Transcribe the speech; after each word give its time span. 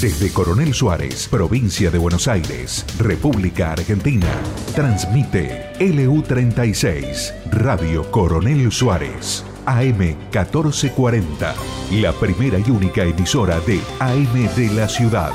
Desde 0.00 0.32
Coronel 0.32 0.72
Suárez, 0.72 1.28
provincia 1.28 1.90
de 1.90 1.98
Buenos 1.98 2.26
Aires, 2.26 2.86
República 2.98 3.72
Argentina, 3.72 4.28
transmite 4.74 5.74
LU36, 5.78 7.34
Radio 7.50 8.10
Coronel 8.10 8.72
Suárez, 8.72 9.44
AM 9.66 9.98
1440, 9.98 11.54
la 12.00 12.12
primera 12.14 12.58
y 12.58 12.70
única 12.70 13.02
emisora 13.02 13.60
de 13.60 13.78
AM 13.98 14.32
de 14.56 14.70
la 14.72 14.88
ciudad. 14.88 15.32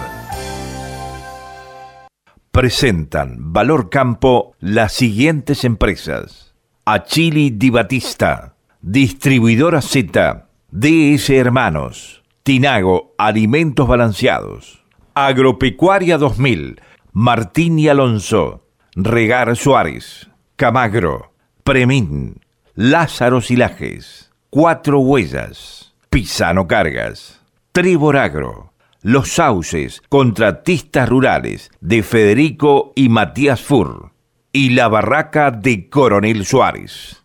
Presentan 2.49 3.53
Valor 3.53 3.91
Campo 3.91 4.55
las 4.59 4.93
siguientes 4.93 5.63
empresas. 5.63 6.55
Achili 6.85 7.51
Di 7.51 7.69
Batista, 7.69 8.55
Distribuidora 8.81 9.83
Z, 9.83 10.47
DS 10.71 11.29
Hermanos. 11.29 12.24
Tinago, 12.45 13.15
Alimentos 13.17 13.87
Balanceados. 13.87 14.83
Agropecuaria 15.15 16.19
2000, 16.19 16.79
Martín 17.11 17.79
y 17.79 17.87
Alonso. 17.87 18.67
Regar 18.95 19.55
Suárez. 19.55 20.29
Camagro. 20.55 21.33
Premín. 21.63 22.39
Lázaro 22.75 23.41
Silajes. 23.41 24.31
Cuatro 24.51 24.99
Huellas. 24.99 25.95
Pisano 26.11 26.67
Cargas. 26.67 27.41
Tribor 27.71 28.15
Agro. 28.15 28.73
Los 29.01 29.29
Sauces, 29.29 30.03
Contratistas 30.07 31.09
Rurales, 31.09 31.71
de 31.81 32.03
Federico 32.03 32.93
y 32.95 33.09
Matías 33.09 33.63
Fur. 33.63 34.11
Y 34.51 34.69
la 34.69 34.87
Barraca 34.87 35.49
de 35.49 35.89
Coronel 35.89 36.45
Suárez. 36.45 37.24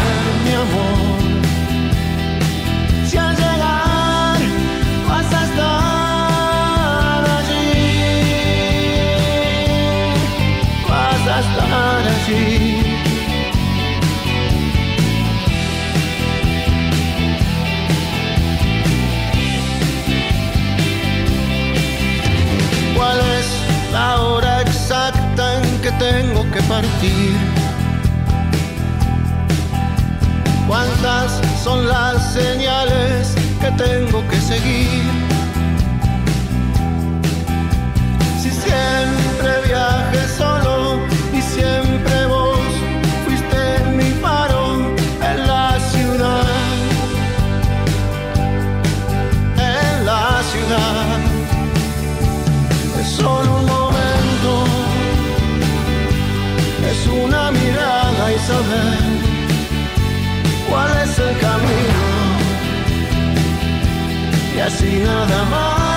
¿Cuántas 30.67 31.41
son 31.63 31.87
las 31.87 32.33
señales 32.33 33.35
que 33.59 33.71
tengo 33.71 34.25
que 34.29 34.39
seguir? 34.39 35.03
Si 38.41 38.49
siempre 38.49 39.67
viaje 39.67 40.27
solo 40.37 40.70
Y 64.91 64.99
nada 64.99 65.45
más. 65.45 65.90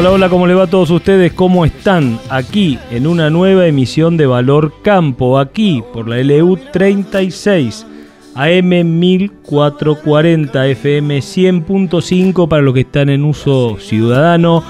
Hola, 0.00 0.12
hola, 0.12 0.30
¿cómo 0.30 0.46
le 0.46 0.54
va 0.54 0.62
a 0.62 0.66
todos 0.66 0.88
ustedes? 0.88 1.34
¿Cómo 1.34 1.66
están? 1.66 2.18
Aquí 2.30 2.78
en 2.90 3.06
una 3.06 3.28
nueva 3.28 3.66
emisión 3.66 4.16
de 4.16 4.24
Valor 4.24 4.72
Campo, 4.80 5.38
aquí 5.38 5.84
por 5.92 6.08
la 6.08 6.22
LU 6.22 6.58
36, 6.72 7.86
AM 8.34 8.98
1440, 8.98 10.68
FM 10.68 11.18
100.5 11.18 12.48
para 12.48 12.62
los 12.62 12.72
que 12.72 12.80
están 12.80 13.10
en 13.10 13.26
uso 13.26 13.76
ciudadano 13.78 14.64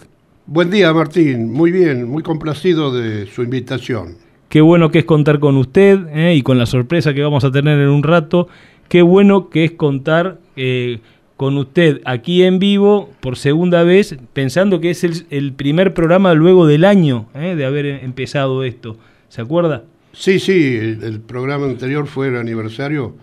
Buen 0.53 0.69
día 0.69 0.91
Martín, 0.91 1.49
muy 1.49 1.71
bien, 1.71 2.09
muy 2.09 2.23
complacido 2.23 2.91
de 2.91 3.25
su 3.25 3.41
invitación. 3.41 4.17
qué 4.49 4.59
bueno 4.59 4.91
que 4.91 4.99
es 4.99 5.05
contar 5.05 5.39
con 5.39 5.55
usted 5.55 6.05
¿eh? 6.13 6.35
y 6.35 6.41
con 6.41 6.57
la 6.57 6.65
sorpresa 6.65 7.13
que 7.13 7.21
vamos 7.21 7.45
a 7.45 7.51
tener 7.51 7.79
en 7.79 7.87
un 7.87 8.03
rato, 8.03 8.49
qué 8.89 9.01
bueno 9.01 9.49
que 9.49 9.63
es 9.63 9.71
contar 9.71 10.39
eh, 10.57 10.99
con 11.37 11.55
usted 11.55 12.01
aquí 12.03 12.43
en 12.43 12.59
vivo 12.59 13.09
por 13.21 13.37
segunda 13.37 13.83
vez, 13.83 14.17
pensando 14.33 14.81
que 14.81 14.89
es 14.89 15.05
el, 15.05 15.53
primer 15.53 15.93
programa 15.93 16.33
luego 16.33 16.67
del 16.67 16.83
año 16.83 17.27
¿eh? 17.33 17.55
de 17.55 17.63
haber 17.63 17.85
empezado 17.85 18.65
esto. 18.65 18.97
¿Se 19.29 19.39
acuerda? 19.39 19.85
Sí, 20.11 20.37
sí, 20.37 20.75
el, 20.75 21.21
programa 21.21 21.65
anterior 21.67 22.07
fue 22.07 22.27
el 22.27 22.35
aniversario, 22.35 23.15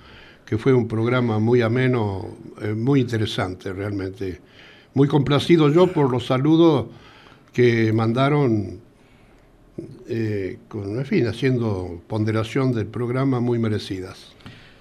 que 0.46 0.56
fue 0.56 0.72
un 0.72 0.88
programa 0.88 1.38
muy 1.38 1.60
ameno, 1.60 2.38
muy 2.74 3.00
interesante 3.00 3.70
realmente. 3.70 4.40
Muy 4.94 5.08
complacido 5.08 5.70
yo 5.70 5.88
por 5.88 6.10
los 6.10 6.24
saludos 6.24 6.86
que 7.58 7.92
mandaron 7.92 8.78
eh, 10.08 10.58
con, 10.68 10.96
en 10.96 11.04
fin, 11.04 11.26
haciendo 11.26 12.00
ponderación 12.06 12.72
del 12.72 12.86
programa 12.86 13.40
muy 13.40 13.58
merecidas. 13.58 14.32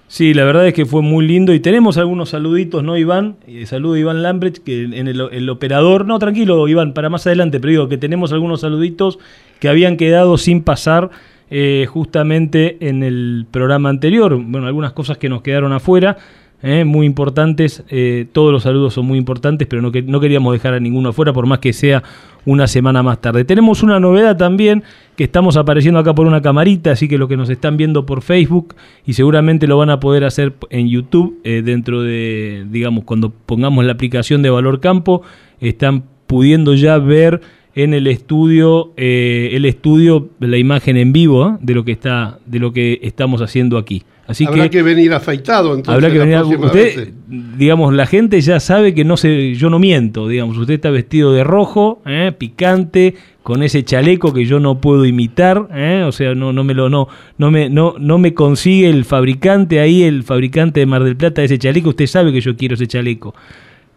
Sí, 0.06 0.32
la 0.32 0.44
verdad 0.44 0.68
es 0.68 0.74
que 0.74 0.86
fue 0.86 1.02
muy 1.02 1.26
lindo 1.26 1.52
y 1.52 1.58
tenemos 1.58 1.98
algunos 1.98 2.28
saluditos, 2.28 2.84
¿no, 2.84 2.96
Iván? 2.96 3.34
Eh, 3.48 3.66
saludo 3.66 3.96
Iván 3.96 4.22
Lambrecht, 4.22 4.58
que 4.62 4.84
en 4.84 5.08
el, 5.08 5.50
operador, 5.50 6.06
no, 6.06 6.20
tranquilo, 6.20 6.68
Iván, 6.68 6.94
para 6.94 7.08
más 7.08 7.26
adelante, 7.26 7.58
pero 7.58 7.72
digo 7.72 7.88
que 7.88 7.98
tenemos 7.98 8.32
algunos 8.32 8.60
saluditos 8.60 9.18
que 9.58 9.68
habían 9.68 9.96
quedado 9.96 10.38
sin 10.38 10.62
pasar 10.62 11.10
eh, 11.50 11.84
justamente 11.88 12.76
en 12.88 13.02
el 13.02 13.44
programa 13.50 13.88
anterior. 13.88 14.40
Bueno, 14.40 14.68
algunas 14.68 14.92
cosas 14.92 15.18
que 15.18 15.28
nos 15.28 15.42
quedaron 15.42 15.72
afuera. 15.72 16.16
¿Eh? 16.62 16.84
muy 16.84 17.06
importantes. 17.06 17.82
Eh, 17.88 18.26
todos 18.32 18.52
los 18.52 18.62
saludos 18.62 18.94
son 18.94 19.06
muy 19.06 19.18
importantes, 19.18 19.66
pero 19.68 19.82
no, 19.82 19.92
que, 19.92 20.02
no 20.02 20.20
queríamos 20.20 20.52
dejar 20.52 20.74
a 20.74 20.80
ninguno 20.80 21.10
afuera, 21.10 21.32
por 21.32 21.46
más 21.46 21.58
que 21.58 21.72
sea 21.72 22.02
una 22.44 22.66
semana 22.66 23.02
más 23.02 23.20
tarde. 23.20 23.44
Tenemos 23.44 23.82
una 23.82 24.00
novedad 24.00 24.36
también, 24.36 24.82
que 25.16 25.24
estamos 25.24 25.56
apareciendo 25.56 25.98
acá 26.00 26.14
por 26.14 26.26
una 26.26 26.40
camarita, 26.40 26.92
así 26.92 27.08
que 27.08 27.18
lo 27.18 27.28
que 27.28 27.36
nos 27.36 27.50
están 27.50 27.76
viendo 27.76 28.06
por 28.06 28.22
Facebook 28.22 28.74
y 29.04 29.12
seguramente 29.12 29.66
lo 29.66 29.76
van 29.76 29.90
a 29.90 30.00
poder 30.00 30.24
hacer 30.24 30.54
en 30.70 30.88
YouTube 30.88 31.38
eh, 31.44 31.62
dentro 31.64 32.02
de, 32.02 32.66
digamos, 32.70 33.04
cuando 33.04 33.30
pongamos 33.30 33.84
la 33.84 33.92
aplicación 33.92 34.42
de 34.42 34.50
Valor 34.50 34.80
Campo, 34.80 35.22
están 35.60 36.04
pudiendo 36.26 36.74
ya 36.74 36.98
ver 36.98 37.40
en 37.74 37.94
el 37.94 38.06
estudio 38.06 38.92
el 38.96 39.64
estudio 39.64 40.30
la 40.40 40.56
imagen 40.56 40.96
en 40.96 41.12
vivo 41.12 41.58
de 41.60 41.74
lo 41.74 41.84
que 41.84 41.92
está 41.92 42.38
de 42.44 42.58
lo 42.58 42.72
que 42.72 42.98
estamos 43.02 43.40
haciendo 43.40 43.78
aquí 43.78 44.02
habrá 44.46 44.68
que, 44.68 44.82
venir 44.82 45.12
afeitado 45.14 45.74
entonces. 45.74 45.94
Habrá 45.94 46.12
que 46.12 46.18
venir 46.18 46.38
usted, 46.58 47.12
digamos, 47.28 47.94
la 47.94 48.06
gente 48.06 48.40
ya 48.40 48.60
sabe 48.60 48.94
que 48.94 49.04
no 49.04 49.16
se, 49.16 49.54
yo 49.54 49.70
no 49.70 49.78
miento, 49.78 50.28
digamos, 50.28 50.56
usted 50.58 50.74
está 50.74 50.90
vestido 50.90 51.32
de 51.32 51.44
rojo, 51.44 52.02
¿eh? 52.04 52.32
picante, 52.36 53.14
con 53.42 53.62
ese 53.62 53.84
chaleco 53.84 54.34
que 54.34 54.44
yo 54.44 54.60
no 54.60 54.80
puedo 54.80 55.06
imitar, 55.06 55.68
¿eh? 55.74 56.04
o 56.06 56.12
sea, 56.12 56.34
no, 56.34 56.52
no 56.52 56.62
me 56.64 56.74
lo, 56.74 56.90
no, 56.90 57.08
no 57.38 57.50
me, 57.50 57.70
no, 57.70 57.94
no 57.98 58.18
me 58.18 58.34
consigue 58.34 58.90
el 58.90 59.04
fabricante 59.06 59.80
ahí, 59.80 60.02
el 60.02 60.22
fabricante 60.22 60.80
de 60.80 60.86
Mar 60.86 61.04
del 61.04 61.16
Plata 61.16 61.42
ese 61.42 61.58
chaleco, 61.58 61.90
usted 61.90 62.06
sabe 62.06 62.32
que 62.32 62.40
yo 62.40 62.56
quiero 62.56 62.74
ese 62.74 62.86
chaleco. 62.86 63.34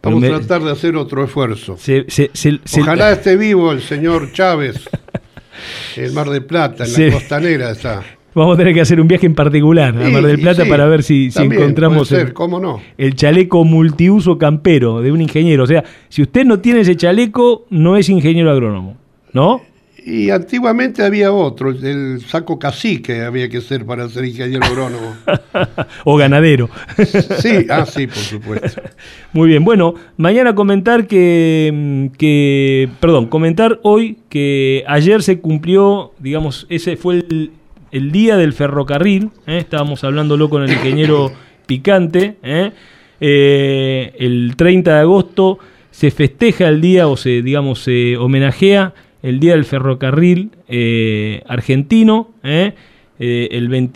Vamos 0.03 0.23
a 0.23 0.27
tratar 0.39 0.63
de 0.63 0.71
hacer 0.71 0.95
otro 0.95 1.23
esfuerzo. 1.23 1.77
Ojalá 2.79 3.11
esté 3.11 3.35
vivo 3.35 3.71
el 3.71 3.81
señor 3.81 4.31
Chávez, 4.31 4.89
el 5.97 6.11
Mar 6.13 6.29
del 6.29 6.45
Plata, 6.45 6.85
en 6.85 7.09
la 7.09 7.13
costanera 7.13 7.71
está. 7.71 8.03
Vamos 8.33 8.55
a 8.55 8.57
tener 8.57 8.73
que 8.73 8.81
hacer 8.81 9.01
un 9.01 9.07
viaje 9.07 9.25
en 9.25 9.35
particular 9.35 9.89
a 9.89 10.09
Mar 10.09 10.23
del 10.23 10.39
Plata 10.39 10.63
para 10.65 10.85
ver 10.85 11.03
si, 11.03 11.29
encontramos 11.35 12.11
el, 12.13 12.33
no? 12.33 12.81
el, 12.97 13.15
chaleco 13.15 13.65
multiuso 13.65 14.37
campero 14.37 15.01
de 15.01 15.11
un 15.11 15.21
ingeniero. 15.21 15.63
O 15.63 15.67
sea, 15.67 15.83
si 16.07 16.21
usted 16.21 16.45
no 16.45 16.59
tiene 16.59 16.81
ese 16.81 16.95
chaleco, 16.95 17.65
no 17.69 17.97
es 17.97 18.07
ingeniero 18.07 18.49
agrónomo, 18.49 18.95
¿no? 19.33 19.61
Y 20.03 20.31
antiguamente 20.31 21.03
había 21.03 21.31
otro, 21.31 21.69
el 21.69 22.21
saco 22.21 22.57
cacique 22.57 23.21
había 23.21 23.49
que 23.49 23.61
ser 23.61 23.85
para 23.85 24.09
ser 24.09 24.25
ingeniero 24.25 24.65
agrónomo. 24.65 25.15
o 26.05 26.17
ganadero. 26.17 26.69
sí, 27.39 27.67
ah, 27.69 27.85
sí, 27.85 28.07
por 28.07 28.15
supuesto. 28.15 28.81
Muy 29.33 29.49
bien, 29.49 29.63
bueno, 29.63 29.93
mañana 30.17 30.55
comentar 30.55 31.05
que, 31.05 32.09
que, 32.17 32.89
perdón, 32.99 33.27
comentar 33.27 33.79
hoy 33.83 34.17
que 34.29 34.83
ayer 34.87 35.21
se 35.21 35.39
cumplió, 35.39 36.13
digamos, 36.17 36.65
ese 36.69 36.97
fue 36.97 37.15
el, 37.15 37.51
el 37.91 38.11
día 38.11 38.37
del 38.37 38.53
ferrocarril, 38.53 39.31
¿eh? 39.47 39.57
estábamos 39.57 40.03
hablándolo 40.03 40.49
con 40.49 40.63
el 40.63 40.71
ingeniero 40.71 41.31
Picante, 41.65 42.35
¿eh? 42.43 42.71
Eh, 43.19 44.13
el 44.17 44.55
30 44.55 44.95
de 44.95 44.99
agosto 45.01 45.59
se 45.91 46.09
festeja 46.09 46.67
el 46.69 46.81
día 46.81 47.07
o 47.07 47.15
se, 47.15 47.41
digamos, 47.41 47.79
se 47.79 48.17
homenajea 48.17 48.93
el 49.21 49.39
día 49.39 49.53
del 49.53 49.65
ferrocarril 49.65 50.49
argentino. 51.45 52.29
El 52.43 53.91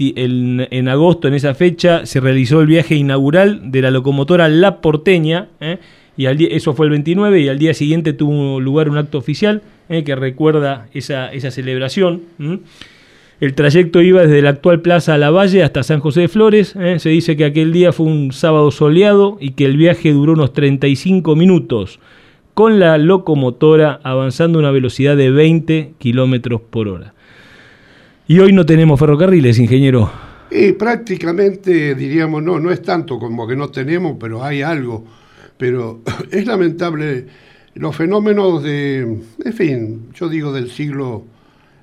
en 0.69 0.87
agosto, 0.87 1.27
en 1.27 1.33
esa 1.33 1.55
fecha, 1.55 2.05
se 2.05 2.19
realizó 2.19 2.61
el 2.61 2.67
viaje 2.67 2.93
inaugural 2.93 3.71
de 3.71 3.81
la 3.81 3.89
locomotora 3.89 4.47
La 4.47 4.81
Porteña, 4.81 5.47
y 6.15 6.27
al 6.27 6.39
eso 6.39 6.75
fue 6.75 6.85
el 6.85 6.91
29, 6.91 7.41
y 7.41 7.47
al 7.47 7.57
día 7.57 7.73
siguiente 7.73 8.13
tuvo 8.13 8.59
lugar 8.59 8.87
un 8.89 8.99
acto 8.99 9.17
oficial 9.17 9.63
que 9.87 10.15
recuerda 10.15 10.87
esa, 10.93 11.33
esa 11.33 11.49
celebración. 11.49 12.21
El 13.41 13.53
trayecto 13.53 14.01
iba 14.01 14.21
desde 14.21 14.41
la 14.41 14.51
actual 14.51 14.81
Plaza 14.81 15.17
Lavalle 15.17 15.61
hasta 15.61 15.83
San 15.83 15.99
José 15.99 16.21
de 16.21 16.27
Flores. 16.29 16.73
¿eh? 16.79 16.99
Se 16.99 17.09
dice 17.09 17.35
que 17.35 17.43
aquel 17.43 17.73
día 17.73 17.91
fue 17.91 18.05
un 18.05 18.31
sábado 18.31 18.71
soleado 18.71 19.37
y 19.41 19.51
que 19.51 19.65
el 19.65 19.75
viaje 19.75 20.13
duró 20.13 20.33
unos 20.33 20.53
35 20.53 21.35
minutos, 21.35 21.99
con 22.53 22.79
la 22.79 22.97
locomotora 22.97 23.99
avanzando 24.03 24.57
a 24.57 24.61
una 24.61 24.71
velocidad 24.71 25.17
de 25.17 25.31
20 25.31 25.95
kilómetros 25.97 26.61
por 26.61 26.87
hora. 26.87 27.13
Y 28.25 28.39
hoy 28.39 28.53
no 28.53 28.65
tenemos 28.65 28.97
ferrocarriles, 28.97 29.59
ingeniero. 29.59 30.09
Y 30.49 30.71
prácticamente 30.71 31.93
diríamos, 31.93 32.41
no, 32.41 32.57
no 32.59 32.71
es 32.71 32.81
tanto 32.81 33.19
como 33.19 33.45
que 33.45 33.57
no 33.57 33.67
tenemos, 33.67 34.15
pero 34.17 34.43
hay 34.43 34.61
algo. 34.61 35.03
Pero 35.57 35.99
es 36.31 36.47
lamentable 36.47 37.25
los 37.73 37.93
fenómenos 37.93 38.63
de, 38.63 38.99
en 39.43 39.53
fin, 39.53 40.07
yo 40.13 40.29
digo 40.29 40.53
del 40.53 40.71
siglo 40.71 41.25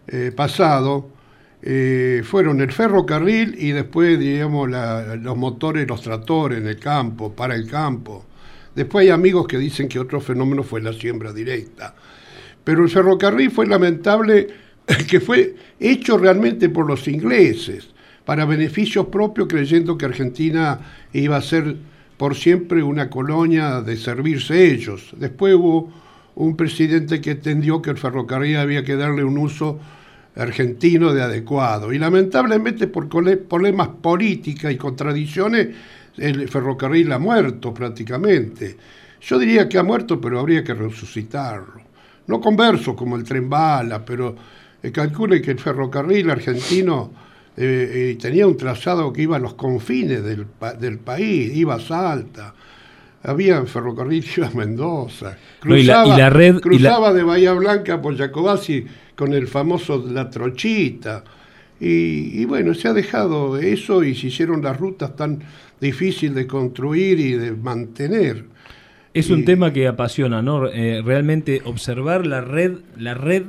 eh, 0.09 0.33
pasado, 0.35 1.12
eh, 1.65 2.23
fueron 2.25 2.61
el 2.61 2.73
ferrocarril 2.73 3.55
y 3.57 3.71
después, 3.71 4.19
digamos, 4.19 4.69
los 4.69 5.37
motores, 5.37 5.87
los 5.87 6.03
tractores 6.03 6.59
en 6.59 6.67
el 6.67 6.79
campo, 6.79 7.33
para 7.33 7.55
el 7.55 7.71
campo. 7.71 8.25
Después 8.75 9.05
hay 9.05 9.11
amigos 9.11 9.47
que 9.47 9.59
dicen 9.59 9.89
que 9.89 10.01
otro 10.01 10.21
fenómeno 10.21 10.65
fue 10.65 10.83
la 10.83 10.93
siembra 10.93 11.33
directa. 11.33 11.95
Pero 12.65 12.83
el 12.83 12.91
ferrocarril 12.91 13.51
fue 13.51 13.67
lamentable 13.67 14.49
que 15.09 15.21
fue 15.21 15.55
hecho 15.79 16.19
realmente 16.19 16.69
por 16.69 16.87
los 16.87 17.07
ingleses, 17.07 17.91
para 18.25 18.45
beneficios 18.45 19.07
propios, 19.07 19.47
creyendo 19.49 19.97
que 19.97 20.07
Argentina 20.07 20.81
iba 21.13 21.37
a 21.37 21.43
ser 21.43 21.77
por 22.17 22.35
siempre 22.35 22.83
una 22.83 23.09
colonia 23.09 23.81
de 23.81 23.97
servirse 23.97 24.73
ellos. 24.73 25.11
Después 25.17 25.55
hubo 25.55 25.93
un 26.35 26.57
presidente 26.57 27.21
que 27.21 27.33
entendió 27.33 27.83
que 27.83 27.91
el 27.91 27.99
ferrocarril 27.99 28.57
había 28.57 28.85
que 28.85 28.97
darle 28.97 29.23
un 29.23 29.39
uso 29.39 29.79
argentino 30.37 31.13
de 31.13 31.23
adecuado. 31.23 31.93
Y 31.93 31.99
lamentablemente 31.99 32.87
por 32.87 33.09
problemas 33.09 33.89
políticas 33.89 34.73
y 34.73 34.77
contradicciones, 34.77 35.69
el 36.17 36.49
ferrocarril 36.49 37.13
ha 37.13 37.19
muerto 37.19 37.73
prácticamente. 37.73 38.77
Yo 39.21 39.39
diría 39.39 39.69
que 39.69 39.79
ha 39.79 39.83
muerto, 39.83 40.21
pero 40.21 40.41
habría 40.41 40.65
que 40.65 40.75
resucitarlo. 40.75 41.81
No 42.27 42.41
converso 42.41 42.95
como 42.97 43.17
el 43.17 43.25
tren 43.25 43.49
bala, 43.49 44.05
pero 44.05 44.35
eh, 44.83 44.91
calcule 44.91 45.41
que 45.41 45.53
el 45.53 45.59
ferrocarril 45.59 46.31
argentino 46.31 47.13
eh, 47.57 48.13
eh, 48.13 48.19
tenía 48.21 48.47
un 48.47 48.57
trazado 48.57 49.13
que 49.13 49.23
iba 49.23 49.37
a 49.37 49.41
los 49.41 49.55
confines 49.55 50.23
del, 50.25 50.47
del 50.79 50.99
país, 50.99 51.55
iba 51.55 51.75
a 51.75 51.81
Salta, 51.81 52.55
había 53.23 53.65
ferrocarril 53.65 54.25
que 54.25 54.33
iba 54.41 54.49
a 54.49 54.53
Mendoza, 54.53 55.37
cruzaba, 55.61 56.17
la, 56.17 56.31
red, 56.31 56.61
cruzaba 56.61 57.13
de 57.13 57.23
Bahía 57.23 57.53
Blanca 57.53 58.01
por 58.01 58.17
Jacobasi 58.17 58.87
con 59.17 59.33
el 59.35 59.49
famoso 59.49 60.05
La 60.09 60.31
Trochita. 60.31 61.25
Y, 61.81 62.45
bueno, 62.45 62.75
se 62.75 62.87
ha 62.87 62.93
dejado 62.93 63.59
eso 63.59 64.05
y 64.05 64.15
se 64.15 64.29
hicieron 64.29 64.63
las 64.63 64.79
rutas 64.79 65.17
tan 65.17 65.41
difíciles 65.81 66.37
de 66.37 66.47
construir 66.47 67.19
y 67.19 67.33
de 67.33 67.53
mantener. 67.53 68.45
Es 69.15 69.31
un 69.31 69.45
tema 69.45 69.73
que 69.73 69.89
apasiona, 69.89 70.43
¿no? 70.43 70.69
Eh, 70.69 71.03
realmente 71.05 71.61
observar 71.65 72.25
la 72.25 72.41
red, 72.41 72.79
la 72.97 73.15
red 73.15 73.47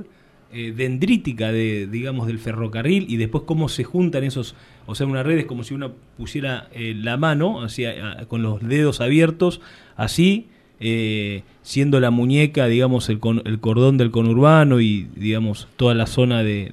eh, 0.56 0.72
dendrítica 0.76 1.52
de, 1.52 1.88
digamos, 1.88 2.28
del 2.28 2.38
ferrocarril 2.38 3.08
y 3.10 3.18
después 3.18 3.44
cómo 3.48 3.70
se 3.70 3.84
juntan 3.84 4.24
esos, 4.24 4.54
o 4.86 4.94
sea, 4.94 5.08
una 5.08 5.24
red 5.24 5.40
es 5.40 5.46
como 5.46 5.64
si 5.64 5.74
uno 5.74 5.94
pusiera 6.16 6.70
eh, 6.74 6.94
la 6.96 7.18
mano, 7.18 7.64
así, 7.64 7.86
con 8.28 8.44
los 8.44 8.62
dedos 8.62 9.02
abiertos, 9.02 9.62
así, 9.96 10.50
eh, 10.80 11.42
siendo 11.64 12.00
la 12.00 12.12
muñeca, 12.12 12.68
digamos, 12.68 13.10
el, 13.10 13.20
el, 13.46 13.60
cordón 13.60 13.98
del 13.98 14.12
conurbano 14.12 14.82
y, 14.82 15.08
digamos, 15.16 15.68
toda 15.78 15.96
la 15.96 16.06
zona 16.06 16.44
de, 16.44 16.72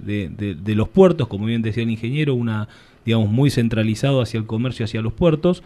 los 0.66 0.88
puertos, 0.88 1.28
como 1.28 1.47
bien 1.47 1.62
decía 1.62 1.85
el 1.85 1.90
ingeniero, 1.90 2.35
una, 2.35 2.68
digamos, 3.06 3.30
muy 3.30 3.50
centralizado 3.50 4.20
hacia 4.20 4.38
el 4.38 4.47
comercio, 4.47 4.85
hacia 4.85 5.00
los 5.00 5.12
puertos, 5.12 5.62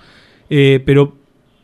eh, 0.50 0.80
pero 0.84 1.16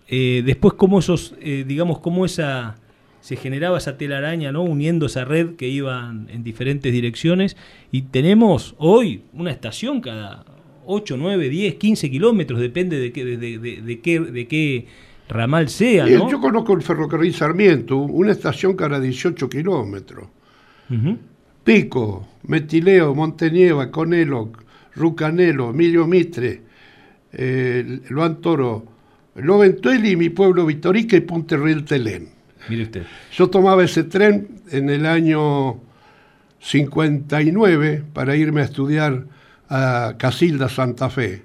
eh, 0.09 0.43
después 0.45 0.75
como 0.75 0.99
esos, 0.99 1.35
digamos, 1.41 2.01
como 2.01 2.25
esa, 2.25 2.77
se 3.21 3.37
generaba 3.37 3.79
esa 3.79 3.99
telaraña, 3.99 4.53
¿no? 4.53 4.63
Uniendo 4.63 5.07
esa 5.07 5.25
red 5.25 5.57
que 5.57 5.69
iban 5.69 6.29
en 6.31 6.43
diferentes 6.43 6.93
direcciones. 6.93 7.57
Y 7.93 8.03
tenemos 8.03 8.75
hoy 8.79 9.23
una 9.33 9.51
estación 9.51 10.01
cada 10.01 10.45
8, 10.87 11.17
9, 11.19 11.49
10, 11.49 11.75
15 11.75 12.11
kilómetros, 12.11 12.61
depende 12.61 12.99
de 12.99 13.13
qué, 13.13 13.25
de, 13.25 13.37
de, 13.37 13.83
de 13.83 14.01
qué, 14.01 14.21
de 14.21 14.49
qué 14.49 14.87
ramal 15.31 15.69
sea, 15.69 16.07
¿no? 16.07 16.31
Yo 16.31 16.41
conozco 16.41 16.75
el 16.75 16.83
ferrocarril 16.83 17.33
Sarmiento, 17.33 17.97
una 17.97 18.33
estación 18.33 18.75
cada 18.75 19.01
18 19.01 19.49
kilómetros. 19.49 20.27
Pico, 21.63 22.29
Metileo, 22.49 23.15
Montenieva, 23.15 23.91
Conelo, 23.91 24.51
Rucanelo, 24.97 25.71
Emilio 25.71 26.07
Mitre, 26.07 26.63
eh, 27.33 28.01
Luan 28.09 28.41
Toro, 28.41 28.85
Loventueli, 29.37 30.17
mi 30.17 30.31
pueblo 30.31 30.67
Vitorica 30.67 31.17
y 31.17 31.21
Punterril 31.21 31.85
Telén. 31.85 32.29
Mire 32.69 32.83
usted. 32.83 33.07
Yo 33.33 33.49
tomaba 33.49 33.85
ese 33.85 34.05
tren 34.05 34.49
en 34.71 34.91
el 34.91 35.07
año 35.07 35.81
59 36.59 38.05
para 38.13 38.35
irme 38.37 38.63
a 38.63 38.65
estudiar 38.65 39.25
a 39.69 40.17
Casilda, 40.19 40.69
Santa 40.69 41.09
Fe. 41.09 41.43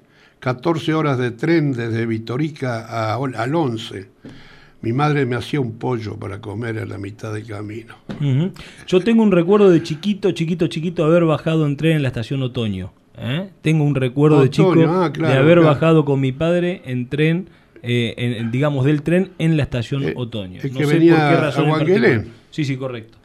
14 0.50 0.94
horas 0.94 1.18
de 1.18 1.32
tren 1.32 1.72
desde 1.74 2.06
Vitorica 2.06 2.86
a- 2.86 3.16
al 3.16 3.56
11. 3.56 4.10
Mi 4.84 4.94
madre 4.94 5.26
me 5.26 5.36
hacía 5.36 5.60
un 5.60 5.80
pollo 5.80 6.18
para 6.20 6.40
comer 6.40 6.78
en 6.78 6.88
la 6.90 7.00
mitad 7.00 7.34
del 7.34 7.48
camino. 7.48 7.96
Yo 8.86 9.00
tengo 9.02 9.24
un 9.24 9.32
recuerdo 9.32 9.72
de 9.72 9.82
chiquito, 9.82 10.30
chiquito, 10.34 10.68
chiquito 10.68 11.04
haber 11.04 11.26
bajado 11.26 11.66
en 11.66 11.76
tren 11.78 11.94
en 11.96 12.04
la 12.04 12.10
estación 12.10 12.44
Otoño. 12.44 12.94
¿eh? 13.18 13.50
Tengo 13.64 13.84
un 13.86 13.96
recuerdo 13.96 14.40
de 14.44 14.52
chico 14.52 14.68
Otoño, 14.70 15.02
ah, 15.04 15.12
claro, 15.12 15.34
de 15.34 15.40
haber 15.40 15.58
claro. 15.58 15.68
bajado 15.74 16.06
con 16.06 16.20
mi 16.20 16.32
padre 16.32 16.84
en 16.86 17.10
tren, 17.10 17.50
eh, 17.82 18.14
en- 18.16 18.52
digamos, 18.52 18.86
del 18.86 19.02
tren 19.02 19.32
en 19.40 19.58
la 19.58 19.64
estación 19.64 20.04
Eh, 20.04 20.14
Otoño. 20.16 20.60
el 20.62 20.72
que 20.72 20.86
venía 20.86 21.28
a 21.48 21.50
en 21.60 21.70
Huanguelén. 21.72 22.02
particular. 22.20 22.24
Sí, 22.52 22.66
sí, 22.66 22.78
correcto. 22.78 23.18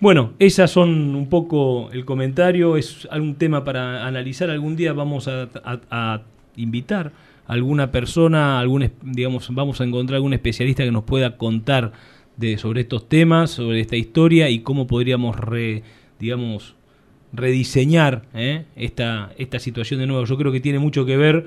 Bueno, 0.00 0.32
esas 0.38 0.70
son 0.70 1.14
un 1.14 1.28
poco 1.28 1.90
el 1.92 2.06
comentario, 2.06 2.78
es 2.78 3.06
algún 3.10 3.34
tema 3.34 3.62
para 3.62 4.06
analizar. 4.06 4.48
Algún 4.48 4.74
día 4.74 4.94
vamos 4.94 5.28
a, 5.28 5.50
a- 5.62 5.80
a 5.90 6.22
invitar 6.56 7.12
a 7.46 7.52
alguna 7.54 7.90
persona, 7.90 8.60
algún, 8.60 8.90
digamos, 9.02 9.48
vamos 9.52 9.80
a 9.80 9.84
encontrar 9.84 10.16
algún 10.16 10.32
especialista 10.32 10.84
que 10.84 10.92
nos 10.92 11.04
pueda 11.04 11.36
contar 11.36 11.92
de, 12.36 12.56
sobre 12.58 12.82
estos 12.82 13.08
temas, 13.08 13.50
sobre 13.50 13.80
esta 13.80 13.96
historia 13.96 14.48
y 14.48 14.60
cómo 14.60 14.86
podríamos, 14.86 15.38
re- 15.38 15.82
digamos, 16.18 16.74
rediseñar 17.32 18.22
¿eh? 18.34 18.64
esta, 18.76 19.32
esta 19.38 19.58
situación 19.58 20.00
de 20.00 20.06
nuevo. 20.06 20.24
Yo 20.24 20.36
creo 20.36 20.52
que 20.52 20.60
tiene 20.60 20.78
mucho 20.78 21.04
que 21.04 21.16
ver 21.16 21.46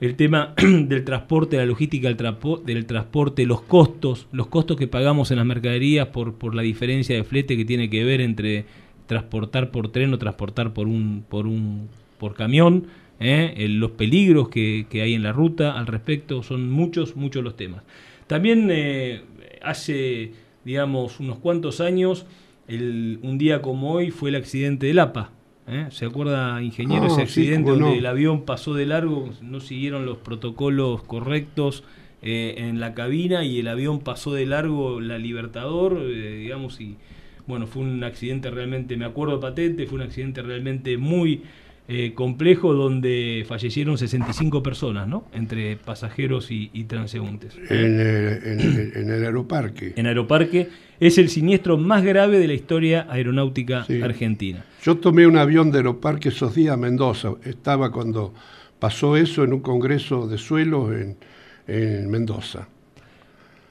el 0.00 0.14
tema 0.14 0.54
del 0.62 1.04
transporte, 1.04 1.56
la 1.56 1.66
logística 1.66 2.08
del 2.08 2.86
transporte, 2.86 3.46
los 3.46 3.62
costos, 3.62 4.28
los 4.32 4.46
costos 4.46 4.76
que 4.76 4.86
pagamos 4.86 5.30
en 5.30 5.38
las 5.38 5.46
mercaderías 5.46 6.08
por, 6.08 6.34
por 6.34 6.54
la 6.54 6.62
diferencia 6.62 7.16
de 7.16 7.24
flete 7.24 7.56
que 7.56 7.64
tiene 7.64 7.90
que 7.90 8.04
ver 8.04 8.20
entre 8.20 8.66
transportar 9.06 9.70
por 9.70 9.90
tren 9.90 10.12
o 10.12 10.18
transportar 10.18 10.74
por 10.74 10.86
un 10.86 11.24
por 11.28 11.46
un 11.46 11.88
por 12.18 12.34
camión, 12.34 12.86
¿eh? 13.20 13.54
El- 13.56 13.78
los 13.80 13.92
peligros 13.92 14.48
que, 14.48 14.86
que 14.90 15.02
hay 15.02 15.14
en 15.14 15.22
la 15.22 15.32
ruta 15.32 15.78
al 15.78 15.86
respecto, 15.86 16.42
son 16.42 16.70
muchos, 16.70 17.16
muchos 17.16 17.42
los 17.44 17.56
temas. 17.56 17.82
También 18.26 18.68
eh, 18.70 19.22
hace, 19.62 20.32
digamos, 20.64 21.20
unos 21.20 21.38
cuantos 21.38 21.80
años, 21.80 22.26
el- 22.68 23.18
un 23.22 23.38
día 23.38 23.62
como 23.62 23.92
hoy 23.92 24.10
fue 24.10 24.30
el 24.30 24.36
accidente 24.36 24.86
del 24.86 24.98
APA. 24.98 25.30
¿eh? 25.66 25.86
¿Se 25.90 26.06
acuerda, 26.06 26.62
ingeniero, 26.62 27.04
Ah, 27.04 27.06
ese 27.08 27.26
sí, 27.26 27.40
accidente 27.42 27.70
no. 27.72 27.78
donde 27.78 27.98
el 27.98 28.06
avión 28.06 28.42
pasó 28.44 28.74
de 28.74 28.86
largo, 28.86 29.30
no 29.42 29.60
siguieron 29.60 30.06
los 30.06 30.18
protocolos 30.18 31.02
correctos 31.02 31.84
eh, 32.22 32.54
en 32.58 32.80
la 32.80 32.94
cabina 32.94 33.44
y 33.44 33.58
el 33.60 33.68
avión 33.68 34.00
pasó 34.00 34.32
de 34.34 34.44
largo 34.46 35.00
la 35.00 35.18
Libertador, 35.18 36.04
digamos, 36.10 36.80
y 36.80 36.96
bueno, 37.46 37.66
fue 37.66 37.82
un 37.82 38.02
accidente 38.04 38.50
realmente, 38.50 38.96
me 38.96 39.04
acuerdo 39.04 39.40
patente, 39.40 39.86
fue 39.86 39.96
un 39.96 40.02
accidente 40.02 40.42
realmente 40.42 40.98
muy 40.98 41.42
eh, 41.90 42.12
complejo 42.14 42.74
donde 42.74 43.44
fallecieron 43.48 43.96
65 43.96 44.62
personas, 44.62 45.08
¿no? 45.08 45.24
Entre 45.32 45.76
pasajeros 45.76 46.50
y, 46.50 46.68
y 46.74 46.84
transeúntes. 46.84 47.56
En 47.70 47.98
el, 47.98 48.40
en 48.44 48.60
el- 48.60 48.92
en 48.94 49.10
el 49.10 49.24
aeroparque. 49.24 49.94
En 49.96 50.06
Aeroparque 50.06 50.68
es 51.00 51.16
el 51.16 51.30
siniestro 51.30 51.78
más 51.78 52.04
grave 52.04 52.38
de 52.38 52.46
la 52.46 52.52
historia 52.54 53.06
aeronáutica 53.08 53.84
Sí. 53.86 54.02
argentina. 54.02 54.64
Yo 54.82 54.98
tomé 54.98 55.26
un 55.26 55.38
avión 55.38 55.70
de 55.70 55.78
Aeroparque 55.78 56.28
esos 56.28 56.54
días 56.54 56.74
a 56.74 56.76
Mendoza. 56.76 57.32
Estaba 57.44 57.90
cuando 57.90 58.34
pasó 58.78 59.16
eso 59.16 59.42
en 59.44 59.54
un 59.54 59.60
congreso 59.60 60.28
de 60.28 60.36
suelos 60.38 60.92
en, 60.94 61.16
en 61.66 62.10
Mendoza. 62.10 62.68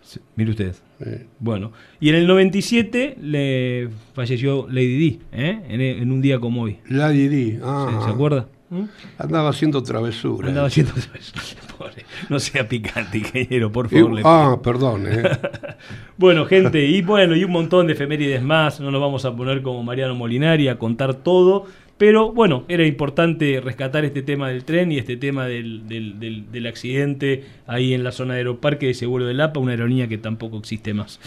Sí, 0.08 0.22
Mire 0.38 0.52
usted. 0.52 0.74
Eh, 1.02 1.26
Bueno, 1.40 1.74
y 2.00 2.08
en 2.08 2.16
el 2.16 2.28
97 2.28 3.18
le 3.22 3.90
falleció 4.14 4.66
Lady 4.70 4.98
Di, 4.98 5.20
¿eh? 5.34 5.60
en, 5.68 5.82
en 5.82 6.12
un 6.14 6.22
día 6.22 6.40
como 6.40 6.62
hoy. 6.62 6.78
la 6.90 7.10
Didi. 7.10 7.58
¿Se, 7.58 7.60
ah, 7.62 8.02
se 8.06 8.10
acuerda? 8.12 8.48
¿Mm? 8.70 8.84
Andaba 9.18 9.50
haciendo 9.50 9.84
travesura. 9.84 10.48
Andaba 10.48 10.68
haciendo 10.68 10.94
eso. 10.96 11.12
Pobre. 11.78 12.06
No 12.30 12.40
sea 12.40 12.68
picante, 12.68 13.18
ingeniero, 13.20 13.70
por 13.72 13.88
Y- 13.88 13.98
favor. 14.00 14.14
le 14.14 14.22
ah, 14.24 14.58
perdón. 14.64 15.04
eh. 15.08 15.24
Bueno, 16.18 16.46
gente, 16.46 16.84
y 16.86 17.02
bueno, 17.02 17.36
y 17.36 17.44
un 17.44 17.52
montón 17.52 17.86
de 17.88 17.94
efemérides 17.94 18.42
más, 18.42 18.80
no 18.80 18.90
nos 18.90 19.00
vamos 19.02 19.24
a 19.26 19.36
poner 19.36 19.62
como 19.62 19.84
Mariano 19.84 20.16
Molinari 20.16 20.68
a 20.70 20.80
contar 20.80 21.14
todo, 21.16 21.66
pero 21.98 22.32
bueno, 22.32 22.64
era 22.68 22.86
importante 22.86 23.60
rescatar 23.60 24.06
este 24.06 24.22
tema 24.22 24.50
del 24.50 24.64
tren 24.64 24.92
y 24.92 24.98
este 25.00 25.18
tema 25.18 25.48
del, 25.48 25.88
del, 25.88 26.20
del- 26.20 26.52
del 26.52 26.68
accidente 26.68 27.44
ahí 27.66 27.94
en 27.94 28.04
la 28.04 28.12
zona 28.12 28.34
de 28.36 28.42
Aeroparque 28.42 28.86
de 28.88 28.94
Seguro 28.94 29.26
del 29.26 29.42
APA, 29.42 29.60
una 29.60 29.72
aerolínea 29.72 30.08
que 30.08 30.18
tampoco 30.18 30.58
existe 30.60 30.94
más. 30.94 31.20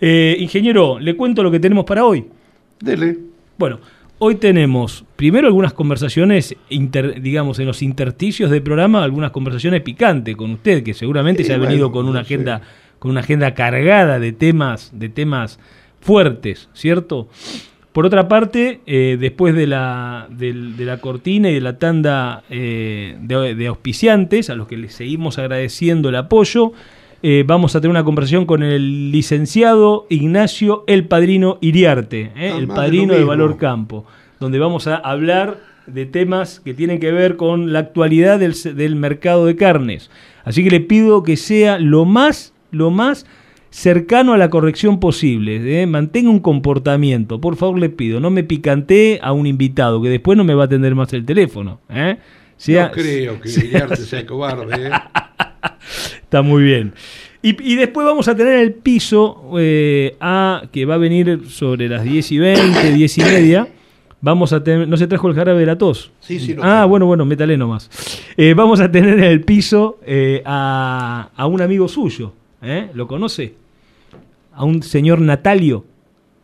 Eh, 0.00 0.36
ingeniero, 0.38 0.98
le 1.00 1.14
cuento 1.16 1.42
lo 1.42 1.50
que 1.50 1.58
tenemos 1.60 1.84
para 1.84 2.04
hoy. 2.04 2.24
Dele. 2.80 3.18
Bueno, 3.58 3.80
hoy 4.18 4.36
tenemos 4.36 5.04
primero 5.16 5.48
algunas 5.48 5.72
conversaciones, 5.72 6.54
inter- 6.68 7.20
digamos, 7.20 7.58
en 7.58 7.66
los 7.66 7.82
intersticios 7.82 8.50
del 8.50 8.62
programa, 8.62 9.02
algunas 9.02 9.32
conversaciones 9.32 9.80
picantes 9.82 10.36
con 10.36 10.52
usted, 10.52 10.82
que 10.84 10.94
seguramente 10.94 11.42
Sí, 11.42 11.48
se 11.48 11.54
ha 11.54 11.58
bueno, 11.58 11.70
venido 11.70 11.90
con 11.92 12.06
una 12.06 12.20
no 12.20 12.24
sé. 12.24 12.34
agenda, 12.34 12.62
con 13.00 13.10
una 13.10 13.20
agenda 13.20 13.54
cargada 13.54 14.20
de 14.20 14.30
temas, 14.32 14.92
de 14.94 15.08
temas 15.08 15.58
fuertes, 16.00 16.68
¿cierto? 16.72 17.28
Por 17.92 18.06
otra 18.06 18.26
parte, 18.26 18.80
eh, 18.86 19.18
después 19.20 19.54
de 19.54 19.66
la, 19.66 20.26
de 20.30 20.54
la 20.78 20.98
cortina 20.98 21.50
y 21.50 21.54
de 21.54 21.60
la 21.60 21.78
tanda 21.78 22.42
eh, 22.48 23.18
de, 23.20 23.54
de 23.54 23.66
auspiciantes, 23.66 24.48
a 24.48 24.54
los 24.54 24.66
que 24.66 24.78
les 24.78 24.94
seguimos 24.94 25.38
agradeciendo 25.38 26.08
el 26.08 26.16
apoyo, 26.16 26.72
eh, 27.24 27.44
vamos 27.46 27.76
a 27.76 27.80
tener 27.80 27.90
una 27.90 28.02
conversación 28.02 28.46
con 28.46 28.64
el 28.64 29.12
licenciado 29.12 30.06
Ignacio 30.08 30.82
El 30.88 31.06
Padrino 31.06 31.58
Iriarte. 31.60 32.32
Ah, 32.34 32.58
el 32.58 32.66
padrino 32.66 33.14
de. 33.14 33.22
Valor 33.22 33.58
Campo, 33.58 34.06
donde 34.40 34.58
vamos 34.58 34.88
a 34.88 34.96
hablar 34.96 35.58
de 35.86 36.04
temas 36.06 36.58
que 36.60 36.74
tienen 36.74 36.98
que 36.98 37.12
ver 37.12 37.36
con 37.36 37.72
la 37.72 37.78
actualidad 37.78 38.40
del, 38.40 38.54
del 38.74 38.96
mercado 38.96 39.46
de 39.46 39.54
carnes. 39.54 40.10
Así 40.44 40.64
que 40.64 40.70
le 40.70 40.80
pido 40.80 41.22
que 41.22 41.36
sea 41.36 41.78
lo 41.78 42.06
más, 42.06 42.54
lo 42.72 42.90
más 42.90 43.24
cercano 43.72 44.34
a 44.34 44.36
la 44.36 44.50
corrección 44.50 45.00
posible. 45.00 45.82
¿eh? 45.82 45.86
Mantenga 45.86 46.28
un 46.30 46.40
comportamiento, 46.40 47.40
por 47.40 47.56
favor 47.56 47.78
le 47.78 47.88
pido. 47.88 48.20
No 48.20 48.30
me 48.30 48.44
picantee 48.44 49.18
a 49.22 49.32
un 49.32 49.46
invitado 49.46 50.00
que 50.02 50.10
después 50.10 50.36
no 50.36 50.44
me 50.44 50.54
va 50.54 50.64
a 50.64 50.66
atender 50.66 50.94
más 50.94 51.12
el 51.14 51.24
teléfono. 51.24 51.80
¿eh? 51.88 52.18
Sea- 52.58 52.88
no 52.88 52.92
creo 52.92 53.40
que 53.40 53.48
Iriarte 53.48 53.96
sea 53.96 54.24
cobarde. 54.26 54.88
eh. 54.88 54.90
Está 56.22 56.42
muy 56.42 56.62
bien. 56.62 56.92
Y, 57.42 57.72
y 57.72 57.76
después 57.76 58.06
vamos 58.06 58.28
a 58.28 58.36
tener 58.36 58.58
el 58.60 58.72
piso 58.74 59.50
eh, 59.58 60.16
A, 60.20 60.62
que 60.70 60.84
va 60.84 60.94
a 60.94 60.98
venir 60.98 61.40
sobre 61.48 61.88
las 61.88 62.04
10 62.04 62.30
y 62.32 62.38
20, 62.38 62.92
10 62.92 63.18
y 63.18 63.20
media. 63.22 63.68
Vamos 64.20 64.52
a 64.52 64.62
tener. 64.62 64.86
¿No 64.86 64.96
se 64.96 65.06
trajo 65.08 65.28
el 65.28 65.34
jarabe 65.34 65.58
de 65.60 65.66
la 65.66 65.76
tos? 65.78 66.12
Sí, 66.20 66.38
sí, 66.38 66.54
lo 66.54 66.62
Ah, 66.62 66.76
tengo. 66.82 66.88
bueno, 66.88 67.06
bueno, 67.06 67.24
métale 67.24 67.56
nomás. 67.56 67.90
Eh, 68.36 68.54
vamos 68.54 68.80
a 68.80 68.92
tener 68.92 69.18
en 69.18 69.24
el 69.24 69.40
piso 69.40 69.98
a, 70.44 71.30
a 71.34 71.46
un 71.46 71.60
amigo 71.62 71.88
suyo. 71.88 72.32
¿Lo 72.94 73.08
conoce? 73.08 73.54
A 74.54 74.64
un 74.64 74.82
señor 74.82 75.20
Natalio. 75.20 75.84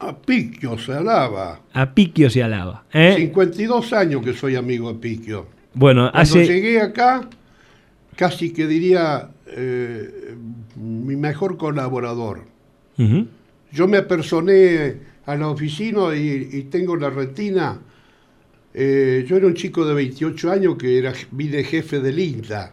A 0.00 0.16
Piquio 0.16 0.78
se 0.78 0.92
alaba. 0.92 1.60
A 1.72 1.92
Piquio 1.94 2.30
se 2.30 2.42
alaba. 2.42 2.84
¿eh? 2.92 3.14
52 3.16 3.92
años 3.92 4.22
que 4.22 4.32
soy 4.32 4.54
amigo 4.56 4.92
de 4.92 4.98
Piquio. 4.98 5.46
Bueno, 5.74 6.02
Cuando 6.10 6.18
hace. 6.20 6.46
llegué 6.46 6.80
acá, 6.80 7.28
casi 8.16 8.52
que 8.52 8.66
diría 8.66 9.28
eh, 9.46 10.34
mi 10.76 11.16
mejor 11.16 11.56
colaborador. 11.56 12.42
Yo 13.72 13.86
me 13.86 13.98
apersoné 13.98 14.96
a 15.26 15.36
la 15.36 15.48
oficina 15.48 16.16
y, 16.16 16.48
y 16.52 16.62
tengo 16.64 16.96
la 16.96 17.10
retina. 17.10 17.78
eh, 18.74 19.24
yo 19.28 19.36
era 19.36 19.46
un 19.46 19.54
chico 19.54 19.84
de 19.86 19.94
28 19.94 20.50
años 20.50 20.76
que 20.76 20.98
era 20.98 21.12
vine 21.32 21.62
jefe 21.64 22.00
del 22.00 22.18
INTA. 22.18 22.72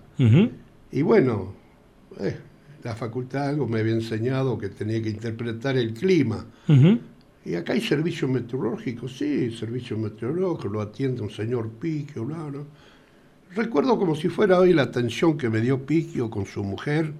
Y 0.91 1.01
bueno, 1.01 1.53
eh, 2.19 2.37
la 2.85 2.95
facultad 2.95 3.49
algo 3.49 3.67
me 3.67 3.79
había 3.79 3.95
enseñado 3.95 4.59
que 4.59 4.69
tenía 4.69 5.01
que 5.01 5.09
interpretar 5.09 5.75
el 5.75 5.91
clima. 5.93 6.45
Ujú. 6.67 6.99
Y 7.43 7.55
acá 7.55 7.73
hay 7.73 7.81
servicio 7.81 8.27
meteorológico, 8.27 9.07
sí, 9.07 9.49
servicio 9.51 9.97
meteorológico, 9.97 10.69
lo 10.69 10.81
atiende 10.81 11.23
un 11.23 11.31
señor 11.31 11.69
Piquio, 11.71 12.25
bla, 12.25 12.43
bla. 12.43 12.61
Recuerdo 13.55 13.97
como 13.97 14.15
si 14.15 14.29
fuera 14.29 14.59
hoy 14.59 14.73
la 14.73 14.83
atención 14.83 15.35
que 15.35 15.49
me 15.49 15.61
dio 15.61 15.83
Piquio 15.83 16.29
con 16.29 16.45
su 16.45 16.63
mujer 16.63 17.11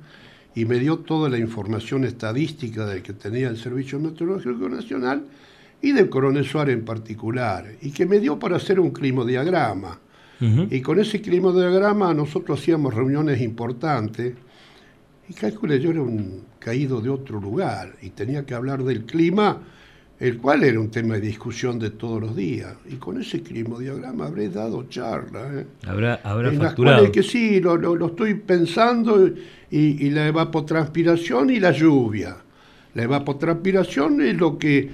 y 0.54 0.66
me 0.66 0.78
dio 0.80 1.00
toda 1.00 1.30
la 1.30 1.40
información 1.40 2.04
estadística 2.06 2.86
del 2.86 3.02
que 3.02 3.14
tenía 3.14 3.48
el 3.50 3.58
Servicio 3.58 4.00
Meteorológico 4.00 4.70
Nacional 4.70 5.26
y 5.82 5.94
del 5.94 6.10
coronel 6.10 6.46
Suárez 6.46 6.78
en 6.78 6.86
particular, 6.86 7.66
y 7.82 7.92
que 7.92 8.06
me 8.06 8.20
dio 8.20 8.38
para 8.38 8.58
hacer 8.58 8.80
un 8.80 8.92
climodiagrama. 8.92 10.00
Y 10.70 10.82
con 10.82 11.00
ese 11.00 11.22
climodiagrama 11.22 12.14
nosotros 12.14 12.60
hacíamos 12.60 12.94
reuniones 12.94 13.42
importantes, 13.42 14.36
y 15.30 15.34
calculé, 15.34 15.80
yo 15.80 15.92
era 15.92 16.02
un 16.02 16.44
caído 16.60 17.02
de 17.02 17.10
otro 17.10 17.40
lugar, 17.40 17.96
y 18.02 18.10
tenía 18.12 18.46
que 18.46 18.54
hablar 18.54 18.84
del 18.84 19.06
clima, 19.06 19.62
el 20.20 20.38
cual 20.38 20.64
era 20.64 20.80
un 20.80 20.90
tema 20.90 21.16
de 21.16 21.22
discusión 21.22 21.78
de 21.78 21.90
todos 21.90 22.22
los 22.22 22.36
días. 22.36 22.74
Y 22.90 22.96
con 22.96 23.20
ese 23.20 23.42
climodiagrama 23.42 24.28
habré 24.28 24.50
dado 24.50 24.84
charla. 24.88 25.42
¿eh? 25.54 25.66
Habrá, 25.86 26.22
habrá 26.24 26.50
en 26.50 26.60
las 26.60 26.68
facturado. 26.70 26.98
cuales 27.00 27.12
que 27.12 27.24
sí, 27.24 27.60
lo, 27.60 27.76
lo- 27.76 27.96
lo 27.96 28.08
estoy 28.08 28.36
pensando, 28.36 29.28
y, 29.72 30.06
y 30.06 30.10
la 30.12 30.28
evapotranspiración 30.28 31.50
y 31.50 31.60
la 31.60 31.72
lluvia. 31.72 32.38
La 32.94 33.04
evapotranspiración 33.04 34.22
es 34.22 34.38
lo 34.38 34.58
que 34.58 34.90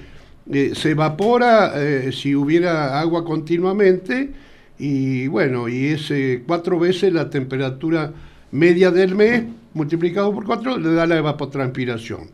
eh, 0.51 0.71
se 0.73 0.91
evapora 0.91 1.73
eh, 1.75 2.11
si 2.11 2.35
hubiera 2.35 2.99
agua 2.99 3.23
continuamente, 3.23 4.31
y 4.79 5.27
bueno, 5.27 5.69
y 5.69 5.85
es 5.87 6.09
eh, 6.09 6.41
cuatro 6.47 6.79
veces 6.79 7.13
la 7.13 7.29
temperatura 7.29 8.11
media 8.51 8.91
del 8.91 9.15
mes 9.15 9.43
multiplicado 9.73 10.33
por 10.33 10.45
cuatro 10.45 10.77
le 10.77 10.93
da 10.93 11.05
la 11.05 11.17
evapotranspiración. 11.17 12.29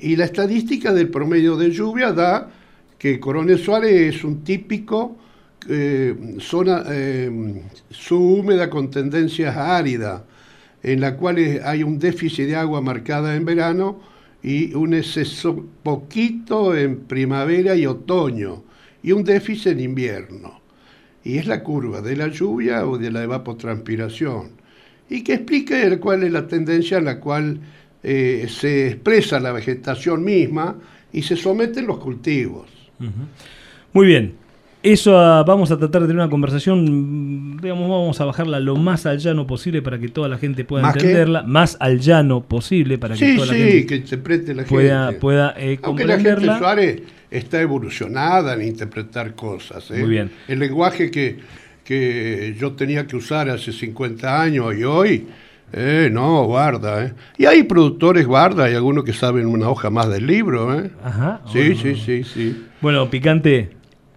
Y 0.00 0.16
la 0.16 0.26
estadística 0.26 0.92
del 0.92 1.08
promedio 1.08 1.56
de 1.56 1.70
lluvia 1.70 2.12
da 2.12 2.50
que 2.98 3.18
Coronel 3.18 3.58
Suárez 3.58 4.16
es 4.16 4.24
un 4.24 4.44
típico 4.44 5.16
eh, 5.68 6.36
zona 6.40 6.84
eh, 6.90 7.62
subhúmeda 7.88 8.68
con 8.68 8.90
tendencias 8.90 9.56
áridas, 9.56 10.22
en 10.82 11.00
la 11.00 11.16
cual 11.16 11.38
hay 11.64 11.82
un 11.82 11.98
déficit 11.98 12.48
de 12.48 12.56
agua 12.56 12.82
marcada 12.82 13.34
en 13.34 13.44
verano 13.44 14.00
y 14.42 14.74
un 14.74 14.92
exceso 14.92 15.64
poquito 15.82 16.76
en 16.76 17.00
primavera 17.04 17.74
y 17.74 17.86
otoño, 17.86 18.64
y 19.02 19.12
un 19.12 19.24
déficit 19.24 19.68
en 19.68 19.80
invierno. 19.80 20.60
Y 21.24 21.38
es 21.38 21.46
la 21.46 21.62
curva 21.62 22.02
de 22.02 22.16
la 22.16 22.28
lluvia 22.28 22.86
o 22.86 22.98
de 22.98 23.10
la 23.10 23.22
evapotranspiración. 23.22 24.61
Y 25.12 25.22
que 25.22 25.34
explique 25.34 25.98
cuál 25.98 26.22
es 26.22 26.32
la 26.32 26.46
tendencia 26.46 26.96
en 26.98 27.04
la 27.04 27.20
cual 27.20 27.58
eh, 28.02 28.46
se 28.48 28.88
expresa 28.88 29.38
la 29.38 29.52
vegetación 29.52 30.24
misma 30.24 30.76
y 31.12 31.20
se 31.22 31.36
someten 31.36 31.86
los 31.86 31.98
cultivos. 31.98 32.66
Muy 33.92 34.06
bien. 34.06 34.34
Eso 34.82 35.16
ah, 35.16 35.44
vamos 35.46 35.70
a 35.70 35.78
tratar 35.78 36.02
de 36.02 36.08
tener 36.08 36.20
una 36.22 36.30
conversación, 36.30 37.56
digamos, 37.58 37.88
vamos 37.88 38.20
a 38.20 38.24
bajarla 38.24 38.58
lo 38.58 38.74
más 38.74 39.06
al 39.06 39.18
llano 39.18 39.46
posible 39.46 39.80
para 39.80 39.98
que 40.00 40.08
toda 40.08 40.28
la 40.28 40.38
gente 40.38 40.64
pueda 40.64 40.82
¿Más 40.82 40.94
qué? 40.94 41.00
entenderla, 41.00 41.42
más 41.42 41.76
al 41.78 42.00
llano 42.00 42.42
posible 42.42 42.98
para 42.98 43.14
que 43.14 43.24
Sí, 43.24 43.36
toda 43.36 43.46
la 43.48 43.52
sí, 43.52 43.58
gente 43.60 43.86
que 43.86 43.96
interprete 43.96 44.54
la 44.54 44.64
pueda, 44.64 45.04
gente. 45.06 45.20
pueda 45.20 45.54
eh, 45.56 45.78
Aunque 45.82 46.04
la 46.04 46.18
gente. 46.18 46.46
Suárez 46.58 47.02
está 47.30 47.60
evolucionada 47.60 48.54
en 48.54 48.62
interpretar 48.62 49.34
cosas. 49.36 49.88
¿eh? 49.92 50.00
Muy 50.00 50.10
bien. 50.10 50.30
El 50.48 50.58
lenguaje 50.58 51.12
que, 51.12 51.38
que 51.84 52.54
yo 52.58 52.72
tenía 52.72 53.06
que 53.06 53.16
usar 53.16 53.48
hace 53.50 53.72
50 53.72 54.40
años 54.40 54.74
y 54.76 54.84
hoy, 54.84 55.26
eh, 55.72 56.08
no, 56.12 56.44
guarda. 56.44 57.04
¿eh? 57.04 57.12
Y 57.38 57.46
hay 57.46 57.62
productores, 57.64 58.26
guarda, 58.26 58.64
hay 58.64 58.74
algunos 58.74 59.04
que 59.04 59.12
saben 59.12 59.46
una 59.46 59.68
hoja 59.68 59.90
más 59.90 60.08
del 60.08 60.26
libro. 60.26 60.78
¿eh? 60.78 60.90
Ajá. 61.02 61.40
Sí, 61.52 61.58
bueno. 61.58 61.80
sí, 61.82 61.94
sí, 61.96 62.24
sí. 62.24 62.66
Bueno, 62.80 63.08
Picante, 63.10 63.70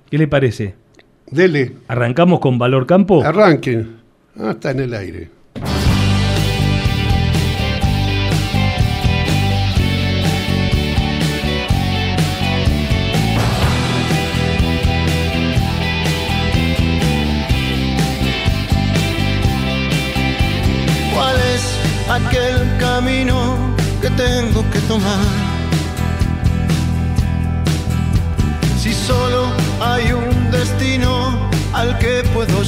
¿qué 0.10 0.18
le 0.18 0.28
parece? 0.28 0.76
Dele, 1.32 1.74
¿Arrancamos 1.88 2.40
con 2.40 2.58
Valor 2.60 2.86
Campo? 2.86 3.24
arranquen. 3.24 3.96
Ah, 4.38 4.52
está 4.52 4.72
en 4.72 4.82
el 4.82 4.94
aire. 4.94 5.30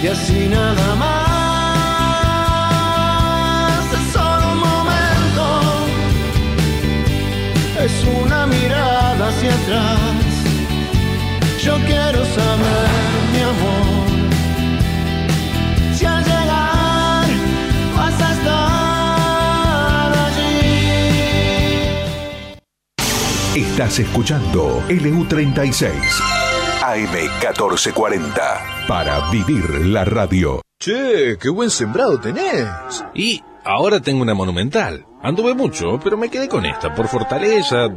Y 0.00 0.06
así 0.06 0.46
nada 0.48 0.94
más, 0.94 1.82
es 3.92 4.12
solo 4.12 4.52
un 4.52 4.60
momento, 4.60 5.44
es 7.84 8.04
una 8.22 8.46
mirada 8.46 9.28
hacia 9.28 9.52
atrás. 9.52 9.98
Yo 11.60 11.74
quiero 11.86 12.24
saber, 12.24 12.90
mi 13.32 13.40
amor. 13.40 14.08
Si 15.96 16.04
al 16.06 16.22
llegar 16.22 17.26
vas 17.96 18.20
a 18.22 18.32
estar 18.34 20.12
allí. 20.26 20.70
Estás 23.56 23.98
escuchando 23.98 24.80
LU36 24.88 26.47
AM1440 26.94 28.86
para 28.86 29.30
vivir 29.30 29.86
la 29.86 30.04
radio. 30.04 30.62
Che, 30.80 31.36
qué 31.40 31.48
buen 31.48 31.70
sembrado 31.70 32.20
tenés. 32.20 33.04
Y 33.14 33.42
ahora 33.64 34.00
tengo 34.00 34.22
una 34.22 34.34
monumental. 34.34 35.04
Anduve 35.22 35.54
mucho, 35.54 35.98
pero 36.02 36.16
me 36.16 36.30
quedé 36.30 36.48
con 36.48 36.64
esta 36.64 36.94
por 36.94 37.08
fortaleza, 37.08 37.88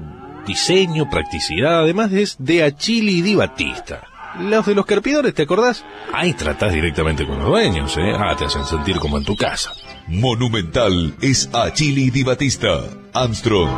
diseño, 0.45 1.09
practicidad. 1.09 1.81
Además 1.81 2.11
es 2.11 2.35
de 2.39 2.63
Achili 2.63 3.21
Di 3.21 3.35
Batista. 3.35 4.07
Los 4.39 4.65
de 4.65 4.75
los 4.75 4.85
carpidores, 4.85 5.33
¿te 5.33 5.43
acordás? 5.43 5.83
Ahí 6.13 6.33
tratás 6.33 6.73
directamente 6.73 7.27
con 7.27 7.37
los 7.37 7.47
dueños, 7.47 7.95
¿eh? 7.97 8.13
Ah, 8.17 8.35
te 8.37 8.45
hacen 8.45 8.63
sentir 8.65 8.97
como 8.97 9.17
en 9.17 9.25
tu 9.25 9.35
casa. 9.35 9.71
Monumental 10.07 11.15
es 11.21 11.49
Achili 11.53 12.09
Di 12.09 12.23
Batista. 12.23 12.81
Armstrong. 13.13 13.69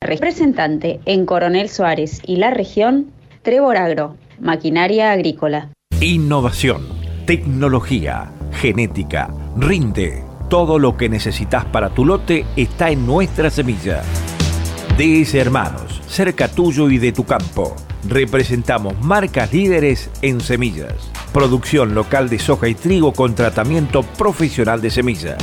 Representante 0.00 1.00
en 1.04 1.26
Coronel 1.26 1.68
Suárez 1.68 2.20
y 2.26 2.36
la 2.36 2.50
región, 2.50 3.12
Trevor 3.46 3.76
Agro, 3.76 4.16
maquinaria 4.40 5.12
agrícola. 5.12 5.70
Innovación, 6.00 6.84
tecnología, 7.26 8.32
genética, 8.50 9.32
rinde. 9.56 10.24
Todo 10.50 10.80
lo 10.80 10.96
que 10.96 11.08
necesitas 11.08 11.64
para 11.64 11.90
tu 11.90 12.04
lote 12.04 12.44
está 12.56 12.90
en 12.90 13.06
nuestra 13.06 13.48
semilla. 13.50 14.02
DS 14.98 15.36
Hermanos, 15.36 16.02
cerca 16.08 16.48
tuyo 16.48 16.90
y 16.90 16.98
de 16.98 17.12
tu 17.12 17.22
campo. 17.22 17.76
Representamos 18.08 19.00
marcas 19.00 19.52
líderes 19.52 20.10
en 20.22 20.40
semillas. 20.40 21.12
Producción 21.32 21.94
local 21.94 22.28
de 22.28 22.40
soja 22.40 22.66
y 22.66 22.74
trigo 22.74 23.12
con 23.12 23.36
tratamiento 23.36 24.02
profesional 24.02 24.80
de 24.80 24.90
semilla. 24.90 25.36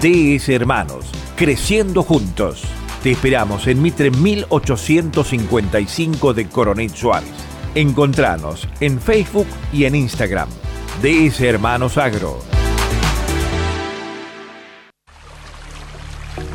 DS 0.00 0.48
Hermanos, 0.48 1.12
creciendo 1.36 2.02
juntos. 2.02 2.64
Te 3.02 3.12
esperamos 3.12 3.66
en 3.66 3.80
Mitre 3.80 4.10
1855 4.10 6.34
de 6.34 6.48
Coronel 6.48 6.90
Suárez. 6.90 7.30
Encontranos 7.74 8.68
en 8.80 9.00
Facebook 9.00 9.46
y 9.72 9.84
en 9.84 9.94
Instagram. 9.94 10.50
DS 11.00 11.40
Hermanos 11.40 11.96
Agro. 11.96 12.59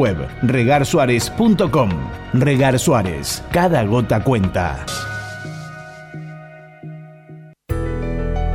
web 0.00 0.16
regarsuárez.com. 0.42 1.90
Regar 2.32 2.78
Suárez, 2.78 3.42
cada 3.52 3.84
gota 3.84 4.22
cuenta. 4.24 4.86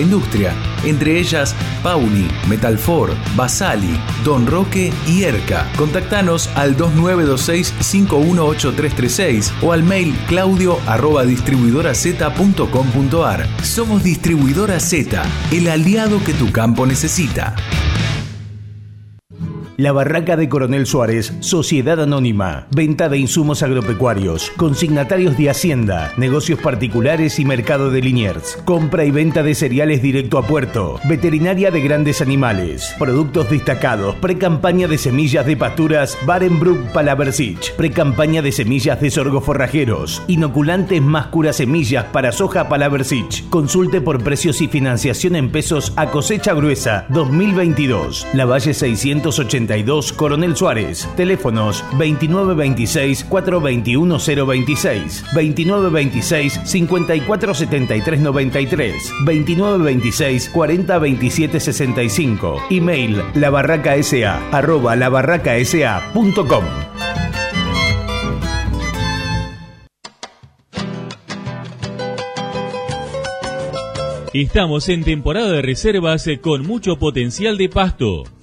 industria, 0.00 0.54
entre 0.84 1.18
ellas 1.18 1.54
Pauli, 1.82 2.28
Metalfor, 2.48 3.14
Basali, 3.36 4.00
Don 4.24 4.46
Roque 4.46 4.92
y 5.06 5.24
Erca. 5.24 5.70
Contactanos 5.76 6.48
al 6.54 6.74
2926-518336 6.76 9.50
o 9.62 9.72
al 9.72 9.82
mail 9.82 10.14
claudio 10.26 10.78
arroba 10.86 11.24
distribuidoraz.com.ar. 11.24 13.48
Somos 13.62 14.02
Distribuidora 14.02 14.80
Z, 14.80 15.22
el 15.52 15.68
aliado 15.68 16.22
que 16.24 16.34
tu 16.34 16.50
campo 16.52 16.84
necesita. 16.86 17.54
La 19.80 19.92
Barraca 19.92 20.36
de 20.36 20.48
Coronel 20.48 20.86
Suárez, 20.86 21.32
Sociedad 21.38 22.02
Anónima, 22.02 22.66
venta 22.72 23.08
de 23.08 23.16
insumos 23.16 23.62
agropecuarios, 23.62 24.50
consignatarios 24.56 25.38
de 25.38 25.50
Hacienda, 25.50 26.12
negocios 26.16 26.58
particulares 26.58 27.38
y 27.38 27.44
mercado 27.44 27.92
de 27.92 28.00
Liniers, 28.00 28.56
compra 28.64 29.04
y 29.04 29.12
venta 29.12 29.44
de 29.44 29.54
cereales 29.54 30.02
directo 30.02 30.36
a 30.36 30.42
puerto, 30.42 30.98
veterinaria 31.08 31.70
de 31.70 31.80
grandes 31.80 32.20
animales, 32.20 32.92
productos 32.98 33.50
destacados, 33.50 34.16
pre-campaña 34.16 34.88
de 34.88 34.98
semillas 34.98 35.46
de 35.46 35.56
pasturas 35.56 36.18
Barenbrook 36.26 36.90
Palaversich, 36.90 37.72
pre-campaña 37.76 38.42
de 38.42 38.50
semillas 38.50 39.00
de 39.00 39.12
sorgo 39.12 39.40
forrajeros, 39.40 40.24
inoculantes 40.26 41.00
más 41.00 41.28
cura 41.28 41.52
semillas 41.52 42.04
para 42.06 42.32
soja 42.32 42.68
Palaversich. 42.68 43.48
Consulte 43.48 44.00
por 44.00 44.24
precios 44.24 44.60
y 44.60 44.66
financiación 44.66 45.36
en 45.36 45.50
pesos 45.52 45.92
a 45.94 46.06
cosecha 46.10 46.52
gruesa 46.52 47.06
2022. 47.10 48.26
La 48.34 48.44
Valle 48.44 48.74
680 48.74 49.67
Coronel 50.16 50.56
Suárez. 50.56 51.08
Teléfonos 51.16 51.84
2926 51.92 53.24
421 53.24 54.18
026, 54.18 55.24
2926 55.34 56.60
5473 56.64 58.20
93, 58.20 59.12
2926 59.24 60.48
40 60.48 60.98
27 60.98 61.60
65. 61.60 62.56
Email 62.70 63.22
labarracasa 63.34 64.40
arroba 64.50 64.96
labarracasa.com. 64.96 66.64
Estamos 74.34 74.88
en 74.88 75.04
temporada 75.04 75.50
de 75.52 75.62
reservas 75.62 76.26
con 76.42 76.66
mucho 76.66 76.98
potencial 76.98 77.56
de 77.56 77.68
pasto. 77.68 78.24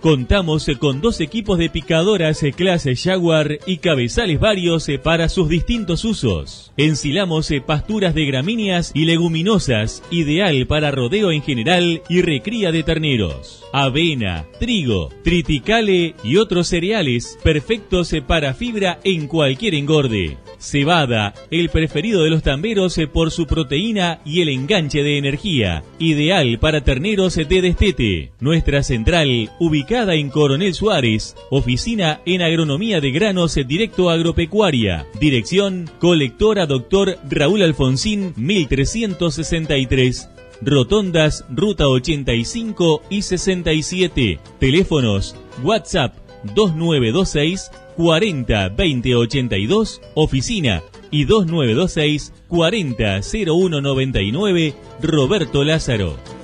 Contamos 0.00 0.66
con 0.78 1.02
dos 1.02 1.20
equipos 1.20 1.58
de 1.58 1.68
picadoras 1.68 2.40
clase 2.56 2.96
Jaguar 2.96 3.58
y 3.66 3.78
cabezales 3.78 4.40
varios 4.40 4.86
para 5.02 5.28
sus 5.28 5.50
distintos 5.50 6.06
usos. 6.06 6.72
Ensilamos 6.78 7.52
pasturas 7.66 8.14
de 8.14 8.24
gramíneas 8.24 8.92
y 8.94 9.04
leguminosas, 9.04 10.02
ideal 10.10 10.66
para 10.66 10.90
rodeo 10.90 11.32
en 11.32 11.42
general 11.42 12.00
y 12.08 12.22
recría 12.22 12.72
de 12.72 12.82
terneros. 12.82 13.62
Avena, 13.74 14.46
trigo, 14.58 15.10
triticale 15.22 16.14
y 16.24 16.38
otros 16.38 16.68
cereales 16.68 17.38
perfectos 17.44 18.14
para 18.26 18.54
fibra 18.54 19.00
en 19.04 19.26
cualquier 19.26 19.74
engorde. 19.74 20.38
Cebada, 20.58 21.34
el 21.50 21.70
preferido 21.70 22.22
de 22.22 22.30
los 22.30 22.42
tamberos 22.42 22.98
por 23.12 23.30
su 23.30 23.46
proteína 23.46 24.20
y 24.26 24.42
el 24.42 24.50
enganche 24.50 25.02
de 25.02 25.16
energía, 25.16 25.82
ideal 25.98 26.58
para 26.58 26.82
terneros 26.82 27.36
de 27.36 27.62
destete. 27.62 28.32
Nuestra 28.40 28.82
central, 28.82 29.50
ubicada 29.58 29.89
en 29.90 30.30
Coronel 30.30 30.72
Suárez, 30.72 31.34
oficina 31.50 32.20
en 32.24 32.42
agronomía 32.42 33.00
de 33.00 33.10
granos 33.10 33.56
directo 33.66 34.08
agropecuaria. 34.08 35.04
Dirección, 35.18 35.90
colectora 35.98 36.66
Doctor 36.66 37.18
Raúl 37.28 37.62
Alfonsín, 37.62 38.32
1363. 38.36 40.28
Rotondas, 40.62 41.44
Ruta 41.50 41.88
85 41.88 43.02
y 43.10 43.22
67. 43.22 44.38
Teléfonos, 44.60 45.34
WhatsApp 45.64 46.14
2926 46.54 47.72
40 47.96 48.68
20 48.68 49.16
82, 49.16 50.00
oficina 50.14 50.84
y 51.10 51.24
2926 51.24 52.32
40 52.46 53.20
01 53.44 53.80
99, 53.80 54.74
Roberto 55.02 55.64
Lázaro. 55.64 56.39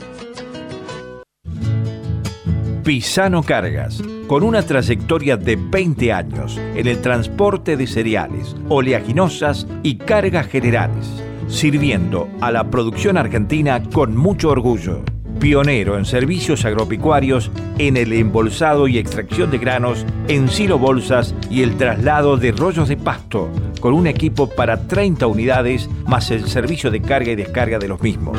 Pisano 2.87 3.43
Cargas, 3.43 4.01
con 4.29 4.45
una 4.45 4.63
trayectoria 4.63 5.37
de 5.37 5.57
20 5.57 6.13
años 6.13 6.57
en 6.57 6.87
el 6.87 7.01
transporte 7.01 7.77
de 7.77 7.85
cereales, 7.85 8.55
oleaginosas 8.69 9.67
y 9.83 9.97
cargas 9.97 10.47
generales, 10.47 11.05
sirviendo 11.49 12.29
a 12.41 12.53
la 12.53 12.71
producción 12.71 13.17
argentina 13.17 13.83
con 13.93 14.17
mucho 14.17 14.51
orgullo 14.51 15.03
pionero 15.41 15.99
en 15.99 16.05
servicios 16.05 16.65
agropecuarios, 16.65 17.51
en 17.79 17.97
el 17.97 18.13
embolsado 18.13 18.87
y 18.87 18.99
extracción 18.99 19.51
de 19.51 19.59
granos, 19.59 20.07
en 20.29 20.49
silo 20.49 20.79
bolsas 20.79 21.35
y 21.51 21.63
el 21.63 21.77
traslado 21.77 22.37
de 22.37 22.53
rollos 22.53 22.89
de 22.89 22.97
pasto, 22.97 23.51
con 23.81 23.95
un 23.95 24.07
equipo 24.07 24.49
para 24.49 24.87
30 24.87 25.27
unidades 25.27 25.91
más 26.07 26.31
el 26.31 26.47
servicio 26.47 26.93
de 26.93 27.03
carga 27.03 27.33
y 27.33 27.37
descarga 27.37 27.81
de 27.81 27.89
los 27.89 28.01
mismos. 28.01 28.39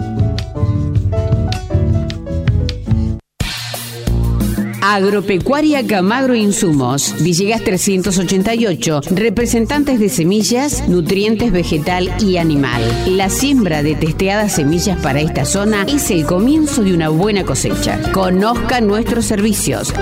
Agropecuaria 4.93 5.87
Camagro 5.87 6.35
Insumos, 6.35 7.15
Villegas 7.23 7.63
388, 7.63 8.99
representantes 9.11 10.01
de 10.01 10.09
semillas, 10.09 10.85
nutrientes 10.89 11.53
vegetal 11.53 12.13
y 12.19 12.35
animal. 12.35 12.83
La 13.07 13.29
siembra 13.29 13.83
de 13.83 13.95
testeadas 13.95 14.51
semillas 14.51 14.99
para 15.01 15.21
esta 15.21 15.45
zona 15.45 15.83
es 15.83 16.11
el 16.11 16.25
comienzo 16.25 16.83
de 16.83 16.93
una 16.93 17.07
buena 17.07 17.45
cosecha. 17.45 18.01
Conozca 18.11 18.81
nuestros 18.81 19.23
servicios. 19.23 19.93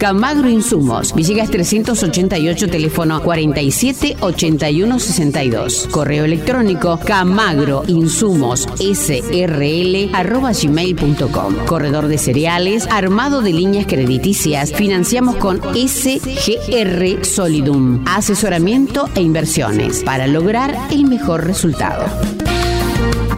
Camagro 0.00 0.48
Insumos, 0.48 1.14
Villegas 1.14 1.50
388, 1.50 2.68
teléfono 2.68 3.22
47 3.22 4.16
81 4.20 4.98
62. 4.98 5.88
Correo 5.90 6.24
electrónico 6.24 6.98
camagro 7.04 7.82
insumos 7.86 8.66
srl 8.78 10.10
arroba 10.14 10.52
gmail.com. 10.52 11.66
Corredor 11.66 12.08
de 12.08 12.16
cereales, 12.16 12.88
armado 12.90 13.42
de 13.42 13.52
líneas 13.52 13.84
crediticias. 13.84 14.72
Financiamos 14.72 15.36
con 15.36 15.60
SGR 15.74 17.22
Solidum. 17.22 18.02
Asesoramiento 18.06 19.10
e 19.14 19.20
inversiones 19.20 20.02
para 20.02 20.26
lograr 20.26 20.74
el 20.90 21.04
mejor 21.04 21.44
resultado. 21.44 22.06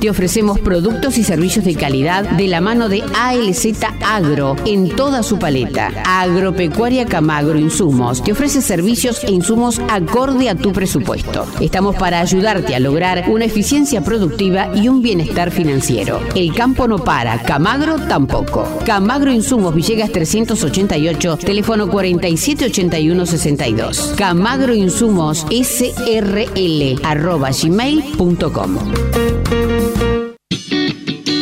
Te 0.03 0.11
ofrecemos 0.11 0.59
productos 0.59 1.17
y 1.17 1.23
servicios 1.23 1.65
de 1.65 1.77
calidad 1.77 2.25
de 2.25 2.49
la 2.49 2.61
mano 2.61 2.89
de 2.89 3.05
ALZ 3.15 3.69
Agro 4.05 4.57
en 4.67 4.89
toda 4.89 5.23
su 5.23 5.39
paleta. 5.39 5.93
Agropecuaria 6.05 7.07
Camagro 7.07 7.57
Insumos 7.57 8.21
te 8.21 8.33
ofrece 8.33 8.63
servicios 8.63 9.23
e 9.23 9.31
insumos 9.31 9.81
acorde 9.89 10.49
a 10.49 10.57
tu 10.57 10.73
presupuesto. 10.73 11.47
Estamos 11.61 11.95
para 11.95 12.19
ayudarte 12.19 12.75
a 12.75 12.81
lograr 12.81 13.27
una 13.29 13.45
eficiencia 13.45 14.03
productiva 14.03 14.73
y 14.75 14.89
un 14.89 15.03
bienestar 15.03 15.53
financiero. 15.53 16.19
El 16.35 16.53
campo 16.53 16.89
no 16.89 16.99
para, 16.99 17.41
Camagro 17.41 17.95
tampoco. 18.09 18.67
Camagro 18.85 19.31
Insumos 19.31 19.73
Villegas 19.73 20.11
388, 20.11 21.37
teléfono 21.37 21.89
478162. 21.89 24.15
Camagro 24.17 24.75
Insumos 24.75 25.47
SRL 25.49 26.99
arroba 27.05 27.51
gmail.com. 27.53 28.79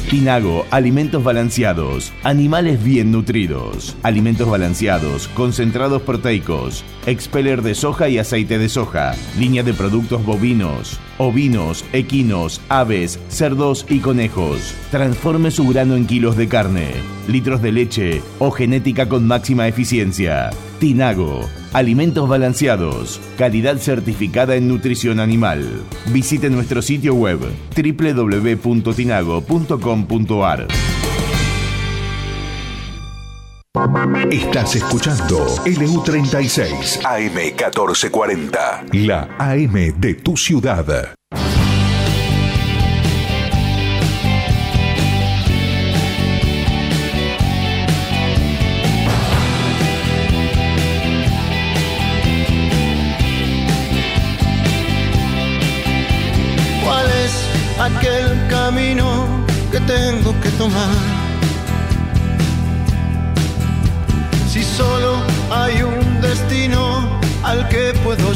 Tinago, 0.09 0.65
alimentos 0.71 1.23
balanceados, 1.23 2.11
animales 2.23 2.83
bien 2.83 3.11
nutridos, 3.11 3.95
alimentos 4.01 4.49
balanceados, 4.49 5.27
concentrados 5.27 6.01
proteicos, 6.01 6.83
expeller 7.05 7.61
de 7.61 7.75
soja 7.75 8.09
y 8.09 8.17
aceite 8.17 8.57
de 8.57 8.69
soja, 8.69 9.13
línea 9.37 9.61
de 9.61 9.75
productos 9.75 10.25
bovinos, 10.25 10.99
ovinos, 11.19 11.85
equinos, 11.93 12.59
aves, 12.69 13.19
cerdos 13.27 13.85
y 13.87 13.99
conejos. 13.99 14.73
Transforme 14.89 15.51
su 15.51 15.67
grano 15.67 15.95
en 15.95 16.07
kilos 16.07 16.35
de 16.35 16.47
carne, 16.47 16.87
litros 17.27 17.61
de 17.61 17.71
leche 17.71 18.23
o 18.39 18.49
genética 18.49 19.07
con 19.07 19.27
máxima 19.27 19.67
eficiencia. 19.67 20.49
Tinago, 20.79 21.47
alimentos 21.73 22.27
balanceados, 22.27 23.21
calidad 23.37 23.77
certificada 23.77 24.55
en 24.55 24.67
nutrición 24.67 25.19
animal. 25.19 25.83
Visite 26.07 26.49
nuestro 26.49 26.81
sitio 26.81 27.13
web 27.13 27.37
www.tinago.com.ar. 27.75 30.67
Estás 34.31 34.75
escuchando 34.75 35.45
LU36 35.65 37.01
AM1440, 37.01 38.93
la 38.93 39.27
AM 39.39 39.99
de 39.99 40.13
tu 40.15 40.37
ciudad. 40.37 41.18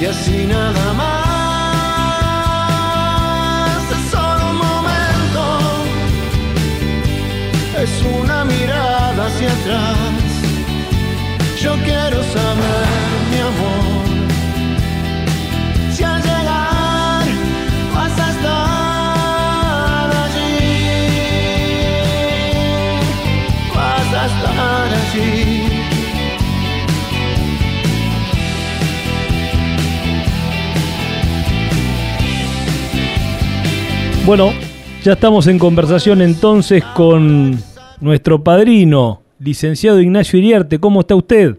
Y 0.00 0.06
así 0.06 0.46
nada 0.46 0.94
más. 0.94 1.82
Es 3.92 4.10
solo 4.10 4.50
un 4.50 4.56
momento. 4.56 5.42
Es 7.82 7.92
una 8.18 8.44
mirada 8.46 9.26
hacia 9.26 9.52
atrás. 9.52 9.96
Yo 11.60 11.72
quiero 11.84 12.22
saber, 12.34 12.88
mi 13.30 13.38
amor. 13.50 14.06
Si 15.92 16.02
al 16.02 16.22
llegar 16.22 17.26
vas 17.94 18.18
a 18.18 18.30
estar 18.30 20.08
allí. 20.24 20.64
Vas 23.74 24.10
a 24.14 24.24
estar 24.30 24.88
allí. 25.02 25.59
Bueno, 34.30 34.50
ya 35.02 35.14
estamos 35.14 35.48
en 35.48 35.58
conversación 35.58 36.22
entonces 36.22 36.84
con 36.94 37.50
nuestro 38.00 38.44
padrino, 38.44 39.22
licenciado 39.40 39.98
Ignacio 40.00 40.38
Iriarte. 40.38 40.78
¿Cómo 40.78 41.00
está 41.00 41.16
usted? 41.16 41.56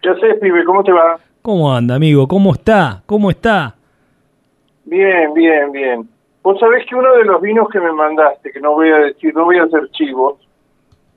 ¿Qué 0.00 0.10
haces, 0.10 0.38
pibe? 0.40 0.64
¿Cómo 0.64 0.84
te 0.84 0.92
va? 0.92 1.18
¿Cómo 1.42 1.74
anda, 1.74 1.96
amigo? 1.96 2.28
¿Cómo 2.28 2.52
está? 2.52 3.02
¿Cómo 3.04 3.30
está? 3.30 3.74
Bien, 4.84 5.34
bien, 5.34 5.72
bien. 5.72 6.08
Vos 6.40 6.60
sabés 6.60 6.86
que 6.88 6.94
uno 6.94 7.12
de 7.16 7.24
los 7.24 7.42
vinos 7.42 7.66
que 7.72 7.80
me 7.80 7.90
mandaste, 7.90 8.52
que 8.52 8.60
no 8.60 8.74
voy 8.74 8.90
a 8.90 8.98
decir, 8.98 9.34
no 9.34 9.46
voy 9.46 9.58
a 9.58 9.64
hacer 9.64 9.90
chivos, 9.90 10.36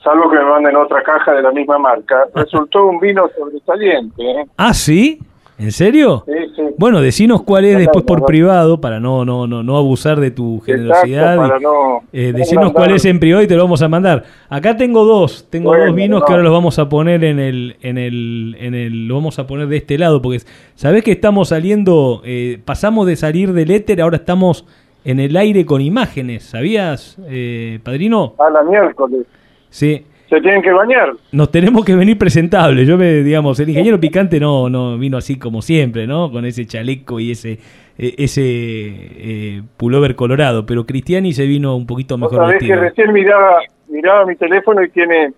salvo 0.03 0.31
que 0.31 0.37
me 0.37 0.45
manden 0.45 0.77
otra 0.77 1.03
caja 1.03 1.31
de 1.31 1.43
la 1.43 1.51
misma 1.51 1.77
marca, 1.77 2.25
resultó 2.33 2.87
un 2.87 2.99
vino 2.99 3.29
sobresaliente. 3.37 4.31
¿eh? 4.31 4.45
Ah, 4.57 4.73
¿sí? 4.73 5.19
¿En 5.57 5.71
serio? 5.71 6.23
Sí, 6.25 6.33
sí. 6.55 6.61
Bueno, 6.77 6.99
decinos 6.99 7.41
cuál 7.43 7.63
es 7.63 7.77
después 7.77 8.03
por 8.03 8.25
privado, 8.25 8.81
para 8.81 8.99
no 8.99 9.23
no 9.23 9.47
no, 9.47 9.63
no 9.63 9.77
abusar 9.77 10.19
de 10.19 10.29
tu 10.31 10.59
generosidad. 10.59 11.35
Exacto, 11.35 11.41
para 11.47 11.59
y- 11.59 11.63
no- 11.63 11.99
eh, 12.11 12.31
no 12.33 12.37
decinos 12.37 12.71
cuál 12.73 12.91
es 12.91 13.05
en 13.05 13.19
privado 13.21 13.41
y 13.43 13.47
te 13.47 13.55
lo 13.55 13.63
vamos 13.63 13.81
a 13.81 13.87
mandar. 13.87 14.23
Acá 14.49 14.75
tengo 14.75 15.05
dos, 15.05 15.47
tengo 15.49 15.69
Bueno, 15.69 15.85
dos 15.85 15.95
vinos 15.95 16.19
no. 16.19 16.25
que 16.25 16.31
ahora 16.33 16.43
los 16.43 16.51
vamos 16.51 16.77
a 16.77 16.89
poner 16.89 17.23
en 17.23 17.39
el, 17.39 17.77
en 17.81 17.97
el, 17.97 18.57
en 18.59 18.75
el, 18.75 19.07
lo 19.07 19.15
vamos 19.15 19.39
a 19.39 19.47
poner 19.47 19.67
de 19.67 19.77
este 19.77 19.97
lado, 19.97 20.21
porque 20.21 20.41
sabés 20.75 21.03
que 21.03 21.13
estamos 21.13 21.47
saliendo, 21.49 22.21
eh, 22.25 22.59
pasamos 22.65 23.07
de 23.07 23.15
salir 23.15 23.53
del 23.53 23.71
éter, 23.71 24.01
ahora 24.01 24.17
estamos 24.17 24.65
en 25.05 25.21
el 25.21 25.37
aire 25.37 25.65
con 25.65 25.79
imágenes, 25.81 26.43
¿sabías, 26.43 27.17
eh, 27.29 27.79
padrino? 27.83 28.33
A 28.39 28.49
la 28.49 28.61
miércoles. 28.63 29.21
Sí. 29.69 30.03
Se 30.29 30.41
tienen 30.41 30.61
que 30.61 30.71
bañar. 30.71 31.13
Nos 31.31 31.51
tenemos 31.51 31.85
que 31.85 31.95
venir 31.95 32.17
presentables. 32.17 32.87
Yo 32.87 32.97
me, 32.97 33.21
digamos, 33.21 33.59
el 33.59 33.69
ingeniero 33.69 33.99
picante 33.99 34.39
no, 34.39 34.69
no 34.69 34.97
vino 34.97 35.17
así 35.17 35.37
como 35.37 35.61
siempre, 35.61 36.07
¿no? 36.07 36.31
Con 36.31 36.45
ese 36.45 36.65
chaleco 36.65 37.19
y 37.19 37.31
ese, 37.31 37.59
eh, 37.97 38.15
ese 38.17 38.41
eh, 38.43 39.61
pullover 39.77 40.15
colorado. 40.15 40.65
Pero 40.65 40.85
Cristiani 40.85 41.31
se 41.31 41.45
vino 41.45 41.75
un 41.75 41.85
poquito 41.85 42.17
mejor 42.17 42.37
sabés 42.37 42.63
que 42.63 42.75
recién 42.75 43.13
miraba, 43.13 43.59
miraba 43.87 44.25
mi 44.25 44.35
teléfono 44.35 44.83
y 44.83 44.89
tiene 44.89 45.33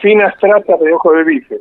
finas 0.00 0.34
tratas 0.40 0.80
de 0.80 0.92
ojo 0.92 1.12
de 1.12 1.24
bife. 1.24 1.56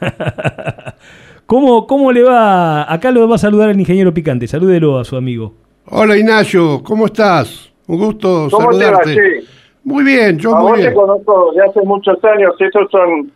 ¿Cómo, 1.46 1.86
¿Cómo 1.86 2.12
le 2.12 2.22
va? 2.24 2.92
Acá 2.92 3.10
lo 3.10 3.26
va 3.28 3.36
a 3.36 3.38
saludar 3.38 3.70
el 3.70 3.78
ingeniero 3.80 4.12
picante. 4.12 4.46
Salúdelo 4.46 4.98
a 4.98 5.04
su 5.04 5.16
amigo. 5.16 5.54
Hola 5.86 6.16
Ignacio, 6.16 6.82
¿cómo 6.82 7.06
estás? 7.06 7.72
Un 7.86 7.98
gusto 7.98 8.48
¿Cómo 8.50 8.68
te 8.76 8.84
va, 8.84 9.02
saludarte. 9.02 9.14
che? 9.14 9.57
Muy 9.88 10.04
bien, 10.04 10.38
yo 10.38 10.54
A 10.54 10.60
muy 10.60 10.68
vos 10.70 10.76
te 10.80 10.82
bien. 10.82 10.94
conozco 10.94 11.52
de 11.54 11.62
hace 11.64 11.80
muchos 11.82 12.22
años. 12.24 12.54
Estos 12.60 12.90
son 12.90 13.32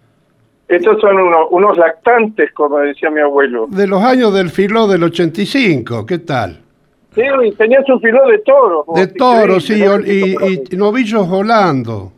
estos 0.69 1.01
son 1.01 1.17
uno- 1.19 1.49
unos 1.51 1.77
lactantes, 1.77 2.51
como 2.53 2.79
decía 2.79 3.11
mi 3.11 3.21
abuelo. 3.21 3.67
De 3.69 3.87
los 3.87 4.03
años 4.03 4.33
del 4.35 4.49
filo 4.51 4.87
del 4.87 5.03
85, 5.05 6.07
¿qué 6.07 6.19
tal? 6.19 6.61
Sí, 7.15 7.21
y 7.45 7.53
tenías 7.53 7.87
un 7.91 8.01
filón 8.01 8.29
de 8.31 8.39
toros. 8.39 8.87
De 8.95 9.07
toros, 9.09 9.65
sí, 9.65 9.75
y 9.83 10.77
novillos 10.77 11.29
volando. 11.29 12.13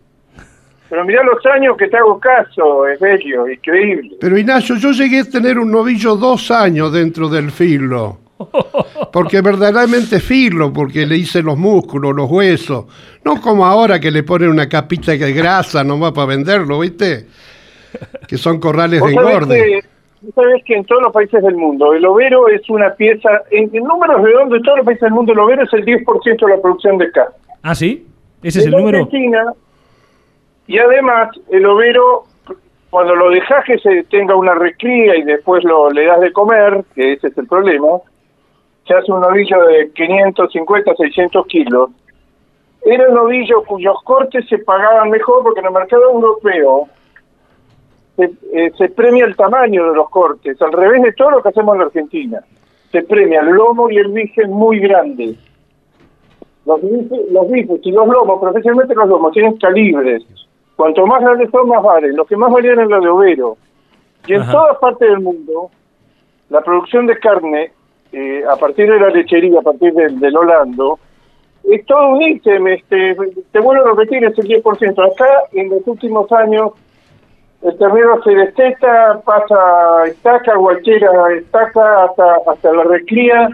Pero 0.89 1.05
mirá 1.05 1.23
los 1.25 1.45
años 1.47 1.77
que 1.77 1.89
te 1.89 1.97
hago 1.97 2.21
caso, 2.21 2.87
es 2.87 3.01
bello, 3.01 3.49
increíble. 3.49 4.17
Pero 4.21 4.39
Ignacio, 4.39 4.77
yo 4.77 4.91
llegué 4.93 5.21
a 5.21 5.25
tener 5.25 5.59
un 5.59 5.71
novillo 5.73 6.15
dos 6.15 6.51
años 6.53 6.93
dentro 6.93 7.29
del 7.29 7.51
filo. 7.51 8.19
Porque 9.13 9.41
verdaderamente 9.41 10.21
filo, 10.21 10.73
porque 10.73 11.07
le 11.07 11.17
hice 11.17 11.43
los 11.43 11.57
músculos, 11.57 12.15
los 12.15 12.31
huesos. 12.31 12.87
No 13.25 13.41
como 13.41 13.65
ahora 13.65 14.01
que 14.01 14.11
le 14.11 14.23
ponen 14.23 14.51
una 14.51 14.69
capita 14.69 15.13
de 15.13 15.33
grasa 15.33 15.85
nomás 15.85 16.13
para 16.13 16.27
venderlo, 16.27 16.81
¿viste? 16.81 17.27
Que 18.29 18.37
son 18.37 18.59
corrales 18.59 19.03
de 19.03 19.13
engorde. 19.13 19.83
sabés 20.35 20.65
que 20.65 20.75
en 20.75 20.85
todos 20.85 21.03
los 21.03 21.13
países 21.13 21.43
del 21.43 21.55
mundo 21.55 21.95
el 21.95 22.05
overo 22.05 22.49
es 22.49 22.69
una 22.69 22.93
pieza, 22.95 23.29
en, 23.51 23.71
en 23.73 23.85
números 23.85 24.21
redondos, 24.23 24.59
en 24.59 24.65
todos 24.65 24.79
los 24.79 24.87
países 24.87 25.03
del 25.03 25.13
mundo 25.13 25.33
el 25.33 25.39
overo 25.39 25.63
es 25.63 25.73
el 25.73 25.85
10% 25.85 26.47
de 26.47 26.57
la 26.57 26.61
producción 26.61 26.99
de 26.99 27.11
carne. 27.13 27.35
¿Ah, 27.63 27.75
sí? 27.75 28.07
¿Ese 28.43 28.59
es 28.59 28.67
el 28.67 28.73
número? 28.73 28.99
Argentina, 28.99 29.53
y 30.67 30.79
además 30.79 31.31
el 31.51 31.65
overo, 31.67 32.25
cuando 32.91 33.15
lo 33.15 33.31
dejas 33.31 33.65
que 33.65 33.79
se 33.79 34.05
tenga 34.05 34.35
una 34.35 34.55
recría 34.55 35.17
y 35.17 35.23
después 35.23 35.63
lo 35.65 35.91
le 35.91 36.07
das 36.07 36.21
de 36.21 36.33
comer, 36.33 36.85
que 36.95 37.15
ese 37.15 37.29
es 37.29 37.39
el 37.39 37.47
problema, 37.47 38.01
se 38.87 38.95
hace 38.95 39.13
un 39.13 39.21
novillo 39.21 39.65
de 39.65 39.91
550, 39.93 40.95
600 40.95 41.47
kilos. 41.47 41.91
Era 42.83 43.09
un 43.09 43.15
novillo 43.15 43.63
cuyos 43.65 43.97
cortes 44.05 44.47
se 44.49 44.59
pagaban 44.59 45.11
mejor 45.11 45.43
porque 45.43 45.61
en 45.61 45.67
el 45.67 45.73
mercado 45.73 46.11
europeo 46.11 46.89
se, 48.17 48.31
eh, 48.53 48.73
se 48.77 48.89
premia 48.91 49.25
el 49.25 49.37
tamaño 49.37 49.91
de 49.91 49.97
los 49.97 50.11
cortes, 50.11 50.61
al 50.61 50.73
revés 50.73 51.03
de 51.03 51.13
todo 51.13 51.31
lo 51.31 51.43
que 51.43 51.49
hacemos 51.49 51.75
en 51.75 51.81
la 51.81 51.87
Argentina. 51.87 52.45
Se 52.93 53.03
premia 53.03 53.41
el 53.41 53.49
lomo 53.49 53.91
y 53.91 53.97
el 53.97 54.09
bife 54.09 54.47
muy 54.47 54.79
grandes. 54.79 55.37
Los 56.67 56.81
bifes, 56.81 57.33
los 57.33 57.51
bifes 57.51 57.81
y 57.83 57.91
los 57.91 58.07
lomos, 58.07 58.41
profesionalmente 58.41 58.95
los 58.95 59.09
lomos, 59.09 59.33
tienen 59.33 59.57
calibres. 59.57 60.23
Cuanto 60.77 61.07
más 61.07 61.23
grandes 61.23 61.51
son, 61.51 61.69
más 61.69 61.83
valen. 61.83 62.17
Los 62.17 62.27
que 62.27 62.37
más 62.37 62.53
valían 62.53 62.81
es 62.81 62.89
los 62.89 63.03
de 63.03 63.09
overo. 63.09 63.57
Y 64.27 64.35
en 64.35 64.43
Ajá. 64.43 64.53
todas 64.53 64.79
partes 64.79 65.09
del 65.09 65.21
mundo, 65.21 65.71
la 66.51 66.61
producción 66.63 67.07
de 67.07 67.19
carne, 67.19 67.73
eh, 68.13 68.45
a 68.49 68.57
partir 68.57 68.91
de 68.91 69.01
la 69.01 69.09
lechería, 69.11 69.59
a 69.59 69.63
partir 69.63 69.93
del, 69.93 70.37
Holando, 70.37 70.99
es 71.65 71.85
todo 71.87 72.11
un 72.11 72.23
ítem. 72.23 72.67
Este, 72.69 73.17
te 73.51 73.61
vuelvo 73.61 73.87
a 73.87 73.91
repetir, 73.91 74.25
es 74.25 74.39
el 74.39 74.63
10%. 74.63 75.13
Acá, 75.13 75.29
en 75.53 75.71
los 75.71 75.87
últimos 75.87 76.31
años, 76.33 76.73
el 77.63 77.77
ternero 77.79 78.23
se 78.23 78.31
desteta, 78.31 79.21
pasa 79.25 80.07
estaca, 80.07 80.55
guachera, 80.57 81.11
estaca, 81.35 82.05
hasta, 82.05 82.37
hasta 82.47 82.73
la 82.73 82.85
recría, 82.85 83.49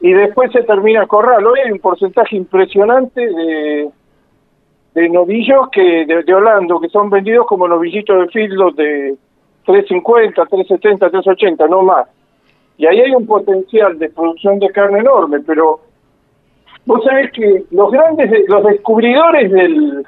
y 0.00 0.12
después 0.12 0.52
se 0.52 0.62
termina 0.62 1.06
corral. 1.06 1.44
Hoy 1.46 1.60
hay 1.64 1.72
un 1.72 1.80
porcentaje 1.80 2.36
impresionante 2.36 3.20
de, 3.20 3.90
de 4.94 5.08
novillos 5.08 5.68
que 5.70 6.06
de, 6.06 6.22
de 6.22 6.34
Holando 6.34 6.80
que 6.80 6.88
son 6.88 7.10
vendidos 7.10 7.46
como 7.46 7.66
novillitos 7.66 8.20
de 8.20 8.28
fieldos 8.28 8.76
de 8.76 9.16
350, 9.64 10.46
370, 10.46 11.10
380, 11.10 11.66
no 11.68 11.82
más. 11.82 12.08
Y 12.78 12.86
ahí 12.86 13.00
hay 13.00 13.14
un 13.14 13.26
potencial 13.26 13.98
de 13.98 14.08
producción 14.10 14.58
de 14.58 14.68
carne 14.70 15.00
enorme, 15.00 15.40
pero 15.40 15.80
vos 16.86 17.04
sabés 17.04 17.30
que 17.32 17.64
los 17.70 17.90
grandes, 17.90 18.30
de- 18.30 18.44
los 18.48 18.64
descubridores 18.64 19.50
del, 19.52 20.06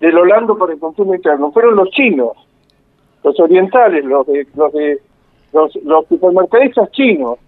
del 0.00 0.18
Holando 0.18 0.56
para 0.58 0.72
el 0.72 0.80
consumo 0.80 1.14
interno 1.14 1.52
fueron 1.52 1.76
los 1.76 1.90
chinos, 1.90 2.32
los 3.22 3.38
orientales, 3.38 4.04
los 4.04 4.26
de, 4.26 4.46
los 4.56 4.72
de 4.72 4.98
los, 5.52 5.76
los 5.84 6.06
supermercadistas 6.08 6.90
chinos. 6.92 7.38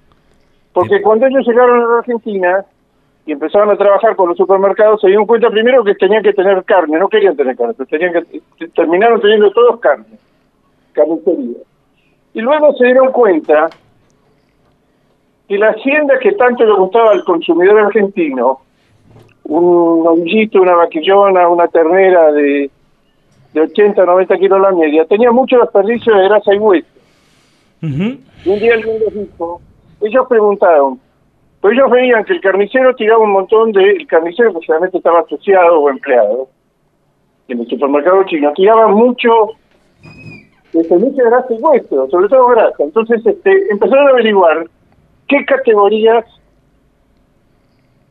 Porque 0.73 1.01
cuando 1.01 1.27
ellos 1.27 1.47
llegaron 1.47 1.81
a 1.81 1.87
la 1.87 1.99
Argentina 1.99 2.65
y 3.25 3.33
empezaron 3.33 3.71
a 3.71 3.77
trabajar 3.77 4.15
con 4.15 4.29
los 4.29 4.37
supermercados, 4.37 5.01
se 5.01 5.07
dieron 5.09 5.27
cuenta 5.27 5.51
primero 5.51 5.83
que 5.83 5.95
tenían 5.95 6.23
que 6.23 6.35
tener 6.35 6.63
carne, 6.65 6.99
no 6.99 7.09
querían 7.09 7.35
tener 7.37 7.57
carne, 7.57 7.75
pero 7.77 7.89
tenían 7.89 8.13
que, 8.13 8.69
terminaron 8.69 9.21
teniendo 9.21 9.51
todos 9.51 9.81
carne, 9.81 10.05
carnicería. 10.93 11.57
Y 12.35 12.41
luego 12.43 12.75
se 12.75 12.85
dieron 12.85 13.11
cuenta 13.11 13.71
que 15.49 15.59
la 15.59 15.71
hacienda 15.71 16.19
que 16.19 16.33
tanto 16.33 16.65
le 16.65 16.75
gustaba 16.75 17.13
al 17.13 17.25
consumidor 17.25 17.79
argentino, 17.79 18.61
un 19.45 20.03
novillito, 20.05 20.61
una 20.61 20.75
vaquillona, 20.75 21.49
una 21.49 21.69
ternera 21.69 22.33
de, 22.33 22.71
de 23.53 23.61
80, 23.61 24.05
90 24.05 24.39
kilos 24.39 24.61
la 24.61 24.73
media, 24.73 25.05
tenía 25.07 25.31
mucho 25.31 25.59
desperdicio 25.59 26.15
de 26.15 26.25
grasa 26.25 26.55
y 26.55 26.59
hueso. 26.59 26.89
Y 27.81 27.87
un 27.87 28.59
día 28.59 28.75
alguien 28.75 28.99
les 28.99 29.15
dijo, 29.15 29.61
ellos 30.01 30.27
preguntaron, 30.29 31.01
pues 31.61 31.75
ellos 31.75 31.91
veían 31.91 32.25
que 32.25 32.33
el 32.33 32.41
carnicero 32.41 32.95
tiraba 32.97 33.23
un 33.23 33.33
montón 33.33 33.73
de, 33.73 33.93
el 33.93 34.07
carnicero 34.07 34.53
que 34.53 34.67
generalmente 34.67 34.99
estaba 34.99 35.21
asociado 35.21 35.81
o 35.81 35.91
empleado, 35.91 36.49
en 37.49 37.61
el 37.61 37.69
supermercado 37.69 38.25
chino, 38.25 38.53
tiraba 38.55 38.89
mucho 38.89 39.31
desperdicio 40.73 41.25
de 41.25 41.31
grasa 41.31 41.55
y 41.55 41.63
hueso, 41.63 42.09
sobre 42.11 42.29
todo 42.29 42.49
grasa. 42.49 42.83
Entonces 42.83 43.25
este, 43.25 43.71
empezaron 43.71 44.09
a 44.09 44.11
averiguar 44.11 44.67
qué 45.29 45.45
categorías 45.45 46.25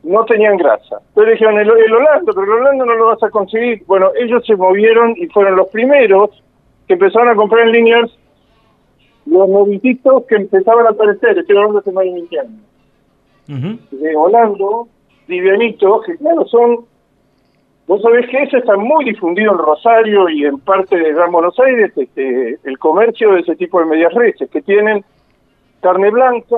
no 0.02 0.24
tenían 0.24 0.56
grasa. 0.56 1.00
Entonces 1.08 1.34
dijeron, 1.34 1.58
el, 1.58 1.68
el 1.68 1.92
Holando, 1.92 2.32
pero 2.32 2.44
el 2.44 2.60
Holando 2.60 2.86
no 2.86 2.94
lo 2.94 3.06
vas 3.06 3.22
a 3.22 3.30
conseguir. 3.30 3.82
Bueno, 3.86 4.10
ellos 4.18 4.44
se 4.46 4.54
movieron 4.54 5.14
y 5.16 5.26
fueron 5.26 5.56
los 5.56 5.68
primeros 5.68 6.30
que 6.86 6.94
empezaron 6.94 7.28
a 7.28 7.34
comprar 7.34 7.66
en 7.66 7.72
Liniers 7.72 8.16
los 9.26 9.48
novillitos 9.48 10.24
que 10.26 10.36
empezaban 10.36 10.86
a 10.86 10.90
aparecer, 10.90 11.36
estoy 11.36 11.56
hablando 11.56 11.74
de 11.74 11.80
hace 11.80 11.92
más 11.92 12.04
de 12.04 12.12
20 12.12 12.40
años, 12.40 13.80
de 13.90 14.16
Holando, 14.16 14.88
livianitos, 15.26 16.04
que 16.06 16.16
claro, 16.16 16.46
son, 16.46 16.84
vos 17.88 18.02
sabés 18.02 18.28
que 18.28 18.42
eso 18.44 18.56
está 18.56 18.76
muy 18.76 19.04
difundido 19.04 19.52
en 19.52 19.58
Rosario 19.58 20.28
y 20.28 20.44
en 20.44 20.58
parte 20.60 20.96
de 20.96 21.12
Gran 21.12 21.32
Buenos 21.32 21.58
Aires, 21.58 21.92
este, 21.96 22.58
el 22.62 22.78
comercio 22.78 23.32
de 23.32 23.40
ese 23.40 23.56
tipo 23.56 23.80
de 23.80 23.86
medias 23.86 24.14
reses, 24.14 24.48
que 24.48 24.62
tienen 24.62 25.04
carne 25.80 26.10
blanca, 26.10 26.56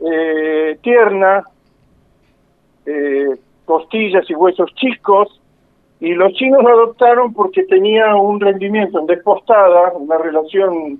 eh, 0.00 0.78
tierna, 0.82 1.44
eh, 2.86 3.36
costillas 3.64 4.28
y 4.28 4.34
huesos 4.34 4.74
chicos, 4.74 5.40
y 6.00 6.14
los 6.14 6.32
chinos 6.32 6.62
lo 6.62 6.70
adoptaron 6.70 7.32
porque 7.34 7.64
tenía 7.64 8.14
un 8.16 8.40
rendimiento 8.40 9.00
en 9.00 9.06
despostada, 9.06 9.92
una 9.92 10.16
relación 10.16 10.98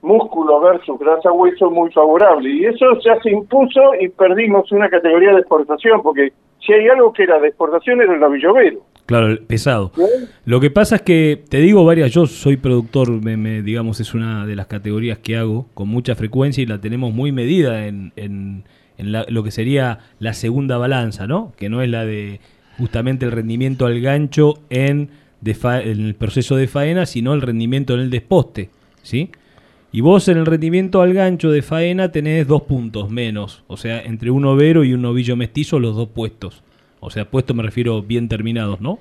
músculo 0.00 0.60
versus 0.60 0.98
grasa 0.98 1.30
hueso 1.32 1.70
muy 1.70 1.90
favorable. 1.92 2.48
Y 2.50 2.64
eso 2.64 2.98
ya 3.04 3.20
se 3.20 3.30
impuso 3.30 3.94
y 4.00 4.08
perdimos 4.08 4.70
una 4.72 4.88
categoría 4.88 5.32
de 5.32 5.40
exportación, 5.40 6.02
porque 6.02 6.32
si 6.60 6.72
hay 6.72 6.88
algo 6.88 7.12
que 7.12 7.24
era 7.24 7.38
de 7.38 7.48
exportación 7.48 8.00
era 8.00 8.14
el 8.14 8.20
novillovero. 8.20 8.80
Claro, 9.18 9.38
pesado. 9.46 9.92
Lo 10.44 10.58
que 10.60 10.70
pasa 10.70 10.96
es 10.96 11.02
que, 11.02 11.42
te 11.48 11.58
digo 11.58 11.84
varias, 11.84 12.10
yo 12.12 12.26
soy 12.26 12.56
productor, 12.56 13.10
me, 13.22 13.36
me- 13.36 13.62
digamos, 13.62 14.00
es 14.00 14.14
una 14.14 14.46
de 14.46 14.56
las 14.56 14.66
categorías 14.66 15.18
que 15.18 15.36
hago 15.36 15.68
con 15.74 15.88
mucha 15.88 16.14
frecuencia 16.14 16.62
y 16.62 16.66
la 16.66 16.80
tenemos 16.80 17.12
muy 17.12 17.30
medida 17.30 17.86
en, 17.86 18.12
en, 18.16 18.64
en 18.98 19.12
la- 19.12 19.26
lo 19.28 19.42
que 19.44 19.50
sería 19.50 19.98
la 20.18 20.32
segunda 20.32 20.78
balanza, 20.78 21.26
¿no? 21.26 21.52
Que 21.56 21.68
no 21.68 21.82
es 21.82 21.90
la 21.90 22.04
de 22.04 22.40
justamente 22.78 23.24
el 23.26 23.32
rendimiento 23.32 23.86
al 23.86 24.00
gancho 24.00 24.54
en, 24.70 25.10
de 25.40 25.54
fa- 25.54 25.82
en 25.82 26.00
el 26.06 26.14
proceso 26.14 26.56
de 26.56 26.66
faena, 26.66 27.04
sino 27.06 27.34
el 27.34 27.42
rendimiento 27.42 27.94
en 27.94 28.00
el 28.00 28.10
desposte, 28.10 28.70
¿sí? 29.02 29.30
Y 29.92 30.00
vos 30.00 30.26
en 30.28 30.38
el 30.38 30.46
rendimiento 30.46 31.02
al 31.02 31.12
gancho 31.12 31.50
de 31.50 31.60
faena 31.60 32.10
tenés 32.10 32.48
dos 32.48 32.62
puntos 32.62 33.10
menos, 33.10 33.62
o 33.66 33.76
sea, 33.76 34.00
entre 34.02 34.30
un 34.30 34.46
overo 34.46 34.84
y 34.84 34.94
un 34.94 35.02
novillo 35.02 35.36
mestizo 35.36 35.78
los 35.78 35.94
dos 35.94 36.08
puestos. 36.08 36.62
O 37.02 37.10
sea, 37.10 37.24
puestos 37.26 37.54
me 37.56 37.62
refiero 37.62 38.02
bien 38.02 38.28
terminados, 38.28 38.80
¿no? 38.80 38.98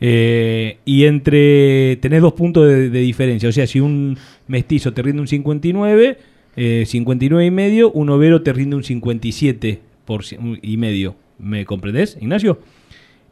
Eh, 0.00 0.78
y 0.84 1.04
entre. 1.04 1.96
tenés 1.96 2.22
dos 2.22 2.32
puntos 2.32 2.66
de, 2.66 2.88
de 2.90 3.00
diferencia. 3.00 3.48
O 3.48 3.52
sea, 3.52 3.66
si 3.66 3.80
un 3.80 4.16
mestizo 4.48 4.92
te 4.92 5.02
rinde 5.02 5.20
un 5.20 5.28
59, 5.28 6.18
eh, 6.56 6.84
59 6.86 7.44
y 7.46 7.50
medio, 7.50 7.90
un 7.92 8.10
overo 8.10 8.42
te 8.42 8.52
rinde 8.52 8.76
un 8.76 8.84
57 8.84 9.80
por, 10.04 10.22
y 10.62 10.76
medio. 10.76 11.14
¿Me 11.38 11.64
comprendés, 11.64 12.16
Ignacio? 12.20 12.58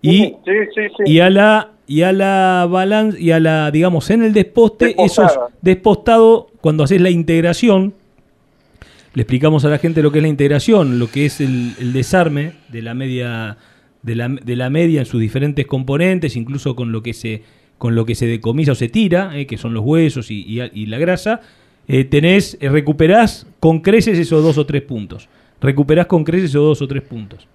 Y, 0.03 0.35
Sí, 0.45 0.53
sí, 0.75 0.83
sí. 0.97 1.13
y 1.13 1.21
a 1.21 1.31
la 1.31 1.73
y 1.87 2.03
a 2.03 2.13
la 2.13 2.67
balanza 2.71 3.19
y 3.19 3.33
a 3.33 3.41
la 3.41 3.71
digamos 3.71 4.09
en 4.11 4.23
el 4.23 4.33
desposte 4.33 4.91
eso 4.93 5.03
es 5.03 5.29
Despostada. 5.33 5.49
despostado 5.61 6.47
cuando 6.61 6.85
haces 6.85 7.01
la 7.01 7.11
integración 7.11 7.95
le 9.13 9.23
explicamos 9.23 9.65
a 9.65 9.69
la 9.69 9.79
gente 9.79 10.01
lo 10.03 10.13
que 10.13 10.19
es 10.19 10.23
la 10.23 10.29
integración 10.29 10.99
lo 11.01 11.11
que 11.11 11.27
es 11.27 11.41
el, 11.41 11.75
el 11.81 11.93
desarme 11.93 12.53
de 12.69 12.83
la 12.83 12.95
media 12.95 13.59
de 14.03 14.15
la, 14.17 14.29
de 14.29 14.57
la 14.57 14.71
media 14.71 15.01
en 15.01 15.07
sus 15.07 15.21
diferentes 15.21 15.67
componentes 15.67 16.37
incluso 16.37 16.75
con 16.75 16.93
lo 16.93 17.03
que 17.03 17.13
se 17.13 17.43
con 17.79 17.95
lo 17.95 18.05
que 18.05 18.15
se 18.15 18.27
decomisa 18.27 18.73
o 18.73 18.75
se 18.75 18.89
tira 18.89 19.37
eh, 19.39 19.47
que 19.47 19.57
son 19.59 19.73
los 19.75 19.85
huesos 19.85 20.31
y, 20.31 20.61
y- 20.75 20.87
la 20.87 20.99
grasa 20.99 21.41
eh, 21.89 22.05
tenés 22.05 22.57
eh, 22.61 22.69
recuperás 22.69 23.47
con 23.59 23.81
creces 23.81 24.19
esos 24.19 24.43
dos 24.43 24.59
o 24.59 24.67
tres 24.67 24.83
puntos 24.83 25.29
recuperás 25.61 26.07
con 26.07 26.25
creces 26.25 26.51
esos 26.51 26.63
dos 26.63 26.83
o 26.83 26.89
tres 26.89 27.03
puntos 27.03 27.47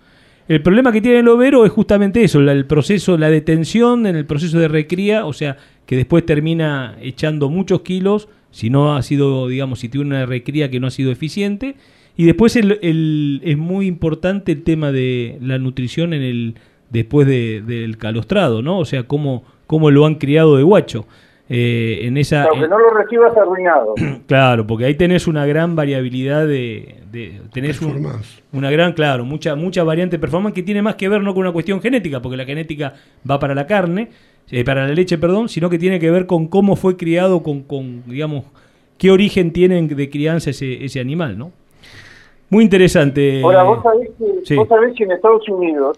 el 0.47 0.61
problema 0.61 0.91
que 0.91 1.01
tiene 1.01 1.19
el 1.19 1.27
overo 1.27 1.65
es 1.65 1.71
justamente 1.71 2.23
eso, 2.23 2.39
el 2.39 2.65
proceso, 2.67 3.17
la 3.17 3.31
detención 3.31 4.05
en 4.05 4.15
el 4.15 4.27
proceso 4.27 4.59
de 4.59 4.67
recría, 4.67 5.25
o 5.25 5.33
sea, 5.33 5.57
que 5.87 5.95
después 5.95 6.23
termina 6.23 6.95
echando 7.01 7.49
muchos 7.49 7.81
kilos, 7.81 8.27
si 8.51 8.69
no 8.69 8.95
ha 8.95 9.01
sido, 9.01 9.47
digamos, 9.47 9.79
si 9.79 9.89
tiene 9.89 10.05
una 10.05 10.27
recría 10.27 10.69
que 10.69 10.79
no 10.79 10.85
ha 10.85 10.91
sido 10.91 11.11
eficiente. 11.11 11.77
Y 12.17 12.25
después 12.25 12.55
el- 12.55 12.79
el- 12.81 13.41
es 13.43 13.57
muy 13.57 13.87
importante 13.87 14.51
el 14.53 14.63
tema 14.63 14.91
de 14.91 15.37
la 15.41 15.57
nutrición 15.57 16.13
en 16.13 16.21
el 16.21 16.55
después 16.89 17.27
de- 17.27 17.61
del 17.61 17.97
calostrado, 17.97 18.61
¿no? 18.61 18.79
O 18.79 18.85
sea, 18.85 19.03
cómo, 19.03 19.43
cómo 19.67 19.91
lo 19.91 20.05
han 20.05 20.15
criado 20.15 20.55
de 20.57 20.63
guacho. 20.63 21.05
Eh, 21.47 21.99
en 22.07 22.17
esa, 22.17 22.45
Aunque 22.45 22.67
no 22.67 22.79
lo 22.79 22.89
recibas 22.91 23.35
arruinado. 23.37 23.93
Claro, 24.27 24.65
porque 24.65 24.85
ahí 24.85 24.95
tenés 24.95 25.27
una 25.27 25.45
gran 25.45 25.75
variabilidad 25.75 26.47
de, 26.47 26.95
de- 27.11 27.39
tenés 27.53 27.81
un- 27.81 28.07
una 28.51 28.71
gran, 28.71 28.93
claro, 28.93 29.25
mucha 29.25 29.55
mucha 29.55 29.83
variante 29.83 30.15
de 30.15 30.21
performance 30.21 30.55
que 30.55 30.63
tiene 30.63 30.81
más 30.81 30.95
que 30.95 31.07
ver 31.07 31.21
no 31.21 31.33
con 31.35 31.41
una 31.41 31.51
cuestión 31.51 31.81
genética, 31.81 32.19
porque 32.21 32.37
la 32.37 32.45
genética 32.45 32.93
va 33.29 33.37
para 33.39 33.53
la 33.53 33.67
carne, 33.67 34.09
eh, 34.49 34.63
para 34.63 34.87
la 34.87 34.93
leche, 34.93 35.17
perdón, 35.19 35.47
sino 35.49 35.69
que 35.69 35.77
tiene 35.77 35.99
que 35.99 36.09
ver 36.09 36.25
con 36.25 36.47
cómo 36.47 36.75
fue 36.75 36.97
criado, 36.97 37.43
con, 37.43 37.61
con 37.61 38.03
digamos, 38.07 38.45
qué 38.97 39.11
origen 39.11 39.51
tiene 39.51 39.79
de 39.83 40.09
crianza 40.09 40.49
ese, 40.49 40.83
ese 40.83 40.99
animal, 40.99 41.37
¿no? 41.37 41.51
Muy 42.49 42.63
interesante. 42.63 43.41
Ahora, 43.43 43.63
vos 43.63 43.81
sabés, 43.81 44.09
que, 44.17 44.45
sí. 44.45 44.55
vos 44.55 44.67
sabés 44.67 44.95
que 44.95 45.03
en 45.03 45.11
Estados 45.11 45.47
Unidos, 45.49 45.97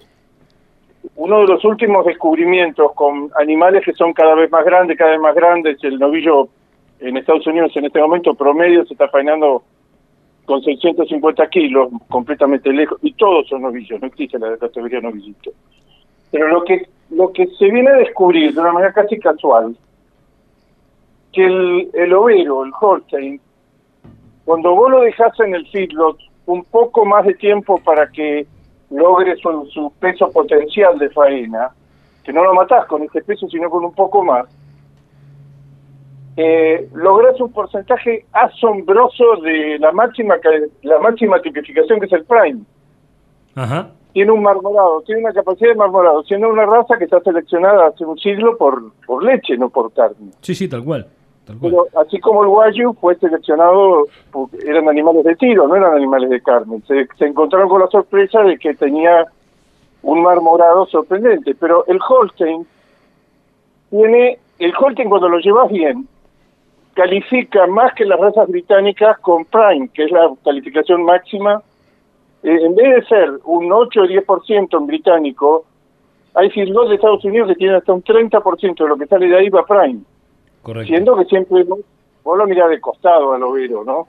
uno 1.15 1.39
de 1.39 1.47
los 1.47 1.63
últimos 1.65 2.05
descubrimientos 2.05 2.93
con 2.93 3.29
animales 3.39 3.83
que 3.83 3.93
son 3.93 4.13
cada 4.13 4.35
vez 4.35 4.49
más 4.51 4.65
grandes, 4.65 4.97
cada 4.97 5.11
vez 5.11 5.19
más 5.19 5.35
grandes, 5.35 5.83
el 5.83 5.99
novillo 5.99 6.49
en 6.99 7.17
Estados 7.17 7.45
Unidos 7.47 7.71
en 7.75 7.85
este 7.85 7.99
momento 7.99 8.33
promedio 8.33 8.85
se 8.85 8.93
está 8.93 9.07
faenando 9.09 9.63
con 10.45 10.63
650 10.63 11.47
kilos, 11.49 11.89
completamente 12.07 12.71
lejos, 12.71 12.97
y 13.01 13.11
todos 13.13 13.47
son 13.49 13.63
novillos, 13.63 13.99
no 13.99 14.07
existe 14.07 14.39
la 14.39 14.55
categoría 14.57 15.01
novillito. 15.01 15.51
Pero 16.31 16.47
lo 16.47 16.63
que, 16.63 16.87
lo 17.11 17.33
que 17.33 17.47
se 17.47 17.69
viene 17.69 17.89
a 17.89 17.97
descubrir 17.97 18.53
de 18.53 18.61
una 18.61 18.71
manera 18.71 18.93
casi 18.93 19.19
casual, 19.19 19.75
que 21.33 21.45
el, 21.45 21.89
el 21.93 22.13
overo, 22.13 22.63
el 22.63 22.71
Holstein, 22.79 23.41
cuando 24.45 24.73
vos 24.73 24.89
lo 24.89 25.01
dejás 25.01 25.37
en 25.41 25.53
el 25.53 25.67
feedlot 25.67 26.17
un 26.47 26.63
poco 26.63 27.05
más 27.05 27.25
de 27.25 27.35
tiempo 27.35 27.77
para 27.77 28.09
que 28.09 28.47
logre 28.89 29.35
su, 29.37 29.67
su 29.71 29.93
peso 29.99 30.31
potencial 30.31 30.97
de 30.97 31.09
faena, 31.09 31.69
que 32.23 32.33
no 32.33 32.43
lo 32.43 32.53
matás 32.53 32.85
con 32.87 33.03
este 33.03 33.21
peso, 33.21 33.47
sino 33.47 33.69
con 33.69 33.85
un 33.85 33.93
poco 33.93 34.23
más, 34.23 34.47
eh, 36.37 36.87
lográs 36.93 37.39
un 37.41 37.51
porcentaje 37.51 38.25
asombroso 38.31 39.37
de 39.41 39.77
la 39.79 39.91
máxima 39.91 40.35
la 40.83 40.99
máxima 40.99 41.41
tipificación 41.41 41.99
que 41.99 42.05
es 42.05 42.13
el 42.13 42.25
prime. 42.25 42.61
Ajá. 43.55 43.89
Tiene 44.13 44.31
un 44.31 44.43
marmorado, 44.43 45.01
tiene 45.01 45.21
una 45.21 45.33
capacidad 45.33 45.69
de 45.69 45.75
marmorado, 45.75 46.23
siendo 46.23 46.47
una 46.49 46.65
raza 46.65 46.97
que 46.97 47.05
está 47.05 47.19
seleccionada 47.21 47.87
hace 47.87 48.05
un 48.05 48.17
siglo 48.19 48.57
por, 48.57 48.93
por 49.05 49.23
leche, 49.23 49.57
no 49.57 49.69
por 49.69 49.91
carne. 49.93 50.31
Sí, 50.41 50.55
sí, 50.55 50.67
tal 50.67 50.83
cual. 50.83 51.07
Pero 51.61 51.87
así 51.95 52.19
como 52.19 52.43
el 52.43 52.49
Wagyu 52.49 52.93
fue 52.93 53.15
seleccionado, 53.15 54.05
eran 54.65 54.89
animales 54.89 55.23
de 55.23 55.35
tiro, 55.35 55.67
no 55.67 55.75
eran 55.75 55.93
animales 55.93 56.29
de 56.29 56.41
carne. 56.41 56.81
Se, 56.87 57.07
encontraron 57.25 57.69
con 57.69 57.79
la 57.79 57.87
sorpresa 57.87 58.41
de 58.41 58.57
que 58.57 58.73
tenía 58.73 59.25
un 60.03 60.21
marmorado 60.21 60.85
sorprendente. 60.87 61.55
Pero 61.55 61.85
el 61.87 61.99
Holstein 62.07 62.67
tiene, 63.89 64.39
el 64.59 64.73
Holstein 64.77 65.09
cuando 65.09 65.29
lo 65.29 65.39
llevas 65.39 65.69
bien, 65.69 66.07
califica 66.93 67.65
más 67.67 67.93
que 67.93 68.05
las 68.05 68.19
razas 68.19 68.49
británicas 68.49 69.17
con 69.19 69.45
Prime, 69.45 69.89
que 69.93 70.03
es 70.03 70.11
la 70.11 70.29
calificación 70.43 71.03
máxima. 71.03 71.61
Eh, 72.43 72.59
en 72.61 72.75
vez 72.75 72.95
de 72.95 73.05
ser 73.05 73.31
un 73.45 73.71
8 73.71 74.01
o 74.01 74.05
10% 74.05 74.77
en 74.77 74.87
británico, 74.87 75.65
hay 76.33 76.49
feedlots 76.49 76.89
de 76.89 76.95
Estados 76.95 77.23
Unidos 77.23 77.47
que 77.49 77.55
tienen 77.55 77.77
hasta 77.77 77.93
un 77.93 78.03
30% 78.03 78.75
de 78.77 78.87
lo 78.89 78.97
que 78.97 79.07
sale 79.07 79.27
de 79.27 79.37
ahí 79.37 79.49
va 79.49 79.65
Prime. 79.65 80.01
Correcto. 80.67 80.89
Siendo 80.89 81.15
que 81.15 81.23
siempre 81.23 81.63
vos 81.63 81.79
vos 82.25 82.37
lo 82.37 82.45
mirás 82.45 82.69
de 82.69 82.81
costado 82.81 83.31
al 83.31 83.41
overo, 83.41 83.85
¿no? 83.85 84.05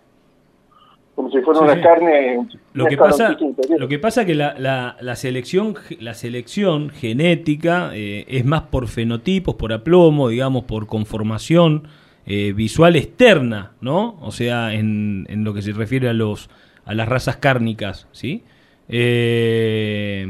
Como 1.15 1.31
si 1.31 1.41
fuera 1.41 1.61
Sí, 1.61 1.65
una 1.67 1.75
sí. 1.77 1.81
carne. 1.83 2.49
Lo 2.73 2.83
una 2.83 2.91
que 2.91 2.97
pasa, 2.97 3.37
lo 3.79 3.87
que 3.87 3.99
pasa 4.01 4.25
que 4.25 4.35
la, 4.35 4.57
la, 4.59 4.97
la 5.01 5.15
selección, 5.15 5.77
la 6.01 6.15
selección 6.15 6.91
genética 6.91 7.91
eh, 7.95 8.25
es 8.27 8.45
más 8.45 8.63
por 8.63 8.89
fenotipos, 8.89 9.55
por 9.55 9.73
aplomo, 9.73 10.31
digamos, 10.31 10.65
por 10.65 10.89
conformación 10.89 11.87
eh, 12.27 12.53
visual 12.53 12.97
externa, 12.97 13.71
¿no? 13.81 14.17
O 14.21 14.33
sea, 14.33 14.75
en, 14.75 15.27
en 15.29 15.45
lo 15.45 15.55
que 15.55 15.63
se 15.63 15.71
refiere 15.73 16.09
a 16.09 16.13
los 16.13 16.51
a 16.85 16.93
las 16.95 17.09
razas 17.09 17.37
cárnicas, 17.37 18.09
¿sí? 18.11 18.43
Eh, 18.89 20.27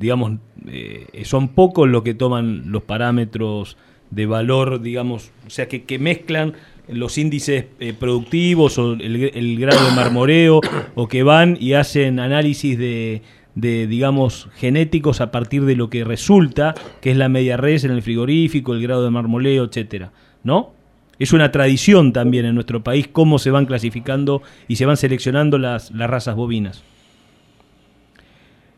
digamos, 0.00 0.32
eh, 0.66 1.06
son 1.22 1.48
pocos 1.50 1.88
los 1.88 2.02
que 2.02 2.14
toman 2.14 2.72
los 2.72 2.82
parámetros 2.82 3.76
de 4.10 4.26
valor, 4.26 4.80
digamos, 4.80 5.30
o 5.46 5.50
sea, 5.50 5.68
que, 5.68 5.84
que 5.84 5.98
mezclan 5.98 6.54
los 6.88 7.18
índices 7.18 7.66
eh, 7.78 7.94
productivos 7.98 8.78
o 8.78 8.94
el, 8.94 9.30
el 9.34 9.58
grado 9.60 9.84
de 9.84 9.94
marmoreo 9.94 10.60
o 10.94 11.08
que 11.08 11.22
van 11.22 11.56
y 11.60 11.74
hacen 11.74 12.18
análisis 12.18 12.76
de, 12.78 13.22
de, 13.54 13.86
digamos, 13.86 14.48
genéticos 14.56 15.20
a 15.20 15.30
partir 15.30 15.64
de 15.64 15.76
lo 15.76 15.90
que 15.90 16.04
resulta, 16.04 16.74
que 17.00 17.10
es 17.10 17.16
la 17.16 17.28
media 17.28 17.56
res 17.56 17.84
en 17.84 17.90
el 17.90 18.02
frigorífico, 18.02 18.74
el 18.74 18.82
grado 18.82 19.04
de 19.04 19.10
marmoleo, 19.10 19.64
etcétera, 19.64 20.12
¿no? 20.42 20.72
Es 21.18 21.32
una 21.34 21.52
tradición 21.52 22.12
también 22.12 22.46
en 22.46 22.54
nuestro 22.54 22.82
país 22.82 23.06
cómo 23.06 23.38
se 23.38 23.50
van 23.50 23.66
clasificando 23.66 24.42
y 24.68 24.76
se 24.76 24.86
van 24.86 24.96
seleccionando 24.96 25.58
las, 25.58 25.90
las 25.90 26.08
razas 26.08 26.34
bovinas. 26.34 26.82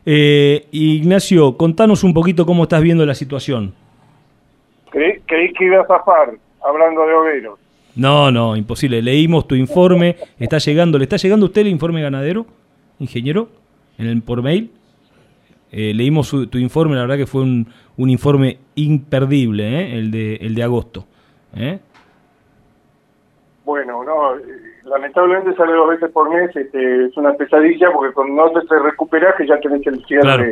Eh, 0.05 0.67
Ignacio, 0.71 1.55
contanos 1.55 2.03
un 2.03 2.13
poquito 2.13 2.45
cómo 2.45 2.63
estás 2.63 2.81
viendo 2.81 3.05
la 3.05 3.15
situación. 3.15 3.73
Creí, 4.93 5.19
creí 5.27 5.51
que 5.53 5.65
iba 5.65 5.81
a 5.81 5.85
zafar 5.87 6.31
hablando 6.63 7.05
de 7.05 7.13
overos. 7.13 7.59
No, 7.95 8.31
no, 8.31 8.55
imposible. 8.55 9.01
Leímos 9.01 9.47
tu 9.47 9.55
informe. 9.55 10.15
¿Está 10.39 10.57
llegando? 10.59 10.97
¿Le 10.97 11.03
está 11.03 11.17
llegando 11.17 11.45
a 11.45 11.49
usted 11.49 11.61
el 11.61 11.67
informe 11.67 12.01
ganadero, 12.01 12.45
ingeniero? 12.99 13.49
En 13.97 14.07
el, 14.07 14.21
por 14.21 14.41
mail. 14.41 14.71
Eh, 15.71 15.93
leímos 15.95 16.27
su- 16.27 16.47
tu 16.47 16.57
informe, 16.59 16.95
la 16.95 17.01
verdad 17.01 17.17
que 17.17 17.25
fue 17.25 17.41
un, 17.41 17.67
un 17.97 18.09
informe 18.09 18.59
imperdible, 18.75 19.63
¿eh? 19.81 19.97
el, 19.97 20.11
de, 20.11 20.35
el 20.35 20.53
de 20.55 20.63
agosto. 20.63 21.05
¿eh? 21.55 21.79
Bueno, 23.65 24.03
no, 24.03 24.35
lamentablemente 24.83 25.55
sale 25.55 25.71
dos 25.73 25.89
veces 25.89 26.11
por 26.11 26.29
mes, 26.29 26.55
este, 26.55 27.05
es 27.05 27.17
una 27.17 27.33
pesadilla 27.33 27.91
porque 27.93 28.13
cuando 28.13 28.51
no 28.51 28.61
te 28.61 28.79
recuperas 28.79 29.35
que 29.37 29.47
ya 29.47 29.59
tenés 29.61 29.85
el 29.87 30.03
cierre 30.05 30.21
Claro. 30.21 30.45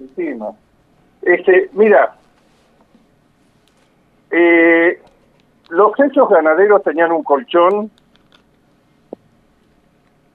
encima. 0.00 0.46
Este, 1.22 1.68
mira, 1.74 2.16
eh, 4.36 5.00
los 5.70 5.92
hechos 6.00 6.28
ganaderos 6.28 6.82
tenían 6.82 7.12
un 7.12 7.22
colchón 7.22 7.88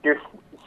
que 0.01 0.15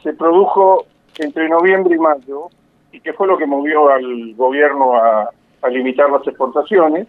se 0.03 0.13
produjo 0.13 0.85
entre 1.17 1.49
noviembre 1.49 1.95
y 1.95 1.99
mayo 1.99 2.49
y 2.91 2.99
que 2.99 3.13
fue 3.13 3.27
lo 3.27 3.37
que 3.37 3.47
movió 3.47 3.89
al 3.89 4.35
gobierno 4.35 4.95
a, 4.95 5.31
a 5.63 5.69
limitar 5.69 6.11
las 6.11 6.27
exportaciones. 6.27 7.07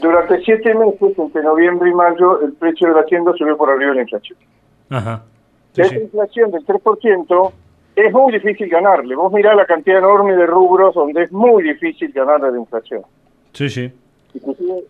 Durante 0.00 0.40
siete 0.44 0.72
meses, 0.74 1.18
entre 1.18 1.42
noviembre 1.42 1.90
y 1.90 1.94
mayo, 1.94 2.40
el 2.42 2.52
precio 2.52 2.88
de 2.88 2.94
la 2.94 3.00
hacienda 3.00 3.32
subió 3.36 3.56
por 3.56 3.70
arriba 3.70 3.90
de 3.90 3.96
la 3.96 4.02
inflación. 4.02 4.38
Ajá. 4.90 5.24
que 5.74 5.82
esa 5.82 5.96
inflación 5.96 6.52
del 6.52 6.64
3% 6.64 7.52
es 7.96 8.12
muy 8.12 8.32
difícil 8.32 8.68
ganarle. 8.68 9.16
Vos 9.16 9.32
mirá 9.32 9.56
la 9.56 9.66
cantidad 9.66 9.98
enorme 9.98 10.36
de 10.36 10.46
rubros 10.46 10.94
donde 10.94 11.24
es 11.24 11.32
muy 11.32 11.64
difícil 11.64 12.12
ganarle 12.12 12.52
la 12.52 12.58
inflación. 12.58 13.02
Sí, 13.52 13.68
sí. 13.68 13.92
Inclusive 14.34 14.84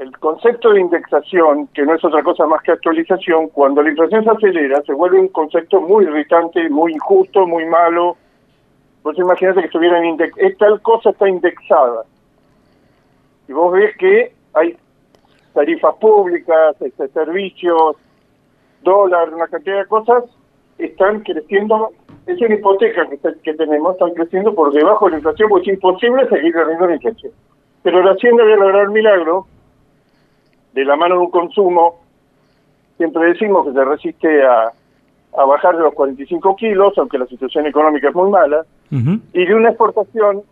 el 0.00 0.16
concepto 0.18 0.72
de 0.72 0.80
indexación, 0.80 1.66
que 1.74 1.82
no 1.82 1.94
es 1.94 2.02
otra 2.02 2.22
cosa 2.22 2.46
más 2.46 2.62
que 2.62 2.72
actualización, 2.72 3.48
cuando 3.48 3.82
la 3.82 3.90
inflación 3.90 4.24
se 4.24 4.30
acelera, 4.30 4.80
se 4.82 4.94
vuelve 4.94 5.20
un 5.20 5.28
concepto 5.28 5.78
muy 5.82 6.06
irritante, 6.06 6.70
muy 6.70 6.94
injusto, 6.94 7.46
muy 7.46 7.66
malo. 7.66 8.16
Vos 9.02 9.18
imagínate 9.18 9.60
que 9.60 9.66
estuvieran 9.66 10.06
index 10.06 10.34
tal 10.58 10.80
cosa 10.80 11.10
está 11.10 11.28
indexada. 11.28 12.04
Y 13.46 13.52
vos 13.52 13.72
ves 13.74 13.94
que 13.98 14.32
hay 14.54 14.74
tarifas 15.52 15.94
públicas, 15.96 16.80
este, 16.80 17.08
servicios, 17.08 17.96
dólar, 18.82 19.34
una 19.34 19.48
cantidad 19.48 19.80
de 19.80 19.86
cosas, 19.86 20.24
están 20.78 21.20
creciendo, 21.20 21.90
es 22.26 22.40
una 22.40 22.54
hipoteca 22.54 23.06
que, 23.06 23.18
que 23.42 23.52
tenemos, 23.52 23.92
están 23.92 24.14
creciendo 24.14 24.54
por 24.54 24.72
debajo 24.72 25.04
de 25.04 25.10
la 25.10 25.16
inflación, 25.18 25.50
porque 25.50 25.72
es 25.72 25.74
imposible 25.74 26.26
seguir 26.30 26.54
ganando 26.54 26.86
la 26.86 26.94
inflación. 26.94 27.32
Pero 27.82 28.02
la 28.02 28.12
Hacienda 28.12 28.42
había 28.42 28.56
logrado 28.56 28.82
el 28.82 28.90
milagro, 28.90 29.46
de 30.72 30.84
la 30.84 30.96
mano 30.96 31.16
de 31.16 31.20
un 31.22 31.30
consumo, 31.30 32.00
siempre 32.96 33.26
decimos 33.32 33.66
que 33.66 33.72
se 33.72 33.84
resiste 33.84 34.42
a, 34.44 34.72
a 35.36 35.44
bajar 35.44 35.76
de 35.76 35.82
los 35.82 35.94
45 35.94 36.56
kilos, 36.56 36.96
aunque 36.98 37.18
la 37.18 37.26
situación 37.26 37.66
económica 37.66 38.08
es 38.08 38.14
muy 38.14 38.30
mala, 38.30 38.64
y 38.90 39.46
de 39.46 39.54
una 39.54 39.68
exportación 39.68 40.42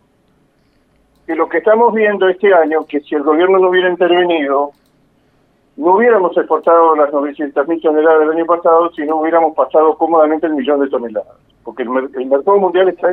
que 1.27 1.35
lo 1.35 1.49
que 1.49 1.57
estamos 1.57 1.93
viendo 1.93 2.27
este 2.29 2.53
año, 2.53 2.85
que 2.85 3.01
si 3.01 3.15
el 3.15 3.23
gobierno 3.23 3.59
no 3.59 3.69
hubiera 3.69 3.89
intervenido, 3.89 4.71
no 5.75 5.95
hubiéramos 5.95 6.35
exportado 6.35 6.95
las 6.95 7.11
900.000 7.11 7.81
toneladas 7.81 8.19
del 8.21 8.31
año 8.31 8.45
pasado 8.45 8.91
si 8.93 9.03
no 9.03 9.17
hubiéramos 9.17 9.55
pasado 9.55 9.97
cómodamente 9.97 10.47
el 10.47 10.55
millón 10.55 10.79
de 10.79 10.89
toneladas, 10.89 11.37
porque 11.63 11.83
el, 11.83 11.89
mercado 11.89 12.57
mundial 12.57 12.89
está 12.89 13.09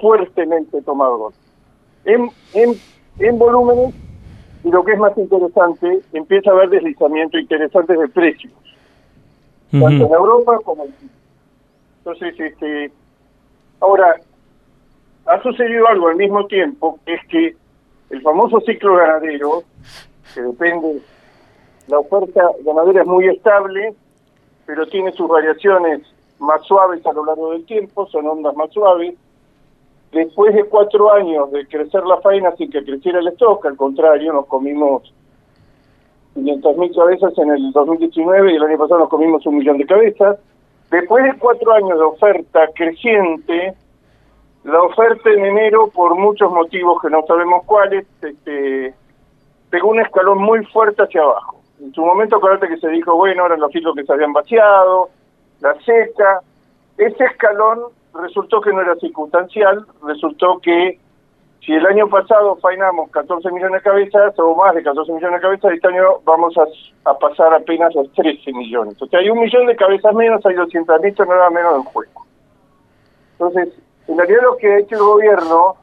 fuertemente 0.00 0.80
tomado. 0.82 1.32
En, 2.04 2.30
en, 2.54 2.74
en 3.18 3.38
volúmenes, 3.38 3.94
y 4.64 4.70
lo 4.70 4.84
que 4.84 4.92
es 4.92 4.98
más 4.98 5.16
interesante, 5.16 6.00
empieza 6.12 6.50
a 6.50 6.54
haber 6.54 6.70
deslizamiento 6.70 7.38
interesante 7.38 7.96
de 7.96 8.08
precios, 8.08 8.52
tanto 9.70 10.06
en 10.06 10.12
Europa 10.12 10.58
como 10.64 10.84
en 10.84 10.94
Entonces, 11.98 12.38
este, 12.38 12.92
ahora, 13.80 14.16
ha 15.26 15.42
sucedido 15.42 15.86
algo 15.88 16.08
al 16.08 16.16
mismo 16.16 16.46
tiempo, 16.46 16.98
es 17.06 17.20
que 17.28 17.54
el 18.10 18.22
famoso 18.22 18.60
ciclo 18.60 18.96
ganadero, 18.96 19.62
que 20.34 20.42
depende 20.42 21.02
la 21.88 21.98
oferta 21.98 22.42
ganadera 22.64 23.02
es 23.02 23.06
muy 23.06 23.26
estable, 23.28 23.94
pero 24.66 24.86
tiene 24.86 25.10
sus 25.12 25.26
variaciones 25.28 26.02
más 26.38 26.62
suaves 26.66 27.04
a 27.06 27.12
lo 27.12 27.24
largo 27.24 27.52
del 27.52 27.64
tiempo, 27.64 28.06
son 28.08 28.26
ondas 28.26 28.54
más 28.54 28.70
suaves. 28.70 29.14
Después 30.12 30.54
de 30.54 30.64
cuatro 30.64 31.12
años 31.12 31.50
de 31.50 31.66
crecer 31.66 32.04
la 32.04 32.18
faena 32.20 32.54
sin 32.56 32.70
que 32.70 32.84
creciera 32.84 33.18
el 33.18 33.28
stock, 33.28 33.64
al 33.66 33.76
contrario, 33.76 34.32
nos 34.32 34.46
comimos 34.46 35.12
500.000 36.34 36.96
cabezas 36.96 37.38
en 37.38 37.50
el 37.50 37.72
2019 37.72 38.52
y 38.52 38.56
el 38.56 38.62
año 38.62 38.78
pasado 38.78 39.00
nos 39.00 39.08
comimos 39.08 39.44
un 39.46 39.58
millón 39.58 39.78
de 39.78 39.86
cabezas. 39.86 40.38
Después 40.90 41.24
de 41.24 41.38
cuatro 41.38 41.72
años 41.72 41.98
de 41.98 42.04
oferta 42.04 42.60
creciente, 42.74 43.74
la 44.64 44.82
oferta 44.82 45.30
en 45.30 45.44
enero, 45.44 45.88
por 45.88 46.14
muchos 46.14 46.50
motivos 46.50 47.00
que 47.02 47.10
no 47.10 47.24
sabemos 47.26 47.64
cuáles, 47.64 48.06
este, 48.22 48.94
pegó 49.70 49.90
un 49.90 50.00
escalón 50.00 50.38
muy 50.38 50.64
fuerte 50.66 51.02
hacia 51.02 51.22
abajo. 51.22 51.60
En 51.80 51.92
su 51.92 52.04
momento, 52.04 52.36
acuérdate 52.36 52.68
que 52.68 52.78
se 52.78 52.88
dijo, 52.88 53.14
bueno, 53.14 53.46
eran 53.46 53.60
los 53.60 53.70
filtros 53.70 53.94
que 53.94 54.04
se 54.04 54.12
habían 54.12 54.32
vaciado, 54.32 55.10
la 55.60 55.74
seca. 55.82 56.40
Ese 56.96 57.24
escalón 57.24 57.92
resultó 58.14 58.60
que 58.60 58.72
no 58.72 58.80
era 58.80 58.96
circunstancial, 58.96 59.86
resultó 60.04 60.58
que 60.60 60.98
si 61.64 61.72
el 61.74 61.84
año 61.86 62.08
pasado 62.08 62.56
fainamos 62.56 63.10
14 63.10 63.50
millones 63.50 63.82
de 63.82 63.90
cabezas 63.90 64.38
o 64.38 64.54
más 64.56 64.74
de 64.74 64.82
14 64.82 65.12
millones 65.12 65.40
de 65.40 65.42
cabezas, 65.42 65.72
este 65.72 65.88
año 65.88 66.20
vamos 66.24 66.54
a, 66.56 67.14
pasar 67.18 67.52
apenas 67.52 67.94
los 67.94 68.10
13 68.12 68.52
millones. 68.52 69.00
O 69.02 69.06
sea, 69.06 69.20
hay 69.20 69.28
un 69.28 69.40
millón 69.40 69.66
de 69.66 69.76
cabezas 69.76 70.14
menos, 70.14 70.44
hay 70.46 70.54
200 70.54 71.00
mil 71.00 71.14
toneladas 71.14 71.52
menos 71.52 71.76
en 71.76 71.82
juego. 71.82 72.26
Entonces, 73.32 73.74
en 74.06 74.16
realidad 74.16 74.42
lo 74.42 74.56
que 74.56 74.72
ha 74.72 74.78
hecho 74.78 74.94
el 74.94 75.02
gobierno, 75.02 75.76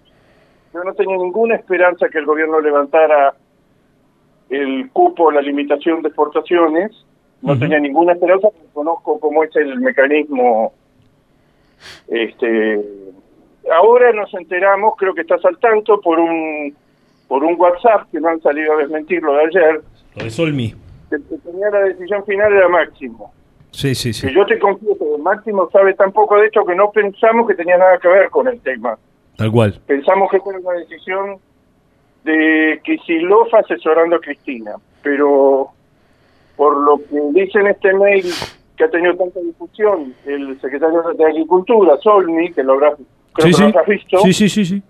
yo 0.74 0.84
no 0.84 0.94
tenía 0.94 1.18
ninguna 1.18 1.56
esperanza 1.56 2.10
que 2.10 2.18
el 2.18 2.26
gobierno 2.26 2.60
levantara 2.60 3.36
el 4.50 4.90
cupo, 4.92 5.32
la 5.32 5.42
limitación 5.42 6.02
de 6.02 6.10
exportaciones. 6.10 6.92
No 7.42 7.58
tenía 7.60 7.80
ninguna 7.80 8.14
esperanza, 8.14 8.48
conozco 8.74 9.20
cómo 9.20 9.44
es 9.44 9.56
el 9.56 9.80
mecanismo. 9.80 10.74
Este, 12.08 12.82
ahora 13.72 14.12
nos 14.14 14.34
enteramos, 14.34 14.94
creo 14.98 15.14
que 15.14 15.22
estás 15.22 15.44
al 15.46 15.58
tanto 15.60 16.00
por 16.02 16.20
un 16.20 16.76
por 17.28 17.44
un 17.44 17.60
WhatsApp 17.60 18.08
que 18.12 18.20
no 18.20 18.30
han 18.30 18.42
salido 18.42 18.74
a 18.74 18.78
desmentir 18.78 19.22
lo 19.24 19.34
de 19.34 19.46
ayer. 19.46 19.82
Lo 20.16 20.24
de 20.24 20.30
Solmi. 20.30 20.76
Que, 21.10 21.18
tenía 21.18 21.70
la 21.72 21.80
decisión 21.80 22.24
final 22.26 22.54
era 22.54 22.70
Máximo. 22.70 23.34
Sí, 23.72 23.96
sí, 23.96 24.14
sí. 24.14 24.28
Que 24.28 24.34
yo 24.34 24.46
te 24.46 24.60
confieso 24.60 24.98
que 24.98 25.22
Máximo 25.22 25.70
sabe 25.72 25.94
tan 25.96 26.12
poco 26.12 26.38
de 26.38 26.46
esto 26.46 26.64
que 26.66 26.76
no 26.76 26.92
pensamos 26.92 27.48
que 27.48 27.56
tenía 27.56 27.78
nada 27.78 27.98
que 27.98 28.08
ver 28.08 28.30
con 28.30 28.48
el 28.48 28.62
tema. 28.62 28.98
Tal 29.38 29.52
cual. 29.52 29.80
Pensamos 29.86 30.30
que 30.32 30.40
fue 30.40 30.58
una 30.58 30.74
decisión 30.74 31.38
de 32.24 32.80
Kicillof 32.84 33.54
asesorando 33.54 34.16
a 34.16 34.20
Cristina, 34.20 34.76
pero 35.04 35.70
por 36.56 36.78
lo 36.78 36.98
que 36.98 37.20
dice 37.34 37.60
en 37.60 37.68
este 37.68 37.94
mail 37.94 38.26
que 38.76 38.84
ha 38.84 38.90
tenido 38.90 39.16
tanta 39.16 39.40
difusión 39.40 40.14
el 40.26 40.60
secretario 40.62 41.02
de 41.18 41.26
Agricultura, 41.26 41.98
Solmi, 41.98 42.52
que 42.52 42.64
lo 42.64 42.74
habrás, 42.74 42.96
creo 43.34 43.56
que 43.56 43.78
Lo 43.78 43.84
visto, 43.86 44.20
sí, 44.20 44.34
sí, 44.34 44.50
sí, 44.50 44.66
sí. 44.66 44.84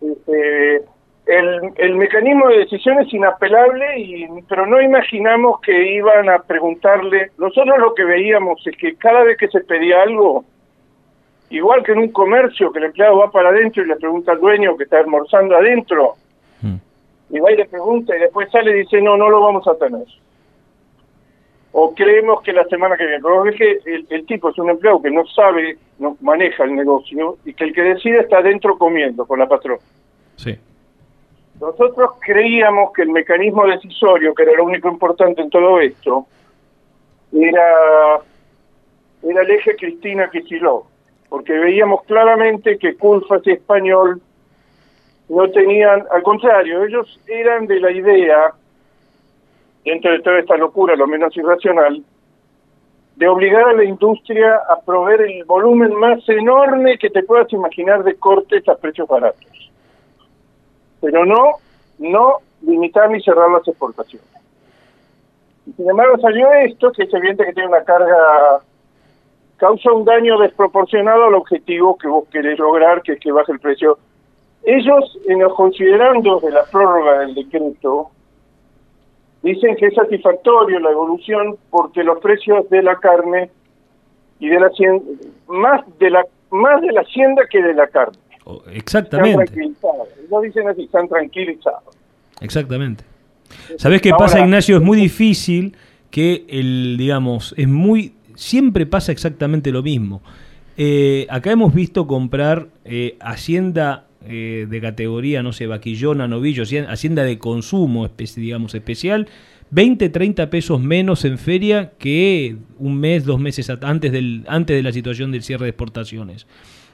Este, 0.00 0.82
el, 1.26 1.72
el 1.76 1.94
mecanismo 1.96 2.48
de 2.48 2.58
decisión 2.58 3.00
es 3.00 3.12
inapelable, 3.12 3.98
y, 4.00 4.26
pero 4.48 4.66
no 4.66 4.80
imaginamos 4.80 5.60
que 5.60 5.94
iban 5.94 6.28
a 6.28 6.40
preguntarle. 6.40 7.30
Nosotros 7.38 7.78
lo 7.78 7.94
que 7.94 8.04
veíamos 8.04 8.66
es 8.66 8.76
que 8.76 8.96
cada 8.96 9.22
vez 9.22 9.36
que 9.38 9.48
se 9.48 9.60
pedía 9.60 10.02
algo, 10.02 10.44
igual 11.50 11.82
que 11.84 11.92
en 11.92 11.98
un 11.98 12.08
comercio, 12.08 12.72
que 12.72 12.80
el 12.80 12.86
empleado 12.86 13.18
va 13.18 13.30
para 13.30 13.50
adentro 13.50 13.84
y 13.84 13.88
le 13.88 13.96
pregunta 13.96 14.32
al 14.32 14.40
dueño 14.40 14.76
que 14.76 14.84
está 14.84 14.98
almorzando 14.98 15.56
adentro, 15.56 16.14
y 17.30 17.40
va 17.40 17.50
y 17.50 17.56
le 17.56 17.64
pregunta 17.64 18.14
y 18.14 18.20
después 18.20 18.50
sale 18.50 18.72
y 18.72 18.80
dice, 18.80 19.00
no, 19.00 19.16
no 19.16 19.30
lo 19.30 19.40
vamos 19.40 19.66
a 19.66 19.74
tener. 19.76 20.04
O 21.72 21.94
creemos 21.94 22.42
que 22.42 22.52
la 22.52 22.64
semana 22.64 22.96
que 22.96 23.06
viene. 23.06 23.22
Pero 23.22 23.46
es 23.46 23.56
que 23.56 24.04
el, 24.10 24.26
tipo 24.26 24.50
es 24.50 24.58
un 24.58 24.70
empleado 24.70 25.00
que 25.00 25.10
no 25.10 25.26
sabe, 25.26 25.78
no 25.98 26.16
maneja 26.20 26.64
el 26.64 26.74
negocio 26.74 27.38
y 27.44 27.54
que 27.54 27.64
el 27.64 27.74
que 27.74 27.82
decide 27.82 28.20
está 28.20 28.38
adentro 28.38 28.76
comiendo 28.76 29.26
con 29.26 29.38
la 29.38 29.48
patrona. 29.48 29.80
Sí. 30.36 30.58
Nosotros 31.60 32.10
creíamos 32.20 32.92
que 32.92 33.02
el 33.02 33.10
mecanismo 33.10 33.66
decisorio, 33.66 34.34
que 34.34 34.42
era 34.42 34.52
lo 34.52 34.64
único 34.64 34.88
importante 34.88 35.40
en 35.40 35.48
todo 35.48 35.80
esto, 35.80 36.26
era, 37.32 38.20
era 39.22 39.42
el 39.42 39.50
eje 39.50 39.76
Cristina 39.76 40.28
Kicillof, 40.30 40.86
porque 41.28 41.52
veíamos 41.52 42.02
claramente 42.02 42.78
que 42.78 42.96
Culfas 42.96 43.42
y 43.46 43.52
Español 43.52 44.20
no 45.28 45.50
tenían, 45.50 46.04
al 46.10 46.22
contrario, 46.22 46.84
ellos 46.84 47.18
eran 47.26 47.66
de 47.66 47.80
la 47.80 47.90
idea, 47.90 48.52
dentro 49.84 50.12
de 50.12 50.20
toda 50.20 50.38
esta 50.38 50.56
locura, 50.56 50.96
lo 50.96 51.06
menos 51.06 51.36
irracional, 51.36 52.02
de 53.16 53.28
obligar 53.28 53.68
a 53.68 53.72
la 53.74 53.84
industria 53.84 54.56
a 54.68 54.80
proveer 54.80 55.22
el 55.22 55.44
volumen 55.44 55.94
más 55.94 56.26
enorme 56.28 56.98
que 56.98 57.10
te 57.10 57.22
puedas 57.22 57.52
imaginar 57.52 58.02
de 58.04 58.16
cortes 58.16 58.66
a 58.68 58.76
precios 58.76 59.06
baratos. 59.06 59.70
Pero 61.00 61.24
no, 61.26 61.56
no 61.98 62.38
limitar 62.62 63.10
ni 63.10 63.22
cerrar 63.22 63.50
las 63.50 63.66
exportaciones. 63.66 64.28
sin 65.76 65.90
embargo 65.90 66.18
salió 66.18 66.50
esto, 66.52 66.90
que 66.92 67.04
es 67.04 67.14
evidente 67.14 67.44
que 67.44 67.52
tiene 67.52 67.68
una 67.68 67.84
carga, 67.84 68.62
causa 69.56 69.92
un 69.92 70.04
daño 70.04 70.38
desproporcionado 70.38 71.24
al 71.24 71.34
objetivo 71.34 71.98
que 71.98 72.08
vos 72.08 72.28
querés 72.28 72.58
lograr, 72.58 73.02
que 73.02 73.12
es 73.12 73.20
que 73.20 73.32
baje 73.32 73.52
el 73.52 73.60
precio 73.60 73.98
ellos, 74.64 75.18
en 75.26 75.40
los 75.40 75.54
considerandos 75.54 76.42
de 76.42 76.52
la 76.52 76.62
prórroga 76.64 77.20
del 77.20 77.34
decreto, 77.34 78.10
dicen 79.42 79.76
que 79.76 79.86
es 79.86 79.94
satisfactorio 79.94 80.78
la 80.80 80.90
evolución 80.90 81.56
porque 81.70 82.02
los 82.04 82.20
precios 82.20 82.68
de 82.70 82.82
la 82.82 82.96
carne 82.96 83.50
y 84.38 84.48
de 84.48 84.60
la 84.60 84.66
hacienda, 84.66 85.04
más 85.48 85.82
de 85.98 86.10
la 86.10 86.24
más 86.50 86.80
de 86.82 86.92
la 86.92 87.00
hacienda 87.00 87.42
que 87.50 87.62
de 87.62 87.74
la 87.74 87.86
carne. 87.86 88.18
Oh, 88.44 88.62
exactamente. 88.72 89.52
Ellos 89.54 90.42
dicen 90.42 90.68
así, 90.68 90.82
están 90.82 91.08
tranquilizados. 91.08 91.96
Exactamente. 92.40 93.04
¿Sabés 93.76 94.02
qué 94.02 94.10
pasa, 94.10 94.40
Ignacio? 94.40 94.76
Es 94.76 94.82
muy 94.82 94.98
difícil 94.98 95.76
que 96.10 96.44
el, 96.48 96.96
digamos, 96.98 97.54
es 97.56 97.68
muy, 97.68 98.14
siempre 98.34 98.84
pasa 98.86 99.12
exactamente 99.12 99.70
lo 99.70 99.82
mismo. 99.82 100.22
Eh, 100.76 101.26
acá 101.30 101.52
hemos 101.52 101.74
visto 101.74 102.06
comprar 102.06 102.68
eh, 102.84 103.16
Hacienda 103.20 104.06
eh, 104.26 104.66
de 104.68 104.80
categoría, 104.80 105.42
no 105.42 105.52
sé, 105.52 105.66
vaquillona, 105.66 106.28
novillo, 106.28 106.62
haci- 106.64 106.86
hacienda 106.88 107.24
de 107.24 107.38
consumo, 107.38 108.08
digamos, 108.36 108.74
especial, 108.74 109.26
20, 109.70 110.08
30 110.10 110.50
pesos 110.50 110.80
menos 110.80 111.24
en 111.24 111.38
feria 111.38 111.92
que 111.98 112.56
un 112.78 112.98
mes, 113.00 113.24
dos 113.24 113.40
meses 113.40 113.70
antes, 113.82 114.12
del, 114.12 114.44
antes 114.48 114.76
de 114.76 114.82
la 114.82 114.92
situación 114.92 115.32
del 115.32 115.42
cierre 115.42 115.64
de 115.64 115.70
exportaciones. 115.70 116.46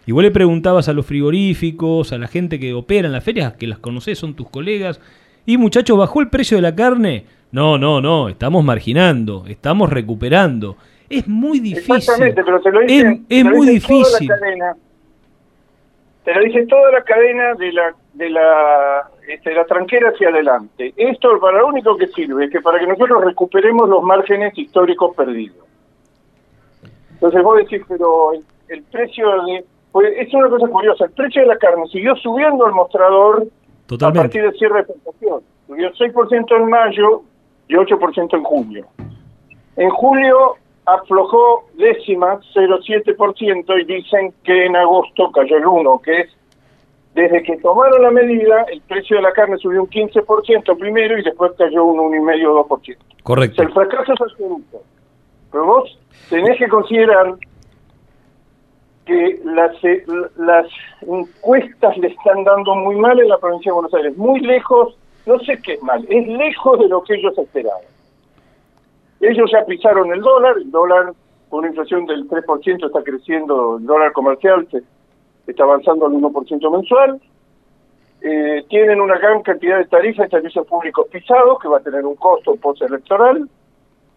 Y 0.07 0.13
vos 0.13 0.23
le 0.23 0.31
preguntabas 0.31 0.89
a 0.89 0.93
los 0.93 1.05
frigoríficos, 1.05 2.13
a 2.13 2.19
la 2.19 2.29
gente 2.29 2.59
que 2.59 2.73
opera 2.75 3.07
en 3.07 3.13
las 3.13 3.25
ferias, 3.25 3.55
que 3.55 3.67
las 3.67 3.79
conocés, 3.79 4.19
son 4.19 4.35
tus 4.35 4.49
colegas, 4.49 5.01
y 5.45 5.57
muchachos, 5.57 5.99
¿bajó 5.99 6.21
el 6.21 6.29
precio 6.29 6.57
de 6.57 6.63
la 6.63 6.75
carne? 6.75 7.25
No, 7.53 7.79
no, 7.79 8.01
no, 8.01 8.29
estamos 8.29 8.63
marginando, 8.65 9.45
estamos 9.49 9.91
recuperando. 9.91 10.77
Es 11.09 11.27
muy 11.27 11.59
difícil. 11.61 11.97
Exactamente, 11.97 12.43
pero 12.45 12.61
te 12.61 12.71
lo 12.71 12.81
dice, 12.81 13.01
Es- 13.01 13.19
es 13.29 13.45
lo 13.45 13.51
muy 13.57 13.69
dice 13.69 13.87
toda 13.89 13.99
la 14.01 14.07
difícil. 14.07 14.29
cadena. 14.29 14.77
Te 16.29 16.35
lo 16.35 16.43
dice 16.43 16.67
toda 16.67 16.93
la 16.93 17.03
cadena 17.05 17.55
de 17.55 17.73
la 17.73 17.95
de 18.13 18.29
la 18.29 19.09
este, 19.27 19.55
la 19.55 19.65
tranquera 19.65 20.11
hacia 20.11 20.29
adelante. 20.29 20.93
Esto 20.95 21.41
para 21.41 21.57
lo 21.61 21.69
único 21.69 21.97
que 21.97 22.07
sirve 22.09 22.45
es 22.45 22.51
que 22.51 22.61
para 22.61 22.79
que 22.79 22.87
nosotros 22.87 23.25
recuperemos 23.25 23.89
los 23.89 24.03
márgenes 24.03 24.53
históricos 24.59 25.17
perdidos. 25.17 25.67
Entonces 27.15 27.43
vos 27.43 27.57
decís, 27.57 27.81
pero 27.89 28.35
el, 28.35 28.45
el 28.69 28.83
precio 28.83 29.27
de 29.47 29.65
pues 29.91 30.13
es 30.19 30.35
una 30.35 30.51
cosa 30.51 30.69
curiosa, 30.69 31.07
el 31.07 31.13
precio 31.13 31.41
de 31.41 31.49
la 31.49 31.57
carne 31.57 31.87
siguió 31.91 32.15
subiendo 32.17 32.67
al 32.67 32.73
mostrador 32.73 33.45
a 33.47 33.87
Totalmente. 33.87 34.21
partir 34.21 34.43
del 34.43 34.59
cierre 34.59 34.75
de 34.75 34.81
exportación. 34.81 35.41
Subió 35.67 35.91
6% 35.95 36.57
en 36.59 36.69
mayo 36.69 37.23
y 37.69 37.75
8% 37.75 38.37
en 38.37 38.43
junio. 38.43 38.87
En 39.77 39.89
julio 39.89 40.57
aflojó 40.95 41.65
décimas, 41.75 42.41
0,7%, 42.55 43.81
y 43.81 43.85
dicen 43.85 44.33
que 44.45 44.67
en 44.67 44.77
agosto 44.77 45.31
cayó 45.33 45.57
el 45.57 45.65
1%, 45.65 46.03
que 46.03 46.21
es 46.21 46.29
desde 47.15 47.43
que 47.43 47.57
tomaron 47.57 48.03
la 48.03 48.11
medida, 48.11 48.65
el 48.71 48.81
precio 48.83 49.17
de 49.17 49.23
la 49.23 49.33
carne 49.33 49.59
subió 49.59 49.83
un 49.83 49.91
15% 49.91 50.79
primero 50.79 51.19
y 51.19 51.23
después 51.23 51.53
cayó 51.59 51.85
un 51.85 51.99
1,5% 51.99 52.47
o 52.47 52.69
2%. 52.69 52.97
Correcto. 53.25 53.63
El 53.63 53.73
fracaso 53.73 54.13
es 54.13 54.21
absoluto. 54.21 54.83
Pero 55.51 55.67
vos 55.67 55.99
tenés 56.31 56.59
que 56.59 56.69
considerar 56.69 57.35
que 59.05 59.41
las, 59.45 59.73
eh, 59.85 60.05
las 60.37 60.67
encuestas 61.01 61.97
le 61.99 62.09
están 62.09 62.45
dando 62.45 62.75
muy 62.77 62.97
mal 62.97 63.19
en 63.19 63.29
la 63.29 63.39
provincia 63.39 63.71
de 63.71 63.75
Buenos 63.75 63.95
Aires, 63.95 64.17
muy 64.17 64.41
lejos, 64.41 64.97
no 65.27 65.39
sé 65.41 65.61
qué 65.63 65.75
es 65.75 65.83
mal, 65.83 66.07
es 66.09 66.29
lejos 66.29 66.79
de 66.79 66.89
lo 66.89 67.03
que 67.03 67.15
ellos 67.15 67.37
esperaban. 67.37 67.83
Ellos 69.21 69.51
ya 69.53 69.65
pisaron 69.65 70.13
el 70.13 70.21
dólar, 70.21 70.57
el 70.59 70.71
dólar 70.71 71.13
con 71.49 71.61
una 71.61 71.69
inflación 71.69 72.07
del 72.07 72.29
3% 72.29 72.87
está 72.87 73.03
creciendo, 73.03 73.79
el 73.79 73.87
dólar 73.87 74.13
comercial 74.13 74.67
se 74.71 74.83
está 75.47 75.65
avanzando 75.65 76.07
al 76.07 76.13
1% 76.13 76.71
mensual, 76.71 77.21
eh, 78.21 78.65
tienen 78.69 79.01
una 79.01 79.19
gran 79.19 79.43
cantidad 79.43 79.79
de 79.79 79.87
tarifas 79.87 80.29
y 80.29 80.31
servicios 80.31 80.67
públicos 80.67 81.07
pisados 81.11 81.59
que 81.61 81.69
va 81.69 81.79
a 81.79 81.83
tener 81.83 82.05
un 82.05 82.17
costo 82.17 82.55
postelectoral, 82.57 83.49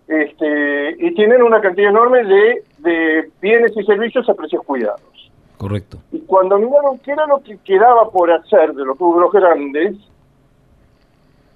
este, 0.08 0.95
y 0.99 1.14
tienen 1.14 1.41
una 1.41 1.62
cantidad 1.62 1.89
enorme 1.89 2.24
de, 2.24 2.64
de 2.80 3.32
bienes 3.41 3.72
y 3.78 3.84
servicios 3.84 4.28
a 4.28 4.34
precios 4.34 4.64
cuidados. 4.66 5.32
Correcto. 5.58 5.99
Y 6.12 6.20
cuando 6.22 6.58
miraron 6.58 6.97
qué 6.99 7.12
era 7.12 7.28
lo 7.28 7.41
que 7.41 7.58
quedaba 7.60 8.10
por 8.10 8.32
hacer 8.32 8.74
de 8.74 8.84
los 8.84 8.97
rubros 8.97 9.32
grandes, 9.32 9.95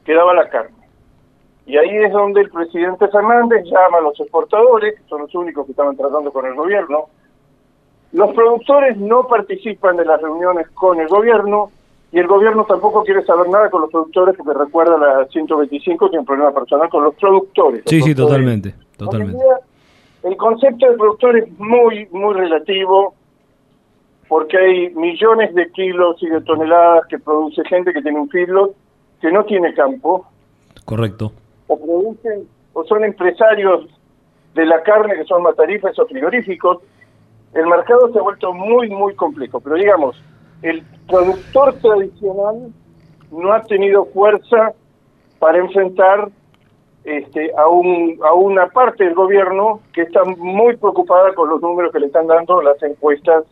quedaba 0.05 0.33
la 0.33 0.47
carne. 0.47 0.74
Y 1.67 1.77
ahí 1.77 1.95
es 1.97 2.11
donde 2.11 2.41
el 2.41 2.49
presidente 2.49 3.07
Fernández 3.07 3.63
llama 3.65 3.97
a 3.97 4.01
los 4.01 4.19
exportadores, 4.19 4.95
que 4.95 5.07
son 5.09 5.21
los 5.21 5.33
únicos 5.33 5.65
que 5.65 5.71
estaban 5.71 5.97
tratando 5.97 6.31
con 6.31 6.45
el 6.45 6.53
gobierno. 6.53 7.05
Los 8.11 8.33
productores 8.33 8.97
no 8.97 9.27
participan 9.27 9.97
de 9.97 10.05
las 10.05 10.21
reuniones 10.21 10.69
con 10.69 10.99
el 10.99 11.07
gobierno 11.07 11.71
y 12.11 12.19
el 12.19 12.27
gobierno 12.27 12.65
tampoco 12.65 13.03
quiere 13.03 13.25
saber 13.25 13.49
nada 13.49 13.69
con 13.69 13.81
los 13.81 13.89
productores 13.89 14.35
porque 14.37 14.57
recuerda 14.57 14.97
la 14.97 15.25
125 15.25 16.09
tiene 16.09 16.19
un 16.19 16.25
problema 16.25 16.53
personal 16.53 16.87
con 16.87 17.03
los 17.03 17.15
productores. 17.15 17.83
Sí, 17.87 17.97
Los 17.97 18.05
sí, 18.05 18.13
productores 18.13 18.45
totalmente. 18.45 18.75
Totalmente. 18.95 19.43
el 20.23 20.37
concepto 20.37 20.89
de 20.89 20.97
productor 20.97 21.37
es 21.37 21.59
muy, 21.59 22.07
muy 22.11 22.33
relativo 22.35 23.15
porque 24.29 24.57
hay 24.57 24.89
millones 24.91 25.53
de 25.53 25.69
kilos 25.71 26.21
y 26.21 26.27
de 26.27 26.41
toneladas 26.41 27.05
que 27.07 27.19
produce 27.19 27.63
gente 27.65 27.91
que 27.91 28.01
tiene 28.01 28.19
un 28.19 28.29
feedlot 28.29 28.73
que 29.19 29.31
no 29.31 29.43
tiene 29.43 29.73
campo 29.73 30.25
Correcto. 30.85 31.31
O 31.67 31.77
producen 31.77 32.47
o 32.73 32.83
son 32.83 33.03
empresarios 33.03 33.87
de 34.53 34.65
la 34.65 34.81
carne 34.83 35.15
que 35.15 35.23
son 35.25 35.43
matarifes 35.43 35.97
o 35.99 36.05
frigoríficos. 36.05 36.79
El 37.53 37.67
mercado 37.67 38.11
se 38.11 38.19
ha 38.19 38.21
vuelto 38.21 38.53
muy, 38.53 38.89
muy 38.89 39.15
complejo. 39.15 39.59
Pero 39.59 39.75
digamos, 39.75 40.21
el 40.61 40.83
productor 41.07 41.75
tradicional 41.75 42.73
no 43.31 43.53
ha 43.53 43.61
tenido 43.63 44.05
fuerza 44.05 44.73
para 45.39 45.59
enfrentar 45.59 46.29
este, 47.03 47.51
a, 47.55 47.67
un, 47.67 48.19
a 48.23 48.33
una 48.33 48.67
parte 48.67 49.03
del 49.03 49.13
gobierno 49.13 49.79
que 49.93 50.01
está 50.01 50.23
muy 50.23 50.75
preocupada 50.77 51.33
con 51.33 51.49
los 51.49 51.61
números 51.61 51.91
que 51.91 51.99
le 51.99 52.07
están 52.07 52.27
dando 52.27 52.61
las 52.61 52.81
encuestas, 52.81 53.43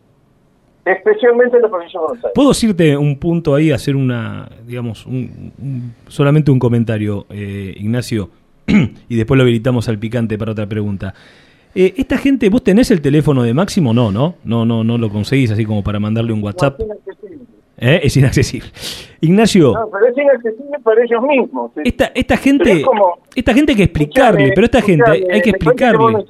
especialmente 0.86 1.56
en 1.58 1.64
la 1.64 1.70
provincia 1.70 2.00
de 2.00 2.06
Buenos 2.06 2.24
Aires. 2.26 2.32
¿Puedo 2.36 2.50
decirte 2.50 2.98
un 2.98 3.18
punto 3.18 3.56
ahí, 3.56 3.72
hacer 3.72 3.96
una, 3.96 4.50
digamos, 4.68 5.06
un- 5.06 5.52
un- 5.62 5.94
solamente 6.08 6.52
un 6.52 6.60
comentario, 6.60 7.26
eh, 7.30 7.74
Ignacio, 7.78 8.30
y 9.10 9.16
después 9.16 9.38
lo 9.38 9.44
habilitamos 9.44 9.88
al 9.90 9.98
picante 10.00 10.38
para 10.38 10.52
otra 10.52 10.66
pregunta. 10.68 11.14
Eh, 11.76 11.94
esta 11.98 12.18
gente, 12.18 12.50
¿vos 12.50 12.64
tenés 12.64 12.92
el 12.92 13.02
teléfono 13.02 13.42
de 13.44 13.54
Máximo? 13.54 13.94
No, 13.94 14.12
¿no? 14.12 14.36
No, 14.44 14.64
no, 14.66 14.84
no 14.84 14.98
lo 14.98 15.10
conseguís 15.10 15.50
así 15.52 15.66
como 15.66 15.84
para 15.84 16.00
mandarle 16.00 16.32
un 16.34 16.44
WhatsApp. 16.44 16.80
No, 16.80 16.86
es 16.86 16.92
inaccesible. 17.02 17.44
¿Eh? 17.80 18.00
Es 18.04 18.16
inaccesible. 18.18 18.70
Ignacio, 19.22 19.74
No, 19.74 19.90
pero 19.92 20.06
es 20.08 20.18
inaccesible 20.18 20.78
para 20.84 21.04
ellos 21.04 21.24
mismos. 21.24 21.72
esta, 21.84 22.12
esta 22.14 22.38
gente, 22.38 22.72
es 22.72 22.86
como- 22.86 23.18
esta 23.36 23.54
gente 23.56 23.72
hay 23.72 23.76
que 23.78 23.84
explicarle, 23.84 24.52
pero 24.54 24.66
esta 24.66 24.82
gente 24.82 25.04
hay, 25.32 25.42
que 25.42 25.50
explicarle. 25.50 26.24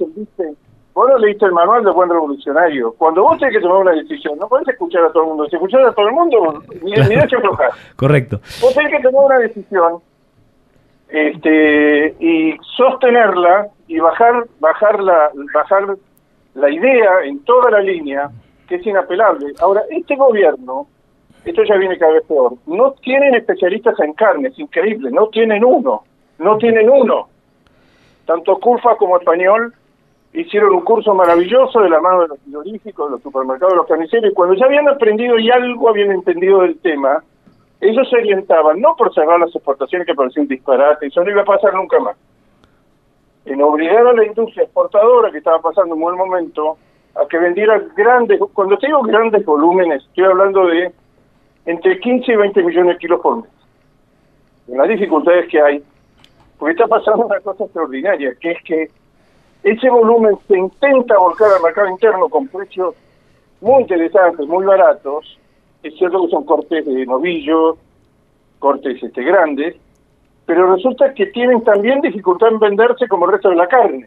Vos 0.94 1.08
no 1.08 1.18
leíste 1.18 1.46
el 1.46 1.52
manual 1.52 1.82
de 1.82 1.90
buen 1.90 2.08
revolucionario. 2.08 2.92
Cuando 2.92 3.24
vos 3.24 3.36
tenés 3.38 3.56
que 3.56 3.60
tomar 3.60 3.78
una 3.78 3.90
decisión, 3.92 4.38
no 4.38 4.48
podés 4.48 4.68
escuchar 4.68 5.04
a 5.04 5.10
todo 5.10 5.24
el 5.24 5.28
mundo. 5.30 5.46
Si 5.48 5.56
escuchás 5.56 5.84
a 5.84 5.92
todo 5.92 6.06
el 6.06 6.14
mundo, 6.14 6.62
ni, 6.82 6.92
ni 6.92 7.16
de 7.16 7.24
hecho 7.24 7.38
aflojar. 7.38 7.70
Correcto. 7.96 8.40
Vos 8.60 8.72
tenés 8.74 8.92
que 8.92 9.02
tomar 9.02 9.24
una 9.26 9.38
decisión 9.38 10.00
este, 11.08 12.14
y 12.20 12.56
sostenerla 12.76 13.68
y 13.88 13.98
bajar, 13.98 14.46
bajar, 14.60 15.00
la, 15.00 15.30
bajar 15.52 15.96
la 16.54 16.70
idea 16.70 17.24
en 17.24 17.42
toda 17.44 17.72
la 17.72 17.80
línea, 17.80 18.30
que 18.68 18.76
es 18.76 18.86
inapelable. 18.86 19.52
Ahora, 19.60 19.82
este 19.90 20.14
gobierno, 20.14 20.86
esto 21.44 21.64
ya 21.64 21.76
viene 21.76 21.98
cada 21.98 22.12
vez 22.12 22.24
peor, 22.26 22.54
no 22.66 22.92
tienen 23.02 23.34
especialistas 23.34 23.98
en 24.00 24.12
carne, 24.14 24.48
es 24.48 24.58
increíble, 24.58 25.10
no 25.10 25.26
tienen 25.28 25.64
uno, 25.64 26.04
no 26.38 26.56
tienen 26.58 26.88
uno. 26.88 27.28
Tanto 28.26 28.58
Curfa 28.58 28.96
como 28.96 29.18
Español 29.18 29.74
hicieron 30.34 30.74
un 30.74 30.80
curso 30.80 31.14
maravilloso 31.14 31.80
de 31.80 31.88
la 31.88 32.00
mano 32.00 32.22
de 32.22 32.28
los 32.28 32.40
frigoríficos, 32.40 33.06
de 33.06 33.12
los 33.12 33.22
supermercados, 33.22 33.72
de 33.72 33.76
los 33.76 33.86
carniceros, 33.86 34.30
y 34.30 34.34
cuando 34.34 34.56
ya 34.56 34.66
habían 34.66 34.88
aprendido 34.88 35.38
y 35.38 35.50
algo 35.50 35.88
habían 35.88 36.10
entendido 36.10 36.62
del 36.62 36.78
tema, 36.80 37.22
ellos 37.80 38.08
se 38.10 38.16
orientaban, 38.16 38.80
no 38.80 38.96
por 38.96 39.14
cerrar 39.14 39.38
las 39.38 39.54
exportaciones 39.54 40.06
que 40.06 40.14
parecía 40.14 40.42
un 40.42 40.48
disparate, 40.48 41.06
eso 41.06 41.22
no 41.22 41.30
iba 41.30 41.42
a 41.42 41.44
pasar 41.44 41.74
nunca 41.74 42.00
más, 42.00 42.16
en 43.44 43.62
obligar 43.62 44.06
a 44.06 44.12
la 44.12 44.26
industria 44.26 44.64
exportadora, 44.64 45.30
que 45.30 45.38
estaba 45.38 45.60
pasando 45.60 45.94
un 45.94 46.00
buen 46.00 46.16
momento, 46.16 46.78
a 47.14 47.28
que 47.28 47.38
vendiera 47.38 47.80
grandes, 47.96 48.40
cuando 48.52 48.76
digo 48.82 49.02
grandes 49.02 49.44
volúmenes, 49.44 50.02
estoy 50.02 50.24
hablando 50.24 50.66
de 50.66 50.92
entre 51.66 52.00
15 52.00 52.32
y 52.32 52.36
20 52.36 52.62
millones 52.64 52.94
de 52.94 52.98
kilos 52.98 53.20
por 53.20 53.36
mes. 53.36 53.50
Con 54.66 54.78
las 54.78 54.88
dificultades 54.88 55.48
que 55.48 55.60
hay, 55.60 55.84
porque 56.58 56.72
está 56.72 56.88
pasando 56.88 57.26
una 57.26 57.38
cosa 57.40 57.64
extraordinaria, 57.64 58.34
que 58.40 58.50
es 58.50 58.62
que 58.64 58.88
ese 59.64 59.88
volumen 59.88 60.36
se 60.46 60.58
intenta 60.58 61.18
volcar 61.18 61.48
al 61.56 61.62
mercado 61.62 61.88
interno 61.88 62.28
con 62.28 62.46
precios 62.48 62.94
muy 63.62 63.80
interesantes, 63.82 64.46
muy 64.46 64.64
baratos. 64.64 65.38
Es 65.82 65.96
cierto 65.96 66.22
que 66.22 66.30
son 66.30 66.44
cortes 66.44 66.84
de 66.84 67.06
novillo, 67.06 67.78
cortes 68.58 69.02
este, 69.02 69.24
grandes, 69.24 69.74
pero 70.44 70.74
resulta 70.74 71.14
que 71.14 71.26
tienen 71.26 71.64
también 71.64 72.02
dificultad 72.02 72.50
en 72.50 72.58
venderse 72.58 73.08
como 73.08 73.24
el 73.24 73.32
resto 73.32 73.48
de 73.48 73.56
la 73.56 73.66
carne. 73.66 74.06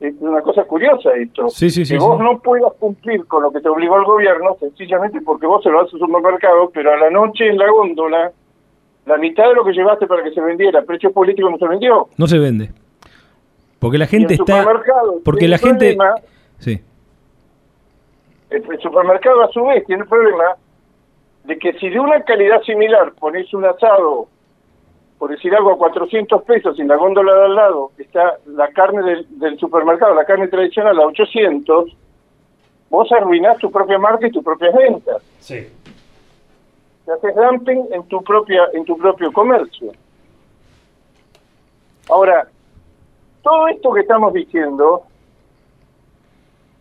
Es 0.00 0.14
una 0.20 0.40
cosa 0.40 0.64
curiosa 0.64 1.10
esto. 1.16 1.48
Sí, 1.50 1.68
sí, 1.68 1.84
sí, 1.84 1.94
que 1.94 2.00
vos 2.00 2.18
no 2.20 2.38
puedas 2.38 2.72
cumplir 2.74 3.26
con 3.26 3.42
lo 3.42 3.50
que 3.50 3.60
te 3.60 3.68
obligó 3.68 3.98
el 3.98 4.04
gobierno, 4.04 4.56
sencillamente 4.60 5.20
porque 5.20 5.46
vos 5.46 5.62
se 5.62 5.68
lo 5.68 5.80
haces 5.80 5.94
al 5.94 6.00
supermercado, 6.00 6.70
pero 6.72 6.92
a 6.92 6.96
la 6.96 7.10
noche 7.10 7.48
en 7.48 7.58
la 7.58 7.68
góndola, 7.70 8.32
la 9.04 9.16
mitad 9.18 9.48
de 9.48 9.54
lo 9.54 9.64
que 9.64 9.72
llevaste 9.72 10.06
para 10.06 10.22
que 10.22 10.30
se 10.30 10.40
vendiera 10.40 10.82
precio 10.82 11.12
político 11.12 11.50
no 11.50 11.58
se 11.58 11.68
vendió. 11.68 12.08
No 12.16 12.26
se 12.26 12.38
vende. 12.38 12.70
Porque 13.78 13.98
la 13.98 14.06
gente 14.06 14.34
está... 14.34 14.60
supermercado 14.62 15.20
Porque 15.24 15.48
la 15.48 15.58
gente... 15.58 15.94
problema, 15.96 16.14
Sí. 16.58 16.80
el, 18.50 18.64
el 18.72 18.80
supermercado 18.80 19.42
a 19.42 19.48
su 19.52 19.64
vez 19.64 19.84
tiene 19.86 20.02
el 20.02 20.08
problema 20.08 20.56
de 21.44 21.58
que 21.58 21.72
si 21.74 21.88
de 21.88 22.00
una 22.00 22.22
calidad 22.24 22.60
similar 22.62 23.12
pones 23.12 23.52
un 23.54 23.64
asado, 23.64 24.26
por 25.18 25.30
decir 25.30 25.54
algo, 25.54 25.72
a 25.72 25.78
400 25.78 26.42
pesos 26.42 26.78
y 26.78 26.82
en 26.82 26.88
la 26.88 26.96
góndola 26.96 27.34
de 27.34 27.44
al 27.44 27.54
lado 27.54 27.92
está 27.98 28.38
la 28.46 28.68
carne 28.68 29.02
del, 29.02 29.26
del 29.38 29.58
supermercado, 29.58 30.14
la 30.14 30.24
carne 30.24 30.48
tradicional 30.48 30.98
a 31.00 31.06
800, 31.06 31.96
vos 32.90 33.12
arruinás 33.12 33.58
tu 33.58 33.70
propia 33.70 33.98
marca 33.98 34.26
y 34.26 34.30
tus 34.30 34.44
propias 34.44 34.74
ventas. 34.74 35.22
Sí. 35.38 35.68
Te 37.06 37.12
haces 37.12 37.34
dumping 37.34 37.86
en 37.92 38.02
tu 38.08 38.22
propia 38.22 38.68
en 38.74 38.84
tu 38.84 38.98
propio 38.98 39.32
comercio. 39.32 39.92
Ahora, 42.10 42.48
todo 43.48 43.68
esto 43.68 43.92
que 43.94 44.00
estamos 44.00 44.32
diciendo, 44.34 45.04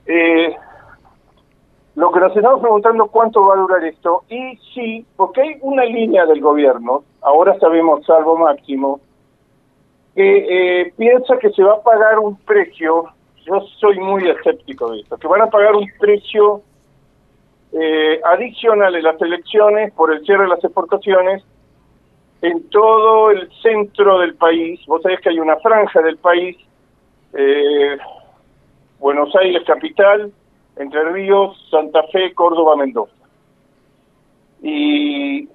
eh, 0.06 0.54
lo 1.96 2.12
que 2.12 2.20
nos 2.20 2.36
estamos 2.36 2.60
preguntando 2.60 3.08
cuánto 3.08 3.46
va 3.46 3.54
a 3.54 3.58
durar 3.58 3.86
esto, 3.86 4.24
y 4.28 4.58
sí, 4.74 5.06
porque 5.16 5.42
hay 5.42 5.58
una 5.62 5.86
línea 5.86 6.26
del 6.26 6.42
gobierno, 6.42 7.06
ahora 7.22 7.58
sabemos 7.60 8.06
salvo 8.06 8.38
máximo, 8.38 9.00
que 10.14 10.82
eh, 10.82 10.94
piensa 10.98 11.38
que 11.38 11.52
se 11.52 11.64
va 11.64 11.76
a 11.76 11.82
pagar 11.82 12.20
un 12.20 12.36
precio, 12.36 13.06
yo 13.46 13.62
soy 13.80 13.98
muy 14.00 14.28
escéptico 14.30 14.92
de 14.92 15.00
esto, 15.00 15.18
que 15.18 15.28
van 15.28 15.44
a 15.44 15.48
pagar 15.48 15.74
un 15.74 15.88
precio 15.98 16.64
eh, 17.72 18.20
adicional 18.26 18.94
en 18.94 19.04
las 19.04 19.22
elecciones 19.22 19.94
por 19.94 20.14
el 20.14 20.22
cierre 20.26 20.44
de 20.44 20.50
las 20.50 20.64
exportaciones 20.66 21.46
en 22.42 22.70
todo 22.70 23.32
el 23.32 23.50
centro 23.62 24.20
del 24.20 24.36
país. 24.36 24.80
Vos 24.86 25.02
sabés 25.02 25.20
que 25.22 25.30
hay 25.30 25.40
una 25.40 25.58
franja 25.58 26.02
del 26.02 26.18
país, 26.18 26.58
eh, 27.34 27.98
Buenos 29.00 29.36
Aires 29.36 29.64
capital, 29.66 30.32
Entre 30.76 31.04
Ríos, 31.12 31.58
Santa 31.72 32.04
Fe, 32.12 32.34
Córdoba, 32.34 32.76
Mendoza. 32.76 33.14
Y 34.62 35.48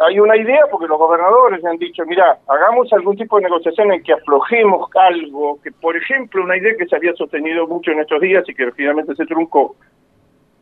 hay 0.00 0.18
una 0.18 0.36
idea 0.36 0.62
porque 0.70 0.86
los 0.86 0.98
gobernadores 0.98 1.64
han 1.64 1.76
dicho, 1.76 2.04
mira, 2.06 2.38
hagamos 2.48 2.92
algún 2.92 3.16
tipo 3.16 3.36
de 3.36 3.44
negociación 3.44 3.92
en 3.92 4.02
que 4.02 4.14
aflojemos 4.14 4.88
algo, 4.94 5.60
que 5.62 5.70
por 5.72 5.96
ejemplo 5.96 6.42
una 6.42 6.56
idea 6.56 6.74
que 6.78 6.86
se 6.86 6.96
había 6.96 7.12
sostenido 7.14 7.66
mucho 7.66 7.90
en 7.90 8.00
estos 8.00 8.20
días 8.20 8.48
y 8.48 8.54
que 8.54 8.72
finalmente 8.72 9.14
se 9.14 9.26
truncó, 9.26 9.76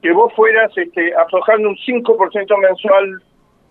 que 0.02 0.12
vos 0.12 0.32
fueras 0.34 0.76
este, 0.76 1.14
aflojando 1.14 1.68
un 1.68 1.76
5% 1.76 2.58
mensual 2.58 3.22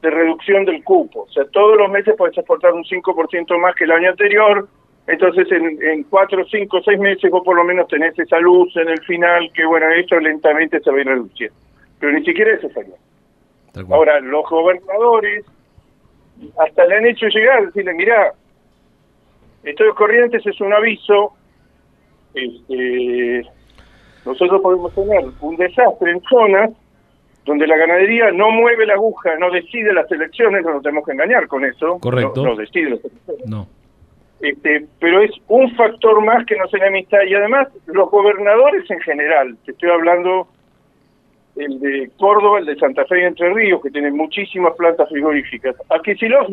de 0.01 0.09
reducción 0.09 0.65
del 0.65 0.83
cupo. 0.83 1.23
O 1.23 1.31
sea, 1.31 1.45
todos 1.45 1.77
los 1.77 1.89
meses 1.89 2.15
puedes 2.17 2.37
exportar 2.37 2.73
un 2.73 2.83
5% 2.83 3.59
más 3.59 3.75
que 3.75 3.85
el 3.85 3.91
año 3.91 4.09
anterior, 4.11 4.67
entonces 5.07 5.51
en, 5.51 5.81
en 5.81 6.03
4, 6.03 6.45
5, 6.45 6.81
6 6.83 6.99
meses 6.99 7.31
vos 7.31 7.43
por 7.43 7.55
lo 7.55 7.63
menos 7.63 7.87
tenés 7.87 8.17
esa 8.19 8.39
luz 8.39 8.75
en 8.75 8.89
el 8.89 9.01
final, 9.03 9.49
que 9.53 9.65
bueno, 9.65 9.89
esto 9.91 10.19
lentamente 10.19 10.79
se 10.79 10.91
va 10.91 10.97
a 10.97 11.01
ir 11.01 11.07
reduciendo. 11.07 11.55
Pero 11.99 12.13
ni 12.13 12.23
siquiera 12.25 12.53
eso 12.53 12.69
salió. 12.69 12.93
Ahora, 13.89 14.19
los 14.19 14.47
gobernadores 14.49 15.45
hasta 16.57 16.85
le 16.85 16.95
han 16.95 17.05
hecho 17.05 17.27
llegar, 17.27 17.65
decirle, 17.65 17.93
mira, 17.93 18.33
Estados 19.63 19.95
Corrientes 19.95 20.45
es 20.45 20.59
un 20.61 20.73
aviso, 20.73 21.33
este, 22.33 23.47
nosotros 24.25 24.61
podemos 24.61 24.93
tener 24.93 25.25
un 25.41 25.55
desastre 25.57 26.11
en 26.11 26.21
zonas 26.21 26.71
donde 27.47 27.65
la 27.65 27.77
ganadería 27.77 28.29
no 28.31 28.51
mueve 28.51 28.85
la 28.85 28.93
aguja, 28.93 29.37
no 29.39 29.49
decide 29.49 29.93
las 29.93 30.11
elecciones, 30.11 30.63
no 30.63 30.73
nos 30.73 30.83
tenemos 30.83 31.05
que 31.05 31.13
engañar 31.13 31.47
con 31.47 31.63
eso. 31.63 31.97
Correcto. 31.99 32.43
No, 32.43 32.49
no 32.49 32.55
decide 32.57 32.91
las 32.91 33.05
elecciones. 33.05 33.47
No. 33.47 33.67
Este, 34.41 34.85
pero 34.99 35.21
es 35.21 35.31
un 35.47 35.73
factor 35.75 36.23
más 36.23 36.45
que 36.45 36.57
nos 36.57 36.71
enemista. 36.73 37.23
Y 37.23 37.33
además, 37.33 37.69
los 37.87 38.11
gobernadores 38.11 38.89
en 38.91 38.99
general, 38.99 39.57
te 39.65 39.71
estoy 39.71 39.89
hablando 39.89 40.47
el 41.55 41.79
de 41.79 42.11
Córdoba, 42.19 42.59
el 42.59 42.65
de 42.65 42.75
Santa 42.75 43.05
Fe 43.05 43.21
y 43.21 43.23
Entre 43.23 43.51
Ríos, 43.51 43.81
que 43.81 43.89
tienen 43.89 44.15
muchísimas 44.15 44.75
plantas 44.75 45.09
frigoríficas. 45.09 45.75
A 45.89 45.99
Kicillof, 45.99 46.49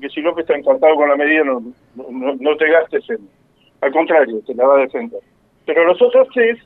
Kicillof 0.00 0.38
está 0.38 0.56
encantado 0.56 0.94
con 0.94 1.08
la 1.08 1.16
medida, 1.16 1.44
no, 1.44 1.60
no, 1.96 2.36
no 2.38 2.56
te 2.56 2.70
gastes 2.70 3.10
en... 3.10 3.18
Al 3.82 3.92
contrario, 3.92 4.40
te 4.46 4.54
la 4.54 4.66
va 4.66 4.76
a 4.76 4.82
defender. 4.82 5.20
Pero 5.66 5.84
los 5.84 6.00
otros 6.00 6.28
tres 6.32 6.58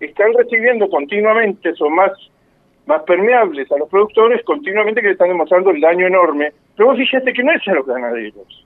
están 0.00 0.32
recibiendo 0.34 0.88
continuamente, 0.90 1.72
son 1.74 1.94
más 1.94 2.12
más 2.88 3.02
permeables 3.02 3.70
a 3.70 3.78
los 3.78 3.88
productores, 3.88 4.42
continuamente 4.44 5.00
que 5.00 5.08
le 5.08 5.12
están 5.12 5.28
demostrando 5.28 5.70
el 5.70 5.80
daño 5.80 6.06
enorme. 6.06 6.52
Pero 6.76 6.88
vos 6.88 6.98
fíjate 6.98 7.32
que 7.32 7.44
no 7.44 7.52
es 7.52 7.68
a 7.68 7.74
los 7.74 7.86
ganaderos, 7.86 8.64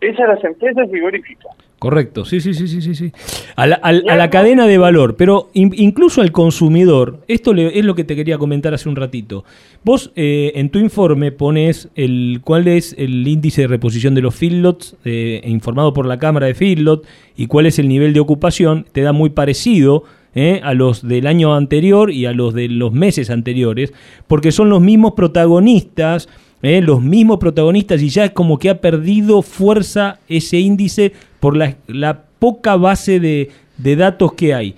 es 0.00 0.18
a 0.20 0.26
las 0.28 0.42
empresas 0.44 0.88
frigoríficas. 0.90 1.54
Correcto, 1.78 2.24
sí, 2.24 2.40
sí, 2.40 2.54
sí, 2.54 2.68
sí, 2.68 2.80
sí, 2.80 2.94
sí. 2.94 3.12
A 3.54 3.66
la, 3.66 3.76
a 3.76 3.92
la 3.92 4.30
cadena 4.30 4.66
de 4.66 4.78
valor, 4.78 5.14
pero 5.16 5.50
in- 5.52 5.74
incluso 5.76 6.22
al 6.22 6.32
consumidor, 6.32 7.18
esto 7.28 7.52
le- 7.52 7.78
es 7.78 7.84
lo 7.84 7.94
que 7.94 8.02
te 8.02 8.16
quería 8.16 8.38
comentar 8.38 8.72
hace 8.72 8.88
un 8.88 8.96
ratito. 8.96 9.44
Vos 9.84 10.10
eh, 10.16 10.52
en 10.54 10.70
tu 10.70 10.78
informe 10.78 11.32
pones 11.32 11.90
el 11.94 12.40
cuál 12.42 12.66
es 12.68 12.94
el 12.98 13.28
índice 13.28 13.62
de 13.62 13.68
reposición 13.68 14.14
de 14.14 14.22
los 14.22 14.34
feedlots 14.34 14.96
eh, 15.04 15.42
informado 15.44 15.92
por 15.92 16.06
la 16.06 16.18
Cámara 16.18 16.46
de 16.46 16.54
Feedlot 16.54 17.06
y 17.36 17.46
cuál 17.46 17.66
es 17.66 17.78
el 17.78 17.88
nivel 17.88 18.14
de 18.14 18.20
ocupación, 18.20 18.86
te 18.92 19.02
da 19.02 19.12
muy 19.12 19.28
parecido 19.28 20.04
eh, 20.38 20.60
a 20.62 20.74
los 20.74 21.00
del 21.00 21.26
año 21.26 21.54
anterior 21.54 22.10
y 22.10 22.26
a 22.26 22.32
los 22.34 22.52
de 22.52 22.68
los 22.68 22.92
meses 22.92 23.30
anteriores, 23.30 23.94
porque 24.26 24.52
son 24.52 24.68
los 24.68 24.82
mismos 24.82 25.14
protagonistas, 25.14 26.28
eh, 26.60 26.82
los 26.82 27.00
mismos 27.00 27.38
protagonistas 27.38 28.02
y 28.02 28.10
ya 28.10 28.26
es 28.26 28.32
como 28.32 28.58
que 28.58 28.68
ha 28.68 28.82
perdido 28.82 29.40
fuerza 29.40 30.20
ese 30.28 30.58
índice 30.58 31.14
por 31.40 31.56
la, 31.56 31.78
la 31.86 32.24
poca 32.38 32.76
base 32.76 33.18
de, 33.18 33.48
datos 33.96 34.34
que 34.34 34.52
hay. 34.52 34.74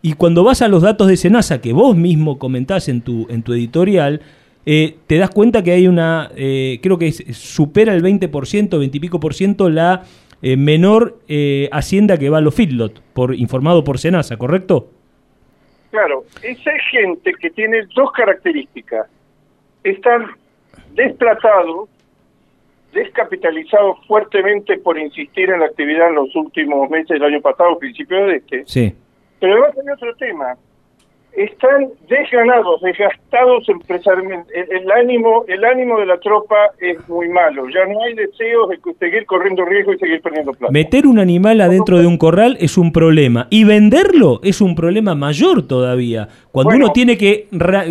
Y 0.00 0.12
cuando 0.12 0.44
vas 0.44 0.62
a 0.62 0.68
los 0.68 0.82
datos 0.82 1.08
de 1.08 1.16
Senasa, 1.16 1.60
que 1.60 1.72
vos 1.72 1.96
mismo 1.96 2.38
comentás 2.38 2.88
en 2.88 3.00
tu, 3.00 3.26
en 3.30 3.42
tu 3.42 3.52
editorial, 3.52 4.20
eh, 4.64 4.96
te 5.08 5.18
das 5.18 5.30
cuenta 5.30 5.64
que 5.64 5.72
hay 5.72 5.88
una, 5.88 6.30
creo 6.36 6.98
que 6.98 7.10
supera 7.32 7.94
el 7.94 8.04
20%, 8.04 8.78
20 8.78 8.96
y 8.96 9.00
pico 9.00 9.18
por 9.18 9.34
ciento 9.34 9.70
la 9.70 10.04
menor 10.40 11.18
hacienda 11.72 12.16
que 12.16 12.30
va 12.30 12.38
a 12.38 12.42
los 12.42 12.54
feedlot, 12.54 13.02
por, 13.12 13.34
informado 13.34 13.82
por 13.82 13.98
Senasa, 13.98 14.36
¿correcto? 14.36 14.99
Claro, 15.90 16.24
esa 16.42 16.72
gente 16.90 17.32
que 17.34 17.50
tiene 17.50 17.84
dos 17.94 18.12
características. 18.12 19.08
Están 19.82 20.26
desplatados, 20.92 21.88
descapitalizados 22.92 23.98
fuertemente 24.06 24.78
por 24.78 24.98
insistir 24.98 25.50
en 25.50 25.60
la 25.60 25.66
actividad 25.66 26.08
en 26.08 26.16
los 26.16 26.34
últimos 26.36 26.88
meses 26.90 27.08
del 27.08 27.24
año 27.24 27.40
pasado, 27.40 27.78
principio 27.78 28.26
de 28.26 28.36
este. 28.36 28.62
Sí. 28.66 28.94
Pero 29.40 29.54
además 29.54 29.76
hay 29.78 29.92
otro 29.94 30.14
tema. 30.16 30.56
Están 31.36 31.88
desganados, 32.08 32.80
desgastados 32.82 33.68
empresarialmente. 33.68 34.52
El, 34.58 34.82
el 34.82 34.90
ánimo, 34.90 35.44
el 35.48 35.64
ánimo 35.64 35.98
de 35.98 36.06
la 36.06 36.18
tropa 36.18 36.56
es 36.80 37.08
muy 37.08 37.28
malo. 37.28 37.66
Ya 37.68 37.86
no 37.86 38.02
hay 38.02 38.14
deseos 38.14 38.68
de 38.68 38.78
seguir 38.98 39.26
corriendo 39.26 39.64
riesgo 39.64 39.92
y 39.92 39.98
seguir 39.98 40.20
perdiendo 40.20 40.52
plata. 40.52 40.72
Meter 40.72 41.06
un 41.06 41.18
animal 41.18 41.60
adentro 41.60 41.98
de 41.98 42.06
un 42.06 42.18
corral 42.18 42.56
es 42.60 42.76
un 42.76 42.92
problema 42.92 43.46
y 43.50 43.64
venderlo 43.64 44.40
es 44.42 44.60
un 44.60 44.74
problema 44.74 45.14
mayor 45.14 45.66
todavía. 45.66 46.28
Cuando 46.52 46.74
uno 46.74 46.92
tiene 46.92 47.16
que 47.16 47.46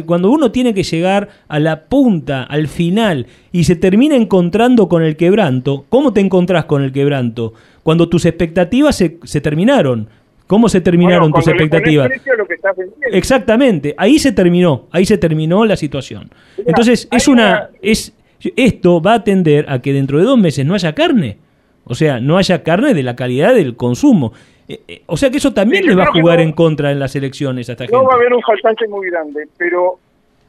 cuando 0.06 0.32
uno 0.32 0.52
tiene 0.52 0.74
que 0.74 0.84
llegar 0.84 1.30
a 1.48 1.60
la 1.60 1.86
punta, 1.86 2.44
al 2.44 2.68
final 2.68 3.28
y 3.52 3.64
se 3.64 3.76
termina 3.76 4.16
encontrando 4.16 4.90
con 4.90 5.04
el 5.04 5.16
quebranto, 5.16 5.86
¿cómo 5.90 6.14
te 6.14 6.20
encontrás 6.20 6.66
con 6.66 6.84
el 6.84 6.92
quebranto? 6.92 7.54
Cuando 7.84 8.10
tus 8.10 8.26
expectativas 8.26 8.96
se, 8.96 9.18
se 9.24 9.42
terminaron. 9.42 10.10
¿Cómo 10.50 10.68
se 10.68 10.82
terminaron 10.82 11.30
Bueno, 11.30 11.44
tus 11.44 11.48
expectativas? 11.54 12.10
lo 12.36 12.48
que 12.48 12.56
estás. 12.56 12.76
Exactamente, 13.12 13.94
ahí 14.00 14.18
se 14.18 14.32
terminó, 14.32 14.88
ahí 14.92 15.06
se 15.06 15.20
terminó 15.20 15.64
la 15.64 15.76
situación. 15.76 16.32
Entonces, 16.66 17.08
es 17.12 17.28
una 17.28 17.70
es 17.84 18.16
esto 18.56 19.00
va 19.00 19.14
a 19.14 19.24
tender 19.24 19.66
a 19.70 19.80
que 19.80 19.94
dentro 19.94 20.18
de 20.18 20.24
dos 20.24 20.40
meses 20.40 20.66
no 20.66 20.74
haya 20.74 20.96
carne. 20.96 21.38
O 21.84 21.94
sea, 21.94 22.20
no 22.20 22.38
haya 22.38 22.64
carne 22.64 22.96
de 22.96 23.04
la 23.04 23.16
calidad 23.16 23.54
del 23.54 23.76
consumo. 23.76 24.34
Eh, 24.68 24.80
eh, 24.88 25.02
o 25.06 25.18
sea 25.18 25.30
que 25.30 25.38
eso 25.38 25.54
también 25.54 25.84
Sí, 25.84 25.90
le 25.90 25.94
yo 25.96 26.00
va 26.00 26.06
a 26.06 26.12
jugar 26.12 26.38
no- 26.40 26.44
en 26.46 26.54
contra 26.54 26.92
en 26.92 26.98
las 27.00 27.16
elecciones 27.16 27.70
a 27.70 27.74
esta 27.74 27.84
No 27.86 27.90
gente. 28.00 28.06
va 28.08 28.14
a 28.14 28.16
haber 28.16 28.34
un 28.34 28.42
faltante 28.42 28.88
muy 28.88 29.08
grande, 29.10 29.48
pero 29.56 30.00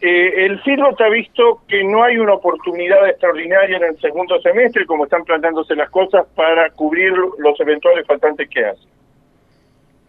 eh, 0.01 0.47
el 0.47 0.59
FIRBOT 0.61 0.99
ha 1.03 1.09
visto 1.11 1.61
que 1.69 1.85
no 1.85 2.03
hay 2.05 2.17
una 2.17 2.33
oportunidad 2.35 3.07
extraordinaria 3.07 3.77
en 3.77 3.85
el 3.85 4.01
segundo 4.01 4.41
semestre, 4.41 4.87
como 4.87 5.05
están 5.05 5.25
planteándose 5.25 5.75
las 5.77 5.91
cosas, 5.91 6.27
para 6.35 6.71
cubrir 6.71 7.13
los 7.39 7.61
eventuales 7.61 8.07
faltantes 8.07 8.49
que 8.49 8.65
hace. 8.65 8.81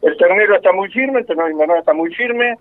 El 0.02 0.18
ternero 0.18 0.56
está 0.56 0.72
muy 0.72 0.90
firme, 0.90 1.20
el 1.20 1.26
ternero 1.26 1.50
invernada 1.50 1.80
está 1.80 1.94
muy 1.94 2.14
firme, 2.14 2.56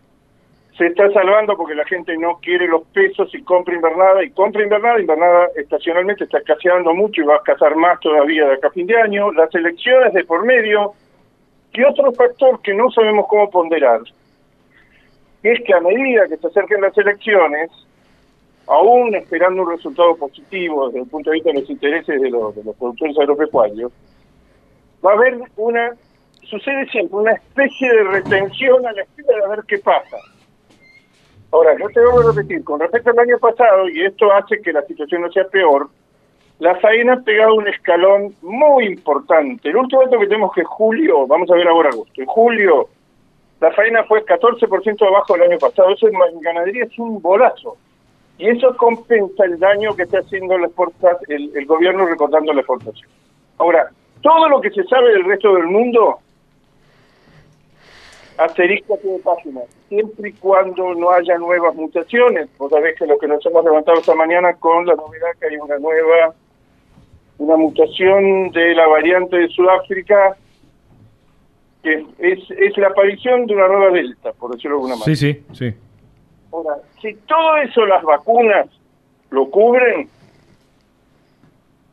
se 0.77 0.87
está 0.87 1.11
salvando 1.13 1.57
porque 1.57 1.75
la 1.75 1.85
gente 1.85 2.17
no 2.17 2.39
quiere 2.41 2.69
los 2.69 2.87
pesos 2.89 3.29
y 3.35 3.43
compra 3.43 3.75
invernada, 3.75 4.23
y 4.23 4.31
compra 4.31 4.63
invernada, 4.63 5.01
invernada 5.01 5.49
estacionalmente 5.57 6.25
está 6.25 6.39
escaseando 6.39 6.95
mucho 6.95 7.21
y 7.21 7.25
va 7.25 7.35
a 7.35 7.39
escasear 7.39 7.77
más 7.77 7.99
todavía 8.01 8.47
de 8.47 8.55
acá 8.55 8.69
a 8.69 8.73
fin 8.73 8.87
de 8.87 8.97
año, 8.97 9.33
las 9.33 9.55
elecciones 9.55 10.13
de 10.13 10.25
por 10.25 10.45
medio, 10.45 10.93
y 11.73 11.83
otro 11.83 12.13
factor 12.13 12.61
que 12.63 12.75
no 12.75 12.91
sabemos 12.91 13.27
cómo 13.29 13.51
ponderar, 13.51 14.01
es 15.43 15.61
que 15.65 15.75
a 15.75 15.81
medida 15.81 16.29
que 16.29 16.37
se 16.37 16.47
acerquen 16.47 16.83
las 16.83 16.97
elecciones, 16.97 17.71
aún 18.67 19.15
esperando 19.15 19.63
un 19.63 19.71
resultado 19.71 20.17
positivo 20.17 20.87
desde 20.87 21.01
el 21.01 21.09
punto 21.09 21.31
de 21.31 21.35
vista 21.35 21.51
de 21.51 21.61
los 21.61 21.71
intereses 21.71 22.21
de 22.21 22.31
los, 22.31 22.55
de 22.55 22.65
los 22.65 22.77
productores 22.77 23.19
agropecuarios, 23.19 23.93
va 25.05 25.13
a 25.13 25.15
haber 25.15 25.39
una, 25.57 25.93
sucede 26.51 26.87
siempre, 26.89 27.17
una 27.17 27.33
especie 27.33 27.91
de 27.91 28.05
retención 28.05 28.87
a 28.87 28.93
la 28.93 29.03
espera 29.03 29.43
de 29.43 29.49
ver 29.49 29.65
qué 29.67 29.79
pasa. 29.79 30.17
Ahora, 31.53 31.77
yo 31.79 31.89
te 31.89 32.01
voy 32.01 32.25
a 32.25 32.33
repetir, 32.33 32.63
con 32.65 32.81
respecto 32.81 33.11
al 33.11 33.19
año 33.19 33.39
pasado, 33.39 33.89
y 33.89 34.05
esto 34.05 34.33
hace 34.33 34.61
que 34.61 34.73
la 34.73 34.83
situación 34.83 35.23
no 35.23 35.33
sea 35.33 35.45
peor, 35.45 35.89
la 36.59 36.77
faena 36.77 37.15
ha 37.15 37.21
pegado 37.21 37.55
un 37.55 37.67
escalón 37.69 38.35
muy 38.43 38.87
importante. 38.87 39.71
El 39.71 39.77
último 39.77 40.03
dato 40.03 40.19
que 40.19 40.27
tenemos 40.27 40.53
que 40.53 40.63
julio, 40.65 41.27
vamos 41.27 41.51
a 41.51 41.55
ver 41.55 41.67
ahora 41.67 41.89
agosto, 41.89 42.21
en 42.21 42.27
julio 42.27 42.89
la 43.61 43.71
faena 43.73 44.05
fue 44.05 44.25
14% 44.25 45.07
abajo 45.07 45.35
del 45.35 45.43
año 45.43 45.59
pasado. 45.59 45.91
Eso 45.91 46.09
en 46.09 46.41
ganadería 46.41 46.85
es 46.85 46.99
un 46.99 47.21
bolazo. 47.21 47.77
Y 48.39 48.49
eso 48.49 48.75
compensa 48.77 49.45
el 49.45 49.59
daño 49.59 49.95
que 49.95 50.05
está 50.05 50.21
haciendo 50.21 50.57
la 50.57 50.71
el, 51.29 51.53
el 51.55 51.67
gobierno 51.67 52.07
recortando 52.07 52.55
la 52.55 52.61
exportación. 52.61 53.09
Ahora, 53.59 53.91
todo 54.23 54.49
lo 54.49 54.63
que 54.63 54.71
se 54.71 54.83
sabe 54.85 55.11
del 55.11 55.25
resto 55.25 55.55
del 55.55 55.67
mundo, 55.67 56.21
asterisco 58.45 58.99
de 59.03 59.19
páginas, 59.19 59.65
siempre 59.89 60.31
y 60.31 60.33
cuando 60.35 60.95
no 60.95 61.11
haya 61.11 61.37
nuevas 61.39 61.75
mutaciones. 61.75 62.49
Vos 62.59 62.71
sabés 62.71 62.97
que 62.97 63.07
lo 63.07 63.19
que 63.19 63.29
nos 63.29 63.45
hemos 63.45 63.65
levantado 63.65 63.99
esta 63.99 64.15
mañana 64.15 64.55
con 64.55 64.87
la 64.87 64.95
novedad 64.95 65.29
que 65.39 65.47
hay 65.47 65.57
una 65.57 65.79
nueva, 65.79 66.35
una 67.39 67.57
mutación 67.57 68.51
de 68.51 68.75
la 68.75 68.87
variante 68.87 69.37
de 69.37 69.49
Sudáfrica, 69.49 70.37
que 71.83 72.05
es, 72.19 72.39
es 72.51 72.77
la 72.77 72.89
aparición 72.89 73.47
de 73.47 73.55
una 73.55 73.69
nueva 73.69 73.91
delta, 73.91 74.33
por 74.33 74.53
decirlo 74.53 74.77
de 74.77 74.83
alguna 74.83 74.97
manera. 74.97 75.17
Sí, 75.17 75.33
sí, 75.33 75.45
sí. 75.53 75.75
Ahora, 76.53 76.77
si 77.01 77.15
todo 77.15 77.57
eso 77.59 77.87
las 77.87 78.03
vacunas 78.03 78.67
lo 79.31 79.51
cubren, 79.51 80.09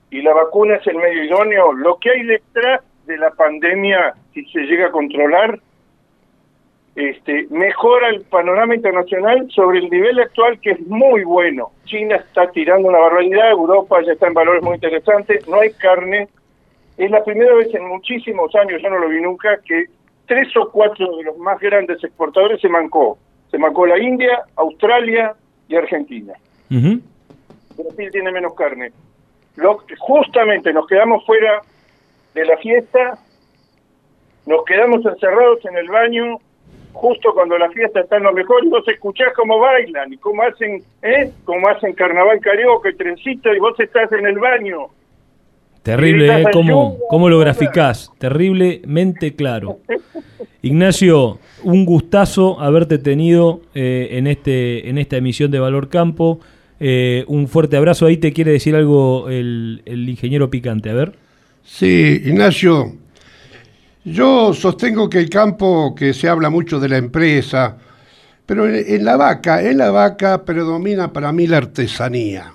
y 0.09 0.21
la 0.21 0.33
vacuna 0.33 0.75
es 0.75 0.87
el 0.87 0.95
medio 0.95 1.23
idóneo, 1.23 1.73
lo 1.73 1.97
que 1.97 2.11
hay 2.11 2.23
detrás 2.23 2.81
de 3.05 3.17
la 3.17 3.31
pandemia, 3.31 4.13
si 4.33 4.45
se 4.45 4.61
llega 4.61 4.87
a 4.87 4.91
controlar, 4.91 5.59
este, 6.97 7.47
mejora 7.49 8.09
el 8.09 8.21
panorama 8.23 8.75
internacional 8.75 9.47
sobre 9.51 9.79
el 9.79 9.89
nivel 9.89 10.19
actual 10.19 10.59
que 10.59 10.71
es 10.71 10.87
muy 10.87 11.23
bueno. 11.23 11.71
China 11.85 12.17
está 12.17 12.51
tirando 12.51 12.89
una 12.89 12.99
barbaridad, 12.99 13.51
Europa 13.51 14.01
ya 14.05 14.13
está 14.13 14.27
en 14.27 14.33
valores 14.33 14.63
muy 14.63 14.75
interesantes, 14.75 15.47
no 15.47 15.59
hay 15.59 15.71
carne. 15.71 16.27
Es 16.97 17.09
la 17.09 17.23
primera 17.23 17.53
vez 17.55 17.73
en 17.73 17.87
muchísimos 17.87 18.53
años, 18.55 18.81
yo 18.81 18.89
no 18.89 18.99
lo 18.99 19.09
vi 19.09 19.21
nunca, 19.21 19.57
que 19.63 19.85
tres 20.25 20.47
o 20.57 20.69
cuatro 20.71 21.15
de 21.17 21.23
los 21.23 21.37
más 21.37 21.59
grandes 21.59 22.03
exportadores 22.03 22.59
se 22.59 22.67
mancó. 22.67 23.17
Se 23.51 23.57
mancó 23.57 23.85
la 23.85 23.97
India, 23.97 24.41
Australia 24.55 25.35
y 25.69 25.75
Argentina. 25.75 26.33
Brasil 26.69 28.09
tiene 28.11 28.31
menos 28.31 28.53
carne 28.55 28.91
justamente 29.99 30.73
nos 30.73 30.87
quedamos 30.87 31.25
fuera 31.25 31.61
de 32.33 32.45
la 32.45 32.57
fiesta, 32.57 33.17
nos 34.45 34.63
quedamos 34.65 35.05
encerrados 35.05 35.65
en 35.65 35.77
el 35.77 35.87
baño 35.89 36.39
justo 36.93 37.33
cuando 37.33 37.57
la 37.57 37.69
fiesta 37.69 38.01
está 38.01 38.17
en 38.17 38.23
lo 38.23 38.33
mejor 38.33 38.65
y 38.65 38.69
vos 38.69 38.83
escuchás 38.87 39.33
cómo 39.35 39.59
bailan 39.59 40.13
y 40.13 40.17
cómo 40.17 40.43
hacen, 40.43 40.83
¿eh? 41.01 41.31
Cómo 41.45 41.67
hacen 41.69 41.93
carnaval 41.93 42.39
carioca 42.39 42.89
y 42.89 42.95
trencito 42.95 43.53
y 43.53 43.59
vos 43.59 43.79
estás 43.79 44.11
en 44.11 44.25
el 44.25 44.39
baño. 44.39 44.87
Terrible, 45.83 46.41
¿eh? 46.41 46.45
¿Cómo, 46.51 46.97
¿Cómo 47.09 47.29
lo 47.29 47.39
graficás? 47.39 48.11
Terriblemente 48.17 49.35
claro. 49.35 49.79
Ignacio, 50.61 51.39
un 51.63 51.85
gustazo 51.85 52.59
haberte 52.59 52.97
tenido 52.97 53.61
eh, 53.73 54.09
en, 54.11 54.27
este, 54.27 54.89
en 54.89 54.97
esta 54.97 55.15
emisión 55.15 55.49
de 55.49 55.59
Valor 55.59 55.87
Campo. 55.87 56.41
Eh, 56.79 57.23
un 57.27 57.47
fuerte 57.47 57.77
abrazo. 57.77 58.05
Ahí 58.05 58.17
te 58.17 58.33
quiere 58.33 58.51
decir 58.51 58.75
algo 58.75 59.29
el, 59.29 59.81
ingeniero 59.85 60.49
Picante. 60.49 60.89
A 60.89 60.93
ver. 60.93 61.13
Sí, 61.63 62.21
Ignacio. 62.25 62.93
Yo 64.09 64.53
sostengo 64.53 65.09
que 65.09 65.19
el 65.19 65.29
campo, 65.29 65.93
que 65.93 66.13
se 66.13 66.29
habla 66.29 66.49
mucho 66.49 66.79
de 66.79 66.87
la 66.87 66.95
empresa, 66.95 67.75
pero 68.45 68.65
en, 68.65 69.03
la 69.03 69.17
vaca, 69.17 69.61
en 69.61 69.77
la 69.77 69.91
vaca 69.91 70.45
predomina 70.45 71.11
para 71.11 71.33
mí 71.33 71.45
la 71.45 71.57
artesanía. 71.57 72.53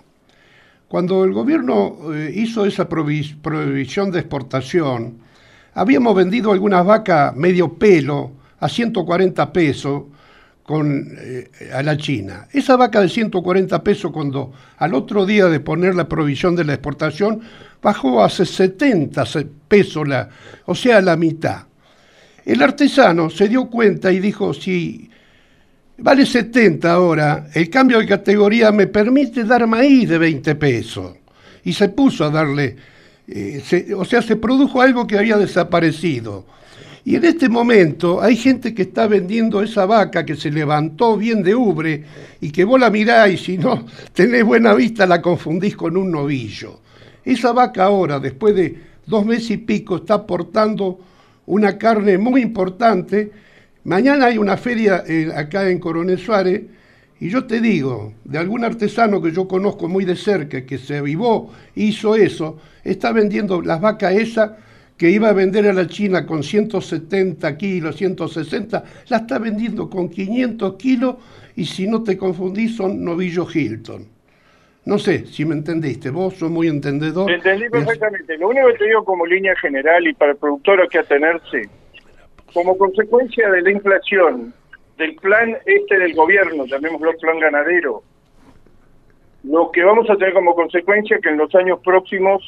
Cuando 0.88 1.24
el 1.24 1.34
gobierno 1.34 2.14
eh, 2.14 2.32
hizo 2.34 2.64
esa 2.64 2.88
prohibición 2.88 4.10
de 4.10 4.20
exportación, 4.20 5.18
habíamos 5.74 6.16
vendido 6.16 6.52
algunas 6.52 6.86
vacas 6.86 7.36
medio 7.36 7.74
pelo 7.74 8.30
a 8.58 8.66
140 8.66 9.52
pesos 9.52 10.04
con, 10.62 11.06
eh, 11.18 11.50
a 11.74 11.82
la 11.82 11.98
China. 11.98 12.48
Esa 12.50 12.76
vaca 12.76 13.02
de 13.02 13.10
140 13.10 13.84
pesos 13.84 14.10
cuando 14.10 14.52
al 14.78 14.94
otro 14.94 15.26
día 15.26 15.48
de 15.48 15.60
poner 15.60 15.96
la 15.96 16.08
provisión 16.08 16.56
de 16.56 16.64
la 16.64 16.72
exportación 16.72 17.42
bajó 17.82 18.22
a 18.22 18.30
70 18.30 19.24
pesos, 19.68 20.08
o 20.66 20.74
sea, 20.74 21.00
la 21.00 21.16
mitad. 21.16 21.66
El 22.44 22.62
artesano 22.62 23.28
se 23.30 23.48
dio 23.48 23.66
cuenta 23.66 24.10
y 24.12 24.20
dijo, 24.20 24.54
si 24.54 25.10
vale 25.98 26.24
70 26.24 26.92
ahora, 26.92 27.48
el 27.54 27.68
cambio 27.68 27.98
de 27.98 28.06
categoría 28.06 28.72
me 28.72 28.86
permite 28.86 29.44
dar 29.44 29.66
maíz 29.66 30.08
de 30.08 30.18
20 30.18 30.54
pesos. 30.54 31.16
Y 31.64 31.72
se 31.72 31.88
puso 31.90 32.24
a 32.24 32.30
darle, 32.30 32.76
eh, 33.28 33.62
o 33.96 34.04
sea, 34.04 34.22
se 34.22 34.36
produjo 34.36 34.80
algo 34.80 35.06
que 35.06 35.18
había 35.18 35.36
desaparecido 35.36 36.46
y 37.04 37.16
en 37.16 37.24
este 37.24 37.48
momento 37.48 38.22
hay 38.22 38.36
gente 38.36 38.74
que 38.74 38.82
está 38.82 39.08
vendiendo 39.08 39.60
esa 39.60 39.86
vaca 39.86 40.24
que 40.24 40.36
se 40.36 40.50
levantó 40.50 41.16
bien 41.16 41.42
de 41.42 41.54
ubre 41.54 42.04
y 42.40 42.50
que 42.52 42.64
vos 42.64 42.78
la 42.78 42.90
mirás 42.90 43.30
y 43.30 43.36
si 43.36 43.58
no 43.58 43.86
tenés 44.12 44.44
buena 44.44 44.74
vista 44.74 45.06
la 45.06 45.20
confundís 45.20 45.76
con 45.76 45.96
un 45.96 46.12
novillo. 46.12 46.80
Esa 47.24 47.52
vaca 47.52 47.84
ahora, 47.84 48.18
después 48.18 48.54
de 48.54 48.76
dos 49.06 49.24
meses 49.24 49.50
y 49.52 49.56
pico, 49.58 49.96
está 49.96 50.14
aportando 50.14 51.00
una 51.46 51.78
carne 51.78 52.18
muy 52.18 52.42
importante. 52.42 53.30
Mañana 53.84 54.26
hay 54.26 54.38
una 54.38 54.56
feria 54.56 55.04
eh, 55.06 55.30
acá 55.34 55.68
en 55.68 55.78
Coronel 55.78 56.18
Suárez 56.18 56.62
y 57.22 57.28
yo 57.28 57.44
te 57.44 57.60
digo, 57.60 58.14
de 58.24 58.38
algún 58.38 58.64
artesano 58.64 59.22
que 59.22 59.30
yo 59.30 59.46
conozco 59.46 59.88
muy 59.88 60.04
de 60.04 60.16
cerca, 60.16 60.66
que 60.66 60.76
se 60.76 60.96
avivó, 60.96 61.52
hizo 61.76 62.16
eso, 62.16 62.58
está 62.82 63.12
vendiendo 63.12 63.62
las 63.62 63.80
vacas 63.80 64.14
esas 64.14 64.50
que 64.96 65.08
iba 65.08 65.28
a 65.28 65.32
vender 65.32 65.68
a 65.68 65.72
la 65.72 65.86
China 65.86 66.26
con 66.26 66.42
170 66.42 67.56
kilos, 67.56 67.96
160, 67.96 68.84
la 69.08 69.16
está 69.16 69.38
vendiendo 69.38 69.88
con 69.88 70.08
500 70.08 70.74
kilos 70.74 71.16
y 71.54 71.64
si 71.64 71.86
no 71.86 72.02
te 72.02 72.16
confundís 72.16 72.74
son 72.74 73.04
novillos 73.04 73.54
Hilton. 73.54 74.11
No 74.84 74.98
sé 74.98 75.26
si 75.26 75.44
me 75.44 75.54
entendiste, 75.54 76.10
vos 76.10 76.34
sos 76.34 76.50
muy 76.50 76.66
entendedor. 76.66 77.30
Entendí 77.30 77.68
perfectamente. 77.68 78.36
Lo 78.36 78.48
único 78.48 78.66
que 78.68 78.78
te 78.78 78.84
digo 78.86 79.04
como 79.04 79.24
línea 79.24 79.54
general 79.56 80.06
y 80.06 80.12
para 80.12 80.32
el 80.32 80.38
productor 80.38 80.80
hay 80.80 80.88
que 80.88 80.98
atenerse, 80.98 81.68
como 82.52 82.76
consecuencia 82.76 83.48
de 83.50 83.62
la 83.62 83.70
inflación, 83.70 84.52
del 84.98 85.14
plan 85.16 85.56
este 85.66 85.98
del 85.98 86.14
gobierno, 86.14 86.66
llamémoslo 86.66 87.12
plan 87.18 87.38
ganadero, 87.38 88.02
lo 89.44 89.70
que 89.72 89.82
vamos 89.82 90.08
a 90.08 90.16
tener 90.16 90.34
como 90.34 90.54
consecuencia 90.54 91.16
es 91.16 91.22
que 91.22 91.30
en 91.30 91.38
los 91.38 91.52
años 91.54 91.80
próximos 91.82 92.42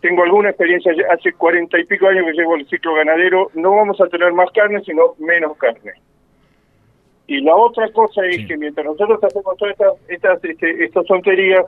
tengo 0.00 0.22
alguna 0.22 0.50
experiencia, 0.50 0.92
hace 1.12 1.32
cuarenta 1.32 1.78
y 1.78 1.84
pico 1.84 2.06
años 2.06 2.26
que 2.26 2.32
llevo 2.32 2.56
el 2.56 2.68
ciclo 2.68 2.94
ganadero, 2.94 3.50
no 3.54 3.74
vamos 3.74 4.00
a 4.00 4.06
tener 4.08 4.32
más 4.32 4.50
carne, 4.52 4.80
sino 4.84 5.14
menos 5.18 5.56
carne. 5.56 5.92
Y 7.28 7.42
la 7.42 7.54
otra 7.54 7.92
cosa 7.92 8.24
es 8.24 8.46
que 8.46 8.56
mientras 8.56 8.86
nosotros 8.86 9.22
hacemos 9.22 9.54
todas 9.58 9.72
estas, 9.72 9.92
estas, 10.08 10.44
este, 10.44 10.82
estas 10.82 11.04
tonterías, 11.04 11.66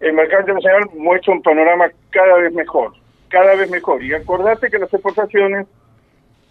el 0.00 0.14
mercado 0.14 0.40
internacional 0.40 0.88
muestra 0.96 1.34
un 1.34 1.42
panorama 1.42 1.90
cada 2.08 2.38
vez 2.38 2.54
mejor, 2.54 2.94
cada 3.28 3.54
vez 3.54 3.70
mejor. 3.70 4.02
Y 4.02 4.14
acordate 4.14 4.70
que 4.70 4.78
las 4.78 4.92
exportaciones 4.92 5.66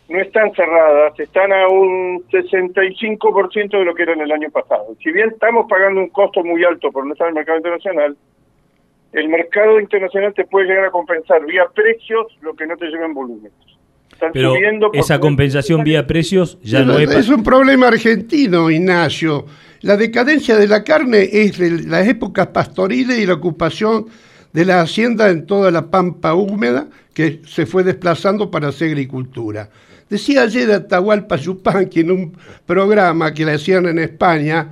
no 0.08 0.20
están 0.22 0.54
cerradas, 0.54 1.20
están 1.20 1.51
a 1.51 1.68
un 1.68 2.24
65% 2.30 3.70
de 3.72 3.86
lo 3.86 3.95
que 3.95 4.04
eran 4.04 4.22
el 4.22 4.32
año 4.32 4.51
pasado. 4.51 4.95
Si 5.04 5.12
bien 5.12 5.30
estamos 5.30 5.66
pagando 5.68 6.01
un 6.01 6.10
costo 6.10 6.43
muy 6.43 6.64
alto 6.64 6.91
por 6.91 7.08
no 7.08 7.14
estar 7.14 7.28
en 7.28 7.32
el 7.32 7.36
mercado 7.36 7.58
internacional, 7.58 8.16
el 9.14 9.30
mercado 9.30 9.80
internacional 9.80 10.32
te 10.36 10.45
puede 10.45 10.68
llegar 10.68 10.86
a 10.86 10.91
compensar 10.91 11.43
vía 11.45 11.66
precios 11.74 12.28
lo 12.41 12.54
que 12.54 12.68
no 12.68 12.78
te 12.78 12.86
lleva 12.86 13.06
en 13.06 13.16
volúmenes. 13.16 13.72
Pero 14.34 14.55
esa 14.93 15.20
compensación 15.20 15.84
vía 15.84 16.07
precios 16.07 16.57
ya 16.64 16.84
no 16.84 16.97
es... 16.97 17.09
Es 17.11 17.30
un 17.30 17.43
problema 17.43 17.88
argentino, 17.88 18.70
Ignacio. 18.70 19.45
La 19.82 19.97
decadencia 19.97 20.57
de 20.57 20.68
la 20.68 20.84
carne 20.84 21.30
es 21.32 21.57
de 21.57 21.84
las 21.84 22.07
épocas 22.07 22.47
pastoriles 22.47 23.20
y 23.20 23.26
la 23.26 23.34
ocupación 23.34 24.07
de 24.53 24.66
la 24.66 24.82
hacienda 24.82 25.30
en 25.30 25.45
toda 25.45 25.72
la 25.72 25.89
pampa 25.89 26.34
húmeda 26.34 26.88
que 27.14 27.41
se 27.45 27.66
fue 27.66 27.84
desplazando 27.84 28.49
para 28.49 28.70
hacer 28.70 28.89
agricultura. 28.89 29.70
Decía 30.09 30.43
ayer 30.43 30.72
Atahualpa 30.72 31.38
Yupanqui 31.38 32.01
en 32.01 32.11
un 32.11 32.38
programa 32.66 33.34
que 33.34 33.45
le 33.45 33.53
hacían 33.53 33.88
en 33.88 33.99
España, 33.99 34.70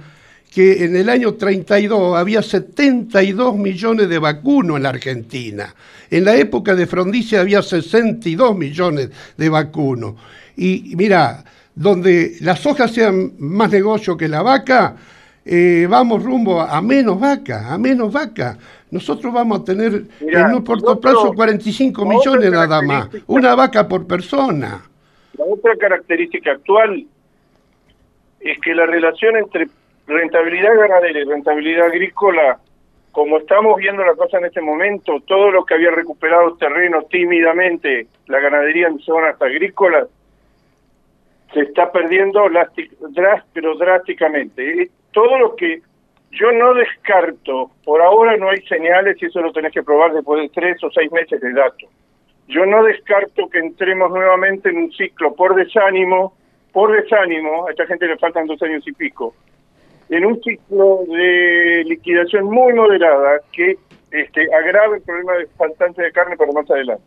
que 0.51 0.83
en 0.83 0.97
el 0.97 1.07
año 1.09 1.35
32 1.35 2.17
había 2.17 2.41
72 2.41 3.55
millones 3.57 4.09
de 4.09 4.19
vacunos 4.19 4.77
en 4.77 4.83
la 4.83 4.89
Argentina. 4.89 5.73
En 6.09 6.25
la 6.25 6.35
época 6.35 6.75
de 6.75 6.85
Frondizi 6.85 7.37
había 7.37 7.61
62 7.61 8.57
millones 8.57 9.09
de 9.37 9.49
vacunos. 9.49 10.15
Y 10.57 10.93
mira, 10.97 11.45
donde 11.73 12.33
las 12.41 12.65
hojas 12.65 12.91
sean 12.91 13.31
más 13.39 13.71
negocio 13.71 14.17
que 14.17 14.27
la 14.27 14.41
vaca, 14.41 14.97
eh, 15.45 15.87
vamos 15.89 16.21
rumbo 16.21 16.59
a 16.59 16.81
menos 16.81 17.17
vaca, 17.17 17.73
a 17.73 17.77
menos 17.77 18.11
vaca. 18.11 18.57
Nosotros 18.91 19.33
vamos 19.33 19.61
a 19.61 19.63
tener 19.63 20.03
en 20.19 20.53
un 20.53 20.65
corto 20.65 20.99
plazo 20.99 21.31
45 21.33 22.05
millones 22.05 22.51
nada 22.51 22.81
más, 22.81 23.07
una 23.27 23.55
vaca 23.55 23.87
por 23.87 24.05
persona. 24.05 24.81
La 25.37 25.45
otra 25.45 25.77
característica 25.77 26.51
actual 26.51 27.05
es 28.41 28.59
que 28.59 28.75
la 28.75 28.85
relación 28.85 29.37
entre 29.37 29.69
rentabilidad 30.07 30.75
ganadera 30.77 31.19
y 31.19 31.23
rentabilidad 31.23 31.87
agrícola, 31.87 32.59
como 33.11 33.37
estamos 33.39 33.77
viendo 33.77 34.03
la 34.03 34.15
cosa 34.15 34.37
en 34.37 34.45
este 34.45 34.61
momento, 34.61 35.19
todo 35.27 35.51
lo 35.51 35.65
que 35.65 35.73
había 35.73 35.91
recuperado 35.91 36.55
terreno 36.57 37.03
tímidamente, 37.03 38.07
la 38.27 38.39
ganadería 38.39 38.87
en 38.87 38.99
zonas 38.99 39.41
agrícolas, 39.41 40.07
se 41.53 41.61
está 41.61 41.91
perdiendo 41.91 42.41
pero 43.53 43.75
drásticamente. 43.75 44.83
Eh, 44.83 44.89
Todo 45.11 45.37
lo 45.37 45.55
que 45.55 45.81
yo 46.31 46.51
no 46.53 46.73
descarto, 46.73 47.71
por 47.83 48.01
ahora 48.01 48.37
no 48.37 48.49
hay 48.49 48.61
señales 48.61 49.21
y 49.21 49.25
eso 49.25 49.41
lo 49.41 49.51
tenés 49.51 49.73
que 49.73 49.83
probar 49.83 50.13
después 50.13 50.41
de 50.41 50.49
tres 50.49 50.81
o 50.83 50.89
seis 50.91 51.11
meses 51.11 51.41
de 51.41 51.51
datos. 51.51 51.89
Yo 52.47 52.65
no 52.65 52.83
descarto 52.83 53.49
que 53.49 53.59
entremos 53.59 54.11
nuevamente 54.11 54.69
en 54.69 54.77
un 54.77 54.91
ciclo 54.93 55.35
por 55.35 55.55
desánimo, 55.55 56.33
por 56.71 56.91
desánimo, 56.93 57.67
a 57.67 57.71
esta 57.71 57.85
gente 57.85 58.07
le 58.07 58.17
faltan 58.17 58.47
dos 58.47 58.61
años 58.63 58.87
y 58.87 58.93
pico, 58.93 59.35
en 60.11 60.25
un 60.25 60.41
ciclo 60.43 61.03
de 61.07 61.83
liquidación 61.85 62.45
muy 62.45 62.73
moderada 62.73 63.39
que 63.53 63.77
este, 64.11 64.41
agrave 64.53 64.97
el 64.97 65.01
problema 65.03 65.33
de 65.37 65.47
faltante 65.57 66.01
de 66.03 66.11
carne 66.11 66.35
para 66.35 66.51
más 66.51 66.69
adelante. 66.69 67.03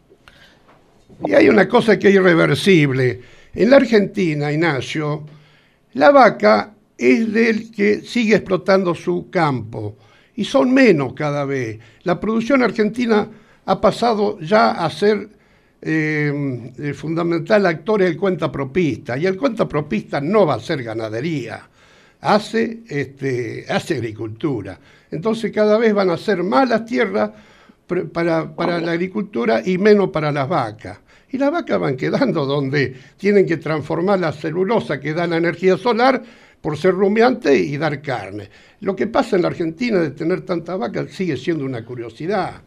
Y 1.27 1.35
hay 1.35 1.49
una 1.51 1.69
cosa 1.69 1.99
que 1.99 2.09
es 2.09 2.15
irreversible. 2.15 3.21
En 3.55 3.71
la 3.71 3.77
Argentina, 3.77 4.51
Ignacio, 4.51 5.23
la 5.93 6.11
vaca 6.11 6.75
es 6.97 7.33
del 7.33 7.71
que 7.71 8.01
sigue 8.01 8.37
explotando 8.37 8.95
su 8.95 9.29
campo 9.31 9.97
y 10.35 10.45
son 10.45 10.73
menos 10.73 11.13
cada 11.13 11.45
vez. 11.45 11.79
La 12.05 12.19
producción 12.19 12.63
argentina 12.63 13.29
ha 13.67 13.81
pasado 13.81 14.41
ya 14.41 14.73
a 14.73 14.89
ser 14.91 15.29
eh, 15.83 16.73
el 16.79 16.95
fundamental 16.95 17.67
actor 17.67 18.01
el 18.01 18.17
cuentapropista 18.17 19.19
y 19.19 19.27
el 19.27 19.37
cuentapropista 19.37 20.23
no 20.23 20.47
va 20.47 20.55
a 20.55 20.61
ser 20.61 20.83
ganadería, 20.83 21.69
hace, 22.25 22.81
este, 22.89 23.67
hace 23.69 23.95
agricultura. 23.95 24.79
Entonces 25.11 25.53
cada 25.53 25.79
vez 25.79 25.93
van 25.93 26.11
a 26.11 26.17
ser 26.17 26.43
más 26.43 26.69
las 26.69 26.85
tierras 26.87 27.31
para, 28.13 28.55
para 28.55 28.81
la 28.81 28.93
agricultura 28.93 29.61
y 29.65 29.79
menos 29.79 30.09
para 30.09 30.33
las 30.33 30.49
vacas. 30.49 30.99
Y 31.31 31.39
las 31.39 31.53
vacas 31.53 31.79
van 31.79 31.97
quedando 31.97 32.47
donde 32.47 32.97
tienen 33.17 33.47
que 33.47 33.59
transformar 33.59 34.19
la 34.21 34.33
celulosa 34.33 34.99
que 34.99 35.13
da 35.13 35.27
la 35.27 35.37
energía 35.37 35.77
solar 35.77 36.23
por 36.61 36.79
ser 36.79 36.95
rumiante 36.95 37.55
y 37.57 37.77
dar 37.77 38.01
carne. 38.01 38.49
Lo 38.81 38.97
que 38.97 39.07
pasa 39.07 39.37
en 39.37 39.43
la 39.43 39.49
Argentina 39.49 40.01
de 40.01 40.11
tener 40.11 40.41
tantas 40.43 40.79
vacas 40.79 41.11
sigue 41.11 41.37
siendo 41.37 41.65
una 41.65 41.85
curiosidad. 41.85 42.63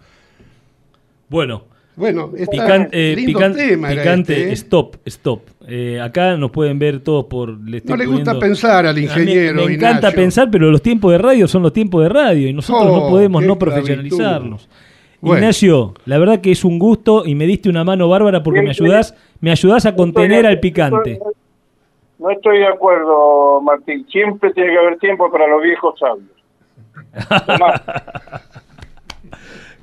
Bueno. 1.30 1.76
Bueno, 1.98 2.32
está 2.38 2.52
Pican- 2.52 2.89
eh, 2.91 3.14
lindo 3.18 3.39
pican- 3.39 3.56
tema 3.56 3.89
picante, 3.89 4.34
este, 4.34 4.50
¿eh? 4.50 4.54
stop, 4.54 4.95
stop. 5.06 5.41
Eh, 5.68 6.00
acá 6.00 6.38
nos 6.38 6.52
pueden 6.52 6.78
ver 6.78 7.00
todos 7.00 7.26
por... 7.26 7.50
Le 7.60 7.78
estoy 7.78 7.89
No 7.89 7.98
le 7.98 8.06
gusta 8.06 8.34
poniendo- 8.34 8.39
pensar 8.39 8.86
al 8.86 8.91
A 8.91 8.93
mí 8.93 9.02
ingeniero, 9.02 9.66
Me, 9.66 9.74
encanta 9.74 9.98
Ignacio. 9.98 10.16
pensar, 10.16 10.52
pero 10.52 10.70
los 10.70 10.82
tiempos 10.84 11.12
de 11.12 11.18
radio 11.18 11.48
son 11.48 11.64
los 11.64 11.74
tiempos 11.74 12.04
de 12.04 12.10
radio 12.10 12.48
y 12.48 12.54
nosotros 12.54 12.86
no 12.86 13.06
Oh, 13.06 13.10
podemos 13.10 13.41
qué 13.41 13.48
no 13.48 13.58
profesionalizarnos. 13.58 14.70
Bueno. 15.20 15.39
Ignacio, 15.39 15.95
la 16.06 16.20
verdad 16.20 16.39
que 16.39 16.52
es 16.52 16.64
un 16.64 16.78
gusto 16.78 17.26
y 17.26 17.34
me 17.34 17.48
diste 17.48 17.68
una 17.68 17.84
mano 17.84 18.08
bárbara 18.08 18.43
porque 18.43 18.62
me 18.62 18.70
ayudás, 18.70 19.16
me 19.41 19.50
ayudás 19.50 19.88
a 19.88 19.95
contener 19.95 20.45
al 20.45 20.60
picante. 20.60 21.20
No 22.20 22.30
estoy 22.30 22.60
de 22.60 22.68
acuerdo, 22.68 23.60
Martín. 23.62 24.06
Siempre 24.12 24.54
tiene 24.54 24.72
que 24.72 24.78
haber 24.78 25.00
tiempo 25.00 25.32
para 25.32 25.48
los 25.48 25.64
viejos 25.64 25.95
sabios. 26.00 26.30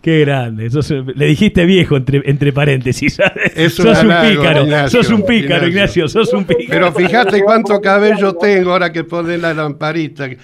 Qué 0.05 0.21
grande. 0.21 0.69
sos- 0.69 0.91
le 0.91 1.25
dijiste 1.25 1.65
viejo 1.65 1.97
entre, 1.97 2.21
entre 2.27 2.53
paréntesis. 2.53 3.19
Es 3.57 3.75
sos 3.75 4.03
un 4.05 4.13
halago, 4.13 4.29
pícaro. 4.37 4.63
Ignacio, 4.65 5.03
sos 5.03 5.11
un 5.13 5.25
pícaro, 5.25 5.67
Ignacio. 5.67 6.09
Sos 6.09 6.31
un 6.35 6.45
pícaro. 6.45 6.69
Pero 6.69 6.93
fíjate 6.93 7.43
cuánto 7.43 7.81
cabello 7.81 8.35
tengo 8.35 8.73
ahora 8.73 8.93
que 8.93 9.05
pones 9.05 9.41
la 9.41 9.55
lamparita 9.55 10.29
que 10.29 10.37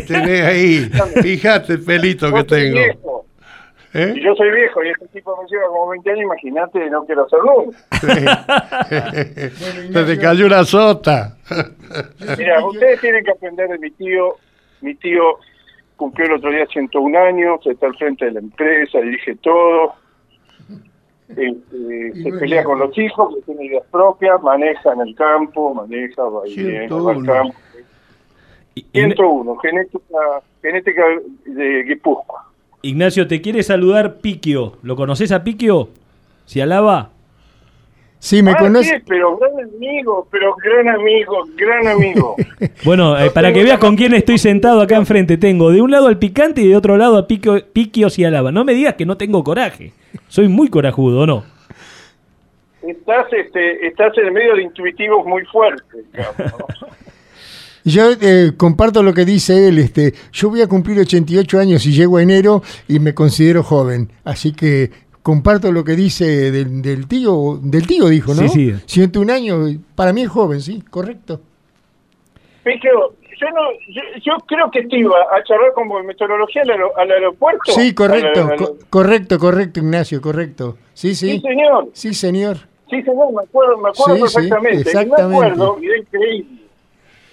tenés 0.00 0.42
ahí. 0.44 0.90
Fíjate 1.22 1.74
el 1.74 1.84
pelito 1.84 2.32
que 2.34 2.42
tengo. 2.42 2.74
viejo. 2.74 3.26
¿Eh? 3.96 4.12
Yo 4.20 4.34
soy 4.34 4.50
viejo 4.50 4.82
y 4.82 4.88
este 4.88 5.06
tipo 5.16 5.40
me 5.40 5.48
lleva 5.48 5.68
como 5.68 5.90
20 5.90 6.10
años, 6.10 6.22
imagínate, 6.24 6.90
no 6.90 7.04
quiero 7.04 7.28
ser 7.28 7.38
nunca. 7.44 7.78
Se 9.92 10.04
te 10.04 10.18
cayó 10.18 10.46
una 10.46 10.64
sota. 10.64 11.36
Mira, 12.36 12.64
ustedes 12.66 13.00
tienen 13.00 13.24
que 13.24 13.30
aprender 13.30 13.68
de 13.68 13.78
mi 13.78 13.90
tío. 13.92 14.34
Mi 14.80 14.94
tío 14.96 15.22
cumplió 16.04 16.26
el 16.26 16.32
otro 16.34 16.50
día 16.50 16.66
101 16.66 17.18
años, 17.18 17.60
está 17.64 17.86
al 17.86 17.96
frente 17.96 18.26
de 18.26 18.32
la 18.32 18.40
empresa, 18.40 19.00
dirige 19.00 19.36
todo. 19.36 19.94
Este, 21.28 22.22
se 22.22 22.32
pelea 22.38 22.62
con 22.62 22.78
los 22.78 22.96
hijos, 22.98 23.34
que 23.34 23.42
tiene 23.42 23.64
ideas 23.64 23.84
propias, 23.90 24.42
maneja 24.42 24.92
en 24.92 25.00
el 25.00 25.14
campo, 25.14 25.72
maneja, 25.72 26.22
va 26.24 26.42
bien, 26.42 26.90
va 26.90 27.12
al 27.12 27.24
101. 27.24 27.32
campo. 27.32 27.54
101, 28.92 29.56
genética, 29.56 30.18
genética 30.60 31.02
de 31.46 31.84
Guipúzcoa. 31.84 32.50
Ignacio, 32.82 33.26
te 33.26 33.40
quiere 33.40 33.62
saludar 33.62 34.16
Piquio. 34.16 34.74
¿Lo 34.82 34.96
conoces 34.96 35.32
a 35.32 35.42
Piquio? 35.42 35.88
¿Si 36.44 36.60
alaba? 36.60 37.12
Sí, 38.24 38.42
me 38.42 38.52
Ah, 38.52 38.56
conoce. 38.56 38.88
sí, 38.88 39.02
pero 39.06 39.36
gran 39.36 39.52
amigo, 39.68 40.26
pero 40.30 40.54
gran 40.56 40.88
amigo, 40.88 41.44
gran 41.56 41.86
amigo. 41.88 42.36
Bueno, 42.84 43.18
eh, 43.18 43.30
para 43.30 43.52
que 43.52 43.62
veas 43.62 43.78
con 43.78 43.96
quién 43.96 44.14
estoy 44.14 44.38
sentado 44.38 44.80
acá 44.80 44.96
enfrente, 44.96 45.36
tengo 45.36 45.70
de 45.70 45.82
un 45.82 45.90
lado 45.90 46.06
al 46.08 46.18
picante 46.18 46.62
y 46.62 46.68
de 46.68 46.76
otro 46.76 46.96
lado 46.96 47.18
a 47.18 47.26
Piquio, 47.26 47.62
Piquio 47.70 48.08
si 48.08 48.24
alaba. 48.24 48.50
No 48.50 48.64
me 48.64 48.72
digas 48.72 48.94
que 48.94 49.04
no 49.04 49.18
tengo 49.18 49.44
coraje. 49.44 49.92
Soy 50.28 50.48
muy 50.48 50.68
corajudo, 50.70 51.20
¿o 51.20 51.26
no? 51.26 51.44
estás, 52.82 53.26
este, 53.32 53.86
estás 53.86 54.16
en 54.16 54.26
el 54.26 54.32
medio 54.32 54.54
de 54.56 54.62
intuitivos 54.62 55.26
muy 55.26 55.44
fuertes. 55.44 56.04
Yo 57.86 58.12
eh, 58.18 58.52
comparto 58.56 59.02
lo 59.02 59.12
que 59.12 59.26
dice 59.26 59.68
él. 59.68 59.78
Este, 59.78 60.14
yo 60.32 60.48
voy 60.48 60.62
a 60.62 60.66
cumplir 60.66 60.98
88 60.98 61.58
años 61.58 61.84
y 61.84 61.92
llego 61.92 62.16
a 62.16 62.22
enero 62.22 62.62
y 62.88 62.98
me 62.98 63.12
considero 63.12 63.62
joven. 63.62 64.08
Así 64.24 64.54
que 64.54 64.90
comparto 65.24 65.72
lo 65.72 65.82
que 65.82 65.92
dice 65.96 66.52
del, 66.52 66.82
del 66.82 67.08
tío. 67.08 67.58
Del 67.60 67.86
tío 67.88 68.06
dijo, 68.08 68.32
¿no? 68.34 68.46
Sí, 68.46 68.72
sí. 68.72 68.82
101 68.86 69.32
años, 69.32 69.70
para 69.96 70.12
mí 70.12 70.22
es 70.22 70.28
joven, 70.28 70.60
sí, 70.60 70.82
correcto. 70.88 71.40
Piqueo, 72.62 73.14
yo, 73.40 73.46
no, 73.50 73.60
yo, 73.88 74.02
yo 74.24 74.32
creo 74.46 74.70
que 74.70 74.82
te 74.86 74.98
iba 74.98 75.16
a 75.32 75.42
charlar 75.44 75.72
como 75.74 76.00
meteorología 76.02 76.62
al, 76.62 76.70
aero- 76.70 76.96
al 76.96 77.10
aeropuerto. 77.10 77.72
Sí, 77.72 77.94
correcto, 77.94 78.42
Al- 78.44 78.50
al- 78.52 78.56
co- 78.58 78.76
correcto, 78.90 79.38
correcto, 79.38 79.80
Ignacio, 79.80 80.20
correcto. 80.20 80.76
Sí, 80.94 81.14
sí. 81.14 81.30
Sí, 81.32 81.40
señor. 81.40 81.88
Sí, 81.92 82.14
señor. 82.14 82.56
Sí, 82.90 83.02
señor, 83.02 83.32
me 83.32 83.42
acuerdo, 83.42 83.78
me 83.78 83.88
acuerdo 83.88 84.16
Sí, 84.16 84.28
sí, 84.28 84.34
perfectamente. 84.36 84.76
Y 84.76 84.80
exactamente. 84.82 85.26
me 85.40 85.46
acuerdo, 85.46 85.78
y 85.82 85.86
era 85.86 85.98
increíble. 85.98 86.58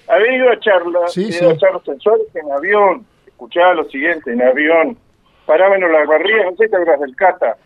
Haber 0.07 0.33
ido 0.33 0.49
a 0.49 0.59
charlas, 0.59 1.13
Sí, 1.13 1.21
ido 1.23 1.31
sí. 1.31 1.45
a 1.45 1.57
charlas 1.57 1.83
sensores 1.85 2.27
en 2.35 2.51
avión. 2.51 3.05
Escuchaba 3.27 3.73
lo 3.75 3.83
siguiente, 3.89 4.33
en 4.33 4.41
avión. 4.41 4.97
Parámenos 5.45 5.89
las 5.91 6.07
barrigas, 6.07 6.45
no 6.51 6.57
sé 6.57 6.65
si 6.65 6.71
te 6.71 6.77
del 6.77 7.15
Cata. 7.15 7.57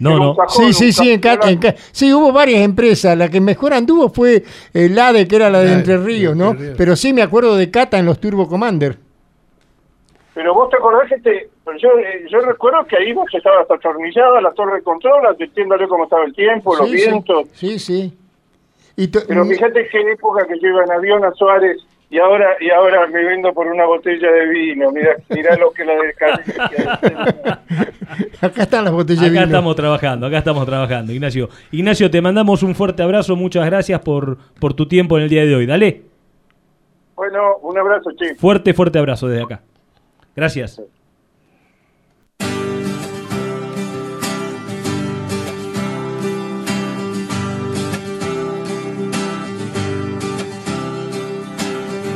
No, 0.00 0.16
no. 0.18 0.36
Sí, 0.48 0.72
sí, 0.72 0.92
sí, 0.92 1.10
en 1.12 1.20
Ca- 1.20 1.38
en 1.44 1.58
Ca- 1.58 1.74
sí, 1.92 2.12
hubo 2.12 2.32
varias 2.32 2.62
empresas. 2.62 3.16
La 3.16 3.28
que 3.28 3.40
mejor 3.40 3.72
anduvo 3.74 4.08
fue 4.08 4.42
el 4.74 4.98
ADE, 4.98 5.28
que 5.28 5.36
era 5.36 5.50
la 5.50 5.60
de 5.60 5.64
La 5.66 5.70
de 5.72 5.76
Entre 5.78 5.96
Ríos, 5.98 6.34
¿no? 6.36 6.56
Pero 6.76 6.96
sí 6.96 7.12
me 7.12 7.22
acuerdo 7.22 7.56
de 7.56 7.70
Cata 7.70 7.98
en 7.98 8.06
los 8.06 8.18
Turbo 8.18 8.48
Commander. 8.48 8.96
Pero 10.34 10.54
vos 10.54 10.70
te 10.70 10.76
acordás 10.76 11.08
que 11.08 11.18
te, 11.18 11.48
pero 11.64 11.76
yo, 11.76 11.88
eh, 11.98 12.24
yo 12.30 12.40
recuerdo 12.40 12.86
que 12.86 12.96
ahí 12.96 13.12
vos 13.12 13.26
estabas 13.32 13.70
atornillada 13.70 14.40
la 14.40 14.52
torre 14.52 14.76
de 14.76 14.82
control, 14.82 15.26
advirtiéndole 15.26 15.86
cómo 15.88 16.04
estaba 16.04 16.24
el 16.24 16.32
tiempo, 16.34 16.74
los 16.76 16.88
Sí, 16.88 16.94
vientos. 16.96 17.48
Sí, 17.52 17.78
sí. 17.78 18.16
Y 18.96 19.08
Pero 19.08 19.44
fíjate 19.44 19.88
qué 19.88 20.00
época 20.12 20.46
que 20.46 20.58
yo 20.60 20.68
iba 20.68 20.84
en 20.84 20.92
avión 20.92 21.24
a 21.24 21.32
Suárez 21.32 21.78
y 22.10 22.18
ahora 22.18 22.56
y 22.60 22.70
ahora 22.70 23.06
me 23.06 23.24
vendo 23.24 23.52
por 23.54 23.66
una 23.68 23.86
botella 23.86 24.30
de 24.30 24.46
vino. 24.48 24.90
Mira, 24.90 25.16
mira 25.28 25.56
lo 25.56 25.70
que 25.70 25.84
la 25.84 25.92
de 25.94 26.12
Acá 28.40 28.62
están 28.62 28.84
las 28.84 28.92
botellas 28.92 29.20
de 29.22 29.26
Acá 29.28 29.32
vino. 29.32 29.44
estamos 29.46 29.76
trabajando, 29.76 30.26
acá 30.26 30.38
estamos 30.38 30.66
trabajando, 30.66 31.12
Ignacio. 31.12 31.48
Ignacio, 31.70 32.10
te 32.10 32.20
mandamos 32.20 32.62
un 32.62 32.74
fuerte 32.74 33.02
abrazo, 33.02 33.36
muchas 33.36 33.64
gracias 33.66 34.00
por, 34.00 34.38
por 34.58 34.74
tu 34.74 34.86
tiempo 34.86 35.16
en 35.18 35.24
el 35.24 35.30
día 35.30 35.44
de 35.44 35.54
hoy. 35.54 35.66
Dale, 35.66 36.02
Bueno, 37.14 37.56
un 37.62 37.78
abrazo, 37.78 38.10
che. 38.18 38.34
fuerte, 38.34 38.74
fuerte 38.74 38.98
abrazo 38.98 39.28
desde 39.28 39.44
acá. 39.44 39.60
Gracias. 40.34 40.82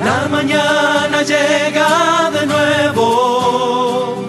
La 0.05 0.29
mañana 0.29 1.23
llega 1.23 2.31
de 2.31 2.47
nuevo 2.47 4.27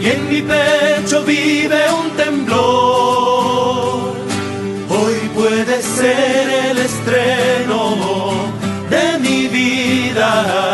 y 0.00 0.06
en 0.08 0.28
mi 0.28 0.42
pecho 0.42 1.22
vive 1.22 1.82
un 2.00 2.10
temblor. 2.16 3.54
Hoy 4.90 5.30
puede 5.36 5.80
ser 5.82 6.48
el 6.70 6.78
estreno 6.78 7.82
de 8.90 9.18
mi 9.20 9.46
vida, 9.46 10.73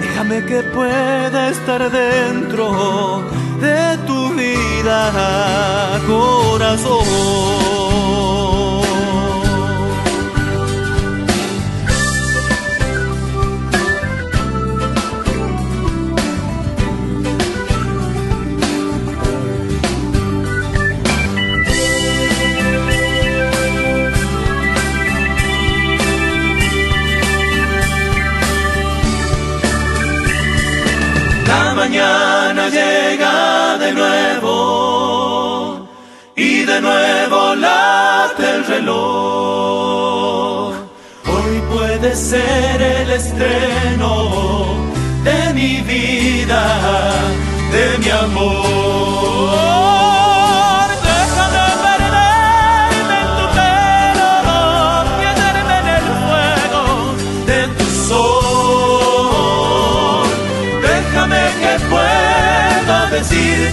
Déjame 0.00 0.46
que 0.46 0.62
pueda 0.62 1.50
estar 1.50 1.90
dentro 1.90 3.22
de 3.60 3.98
tu 4.06 4.30
vida, 4.30 6.00
corazón. 6.06 7.93
Mañana 31.84 32.68
llega 32.70 33.76
de 33.76 33.92
nuevo 33.92 35.86
y 36.34 36.64
de 36.64 36.80
nuevo 36.80 37.54
late 37.56 38.44
el 38.56 38.64
reloj. 38.66 39.14
Hoy 41.34 41.62
puede 41.74 42.16
ser 42.16 42.80
el 42.80 43.10
estreno 43.10 44.12
de 45.24 45.52
mi 45.52 45.82
vida, 45.82 46.62
de 47.74 47.98
mi 47.98 48.10
amor. 48.10 49.43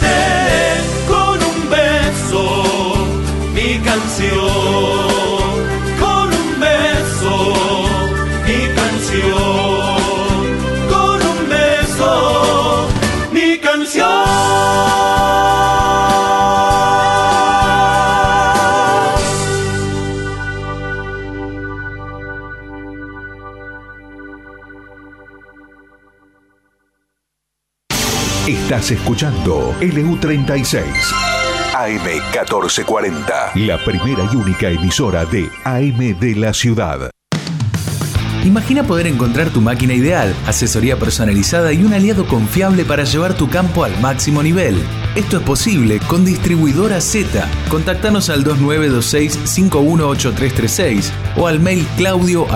Decirte 0.02 0.71
Estás 28.82 28.98
escuchando 28.98 29.76
LU36 29.80 30.84
AM1440, 31.72 33.54
la 33.68 33.78
primera 33.86 34.28
y 34.34 34.36
única 34.36 34.72
emisora 34.72 35.24
de 35.24 35.48
AM 35.66 36.20
de 36.20 36.36
la 36.36 36.52
ciudad. 36.52 37.12
Imagina 38.44 38.82
poder 38.82 39.06
encontrar 39.06 39.52
tu 39.52 39.62
máquina 39.62 39.94
ideal, 39.94 40.34
asesoría 40.48 40.98
personalizada 40.98 41.72
y 41.74 41.84
un 41.84 41.94
aliado 41.94 42.26
confiable 42.26 42.84
para 42.84 43.04
llevar 43.04 43.36
tu 43.36 43.52
campo 43.52 43.84
al 43.84 44.02
máximo 44.02 44.42
nivel. 44.42 44.82
Esto 45.14 45.38
es 45.38 45.43
posible 45.43 45.99
con 46.07 46.24
Distribuidora 46.24 47.01
Z. 47.01 47.45
Contactanos 47.70 48.30
al 48.30 48.45
2926-518336 48.45 51.12
o 51.36 51.47
al 51.47 51.59
mail 51.59 51.86
claudio. 51.97 52.47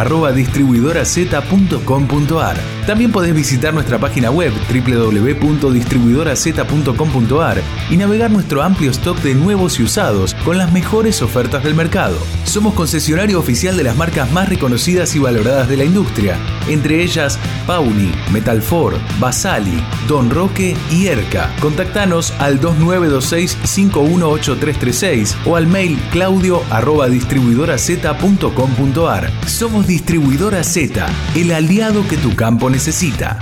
También 2.86 3.12
podés 3.12 3.34
visitar 3.34 3.74
nuestra 3.74 4.00
página 4.00 4.32
web 4.32 4.54
www.distribuidoraz.com.ar 4.70 7.62
y 7.90 7.98
navegar 7.98 8.32
nuestro 8.32 8.64
amplio 8.64 8.92
stock 8.92 9.18
de 9.20 9.36
nuevos 9.36 9.78
y 9.80 9.84
usados 9.84 10.34
con 10.46 10.58
las 10.58 10.72
mejores 10.72 11.22
ofertas 11.22 11.62
del 11.64 11.76
mercado. 11.76 12.18
Somos 12.46 12.74
concesionario 12.74 13.38
oficial 13.40 13.76
de 13.76 13.84
las 13.84 13.98
marcas 13.98 14.32
más 14.32 14.48
reconocidas 14.48 15.14
y 15.16 15.20
valoradas 15.20 15.68
de 15.68 15.76
la 15.78 15.84
industria, 15.84 16.38
entre 16.68 17.04
ellas 17.04 17.40
Pauni, 17.68 18.12
Metalfor, 18.32 18.98
Basali, 19.20 19.84
Don 20.08 20.30
Roque 20.30 20.78
y 20.92 21.08
Erca. 21.08 21.52
Contactanos 21.60 22.32
al 22.46 22.62
2926-518336 22.62 25.36
o 25.48 25.56
al 25.56 25.66
mail 25.66 25.98
claudio 26.12 26.62
arroba 26.70 27.10
distribuidoraz.com.ar. 27.10 29.32
Somos 29.48 29.88
Distribuidora 29.88 30.64
Z, 30.64 31.08
el 31.36 31.52
aliado 31.52 32.08
que 32.08 32.18
tu 32.18 32.36
campo 32.36 32.70
necesita. 32.70 33.40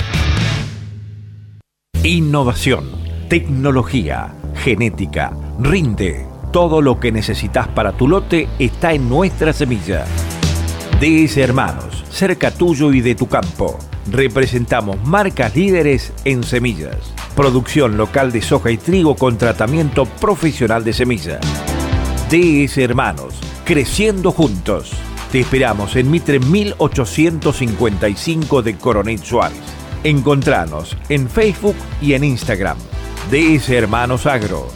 Innovación, 2.01 2.89
tecnología, 3.27 4.33
genética, 4.55 5.33
rinde. 5.59 6.25
Todo 6.53 6.81
lo 6.81 7.01
que 7.01 7.11
necesitas 7.11 7.67
para 7.67 7.91
tu 7.91 8.07
lote 8.07 8.47
está 8.57 8.93
en 8.93 9.09
nuestra 9.09 9.51
semilla. 9.51 10.05
DS 11.01 11.35
Hermanos, 11.37 12.05
cerca 12.09 12.51
tuyo 12.51 12.93
y 12.93 13.01
de 13.01 13.15
tu 13.15 13.27
campo. 13.27 13.77
Representamos 14.09 15.05
marcas 15.05 15.57
líderes 15.57 16.13
en 16.23 16.43
semillas. 16.43 17.13
Producción 17.35 17.97
local 17.97 18.31
de 18.31 18.43
soja 18.43 18.69
y 18.69 18.77
trigo 18.77 19.15
con 19.15 19.39
tratamiento 19.39 20.05
profesional 20.05 20.83
de 20.83 20.93
semilla. 20.93 21.39
DS 22.29 22.77
Hermanos, 22.77 23.33
creciendo 23.65 24.31
juntos. 24.31 24.91
Te 25.31 25.39
esperamos 25.39 25.95
en 25.95 26.11
Mitre 26.11 26.39
1855 26.39 28.61
de 28.61 28.77
Coronel 28.77 29.17
Suárez. 29.17 29.57
Encontranos 30.03 30.95
en 31.09 31.27
Facebook 31.27 31.77
y 32.01 32.13
en 32.13 32.23
Instagram. 32.23 32.77
DS 33.31 33.67
Hermanos 33.69 34.27
Agro. 34.27 34.67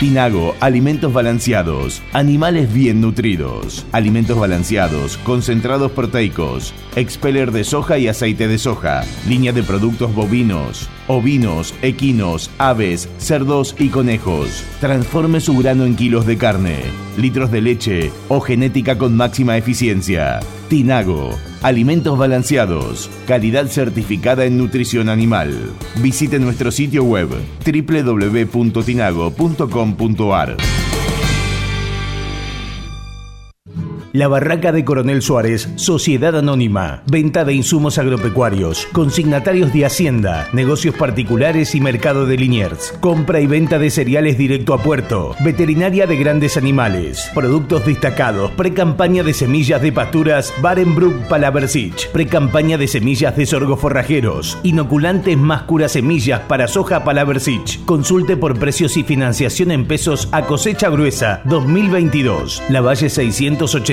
Pinago, 0.00 0.54
alimentos 0.60 1.12
balanceados, 1.12 2.00
animales 2.14 2.72
bien 2.72 3.02
nutridos, 3.02 3.84
alimentos 3.92 4.38
balanceados, 4.38 5.18
concentrados 5.18 5.92
proteicos, 5.92 6.72
expeller 6.96 7.52
de 7.52 7.64
soja 7.64 7.98
y 7.98 8.08
aceite 8.08 8.48
de 8.48 8.56
soja, 8.56 9.04
línea 9.28 9.52
de 9.52 9.62
productos 9.62 10.14
bovinos, 10.14 10.88
ovinos, 11.06 11.74
equinos, 11.82 12.50
aves, 12.56 13.10
cerdos 13.18 13.76
y 13.78 13.90
conejos. 13.90 14.64
Transforme 14.80 15.38
su 15.38 15.58
grano 15.58 15.84
en 15.84 15.96
kilos 15.96 16.24
de 16.24 16.38
carne, 16.38 16.78
litros 17.18 17.50
de 17.50 17.60
leche 17.60 18.10
o 18.28 18.40
genética 18.40 18.96
con 18.96 19.14
máxima 19.14 19.58
eficiencia. 19.58 20.40
Tinago, 20.70 21.30
alimentos 21.62 22.16
balanceados, 22.16 23.10
calidad 23.26 23.66
certificada 23.66 24.44
en 24.44 24.56
nutrición 24.56 25.08
animal. 25.08 25.72
Visite 25.96 26.38
nuestro 26.38 26.70
sitio 26.70 27.02
web 27.02 27.28
www.tinago.com.ar. 27.66 30.56
La 34.12 34.26
Barraca 34.26 34.72
de 34.72 34.84
Coronel 34.84 35.22
Suárez, 35.22 35.68
Sociedad 35.76 36.36
Anónima. 36.36 37.04
Venta 37.06 37.44
de 37.44 37.54
insumos 37.54 37.96
agropecuarios, 37.96 38.88
consignatarios 38.90 39.72
de 39.72 39.86
Hacienda, 39.86 40.48
negocios 40.52 40.96
particulares 40.96 41.76
y 41.76 41.80
mercado 41.80 42.26
de 42.26 42.36
Liniers. 42.36 42.92
Compra 42.98 43.40
y 43.40 43.46
venta 43.46 43.78
de 43.78 43.88
cereales 43.88 44.36
directo 44.36 44.74
a 44.74 44.82
puerto. 44.82 45.36
Veterinaria 45.44 46.08
de 46.08 46.16
grandes 46.16 46.56
animales. 46.56 47.30
Productos 47.36 47.86
destacados. 47.86 48.50
Pre-campaña 48.56 49.22
de 49.22 49.32
semillas 49.32 49.80
de 49.80 49.92
pasturas 49.92 50.52
Barenbrook 50.60 51.28
Palaversich. 51.28 52.10
Pre-campaña 52.10 52.78
de 52.78 52.88
semillas 52.88 53.36
de 53.36 53.46
sorgo 53.46 53.76
forrajeros. 53.76 54.58
Inoculantes 54.64 55.38
más 55.38 55.62
cura 55.62 55.88
semillas 55.88 56.40
para 56.48 56.66
soja 56.66 57.04
Palaversich. 57.04 57.84
Consulte 57.84 58.36
por 58.36 58.58
precios 58.58 58.96
y 58.96 59.04
financiación 59.04 59.70
en 59.70 59.86
pesos 59.86 60.28
a 60.32 60.46
cosecha 60.46 60.88
gruesa 60.88 61.42
2022. 61.44 62.60
La 62.70 62.80
Valle 62.80 63.08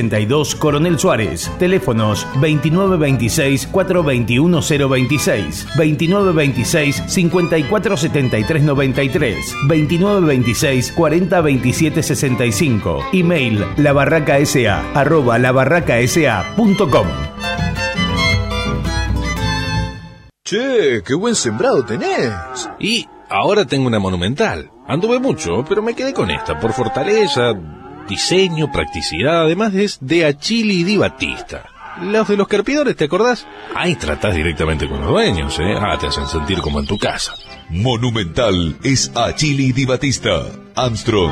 682 0.09 0.55
Coronel 0.55 0.97
Suárez. 0.99 1.51
Teléfonos 1.59 2.25
2926 2.41 3.67
421 3.67 4.61
026 4.61 5.67
2926 5.75 7.03
5473 7.07 8.63
93 8.63 9.55
2926 9.67 10.91
40 10.91 11.41
27 11.41 12.03
65 12.03 12.99
Email 13.13 13.65
labarracasa 13.77 14.83
arroba 14.93 15.37
labarracasa.com 15.37 17.07
Che, 20.43 21.01
qué 21.05 21.13
buen 21.13 21.35
sembrado 21.35 21.83
tenés. 21.83 22.31
Y 22.79 23.05
ahora 23.29 23.65
tengo 23.65 23.87
una 23.87 23.99
monumental. 23.99 24.71
Anduve 24.87 25.19
mucho, 25.19 25.65
pero 25.67 25.81
me 25.81 25.93
quedé 25.93 26.13
con 26.13 26.31
esta 26.31 26.57
por 26.57 26.71
fortaleza, 26.71 27.51
diseño, 28.07 28.71
practicidad, 28.71 29.41
además 29.41 29.73
es 29.73 29.97
de 30.01 30.25
Achili 30.25 30.83
Di 30.83 30.97
Batista. 30.97 31.65
Los 32.01 32.27
de 32.27 32.37
los 32.37 32.47
carpidores, 32.47 32.95
¿te 32.95 33.05
acordás? 33.05 33.47
Ahí 33.75 33.95
tratás 33.95 34.35
directamente 34.35 34.87
con 34.87 35.01
los 35.01 35.09
dueños, 35.09 35.57
¿eh? 35.59 35.75
Ah, 35.79 35.97
te 35.99 36.07
hacen 36.07 36.27
sentir 36.27 36.61
como 36.61 36.79
en 36.79 36.85
tu 36.85 36.97
casa. 36.97 37.33
Monumental 37.69 38.77
es 38.83 39.11
Achili 39.15 39.71
Di 39.71 39.85
Batista. 39.85 40.43
Armstrong. 40.75 41.31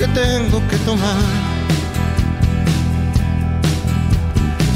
Que 0.03 0.09
tengo 0.09 0.61
que 0.69 0.77
tomar? 0.79 1.23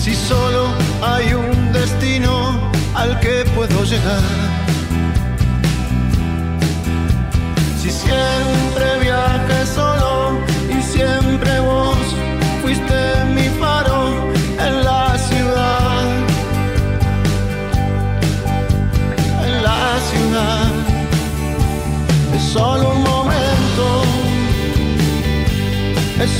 Si 0.01 0.15
solo 0.15 0.69
hay 1.03 1.35
un 1.35 1.73
destino 1.73 2.71
al 2.95 3.19
que 3.19 3.45
puedo 3.57 3.83
llegar. 3.83 4.23
Si 7.81 7.91
siempre 7.91 8.87
viajé 9.03 9.67
solo 9.67 9.96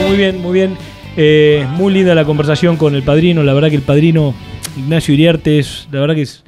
Muy 0.00 0.16
bien, 0.16 0.42
muy 0.42 0.52
bien. 0.52 0.76
Eh, 1.16 1.66
muy 1.70 1.92
linda 1.92 2.14
la 2.14 2.24
conversación 2.24 2.76
con 2.76 2.94
el 2.94 3.02
padrino. 3.02 3.42
La 3.44 3.54
verdad 3.54 3.68
que 3.68 3.76
el 3.76 3.82
padrino 3.82 4.34
Ignacio 4.76 5.14
Iriarte 5.14 5.58
es, 5.58 5.88
la 5.92 6.00
verdad 6.00 6.16
que 6.16 6.22
es, 6.22 6.42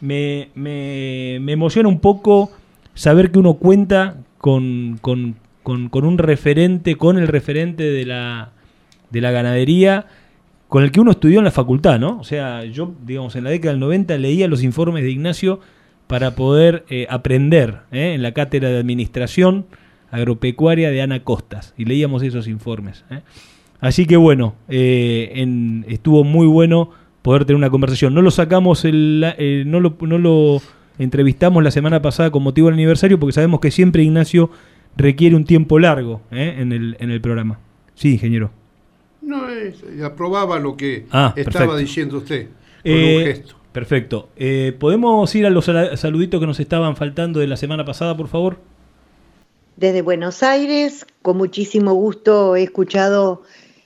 me, 0.00 0.48
me, 0.54 1.38
me 1.40 1.52
emociona 1.52 1.88
un 1.88 2.00
poco 2.00 2.50
saber 2.94 3.30
que 3.30 3.38
uno 3.38 3.54
cuenta 3.54 4.16
con, 4.38 4.98
con, 5.02 5.36
con, 5.62 5.88
con 5.90 6.04
un 6.06 6.16
referente, 6.18 6.96
con 6.96 7.18
el 7.18 7.28
referente 7.28 7.82
de 7.82 8.06
la, 8.06 8.52
de 9.10 9.20
la 9.20 9.30
ganadería, 9.30 10.06
con 10.68 10.82
el 10.82 10.90
que 10.90 11.00
uno 11.00 11.10
estudió 11.10 11.38
en 11.38 11.44
la 11.44 11.50
facultad, 11.50 11.98
¿no? 11.98 12.18
O 12.18 12.24
sea, 12.24 12.64
yo, 12.64 12.94
digamos, 13.04 13.36
en 13.36 13.44
la 13.44 13.50
década 13.50 13.72
del 13.72 13.80
90 13.80 14.16
leía 14.18 14.48
los 14.48 14.62
informes 14.62 15.02
de 15.04 15.10
Ignacio 15.10 15.60
para 16.06 16.34
poder 16.34 16.84
eh, 16.88 17.06
aprender 17.10 17.80
¿eh? 17.92 18.14
en 18.14 18.22
la 18.22 18.32
cátedra 18.32 18.70
de 18.70 18.78
administración 18.78 19.66
agropecuaria 20.10 20.90
de 20.90 21.02
Ana 21.02 21.22
Costas 21.24 21.74
y 21.76 21.84
leíamos 21.84 22.22
esos 22.22 22.48
informes. 22.48 23.04
¿eh? 23.10 23.20
Así 23.80 24.06
que 24.06 24.16
bueno, 24.16 24.54
eh, 24.68 25.32
en- 25.36 25.84
estuvo 25.88 26.24
muy 26.24 26.46
bueno 26.46 26.90
poder 27.22 27.44
tener 27.44 27.56
una 27.56 27.70
conversación. 27.70 28.14
No 28.14 28.22
lo 28.22 28.30
sacamos, 28.30 28.84
el, 28.84 29.24
eh, 29.38 29.64
no, 29.66 29.80
lo, 29.80 29.96
no 30.00 30.18
lo 30.18 30.62
entrevistamos 30.98 31.62
la 31.62 31.70
semana 31.70 32.00
pasada 32.00 32.30
con 32.30 32.42
motivo 32.42 32.68
del 32.68 32.74
aniversario 32.74 33.18
porque 33.20 33.32
sabemos 33.32 33.60
que 33.60 33.70
siempre 33.70 34.02
Ignacio 34.02 34.50
requiere 34.96 35.36
un 35.36 35.44
tiempo 35.44 35.78
largo 35.78 36.22
¿eh? 36.30 36.54
en, 36.58 36.72
el, 36.72 36.96
en 37.00 37.10
el 37.10 37.20
programa. 37.20 37.58
Sí, 37.94 38.12
ingeniero. 38.12 38.50
No, 39.22 39.48
es- 39.48 39.82
aprobaba 40.04 40.58
lo 40.60 40.76
que 40.76 41.06
Ah, 41.10 41.34
estaba 41.36 41.52
perfecto. 41.66 41.76
diciendo 41.76 42.16
usted. 42.18 42.48
Con 42.84 42.92
un 42.94 43.00
gesto. 43.24 43.56
Perfecto. 43.72 44.28
Eh, 44.36 44.74
¿Podemos 44.78 45.34
ir 45.34 45.44
a 45.44 45.50
los 45.50 45.64
saluditos 45.96 46.40
que 46.40 46.46
nos 46.46 46.60
estaban 46.60 46.96
faltando 46.96 47.40
de 47.40 47.46
la 47.46 47.56
semana 47.58 47.84
pasada, 47.84 48.16
por 48.16 48.28
favor? 48.28 48.58
Desde 49.76 50.00
Buenos 50.00 50.42
Aires, 50.42 51.04
con 51.20 51.36
muchísimo 51.36 51.92
gusto 51.92 52.56
he 52.56 52.62
escuchado 52.62 53.42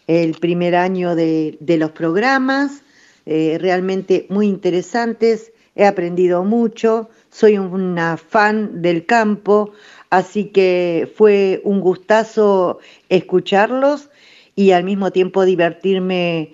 el 0.07 0.35
primer 0.35 0.77
año 0.77 1.17
de, 1.17 1.59
los 1.61 1.91
programas, 1.91 2.85
eh, 3.27 3.59
realmente 3.61 4.25
muy 4.29 4.47
interesantes, 4.47 5.53
he 5.75 5.85
aprendido 5.85 6.45
mucho, 6.45 7.11
soy 7.31 7.59
una 7.59 8.17
fan 8.17 8.83
del 8.83 9.05
campo, 9.05 9.73
así 10.11 10.45
que 10.45 11.12
fue 11.17 11.61
un 11.65 11.81
gustazo 11.81 12.79
escucharlos 13.09 14.11
y 14.55 14.71
al 14.71 14.85
mismo 14.85 15.11
tiempo 15.11 15.45
divertirme 15.45 16.53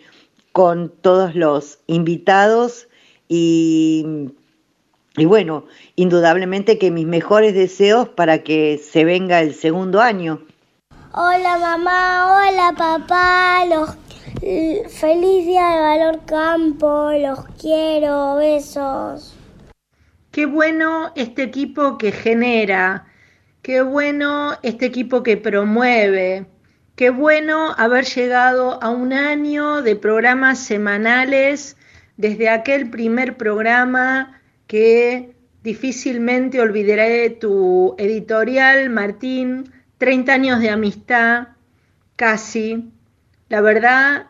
con 0.52 0.88
todos 0.88 1.34
los 1.34 1.80
invitados 1.86 2.88
y 3.28 4.30
y 5.16 5.24
bueno, 5.24 5.64
indudablemente 5.96 6.78
que 6.78 6.90
mis 6.90 7.06
mejores 7.06 7.54
deseos 7.54 8.08
para 8.08 8.42
que 8.42 8.78
se 8.78 9.04
venga 9.04 9.40
el 9.40 9.54
segundo 9.54 10.00
año. 10.00 10.42
Hola 11.12 11.56
mamá, 11.58 12.36
hola 12.36 12.74
papá, 12.76 13.64
los 13.64 13.96
feliz 14.92 15.46
día 15.46 15.68
de 15.68 15.80
Valor 15.80 16.20
Campo, 16.26 17.10
los 17.12 17.40
quiero, 17.58 18.36
besos. 18.36 19.34
Qué 20.30 20.44
bueno 20.44 21.12
este 21.14 21.44
equipo 21.44 21.96
que 21.96 22.12
genera, 22.12 23.06
qué 23.62 23.80
bueno 23.80 24.52
este 24.62 24.84
equipo 24.84 25.22
que 25.22 25.38
promueve, 25.38 26.44
qué 26.94 27.08
bueno 27.08 27.74
haber 27.78 28.04
llegado 28.04 28.82
a 28.82 28.90
un 28.90 29.14
año 29.14 29.80
de 29.80 29.96
programas 29.96 30.58
semanales 30.58 31.78
desde 32.18 32.50
aquel 32.50 32.90
primer 32.90 33.38
programa 33.38 34.35
que 34.66 35.34
difícilmente 35.62 36.60
olvidaré 36.60 37.30
tu 37.30 37.94
editorial, 37.98 38.90
Martín, 38.90 39.72
30 39.98 40.32
años 40.32 40.60
de 40.60 40.70
amistad, 40.70 41.48
casi. 42.16 42.90
La 43.48 43.60
verdad, 43.60 44.26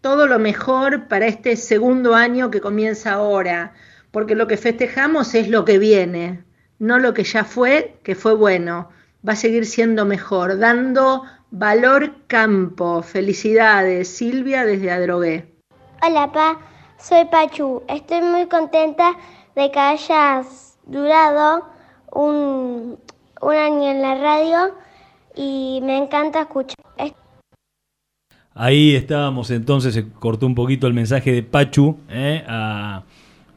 todo 0.00 0.26
lo 0.26 0.38
mejor 0.38 1.08
para 1.08 1.26
este 1.26 1.56
segundo 1.56 2.14
año 2.14 2.50
que 2.50 2.60
comienza 2.60 3.12
ahora 3.12 3.72
porque 4.14 4.36
lo 4.36 4.46
que 4.46 4.56
festejamos 4.56 5.34
es 5.34 5.48
lo 5.48 5.64
que 5.64 5.76
viene, 5.76 6.44
no 6.78 7.00
lo 7.00 7.12
que 7.14 7.24
ya 7.24 7.42
fue, 7.42 7.96
que 8.04 8.14
fue 8.14 8.32
bueno, 8.36 8.88
va 9.28 9.32
a 9.32 9.36
seguir 9.36 9.66
siendo 9.66 10.04
mejor, 10.04 10.56
dando 10.60 11.24
valor 11.50 12.14
campo. 12.28 13.02
Felicidades, 13.02 14.06
Silvia 14.08 14.64
desde 14.64 14.92
Adrogué. 14.92 15.52
Hola, 16.00 16.30
Pa, 16.30 16.60
soy 16.96 17.24
Pachu. 17.24 17.82
Estoy 17.88 18.22
muy 18.22 18.46
contenta 18.46 19.16
de 19.54 19.70
que 19.70 19.78
hayas 19.78 20.78
durado 20.86 21.64
un, 22.12 22.98
un 23.40 23.54
año 23.54 23.90
en 23.90 24.02
la 24.02 24.14
radio 24.16 24.74
y 25.34 25.80
me 25.82 25.98
encanta 25.98 26.42
escuchar. 26.42 26.76
Ahí 28.56 28.94
estábamos, 28.94 29.50
entonces 29.50 29.94
se 29.94 30.08
cortó 30.12 30.46
un 30.46 30.54
poquito 30.54 30.86
el 30.86 30.94
mensaje 30.94 31.32
de 31.32 31.42
Pachu 31.42 31.98
¿eh? 32.08 32.44
a 32.46 33.02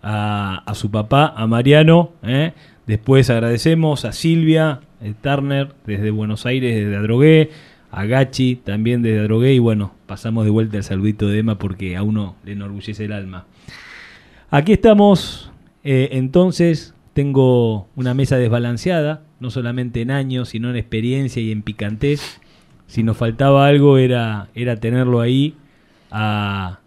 a, 0.02 0.74
su 0.74 0.90
papá, 0.90 1.34
a 1.36 1.48
Mariano. 1.48 2.11
¿eh? 2.24 2.53
Después 2.86 3.30
agradecemos 3.30 4.06
a 4.06 4.14
Silvia 4.14 4.82
eh, 5.02 5.14
Turner 5.22 5.74
desde 5.86 6.11
Buenos 6.11 6.45
Aires, 6.45 6.76
desde 6.76 6.95
Adrogué, 6.95 7.49
a 7.91 8.06
Gachi 8.06 8.57
también 8.57 9.02
desde 9.02 9.19
Adrogué 9.19 9.53
y 9.53 9.60
bueno, 9.60 9.94
pasamos 10.06 10.45
de 10.45 10.52
vuelta 10.52 10.78
el 10.78 10.84
saludito 10.84 11.28
de 11.28 11.40
Emma 11.40 11.57
porque 11.57 11.95
a 11.95 12.03
uno 12.03 12.36
le 12.44 12.53
enorgullece 12.53 13.06
el 13.06 13.11
alma. 13.11 13.45
Aquí 14.49 14.74
estamos, 14.74 15.52
eh, 15.84 16.10
entonces 16.12 16.94
tengo 17.14 17.88
una 17.95 18.14
mesa 18.14 18.38
desbalanceada, 18.38 19.24
no 19.40 19.49
solamente 19.49 20.02
en 20.02 20.12
años, 20.12 20.49
sino 20.49 20.70
en 20.70 20.76
experiencia 20.76 21.41
y 21.41 21.52
en 21.52 21.64
picantez. 21.64 22.40
Si 22.88 23.04
nos 23.04 23.18
faltaba 23.18 23.68
algo 23.68 23.98
era, 23.98 24.49
era 24.56 24.78
tenerlo 24.78 25.20
ahí 25.20 25.56
a, 26.12 26.80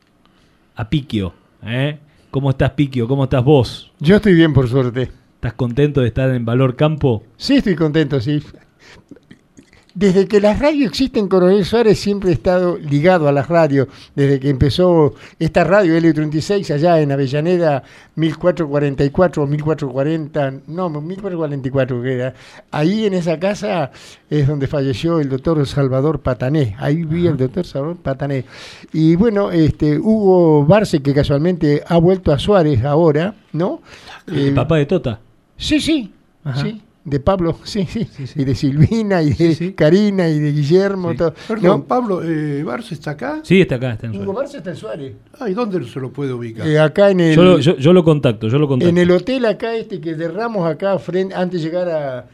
a 0.75 0.89
Piquio, 0.89 1.35
¿eh? 1.63 1.99
¿Cómo 2.31 2.51
estás, 2.51 2.71
Piquio? 2.71 3.09
¿Cómo 3.09 3.25
estás 3.25 3.45
vos? 3.45 3.93
Yo 3.99 4.17
estoy 4.17 4.35
bien, 4.35 4.53
por 4.53 4.69
suerte. 4.69 5.11
¿Estás 5.35 5.55
contento 5.55 6.01
de 6.01 6.07
estar 6.07 6.31
en 6.31 6.45
Valor 6.45 6.77
Campo? 6.77 7.25
Sí, 7.37 7.57
estoy 7.57 7.75
contento, 7.75 8.21
sí. 8.21 8.41
Desde 9.95 10.29
que 10.29 10.41
las 10.41 10.61
radios 10.61 10.91
existen, 10.91 11.27
Coronel 11.27 11.65
Suárez 11.65 11.99
siempre 11.99 12.31
he 12.31 12.33
estado 12.33 12.79
ligado 12.79 13.27
a 13.27 13.33
las 13.33 13.49
radios. 13.49 13.89
Desde 14.15 14.39
que 14.39 14.49
empezó 14.49 15.15
esta 15.39 15.65
radio 15.65 15.99
L36 15.99 16.73
allá 16.73 17.01
en 17.01 17.11
Avellaneda, 17.11 17.83
1444 18.15 19.43
o 19.43 19.47
1440, 19.49 20.53
no, 20.69 20.91
1444 20.91 22.03
que 22.03 22.13
era. 22.13 22.35
Ahí 22.71 23.05
en 23.05 23.15
esa 23.15 23.41
casa 23.41 23.91
es 24.29 24.47
donde 24.47 24.69
falleció 24.69 25.19
el 25.19 25.29
doctor 25.29 25.67
Salvador 25.67 26.21
Patané. 26.21 26.77
Ahí 26.79 27.03
vi 27.03 27.27
el 27.27 27.37
doctor 27.37 27.67
Salvador 27.67 27.97
Patané. 27.97 28.45
Y 28.93 29.17
bueno, 29.17 29.51
este 29.51 29.99
Hugo 29.99 30.65
Barce, 30.65 31.03
que 31.03 31.13
casualmente 31.13 31.83
ha 31.85 31.97
vuelto 31.99 32.33
a 32.33 32.39
Suárez 32.39 32.85
ahora, 32.85 33.35
¿no? 33.53 33.83
El 34.29 34.51
eh, 34.51 34.53
papá 34.53 34.77
de 34.77 34.87
Tota. 34.87 35.21
Sí, 35.57 35.81
sí. 35.81 36.13
Sí 36.55 36.81
de 37.05 37.21
Pablo, 37.21 37.59
sí, 37.65 37.87
sí, 37.87 38.07
y 38.37 38.45
de 38.45 38.55
Silvina, 38.55 39.23
y 39.23 39.33
de 39.33 39.75
Karina, 39.75 40.29
y 40.29 40.39
de 40.39 40.53
Guillermo. 40.53 41.15
Todo. 41.15 41.35
Perdón, 41.49 41.83
Pablo, 41.85 42.23
eh, 42.23 42.63
¿Barce 42.63 42.95
está 42.95 43.13
acá? 43.13 43.41
Sí, 43.43 43.61
está 43.61 43.77
acá, 43.77 43.93
está 43.93 44.07
en 44.07 44.13
Suárez. 44.13 44.29
Hugo 44.29 44.39
Barce 44.39 44.57
está 44.59 44.71
en 44.71 44.77
Suárez. 44.77 45.15
Ah, 45.39 45.49
¿y 45.49 45.55
dónde 45.55 45.85
se 45.87 46.01
lo 46.01 46.13
puede 46.13 46.33
ubicar? 46.33 46.67
Eh, 46.67 46.79
acá 46.79 47.11
en 47.11 47.21
el... 47.21 47.35
Yo 47.35 47.43
lo, 47.43 47.59
yo, 47.59 47.93
lo, 47.93 48.05
contacto, 48.05 48.49
yo 48.49 48.59
lo 48.59 48.69
contacto. 48.69 48.91
En 48.91 48.99
el 48.99 49.11
hotel 49.11 49.47
acá 49.47 49.75
este 49.75 50.01
que 50.01 50.15
derramos 50.15 50.69
acá 50.69 50.99
frente, 50.99 51.35
antes 51.35 51.63
de 51.63 51.69
llegar 51.69 51.89
a, 51.89 52.27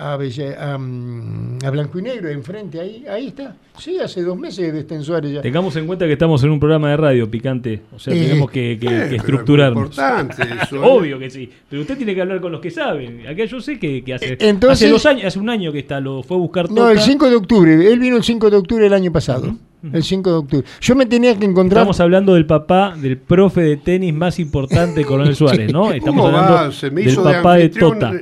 a, 0.00 0.78
mm, 0.78 1.58
a, 1.64 1.70
Blanco 1.70 1.98
y 1.98 2.02
Negro, 2.02 2.28
enfrente, 2.30 2.80
ahí, 2.80 3.04
ahí 3.08 3.26
está. 3.28 3.54
Sí, 3.78 3.98
hace 3.98 4.22
dos 4.22 4.38
meses 4.38 4.72
de 4.72 4.94
en 4.94 5.02
Suárez 5.02 5.32
ya. 5.32 5.42
Tengamos 5.42 5.76
en 5.76 5.86
cuenta 5.86 6.06
que 6.06 6.12
estamos 6.12 6.42
en 6.42 6.50
un 6.50 6.58
programa 6.58 6.90
de 6.90 6.96
radio 6.96 7.30
picante, 7.30 7.82
o 7.94 7.98
sea, 7.98 8.14
eh, 8.14 8.20
tenemos 8.28 8.50
que, 8.50 8.78
que, 8.80 8.86
eh, 8.86 9.16
estructurarnos. 9.16 9.90
importante 9.90 10.42
eso. 10.62 10.76
¿eh? 10.76 10.80
Obvio 10.82 11.18
que 11.18 11.30
sí, 11.30 11.50
pero 11.68 11.82
usted 11.82 11.96
tiene 11.96 12.14
que 12.14 12.22
hablar 12.22 12.40
con 12.40 12.52
los 12.52 12.60
que 12.60 12.70
saben. 12.70 13.26
Acá 13.26 13.44
yo 13.44 13.60
sé 13.60 13.78
que, 13.78 14.02
hace, 14.14 14.38
hace 14.68 14.88
dos 14.88 15.06
años, 15.06 15.24
hace 15.24 15.38
un 15.38 15.50
año 15.50 15.72
que 15.72 15.80
está, 15.80 16.00
lo 16.00 16.22
fue 16.22 16.36
a 16.36 16.40
buscar 16.40 16.70
No, 16.70 16.88
el 16.88 17.00
5 17.00 17.28
de 17.28 17.36
octubre, 17.36 17.92
él 17.92 17.98
vino 17.98 18.16
el 18.16 18.24
5 18.24 18.50
de 18.50 18.56
octubre 18.56 18.84
del 18.84 18.94
año 18.94 19.12
pasado. 19.12 19.54
El 19.82 20.02
5 20.02 20.30
de 20.30 20.36
octubre. 20.36 20.66
Yo 20.80 20.94
me 20.94 21.06
tenía 21.06 21.38
que 21.38 21.46
encontrar. 21.46 21.82
Estamos 21.82 22.00
hablando 22.00 22.34
del 22.34 22.46
papá, 22.46 22.94
del 22.96 23.16
profe 23.16 23.62
de 23.62 23.76
tenis 23.78 24.12
más 24.12 24.38
importante, 24.38 25.04
Coronel 25.04 25.34
Suárez, 25.36 25.72
¿no? 25.72 25.92
Estamos 25.92 26.26
hablando 26.26 26.70
del 26.70 27.16
papá 27.16 27.54
de, 27.54 27.68
Tota. 27.70 28.12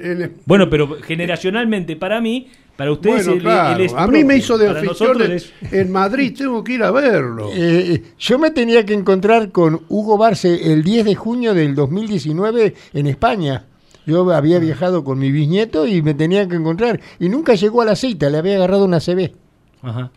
Bueno, 0.46 0.70
pero 0.70 0.98
generacionalmente, 1.02 1.96
para 1.96 2.20
mí, 2.20 2.46
para 2.78 2.92
ustedes, 2.92 3.26
A 3.96 4.06
mí 4.06 4.22
me 4.22 4.36
hizo 4.36 4.56
de 4.56 4.68
anfitrión 4.68 5.18
en 5.72 5.90
Madrid, 5.90 6.32
tengo 6.38 6.62
que 6.62 6.74
ir 6.74 6.84
a 6.84 6.92
verlo. 6.92 7.50
Eh, 7.58 7.94
eh, 7.94 8.02
yo 8.18 8.38
me 8.38 8.52
tenía 8.52 8.86
que 8.86 8.94
encontrar 8.94 9.50
con 9.50 9.80
Hugo 9.88 10.16
Barce 10.16 10.72
el 10.72 10.84
10 10.84 11.06
de 11.06 11.14
junio 11.16 11.54
del 11.54 11.74
2019 11.74 12.74
en 12.92 13.06
España. 13.08 13.64
Yo 14.06 14.30
había 14.32 14.60
viajado 14.60 15.02
con 15.02 15.18
mi 15.18 15.32
bisnieto 15.32 15.88
y 15.88 16.02
me 16.02 16.14
tenía 16.14 16.46
que 16.48 16.54
encontrar. 16.54 17.00
Y 17.18 17.28
nunca 17.28 17.54
llegó 17.54 17.82
a 17.82 17.84
la 17.84 17.96
cita, 17.96 18.30
le 18.30 18.38
había 18.38 18.56
agarrado 18.56 18.84
una 18.84 19.00
CB. 19.00 19.32
Ajá. 19.82 20.12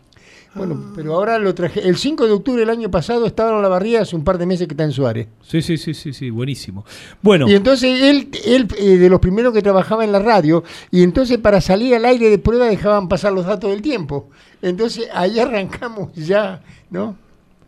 Bueno, 0.54 0.78
ah. 0.78 0.92
pero 0.94 1.14
ahora 1.14 1.38
lo 1.38 1.54
traje. 1.54 1.86
El 1.86 1.96
5 1.96 2.26
de 2.26 2.32
octubre 2.32 2.60
del 2.60 2.70
año 2.70 2.90
pasado 2.90 3.26
estaba 3.26 3.56
en 3.56 3.62
la 3.62 3.68
barriga 3.68 4.02
hace 4.02 4.14
un 4.14 4.24
par 4.24 4.36
de 4.38 4.46
meses 4.46 4.66
que 4.66 4.74
está 4.74 4.84
en 4.84 4.92
Suárez. 4.92 5.28
Sí, 5.42 5.62
sí, 5.62 5.78
sí, 5.78 5.94
sí, 5.94 6.12
sí, 6.12 6.30
buenísimo. 6.30 6.84
Bueno. 7.22 7.48
Y 7.48 7.54
entonces 7.54 8.02
él, 8.02 8.28
él 8.44 8.68
eh, 8.76 8.98
de 8.98 9.08
los 9.08 9.20
primeros 9.20 9.54
que 9.54 9.62
trabajaba 9.62 10.04
en 10.04 10.12
la 10.12 10.18
radio, 10.18 10.62
y 10.90 11.02
entonces 11.02 11.38
para 11.38 11.60
salir 11.60 11.94
al 11.94 12.04
aire 12.04 12.28
de 12.28 12.38
prueba 12.38 12.66
dejaban 12.66 13.08
pasar 13.08 13.32
los 13.32 13.46
datos 13.46 13.70
del 13.70 13.80
tiempo. 13.80 14.28
Entonces 14.60 15.08
ahí 15.14 15.38
arrancamos 15.40 16.12
ya, 16.14 16.62
¿no? 16.90 17.16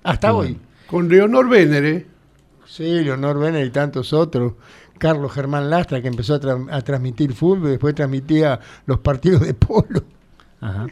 Hasta 0.02 0.34
hoy. 0.34 0.58
Con 0.86 1.08
Leonor 1.08 1.48
Vénere. 1.48 2.06
Sí, 2.66 2.84
Leonor 2.84 3.38
Vénere 3.38 3.66
y 3.66 3.70
tantos 3.70 4.12
otros. 4.12 4.52
Carlos 4.98 5.32
Germán 5.32 5.70
Lastra, 5.70 6.00
que 6.00 6.08
empezó 6.08 6.34
a, 6.34 6.76
a 6.76 6.80
transmitir 6.82 7.32
fútbol, 7.32 7.70
después 7.70 7.94
transmitía 7.94 8.60
los 8.86 9.00
partidos 9.00 9.40
de 9.40 9.54
polo. 9.54 10.04
Ajá. 10.60 10.86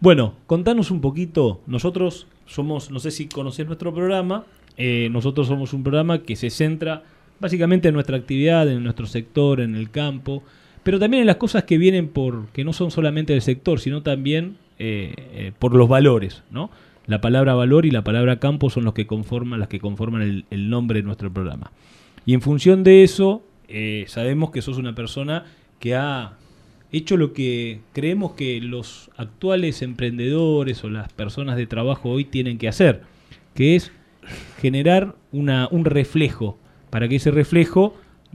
Bueno, 0.00 0.34
contanos 0.46 0.90
un 0.90 1.02
poquito. 1.02 1.60
Nosotros 1.66 2.26
somos, 2.46 2.90
no 2.90 3.00
sé 3.00 3.10
si 3.10 3.28
conocés 3.28 3.66
nuestro 3.66 3.92
programa, 3.92 4.46
eh, 4.78 5.10
nosotros 5.12 5.46
somos 5.46 5.74
un 5.74 5.82
programa 5.82 6.22
que 6.22 6.36
se 6.36 6.48
centra 6.48 7.02
básicamente 7.38 7.88
en 7.88 7.94
nuestra 7.94 8.16
actividad, 8.16 8.66
en 8.70 8.82
nuestro 8.82 9.04
sector, 9.04 9.60
en 9.60 9.74
el 9.74 9.90
campo, 9.90 10.42
pero 10.82 10.98
también 10.98 11.20
en 11.20 11.26
las 11.26 11.36
cosas 11.36 11.64
que 11.64 11.76
vienen 11.76 12.08
por, 12.08 12.46
que 12.48 12.64
no 12.64 12.72
son 12.72 12.90
solamente 12.90 13.34
del 13.34 13.42
sector, 13.42 13.78
sino 13.78 14.02
también 14.02 14.56
eh, 14.78 15.12
eh, 15.16 15.52
por 15.58 15.74
los 15.74 15.86
valores, 15.86 16.44
¿no? 16.50 16.70
La 17.06 17.20
palabra 17.20 17.52
valor 17.52 17.84
y 17.84 17.90
la 17.90 18.02
palabra 18.02 18.38
campo 18.38 18.70
son 18.70 18.84
los 18.84 18.94
que 18.94 19.06
conforman, 19.06 19.60
las 19.60 19.68
que 19.68 19.80
conforman 19.80 20.22
el, 20.22 20.46
el 20.50 20.70
nombre 20.70 21.00
de 21.00 21.02
nuestro 21.02 21.30
programa. 21.30 21.72
Y 22.24 22.32
en 22.32 22.40
función 22.40 22.84
de 22.84 23.02
eso, 23.02 23.42
sabemos 24.06 24.50
que 24.50 24.62
sos 24.62 24.78
una 24.78 24.94
persona 24.94 25.44
que 25.78 25.94
ha 25.94 26.38
hecho 26.92 27.16
lo 27.16 27.32
que 27.32 27.80
creemos 27.92 28.32
que 28.32 28.60
los 28.60 29.10
actuales 29.16 29.82
emprendedores 29.82 30.82
o 30.84 30.90
las 30.90 31.12
personas 31.12 31.56
de 31.56 31.66
trabajo 31.66 32.10
hoy 32.10 32.24
tienen 32.24 32.58
que 32.58 32.68
hacer, 32.68 33.02
que 33.54 33.76
es 33.76 33.92
generar 34.60 35.16
una, 35.32 35.68
un 35.70 35.84
reflejo, 35.84 36.58
para 36.90 37.08
que 37.08 37.16
ese 37.16 37.30
reflejo 37.30 37.94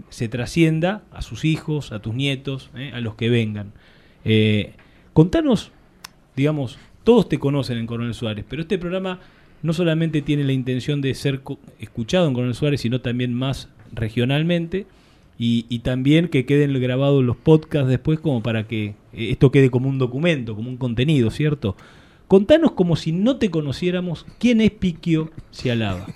se 0.10 0.28
trascienda 0.28 1.04
a 1.12 1.22
sus 1.22 1.46
hijos, 1.46 1.92
a 1.92 2.00
tus 2.00 2.14
nietos, 2.14 2.70
eh, 2.76 2.92
a 2.94 3.00
los 3.00 3.16
que 3.16 3.30
vengan. 3.30 3.74
Eh, 4.24 4.74
contanos, 5.14 5.72
digamos, 6.36 6.78
todos 7.04 7.30
te 7.30 7.40
conocen 7.40 7.78
en 7.78 7.88
Coronel 7.88 8.14
Suárez, 8.14 8.46
pero 8.50 8.62
este 8.62 8.78
programa 8.78 9.20
no 9.62 9.74
solamente 9.74 10.22
tiene 10.22 10.44
la 10.44 10.54
intención 10.54 11.02
de 11.02 11.14
ser 11.14 11.42
escuchado 11.80 12.28
en 12.28 12.34
Coronel 12.34 12.56
Suárez, 12.56 12.82
sino 12.82 13.02
también 13.02 13.34
más 13.34 13.70
regionalmente 13.94 14.86
y, 15.38 15.80
también 15.80 16.30
que 16.30 16.46
queden 16.46 16.80
grabados 16.82 17.24
los 17.24 17.36
podcasts 17.36 17.90
después 17.90 18.20
como 18.20 18.42
para 18.42 18.68
que 18.68 18.96
eh, 19.14 19.32
esto 19.32 19.52
quede 19.52 19.70
como 19.70 19.90
un 19.90 19.98
documento, 19.98 20.56
como 20.56 20.70
un 20.70 20.78
contenido, 20.78 21.30
¿cierto? 21.30 21.76
Contanos 22.28 22.72
como 22.72 22.96
si 22.96 23.12
no 23.12 23.38
te 23.38 23.52
conociéramos 23.52 24.26
quién 24.40 24.62
es 24.62 24.72
Piquio 24.72 25.32
Cialaba. 25.54 26.08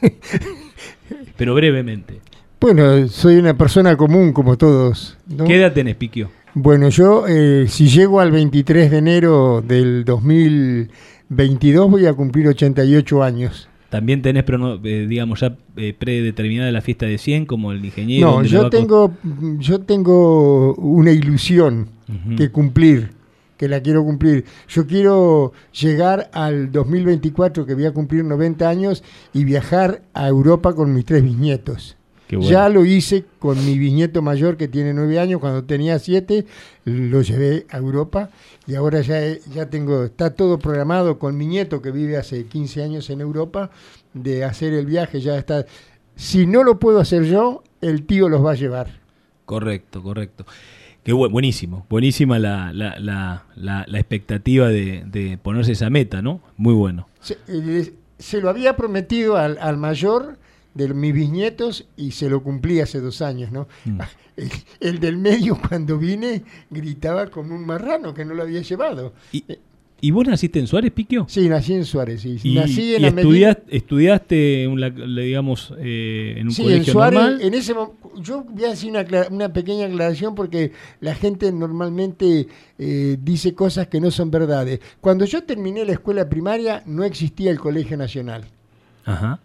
Pero 1.38 1.54
brevemente. 1.54 2.22
Bueno, 2.60 3.08
soy 3.08 3.36
una 3.36 3.58
persona 3.58 3.96
común 3.96 4.34
como 4.34 4.58
todos. 4.58 5.18
¿no? 5.28 5.46
¿Qué 5.46 5.56
edad 5.56 5.74
tenés, 5.74 5.96
Piquio? 5.96 6.30
Bueno, 6.54 6.90
yo 6.90 7.26
eh, 7.28 7.68
si 7.68 7.88
llego 7.88 8.20
al 8.20 8.32
23 8.32 8.90
de 8.90 8.98
enero 8.98 9.62
del 9.62 10.04
2022 10.04 11.92
voy 11.92 12.06
a 12.08 12.14
cumplir 12.14 12.48
88 12.48 13.24
años. 13.24 13.70
¿También 13.90 14.22
tenés, 14.22 14.46
eh, 14.84 15.06
digamos, 15.10 15.40
ya 15.40 15.58
eh, 15.76 15.96
predeterminada 15.98 16.72
la 16.72 16.82
fiesta 16.82 17.08
de 17.08 17.18
100 17.18 17.46
como 17.46 17.72
el 17.72 17.84
ingeniero? 17.84 18.28
No, 18.28 18.44
yo 18.44 18.70
tengo, 18.70 19.14
yo 19.58 19.80
tengo 19.80 20.76
una 20.76 21.12
ilusión 21.12 21.90
que 22.38 22.52
cumplir, 22.52 23.12
que 23.58 23.68
la 23.68 23.82
quiero 23.82 24.04
cumplir. 24.04 24.46
Yo 24.68 24.86
quiero 24.86 25.54
llegar 25.72 26.30
al 26.34 26.72
2024, 26.72 27.66
que 27.66 27.74
voy 27.74 27.86
a 27.86 27.92
cumplir 27.92 28.24
90 28.24 28.70
años, 28.70 29.04
y 29.34 29.44
viajar 29.44 30.04
a 30.14 30.28
Europa 30.28 30.74
con 30.74 30.94
mis 30.94 31.06
tres 31.06 31.24
bisnietos. 31.24 31.98
Bueno. 32.38 32.52
Ya 32.52 32.70
lo 32.70 32.86
hice 32.86 33.26
con 33.40 33.64
mi 33.66 33.78
bisnieto 33.78 34.22
mayor 34.22 34.56
que 34.58 34.68
tiene 34.68 34.94
9 34.94 35.20
años, 35.20 35.40
cuando 35.40 35.64
tenía 35.64 35.98
7, 36.00 36.46
lo 36.86 37.22
llevé 37.22 37.66
a 37.72 37.78
Europa 37.78 38.30
y 38.68 38.76
ahora 38.76 39.02
ya, 39.02 39.20
ya 39.54 39.70
tengo, 39.70 40.04
está 40.04 40.30
todo 40.36 40.60
programado 40.60 41.18
con 41.18 41.36
mi 41.38 41.48
nieto 41.48 41.82
que 41.82 41.92
vive 41.92 42.18
hace 42.18 42.46
15 42.46 42.84
años 42.84 43.10
en 43.10 43.22
Europa, 43.22 43.72
de 44.14 44.44
hacer 44.44 44.74
el 44.74 44.86
viaje, 44.86 45.22
ya 45.22 45.38
está. 45.38 45.66
Si 46.16 46.46
no 46.46 46.64
lo 46.64 46.78
puedo 46.80 47.00
hacer 47.00 47.24
yo, 47.24 47.64
el 47.82 48.06
tío 48.06 48.30
los 48.30 48.46
va 48.46 48.52
a 48.52 48.56
llevar. 48.56 49.00
Correcto, 49.46 50.04
correcto. 50.04 50.46
Qué 51.04 51.14
bu- 51.14 51.32
buenísimo, 51.32 51.86
buenísima 51.90 52.38
la, 52.38 52.72
la, 52.74 53.00
la, 53.00 53.46
la- 53.56 53.86
expectativa 54.00 54.68
de, 54.68 55.04
de 55.08 55.38
ponerse 55.42 55.72
esa 55.72 55.90
meta, 55.90 56.22
¿no? 56.22 56.42
Muy 56.58 56.74
bueno. 56.74 57.08
Se, 57.22 57.38
eh, 57.48 57.94
se 58.20 58.42
lo 58.42 58.50
había 58.50 58.76
prometido 58.76 59.38
al, 59.38 59.58
al 59.60 59.78
mayor 59.78 60.38
de 60.74 60.94
mis 60.94 61.14
bisnietos 61.14 61.86
y 61.98 62.12
se 62.12 62.30
lo 62.30 62.42
cumplí 62.44 62.80
hace 62.80 63.00
dos 63.02 63.22
años, 63.22 63.52
¿no? 63.52 63.68
Mm. 63.86 64.00
El, 64.38 64.50
el 64.80 65.00
del 65.00 65.18
medio 65.18 65.58
cuando 65.70 65.98
vine 65.98 66.44
gritaba 66.70 67.28
como 67.28 67.56
un 67.56 67.66
marrano 67.66 68.14
que 68.14 68.24
no 68.26 68.34
lo 68.34 68.44
había 68.44 68.62
llevado. 68.62 69.14
¿Y, 69.34 69.44
¿y 70.02 70.12
vos 70.12 70.26
naciste 70.26 70.60
en 70.60 70.68
Suárez, 70.68 70.92
Piquio? 70.94 71.26
Sí, 71.28 71.50
nací 71.50 71.74
en 71.74 71.84
Suárez, 71.84 72.22
sí. 72.22 72.38
¿Y, 72.42 72.56
nací 72.56 72.96
en 72.96 73.02
y 73.02 73.06
estudiaste, 73.08 73.76
estudiaste 73.76 74.64
en 74.64 74.80
la- 74.80 74.88
le- 74.90 75.24
digamos, 75.24 75.74
eh, 75.80 76.36
en 76.38 76.48
un 76.48 76.54
Sí, 76.54 76.62
en 76.62 76.68
colegio 76.70 76.94
Suárez, 76.94 77.20
normal? 77.20 77.42
en 77.42 77.54
ese 77.54 77.74
yo 78.22 78.44
voy 78.48 78.64
a 78.66 78.88
una, 78.90 79.00
acla- 79.02 79.28
una 79.30 79.52
pequeña 79.52 79.88
aclaración 79.88 80.36
porque 80.36 80.72
la 81.02 81.16
gente 81.16 81.52
normalmente 81.52 82.48
eh, 82.78 83.18
dice 83.22 83.54
cosas 83.54 83.88
que 83.88 84.00
no 84.00 84.10
son 84.12 84.32
verdades. 84.32 84.80
Cuando 85.02 85.26
yo 85.26 85.44
terminé 85.44 85.84
la 85.84 85.94
escuela 85.94 86.30
primaria 86.30 86.82
no 86.86 87.04
existía 87.04 87.52
el 87.52 87.60
Colegio 87.60 87.98
Nacional. 87.98 88.46
Ajá. 89.04 89.42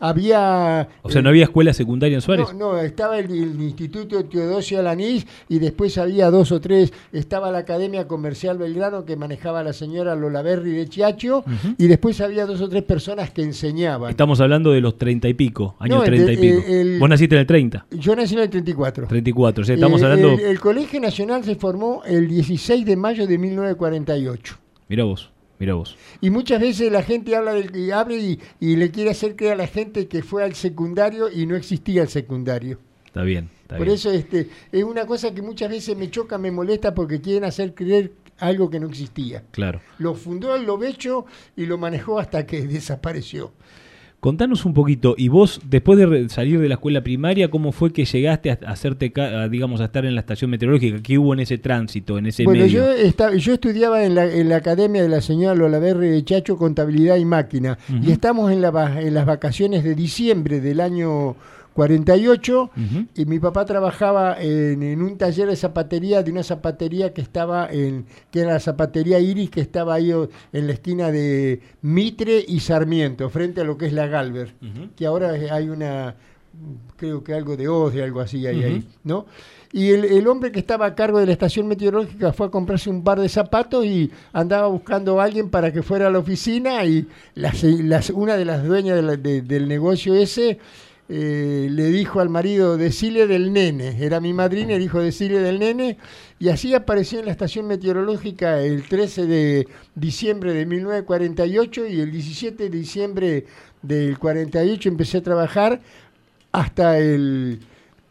Había... 0.00 0.88
O 1.02 1.10
sea, 1.10 1.22
¿no 1.22 1.28
había 1.28 1.44
escuela 1.44 1.72
secundaria 1.72 2.14
en 2.16 2.20
Suárez? 2.20 2.46
No, 2.54 2.72
no, 2.74 2.78
estaba 2.80 3.18
el, 3.18 3.30
el 3.30 3.60
Instituto 3.62 4.24
Teodosio 4.24 4.78
Alanís 4.80 5.26
y 5.48 5.58
después 5.58 5.96
había 5.98 6.30
dos 6.30 6.52
o 6.52 6.60
tres. 6.60 6.92
Estaba 7.12 7.50
la 7.50 7.58
Academia 7.58 8.06
Comercial 8.06 8.58
Belgrano 8.58 9.04
que 9.04 9.16
manejaba 9.16 9.62
la 9.62 9.72
señora 9.72 10.14
Lola 10.14 10.42
Berry 10.42 10.72
de 10.72 10.88
Chiacho 10.88 11.44
y 11.78 11.86
después 11.86 12.20
había 12.20 12.46
dos 12.46 12.60
o 12.60 12.68
tres 12.68 12.82
personas 12.82 13.30
que 13.30 13.42
enseñaban. 13.42 14.10
Estamos 14.10 14.40
hablando 14.40 14.72
de 14.72 14.80
los 14.80 14.98
treinta 14.98 15.28
y 15.28 15.34
pico, 15.34 15.76
años 15.78 15.98
No, 15.98 16.04
treinta 16.04 16.32
y 16.32 16.36
pico. 16.36 16.62
el- 16.66 16.98
Vos 16.98 17.08
naciste 17.08 17.34
en 17.34 17.40
el 17.40 17.46
30, 17.46 17.86
Yo 17.92 18.14
nací 18.16 18.34
en 18.34 18.40
el 18.40 18.50
34. 18.50 19.06
34, 19.08 19.62
o 19.62 19.64
sea, 19.64 19.74
estamos 19.74 20.00
Eh, 20.00 20.04
hablando... 20.04 20.32
El, 20.32 20.40
el 20.40 20.60
Colegio 20.60 21.00
Nacional 21.00 21.44
se 21.44 21.54
formó 21.56 22.02
el 22.04 22.28
16 22.28 22.84
de 22.84 22.96
mayo 22.96 23.26
de 23.26 23.38
1948. 23.38 24.56
Mira 24.88 25.04
vos, 25.04 25.30
mira 25.58 25.74
vos. 25.74 25.96
Y 26.20 26.30
muchas 26.30 26.60
veces 26.60 26.90
la 26.90 27.02
gente 27.02 27.34
habla 27.36 27.52
del, 27.54 27.74
y 27.76 27.90
abre 27.90 28.16
y, 28.16 28.40
y 28.60 28.76
le 28.76 28.90
quiere 28.90 29.10
hacer 29.10 29.36
creer 29.36 29.52
a 29.54 29.56
la 29.56 29.66
gente 29.66 30.08
que 30.08 30.22
fue 30.22 30.42
al 30.44 30.54
secundario 30.54 31.30
y 31.30 31.46
no 31.46 31.56
existía 31.56 32.02
el 32.02 32.08
secundario. 32.08 32.78
Está 33.06 33.22
bien, 33.22 33.48
está 33.62 33.76
Por 33.76 33.86
bien. 33.86 33.94
eso 33.94 34.10
este, 34.10 34.48
es 34.72 34.82
una 34.84 35.06
cosa 35.06 35.32
que 35.32 35.40
muchas 35.40 35.70
veces 35.70 35.96
me 35.96 36.10
choca, 36.10 36.36
me 36.36 36.50
molesta 36.50 36.94
porque 36.94 37.20
quieren 37.20 37.44
hacer 37.44 37.74
creer 37.74 38.12
algo 38.38 38.68
que 38.68 38.80
no 38.80 38.88
existía. 38.88 39.44
Claro. 39.52 39.80
Lo 39.98 40.14
fundó 40.14 40.54
el 40.56 40.64
Lobecho 40.64 41.24
y 41.56 41.66
lo 41.66 41.78
manejó 41.78 42.18
hasta 42.18 42.44
que 42.46 42.62
desapareció. 42.66 43.52
Contanos 44.24 44.64
un 44.64 44.72
poquito, 44.72 45.14
y 45.18 45.28
vos, 45.28 45.60
después 45.68 45.98
de 45.98 46.30
salir 46.30 46.58
de 46.58 46.66
la 46.66 46.76
escuela 46.76 47.02
primaria, 47.02 47.50
¿cómo 47.50 47.72
fue 47.72 47.92
que 47.92 48.06
llegaste 48.06 48.50
a, 48.52 48.58
hacerte, 48.68 49.12
a, 49.20 49.48
digamos, 49.48 49.82
a 49.82 49.84
estar 49.84 50.06
en 50.06 50.14
la 50.14 50.22
estación 50.22 50.50
meteorológica? 50.50 51.02
¿Qué 51.02 51.18
hubo 51.18 51.34
en 51.34 51.40
ese 51.40 51.58
tránsito, 51.58 52.16
en 52.16 52.24
ese 52.24 52.44
Bueno, 52.44 52.64
medio? 52.64 52.86
yo, 52.86 52.90
estaba, 52.90 53.34
yo 53.34 53.52
estudiaba 53.52 54.02
en 54.02 54.14
la, 54.14 54.24
en 54.24 54.48
la 54.48 54.56
academia 54.56 55.02
de 55.02 55.10
la 55.10 55.20
señora 55.20 55.54
Lola 55.54 55.78
Berry 55.78 56.08
de 56.08 56.24
Chacho 56.24 56.56
Contabilidad 56.56 57.16
y 57.16 57.26
Máquina 57.26 57.76
y 58.00 58.12
estamos 58.12 58.50
en, 58.50 58.62
la, 58.62 58.98
en 58.98 59.12
las 59.12 59.26
vacaciones 59.26 59.84
de 59.84 59.94
diciembre 59.94 60.62
del 60.62 60.80
año 60.80 61.36
48 61.74 62.62
Ujú. 62.76 63.06
y 63.14 63.24
mi 63.26 63.38
papá 63.38 63.64
trabajaba 63.64 64.40
en, 64.40 64.82
en 64.82 65.02
un 65.02 65.18
taller 65.18 65.48
de 65.48 65.56
zapatería, 65.56 66.22
de 66.22 66.30
una 66.30 66.42
zapatería 66.42 67.12
que 67.12 67.20
estaba 67.20 67.68
en, 67.70 68.06
que 68.30 68.40
era 68.40 68.52
la 68.54 68.60
zapatería 68.60 69.18
Iris, 69.18 69.50
que 69.50 69.60
estaba 69.60 69.94
ahí 69.94 70.12
en 70.52 70.66
la 70.66 70.72
esquina 70.72 71.10
de 71.10 71.60
Mitre 71.82 72.44
y 72.46 72.60
Sarmiento, 72.60 73.28
frente 73.30 73.60
a 73.60 73.64
lo 73.64 73.76
que 73.76 73.86
es 73.86 73.92
la 73.92 74.06
Galver, 74.06 74.54
que 74.96 75.06
ahora 75.06 75.30
hay 75.50 75.68
una, 75.68 76.14
creo 76.96 77.22
que 77.24 77.34
algo 77.34 77.56
de 77.56 77.68
Oz, 77.68 77.92
de 77.94 78.02
algo 78.04 78.20
así 78.20 78.46
hay 78.46 78.62
ahí, 78.62 78.88
¿no? 79.02 79.26
Y 79.72 79.90
el, 79.90 80.04
el 80.04 80.28
hombre 80.28 80.52
que 80.52 80.60
estaba 80.60 80.86
a 80.86 80.94
cargo 80.94 81.18
de 81.18 81.26
la 81.26 81.32
estación 81.32 81.66
meteorológica 81.66 82.32
fue 82.32 82.46
a 82.46 82.50
comprarse 82.50 82.88
un 82.88 83.02
par 83.02 83.20
de 83.20 83.28
zapatos 83.28 83.84
y 83.84 84.08
andaba 84.32 84.68
buscando 84.68 85.20
a 85.20 85.24
alguien 85.24 85.50
para 85.50 85.72
que 85.72 85.82
fuera 85.82 86.06
a 86.06 86.10
la 86.10 86.20
oficina 86.20 86.84
y 86.84 87.08
las- 87.34 87.64
las- 87.64 88.10
una 88.10 88.36
de 88.36 88.44
las 88.44 88.64
dueñas 88.64 88.94
de 88.94 89.02
la- 89.02 89.16
de- 89.16 89.42
del 89.42 89.66
negocio 89.66 90.14
ese 90.14 90.58
eh, 91.08 91.68
le 91.70 91.88
dijo 91.88 92.20
al 92.20 92.30
marido, 92.30 92.78
decile 92.78 93.26
del 93.26 93.52
nene, 93.52 94.02
era 94.02 94.20
mi 94.20 94.32
madrina, 94.32 94.74
y 94.74 94.78
dijo, 94.78 95.00
decile 95.00 95.40
del 95.40 95.58
nene, 95.58 95.98
y 96.38 96.48
así 96.48 96.74
apareció 96.74 97.18
en 97.18 97.26
la 97.26 97.32
estación 97.32 97.66
meteorológica 97.66 98.60
el 98.60 98.88
13 98.88 99.26
de 99.26 99.68
diciembre 99.94 100.54
de 100.54 100.64
1948 100.64 101.86
y 101.86 102.00
el 102.00 102.10
17 102.10 102.64
de 102.64 102.70
diciembre 102.70 103.46
del 103.82 104.18
48 104.18 104.88
empecé 104.88 105.18
a 105.18 105.22
trabajar 105.22 105.82
hasta 106.52 106.98
el 106.98 107.60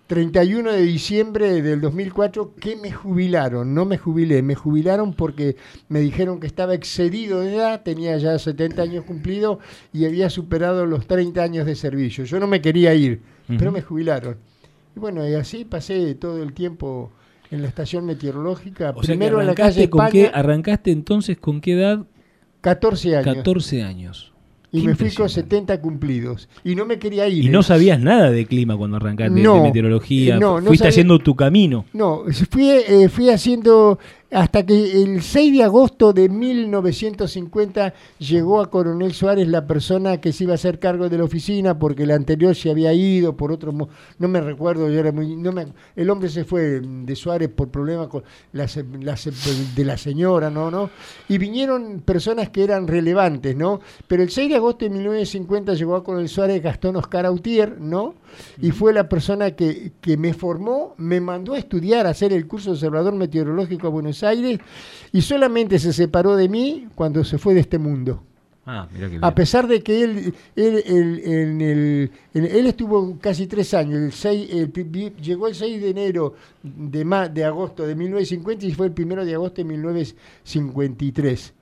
31 0.08 0.74
de 0.74 0.82
diciembre 0.82 1.62
del 1.62 1.80
2004 1.80 2.56
que 2.56 2.76
me 2.76 2.92
jubilaron, 2.92 3.74
no 3.74 3.86
me 3.86 3.98
jubilé, 3.98 4.42
me 4.42 4.54
jubilaron 4.54 5.14
porque 5.14 5.56
me 5.88 6.02
dijeron 6.02 6.40
que 6.40 6.48
estaba 6.48 6.74
excedido 6.74 7.40
de 7.40 7.56
edad, 7.56 7.84
tenía 7.84 8.18
ya 8.18 8.38
70 8.38 8.82
años 8.82 9.06
cumplido 9.06 9.60
y 9.94 10.06
había 10.06 10.30
superado 10.30 10.86
los 10.86 11.08
30 11.08 11.42
años 11.42 11.66
de 11.66 11.76
servicio. 11.76 12.26
Yo 12.26 12.40
no 12.40 12.48
me 12.48 12.62
quería 12.62 12.94
ir, 12.94 13.22
pero 13.48 13.72
me 13.72 13.82
jubilaron. 13.82 14.38
Y 14.96 15.00
bueno, 15.00 15.28
y 15.28 15.34
así 15.36 15.64
pasé 15.64 16.16
todo 16.16 16.44
el 16.44 16.54
tiempo 16.54 17.12
en 17.50 17.62
la 17.62 17.68
estación 17.68 18.06
meteorológica, 18.06 18.90
O 18.90 18.94
sea, 18.96 19.02
que 19.02 19.08
primero 19.08 19.40
en 19.40 19.48
la 19.48 19.56
calle 19.56 19.90
con 19.90 20.06
España, 20.06 20.32
qué, 20.32 20.38
¿Arrancaste 20.38 20.92
entonces 20.92 21.38
con 21.38 21.62
qué 21.62 21.74
edad? 21.74 22.06
14 22.62 23.18
años. 23.18 23.36
14 23.36 23.84
años. 23.84 24.33
Y 24.76 24.82
Qué 24.82 24.88
me 24.88 24.96
fui 24.96 25.06
con 25.12 25.26
impresionante. 25.28 25.34
70 25.56 25.82
cumplidos. 25.82 26.50
Y 26.64 26.74
no 26.76 26.86
me 26.86 26.98
quería 27.00 27.28
ir. 27.28 27.46
Y 27.46 27.50
no 27.50 27.60
¿eh? 27.60 27.64
sabías 27.64 28.00
nada 28.00 28.32
de 28.32 28.46
clima 28.48 28.76
cuando 28.76 28.98
arrancaste, 28.98 29.36
de- 29.36 29.42
No, 29.42 29.56
de 29.56 29.62
meteorología. 29.62 30.36
eh, 30.36 30.40
no, 30.40 30.60
no 30.60 30.66
Fuiste 30.68 30.80
sabía- 30.86 30.90
haciendo 30.90 31.20
tu 31.20 31.36
camino. 31.36 31.86
No, 31.94 32.24
fui, 32.50 32.70
eh, 32.70 33.08
fui 33.08 33.30
haciendo 33.30 34.00
hasta 34.34 34.66
que 34.66 35.04
el 35.04 35.22
6 35.22 35.54
de 35.58 35.64
agosto 35.64 36.12
de 36.14 36.28
1950 36.30 37.94
llegó 38.20 38.62
a 38.62 38.70
Coronel 38.70 39.14
Suárez 39.14 39.48
la 39.48 39.66
persona 39.68 40.20
que 40.20 40.32
se 40.34 40.46
iba 40.46 40.54
a 40.54 40.56
hacer 40.56 40.80
cargo 40.80 41.10
de 41.10 41.18
la 41.18 41.24
oficina 41.24 41.78
porque 41.78 42.04
el 42.04 42.12
anterior 42.12 42.56
se 42.56 42.72
había 42.72 42.94
ido 42.94 43.38
por 43.38 43.52
otro 43.52 43.72
no 43.72 44.28
me 44.28 44.42
recuerdo 44.42 44.90
yo 44.90 45.00
era 45.00 45.12
muy 45.12 45.36
no 45.36 45.52
me- 45.52 45.68
el 45.96 46.10
hombre 46.10 46.30
se 46.30 46.44
fue 46.46 46.82
de 46.82 47.16
Suárez 47.16 47.50
por 47.50 47.70
problemas 47.70 48.08
con 48.08 48.24
la 48.54 48.68
la 49.02 49.16
de 49.76 49.86
la 49.86 49.98
señora 49.98 50.50
no 50.50 50.72
no 50.72 50.90
y 51.30 51.38
vinieron 51.38 52.02
personas 52.02 52.50
que 52.50 52.64
eran 52.64 52.88
relevantes 52.88 53.56
no 53.56 53.80
pero 54.08 54.24
el 54.24 54.30
6 54.30 54.50
de 54.50 54.56
agosto 54.56 54.86
de 54.86 54.90
1950 54.92 55.74
llegó 55.76 55.96
a 55.96 56.04
Coronel 56.04 56.30
Suárez 56.30 56.62
Gastón 56.62 56.96
Oscar 56.96 57.26
Autier 57.26 57.80
no 57.80 58.16
y 58.62 58.72
fue 58.72 58.94
la 58.94 59.08
persona 59.10 59.52
que, 59.52 59.92
que 60.02 60.18
me 60.18 60.34
formó, 60.34 60.94
me 60.98 61.20
mandó 61.22 61.54
a 61.54 61.58
estudiar, 61.60 62.06
a 62.08 62.10
hacer 62.12 62.34
el 62.34 62.48
curso 62.48 62.70
de 62.72 62.76
observador 62.76 63.14
meteorológico 63.14 63.88
a 63.88 63.90
Buenos 63.90 64.24
Aires 64.24 64.60
y 65.12 65.22
solamente 65.22 65.80
se 65.80 65.94
separó 65.94 66.36
de 66.36 66.50
mí 66.50 66.88
cuando 66.96 67.24
se 67.24 67.38
fue 67.38 67.54
de 67.54 67.60
este 67.62 67.78
mundo. 67.78 68.24
Ah, 68.66 68.88
mira 68.94 69.08
qué 69.08 69.12
bien. 69.12 69.26
A 69.26 69.36
pesar 69.36 69.68
de 69.68 69.84
que 69.84 70.04
él, 70.04 70.34
él, 70.56 70.84
él- 70.86 71.22
en 71.26 71.60
el- 71.62 72.12
en- 72.34 72.46
él 72.46 72.66
estuvo 72.68 73.18
casi 73.20 73.46
tres 73.46 73.74
años, 73.74 73.96
el 74.02 74.14
6, 74.14 74.50
el 74.54 74.70
pri- 74.70 74.84
vi- 74.86 75.14
llegó 75.22 75.48
el 75.50 75.56
6 75.56 75.82
de 75.82 75.90
enero 75.90 76.34
de, 76.64 77.30
de 77.34 77.44
agosto 77.44 77.86
de 77.86 77.94
1950 77.94 78.66
y 78.66 78.72
fue 78.74 78.86
el 78.86 78.94
primero 78.94 79.26
de 79.26 79.34
agosto 79.34 79.56
de 79.62 79.66
1953. 79.66 81.54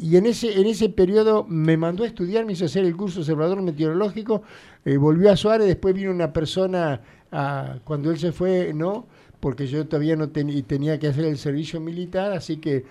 Y 0.00 0.16
en 0.16 0.26
ese, 0.26 0.60
en 0.60 0.66
ese 0.66 0.88
periodo 0.88 1.44
me 1.48 1.76
mandó 1.76 2.04
a 2.04 2.06
estudiar, 2.06 2.44
me 2.46 2.52
hizo 2.52 2.64
hacer 2.66 2.84
el 2.84 2.96
curso 2.96 3.16
de 3.16 3.20
observador 3.22 3.60
meteorológico, 3.60 4.42
eh, 4.84 4.96
volvió 4.96 5.32
a 5.32 5.36
Suárez, 5.36 5.66
después 5.66 5.94
vino 5.94 6.10
una 6.12 6.32
persona, 6.32 7.00
a- 7.32 7.78
cuando 7.84 8.10
él 8.12 8.18
se 8.18 8.30
fue, 8.30 8.72
¿no? 8.72 9.06
Porque 9.40 9.66
yo 9.66 9.86
todavía 9.86 10.14
no 10.14 10.28
ten- 10.28 10.62
tenía 10.62 10.98
que 11.00 11.08
hacer 11.08 11.24
el 11.24 11.38
servicio 11.38 11.80
militar, 11.80 12.32
así 12.32 12.58
que, 12.58 12.84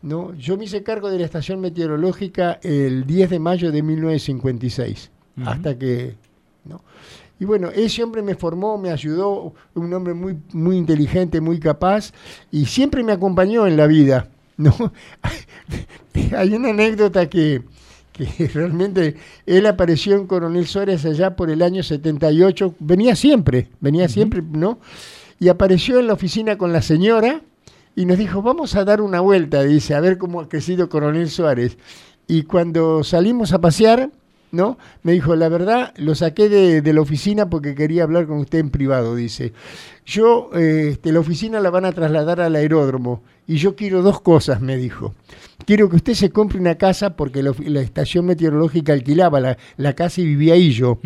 ¿no? 0.00 0.34
Yo 0.34 0.56
me 0.56 0.64
hice 0.64 0.82
cargo 0.82 1.10
de 1.10 1.18
la 1.18 1.24
estación 1.26 1.60
meteorológica 1.60 2.58
el 2.62 3.06
10 3.06 3.28
de 3.28 3.38
mayo 3.38 3.70
de 3.70 3.82
1956, 3.82 5.10
Ujú. 5.36 5.48
hasta 5.50 5.78
que, 5.78 6.16
¿no? 6.64 6.80
Y 7.38 7.44
bueno, 7.44 7.68
ese 7.74 8.02
hombre 8.02 8.22
me 8.22 8.36
formó, 8.36 8.78
me 8.78 8.90
ayudó, 8.90 9.52
un 9.74 9.92
hombre 9.92 10.14
muy, 10.14 10.38
muy 10.52 10.76
inteligente, 10.76 11.40
muy 11.40 11.58
capaz, 11.58 12.12
y 12.50 12.64
siempre 12.66 13.02
me 13.02 13.12
acompañó 13.12 13.66
en 13.66 13.76
la 13.76 13.86
vida. 13.86 14.28
¿No? 14.56 14.92
Hay 16.36 16.54
una 16.54 16.70
anécdota 16.70 17.28
que, 17.28 17.62
que 18.12 18.50
realmente 18.54 19.16
él 19.46 19.66
apareció 19.66 20.16
en 20.16 20.26
Coronel 20.26 20.66
Suárez 20.66 21.04
allá 21.04 21.36
por 21.36 21.50
el 21.50 21.62
año 21.62 21.82
78, 21.82 22.74
venía 22.78 23.16
siempre, 23.16 23.68
venía 23.80 24.08
siempre, 24.08 24.42
¿no? 24.42 24.78
Y 25.38 25.48
apareció 25.48 25.98
en 25.98 26.06
la 26.06 26.12
oficina 26.12 26.56
con 26.56 26.72
la 26.72 26.82
señora 26.82 27.42
y 27.94 28.06
nos 28.06 28.18
dijo, 28.18 28.42
vamos 28.42 28.74
a 28.76 28.84
dar 28.84 29.00
una 29.00 29.20
vuelta, 29.20 29.62
dice, 29.62 29.94
a 29.94 30.00
ver 30.00 30.18
cómo 30.18 30.40
ha 30.40 30.48
crecido 30.48 30.88
Coronel 30.88 31.28
Suárez. 31.28 31.78
Y 32.26 32.44
cuando 32.44 33.04
salimos 33.04 33.52
a 33.52 33.60
pasear, 33.60 34.10
¿no? 34.52 34.78
Me 35.02 35.12
dijo, 35.12 35.34
la 35.34 35.48
verdad, 35.48 35.92
lo 35.96 36.14
saqué 36.14 36.48
de, 36.48 36.92
la 36.92 37.00
oficina 37.00 37.48
porque 37.50 37.74
quería 37.74 38.04
hablar 38.04 38.26
con 38.26 38.38
usted 38.38 38.58
en 38.58 38.70
privado, 38.70 39.16
dice. 39.16 39.52
Yo, 40.04 40.50
eh, 40.54 40.90
este, 40.92 41.10
la 41.10 41.20
oficina 41.20 41.58
la 41.58 41.70
van 41.70 41.86
a 41.86 41.92
trasladar 41.92 42.40
al 42.40 42.54
aeródromo 42.54 43.22
y 43.46 43.56
yo 43.56 43.74
quiero 43.74 44.02
dos 44.02 44.20
cosas, 44.20 44.60
me 44.60 44.76
dijo. 44.76 45.14
Quiero 45.64 45.88
que 45.88 45.96
usted 45.96 46.14
se 46.14 46.30
compre 46.30 46.60
una 46.60 46.74
casa 46.76 47.16
porque 47.16 47.42
la, 47.42 47.80
estación 47.80 48.26
meteorológica 48.26 48.92
alquilaba 48.92 49.40
la, 49.40 49.58
la 49.76 49.94
casa 49.94 50.20
y 50.20 50.26
vivía 50.26 50.54
ahí 50.54 50.70
yo. 50.72 50.98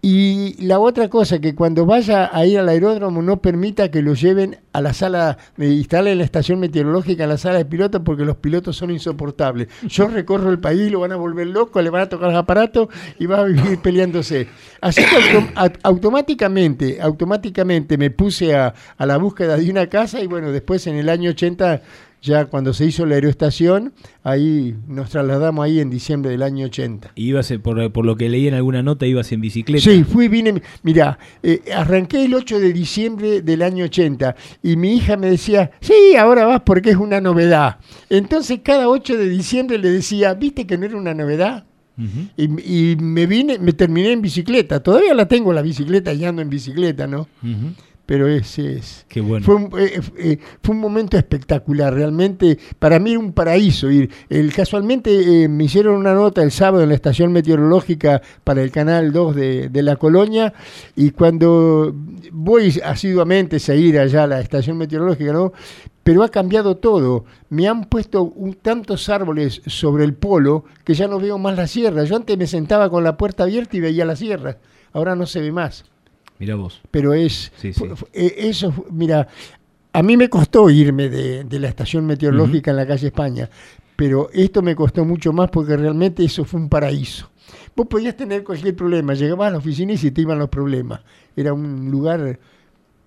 Y 0.00 0.54
la 0.64 0.78
otra 0.78 1.08
cosa, 1.08 1.40
que 1.40 1.56
cuando 1.56 1.84
vaya 1.84 2.30
a 2.32 2.46
ir 2.46 2.60
al 2.60 2.68
aeródromo 2.68 3.20
no 3.20 3.42
permita 3.42 3.90
que 3.90 4.00
lo 4.00 4.14
lleven 4.14 4.58
a 4.72 4.80
la 4.80 4.92
sala, 4.94 5.38
me 5.56 5.66
instale 5.66 6.14
la 6.14 6.22
estación 6.22 6.60
meteorológica 6.60 7.24
en 7.24 7.30
la 7.30 7.36
sala 7.36 7.58
de 7.58 7.64
pilotos 7.64 8.02
porque 8.04 8.24
los 8.24 8.36
pilotos 8.36 8.76
son 8.76 8.92
insoportables. 8.92 9.66
Yo 9.88 10.06
recorro 10.06 10.50
el 10.50 10.60
país, 10.60 10.92
lo 10.92 11.00
van 11.00 11.10
a 11.10 11.16
volver 11.16 11.48
loco, 11.48 11.82
le 11.82 11.90
van 11.90 12.02
a 12.02 12.08
tocar 12.08 12.28
los 12.28 12.38
aparatos 12.38 12.86
y 13.18 13.26
va 13.26 13.40
a 13.40 13.44
vivir 13.44 13.78
peleándose. 13.82 14.46
Así 14.80 15.02
que 15.02 15.16
autom- 15.16 15.52
a- 15.56 15.72
automáticamente, 15.88 17.00
automáticamente 17.02 17.98
me 17.98 18.10
puse 18.10 18.54
a, 18.54 18.72
a 18.96 19.04
la 19.06 19.16
búsqueda 19.16 19.56
de 19.56 19.68
una 19.68 19.88
casa 19.88 20.20
y 20.20 20.28
bueno, 20.28 20.52
después 20.52 20.86
en 20.86 20.94
el 20.94 21.08
año 21.08 21.30
80 21.30 21.82
ya 22.22 22.46
cuando 22.46 22.72
se 22.72 22.86
hizo 22.86 23.06
la 23.06 23.14
aeroestación, 23.14 23.92
ahí 24.22 24.74
nos 24.86 25.10
trasladamos 25.10 25.64
ahí 25.64 25.80
en 25.80 25.90
diciembre 25.90 26.30
del 26.30 26.42
año 26.42 26.66
80. 26.66 27.12
Ibas, 27.14 27.50
eh, 27.50 27.58
por, 27.58 27.92
por 27.92 28.04
lo 28.04 28.16
que 28.16 28.28
leí 28.28 28.48
en 28.48 28.54
alguna 28.54 28.82
nota, 28.82 29.06
ibas 29.06 29.30
en 29.32 29.40
bicicleta. 29.40 29.82
Sí, 29.82 30.04
fui, 30.04 30.28
vine, 30.28 30.62
mira, 30.82 31.18
eh, 31.42 31.62
arranqué 31.74 32.24
el 32.24 32.34
8 32.34 32.58
de 32.58 32.72
diciembre 32.72 33.42
del 33.42 33.62
año 33.62 33.84
80 33.84 34.34
y 34.62 34.76
mi 34.76 34.94
hija 34.94 35.16
me 35.16 35.30
decía, 35.30 35.70
sí, 35.80 36.16
ahora 36.18 36.44
vas 36.44 36.62
porque 36.64 36.90
es 36.90 36.96
una 36.96 37.20
novedad. 37.20 37.78
Entonces 38.10 38.60
cada 38.62 38.88
8 38.88 39.16
de 39.16 39.28
diciembre 39.28 39.78
le 39.78 39.90
decía, 39.90 40.34
¿viste 40.34 40.66
que 40.66 40.76
no 40.78 40.86
era 40.86 40.96
una 40.96 41.14
novedad? 41.14 41.64
y, 42.36 42.92
y 42.92 42.96
me 42.96 43.26
vine, 43.26 43.58
me 43.58 43.72
terminé 43.72 44.12
en 44.12 44.22
bicicleta. 44.22 44.80
Todavía 44.80 45.14
la 45.14 45.26
tengo 45.26 45.52
la 45.52 45.62
bicicleta 45.62 46.12
y 46.12 46.24
ando 46.24 46.42
en 46.42 46.48
bicicleta, 46.48 47.08
¿no? 47.08 47.22
Ujú. 47.42 47.72
Pero 48.08 48.26
ese 48.26 48.78
es. 48.78 49.04
Qué 49.06 49.20
bueno. 49.20 49.44
Fue 49.44 49.54
un, 49.56 49.64
eh, 49.78 50.00
eh, 50.16 50.38
fue 50.62 50.74
un 50.74 50.80
momento 50.80 51.18
espectacular, 51.18 51.92
realmente. 51.92 52.58
Para 52.78 52.98
mí 52.98 53.10
era 53.10 53.18
un 53.18 53.34
paraíso 53.34 53.90
ir. 53.90 54.08
El, 54.30 54.50
casualmente 54.54 55.44
eh, 55.44 55.46
me 55.48 55.64
hicieron 55.64 55.94
una 55.96 56.14
nota 56.14 56.42
el 56.42 56.50
sábado 56.50 56.82
en 56.82 56.88
la 56.88 56.94
estación 56.94 57.32
meteorológica 57.32 58.22
para 58.44 58.62
el 58.62 58.70
canal 58.70 59.12
2 59.12 59.36
de, 59.36 59.68
de 59.68 59.82
La 59.82 59.96
Colonia. 59.96 60.54
Y 60.96 61.10
cuando 61.10 61.94
voy 62.32 62.80
asiduamente 62.82 63.58
a 63.70 63.74
ir 63.74 63.98
allá 63.98 64.22
a 64.22 64.26
la 64.26 64.40
estación 64.40 64.78
meteorológica, 64.78 65.30
¿no? 65.34 65.52
Pero 66.02 66.22
ha 66.22 66.30
cambiado 66.30 66.78
todo. 66.78 67.26
Me 67.50 67.68
han 67.68 67.84
puesto 67.84 68.22
un- 68.22 68.54
tantos 68.54 69.10
árboles 69.10 69.60
sobre 69.66 70.04
el 70.04 70.14
polo 70.14 70.64
que 70.82 70.94
ya 70.94 71.08
no 71.08 71.20
veo 71.20 71.36
más 71.36 71.58
la 71.58 71.66
sierra. 71.66 72.04
Yo 72.04 72.16
antes 72.16 72.38
me 72.38 72.46
sentaba 72.46 72.88
con 72.88 73.04
la 73.04 73.18
puerta 73.18 73.42
abierta 73.42 73.76
y 73.76 73.80
veía 73.80 74.06
la 74.06 74.16
sierra. 74.16 74.56
Ahora 74.94 75.14
no 75.14 75.26
se 75.26 75.42
ve 75.42 75.52
más 75.52 75.84
Mira 76.38 76.54
vos. 76.54 76.80
pero 76.90 77.14
es 77.14 77.52
Sí, 77.56 77.72
sí. 77.72 77.84
eh, 78.12 78.34
eso 78.38 78.72
mira 78.90 79.26
a 79.92 80.02
mí 80.02 80.16
me 80.16 80.28
costó 80.28 80.68
irme 80.70 81.08
de, 81.08 81.44
de 81.44 81.58
la 81.58 81.68
estación 81.68 82.06
meteorológica 82.06 82.70
en 82.70 82.76
la 82.76 82.86
calle 82.86 83.06
España 83.08 83.48
pero 83.96 84.28
esto 84.32 84.62
me 84.62 84.76
costó 84.76 85.04
mucho 85.04 85.32
más 85.32 85.50
porque 85.50 85.76
realmente 85.76 86.24
eso 86.24 86.44
fue 86.44 86.60
un 86.60 86.68
paraíso 86.68 87.30
vos 87.74 87.86
podías 87.88 88.16
tener 88.16 88.44
cualquier 88.44 88.76
problema 88.76 89.14
llegabas 89.14 89.48
a 89.48 89.52
la 89.52 89.58
oficina 89.58 89.92
y 89.94 89.96
se 89.96 90.10
te 90.10 90.20
iban 90.20 90.38
los 90.38 90.48
problemas 90.50 91.00
era 91.34 91.52
un 91.52 91.90
lugar 91.90 92.38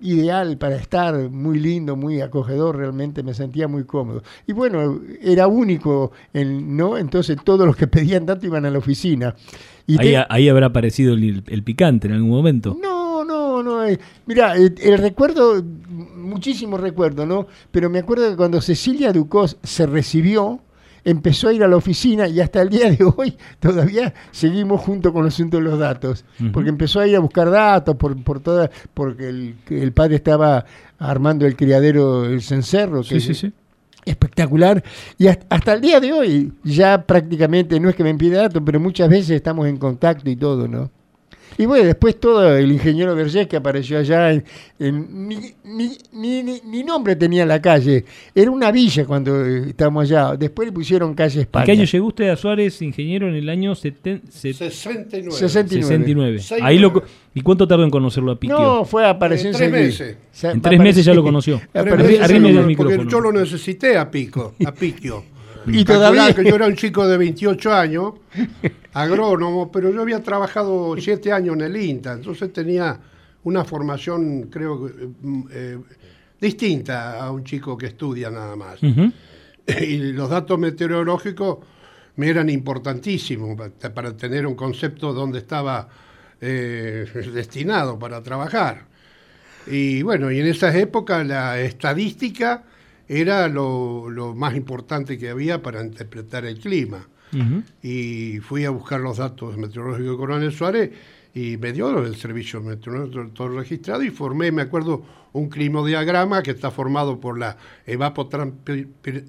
ideal 0.04 0.58
para 0.58 0.78
estar, 0.78 1.30
muy 1.30 1.60
lindo, 1.60 1.96
muy 1.96 2.22
acogedor, 2.22 2.76
realmente 2.76 3.22
me 3.22 3.36
sentía 3.36 3.68
muy 3.68 3.84
cómodo. 3.84 4.24
Y 4.48 4.54
bueno, 4.54 5.00
era 5.22 5.46
único, 5.46 6.12
en, 6.34 6.76
¿no? 6.76 6.98
Entonces 6.98 7.38
todos 7.44 7.68
los 7.68 7.76
que 7.76 7.86
pedían 7.96 8.26
tanto 8.26 8.48
iban 8.48 8.66
a 8.66 8.72
la 8.72 8.80
oficina. 8.80 9.36
Y 9.86 10.00
Ahí, 10.02 10.14
te- 10.14 10.26
ahí 10.28 10.50
habrá 10.50 10.66
aparecido 10.68 11.14
el, 11.14 11.44
el 11.46 11.64
picante 11.64 12.08
en 12.08 12.14
algún 12.14 12.32
momento. 12.32 12.76
no, 12.82 12.91
no, 13.82 13.88
no. 13.88 13.94
eh, 13.94 14.00
mira, 14.26 14.58
eh, 14.58 14.74
el 14.82 14.98
recuerdo, 14.98 15.64
muchísimo 15.90 16.78
recuerdo, 16.78 17.26
¿no? 17.26 17.48
Pero 17.72 17.90
me 17.90 18.00
acuerdo 18.00 18.30
que 18.30 18.36
cuando 18.38 18.62
Cecilia 18.62 19.12
Ducos 19.12 19.58
se 19.64 19.86
recibió, 19.86 20.60
empezó 21.04 21.48
a 21.48 21.54
ir 21.54 21.64
a 21.64 21.68
la 21.68 21.78
oficina 21.78 22.28
y 22.28 22.40
hasta 22.40 22.62
el 22.62 22.70
día 22.70 22.92
de 22.92 23.04
hoy 23.04 23.36
todavía 23.60 24.14
seguimos 24.32 24.82
junto 24.82 25.12
con 25.12 25.24
los 25.26 25.34
asuntos 25.34 25.60
de 25.60 25.70
los 25.70 25.80
datos. 25.80 26.26
Porque 26.54 26.70
empezó 26.70 27.00
a 27.00 27.08
ir 27.08 27.16
a 27.16 27.20
buscar 27.20 27.50
datos 27.50 27.96
por, 27.96 28.22
por 28.24 28.40
toda, 28.40 28.70
porque 28.94 29.30
el, 29.30 29.56
el 29.70 29.92
padre 29.94 30.16
estaba 30.18 30.66
armando 31.00 31.46
el 31.48 31.56
criadero 31.56 32.26
El 32.26 32.42
Cencerro. 32.44 33.02
que 33.02 33.20
Sí, 33.20 33.20
sí, 33.20 33.34
sí. 33.34 33.54
espectacular. 34.06 34.84
Y 35.18 35.28
hasta, 35.28 35.46
hasta 35.50 35.74
el 35.74 35.82
día 35.82 36.00
de 36.00 36.14
hoy, 36.14 36.54
ya 36.64 37.04
prácticamente, 37.06 37.80
no 37.80 37.90
es 37.90 37.96
que 37.96 38.04
me 38.04 38.12
impide 38.12 38.36
datos, 38.38 38.62
pero 38.64 38.80
muchas 38.80 39.10
veces 39.10 39.32
estamos 39.32 39.68
en 39.68 39.78
contacto 39.78 40.30
y 40.30 40.36
todo, 40.36 40.68
¿no? 40.68 40.92
Y 41.58 41.66
bueno, 41.66 41.86
después 41.86 42.20
todo 42.20 42.56
el 42.56 42.72
ingeniero 42.72 43.16
Vergés 43.16 43.48
que 43.48 43.58
apareció 43.58 44.00
allá, 44.00 44.32
en, 44.32 44.44
en- 44.80 45.28
ni, 45.28 45.36
ni- 45.64 45.98
ni- 46.14 46.44
ni- 46.44 46.62
ni 46.66 46.84
nombre 46.84 47.16
tenía 47.16 47.46
la 47.46 47.62
calle. 47.62 48.06
Era 48.34 48.50
una 48.52 48.72
villa 48.72 49.06
cuando 49.06 49.46
eh, 49.46 49.70
estábamos 49.70 50.04
allá. 50.04 50.36
Después 50.38 50.68
le 50.68 50.72
pusieron 50.72 51.14
calle 51.14 51.36
¿En 51.36 51.42
España. 51.42 51.66
qué 51.66 51.72
año 51.74 51.84
llegó 51.84 52.08
usted 52.08 52.30
a 52.30 52.36
Suárez, 52.36 52.82
ingeniero, 52.82 53.28
en 53.28 53.36
el 53.36 53.50
año 53.50 53.74
seten- 53.74 54.22
se- 54.30 54.54
69. 54.54 55.32
69. 55.38 55.92
69? 55.92 56.40
Seis 56.40 56.62
Ahí 56.64 56.80
lo, 56.80 57.04
¿Y 57.34 57.42
cuánto 57.42 57.68
tardó 57.68 57.84
en 57.84 57.90
conocerlo 57.92 58.32
a 58.32 58.40
Piquio? 58.40 58.58
No, 58.58 58.86
fue, 58.86 59.06
apareció 59.08 59.50
En 59.52 59.56
tres 59.56 59.72
meses. 59.72 60.16
O 60.16 60.36
sea, 60.36 60.52
En 60.52 60.62
tres 60.62 60.80
meses 60.80 61.06
ya 61.06 61.14
lo 61.14 61.24
conoció. 61.24 61.62
Solo, 61.74 62.48
el 62.62 62.76
porque 62.76 62.90
micrófono. 62.98 63.10
yo 63.10 63.20
lo 63.22 63.32
necesité 63.32 63.98
a 63.98 64.10
Pico, 64.10 64.56
a 64.66 64.72
Piquio. 64.74 65.24
Y 65.68 65.84
todavía- 65.86 66.34
que 66.36 66.44
yo 66.50 66.56
era 66.56 66.68
un 66.68 66.76
chico 66.76 67.08
de 67.08 67.18
28 67.18 67.74
años, 67.74 68.14
agrónomo, 68.94 69.72
pero 69.72 69.92
yo 69.92 70.02
había 70.02 70.22
trabajado 70.22 70.96
7 70.98 71.32
años 71.32 71.56
en 71.56 71.62
el 71.62 71.78
INTA, 71.78 72.14
entonces 72.14 72.52
tenía 72.52 73.00
una 73.44 73.64
formación, 73.66 74.44
creo 74.52 74.90
mm, 75.22 75.44
eh, 75.52 75.78
distinta 76.40 77.24
a 77.24 77.32
un 77.32 77.44
chico 77.44 77.78
que 77.78 77.88
estudia 77.88 78.30
nada 78.30 78.56
más. 78.56 78.80
Y 78.84 79.98
los 80.14 80.30
datos 80.30 80.58
meteorológicos 80.60 81.60
me 82.18 82.28
eran 82.30 82.50
importantísimos 82.50 83.56
pa- 83.56 83.90
para 83.94 84.16
tener 84.18 84.46
un 84.46 84.56
concepto 84.56 85.14
donde 85.14 85.40
estaba 85.40 85.88
eh, 86.42 87.06
destinado 87.34 87.98
para 88.00 88.22
trabajar. 88.24 88.86
Y 89.68 90.02
bueno, 90.02 90.32
y 90.32 90.40
en 90.40 90.48
esas 90.48 90.74
épocas 90.76 91.26
la 91.26 91.60
estadística 91.62 92.64
era 93.14 93.48
lo, 93.50 94.10
lo 94.10 94.34
más 94.34 94.56
importante 94.56 95.18
que 95.18 95.30
había 95.30 95.62
para 95.62 95.84
interpretar 95.84 96.46
el 96.46 96.58
clima. 96.60 97.08
Y 97.82 98.40
fui 98.40 98.66
a 98.66 98.70
buscar 98.72 99.00
los 99.00 99.18
datos 99.18 99.58
meteorológicos 99.58 100.12
de 100.12 100.18
Coronel 100.18 100.52
Suárez 100.52 100.92
y 101.34 101.56
me 101.58 101.72
dio 101.72 101.98
el 102.06 102.16
servicio 102.18 102.62
meteorológico 102.62 103.30
todo 103.34 103.48
registrado 103.58 104.04
y 104.04 104.10
formé, 104.10 104.52
me 104.52 104.64
acuerdo, 104.64 105.02
un 105.34 105.48
climodiagrama 105.50 106.44
que 106.44 106.52
está 106.52 106.72
formado 106.72 107.20
por 107.22 107.40
la 107.40 107.56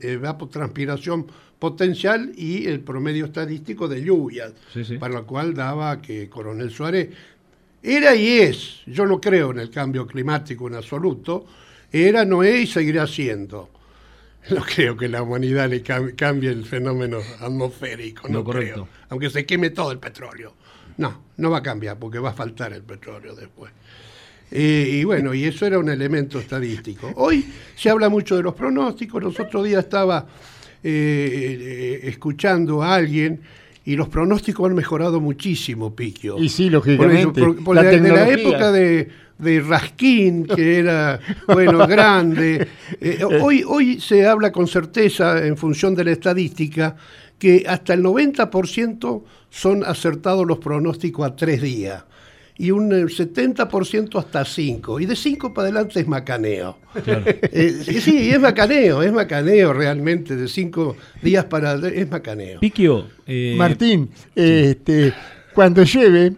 evapotranspiración 0.01 1.27
potencial 1.59 2.33
y 2.37 2.67
el 2.67 2.81
promedio 2.81 3.27
estadístico 3.27 3.87
de 3.89 4.03
lluvias, 4.03 4.53
Sí, 4.73 4.85
sí. 4.85 4.97
para 4.99 5.15
lo 5.15 5.27
cual 5.27 5.55
daba 5.55 6.01
que 6.03 6.29
Coronel 6.29 6.71
Suárez 6.71 7.11
era 7.83 8.15
y 8.17 8.39
es, 8.41 8.81
yo 8.87 9.07
no 9.07 9.21
creo 9.21 9.53
en 9.53 9.59
el 9.61 9.71
cambio 9.71 10.07
climático 10.07 10.67
en 10.69 10.75
absoluto, 10.75 11.47
era, 11.93 12.25
no 12.25 12.43
es 12.43 12.61
y 12.63 12.67
seguirá 12.67 13.07
siendo. 13.07 13.69
No 14.51 14.63
creo 14.65 14.97
que 14.97 15.09
la 15.09 15.23
humanidad 15.23 15.69
le 15.71 15.85
cam- 15.85 16.17
cambie 16.17 16.51
el 16.51 16.65
fenómeno 16.65 17.19
atmosférico, 17.41 18.27
no, 18.29 18.39
No, 18.39 18.45
correcto. 18.45 18.73
creo. 18.75 18.89
Aunque 19.11 19.31
se 19.31 19.47
queme 19.47 19.71
todo 19.71 19.93
el 19.93 19.99
petróleo. 19.99 20.55
No, 20.97 21.23
no 21.37 21.51
va 21.51 21.59
a 21.59 21.63
cambiar 21.63 21.99
porque 21.99 22.19
va 22.19 22.31
a 22.31 22.35
faltar 22.35 22.73
el 22.73 22.83
petróleo 22.83 23.35
después. 23.37 23.73
Eh, 24.51 24.89
y 25.01 25.05
bueno, 25.05 25.33
y 25.33 25.45
eso 25.45 25.65
era 25.65 25.79
un 25.79 25.89
elemento 25.89 26.39
estadístico. 26.41 27.13
Hoy 27.17 27.47
se 27.77 27.89
habla 27.89 28.09
mucho 28.09 28.37
de 28.37 28.43
los 28.43 28.55
pronósticos. 28.55 29.23
Los 29.23 29.39
otros 29.41 29.65
días 29.65 29.85
estaba 29.85 30.27
eh, 30.83 31.59
eh, 31.63 32.01
escuchando 32.09 32.83
a 32.83 32.97
alguien 32.97 33.41
y 33.85 33.97
los 33.97 34.09
pronósticos 34.09 34.69
han 34.69 34.75
mejorado 34.77 35.21
muchísimo, 35.21 35.95
Piquio. 35.95 36.39
Y 36.39 36.49
sí, 36.49 36.65
Por 36.65 36.73
lógicamente. 36.73 37.41
por- 37.41 37.65
por 37.65 37.77
La 37.77 37.83
la- 37.83 37.91
de 37.91 38.01
la 38.01 38.29
época 38.29 38.71
de, 38.73 39.09
de 39.39 39.61
Raskin, 39.61 40.47
que 40.47 40.79
era, 40.79 41.19
bueno, 41.49 41.87
grande. 41.87 42.69
eh, 43.01 43.19
hoy, 43.41 43.65
hoy 43.67 44.01
se 44.01 44.27
habla 44.27 44.53
con 44.53 44.67
certeza, 44.69 45.45
en 45.45 45.57
función 45.57 45.95
de 45.95 46.05
la 46.05 46.13
estadística, 46.13 46.95
que 47.39 47.65
hasta 47.67 47.95
el 47.95 48.03
90% 48.05 49.23
son 49.51 49.83
acertados 49.85 50.47
los 50.47 50.59
pronósticos 50.59 51.27
a 51.27 51.35
tres 51.35 51.61
días. 51.61 52.05
Y 52.59 52.71
un 52.71 52.93
eh, 52.93 53.05
70% 53.05 54.19
hasta 54.19 54.45
5. 54.45 55.01
Y 55.01 55.07
de 55.07 55.17
5 55.17 55.53
para 55.55 55.69
adelante 55.69 56.01
es 56.01 56.07
macaneo. 56.09 56.79
Eh, 57.05 58.01
sí, 58.01 58.31
es 58.31 58.41
macaneo, 58.41 59.03
es 59.03 59.13
macaneo 59.13 59.73
realmente. 59.73 60.37
De 60.37 60.49
5 60.49 60.97
días 61.23 61.45
para 61.47 61.71
adelante 61.71 62.01
es 62.01 62.11
macaneo. 62.11 62.61
Piquio, 62.61 63.07
eh, 63.27 63.55
Martín, 63.57 64.11
este, 64.35 65.13
cuando 65.55 65.83
llueve, 65.83 66.35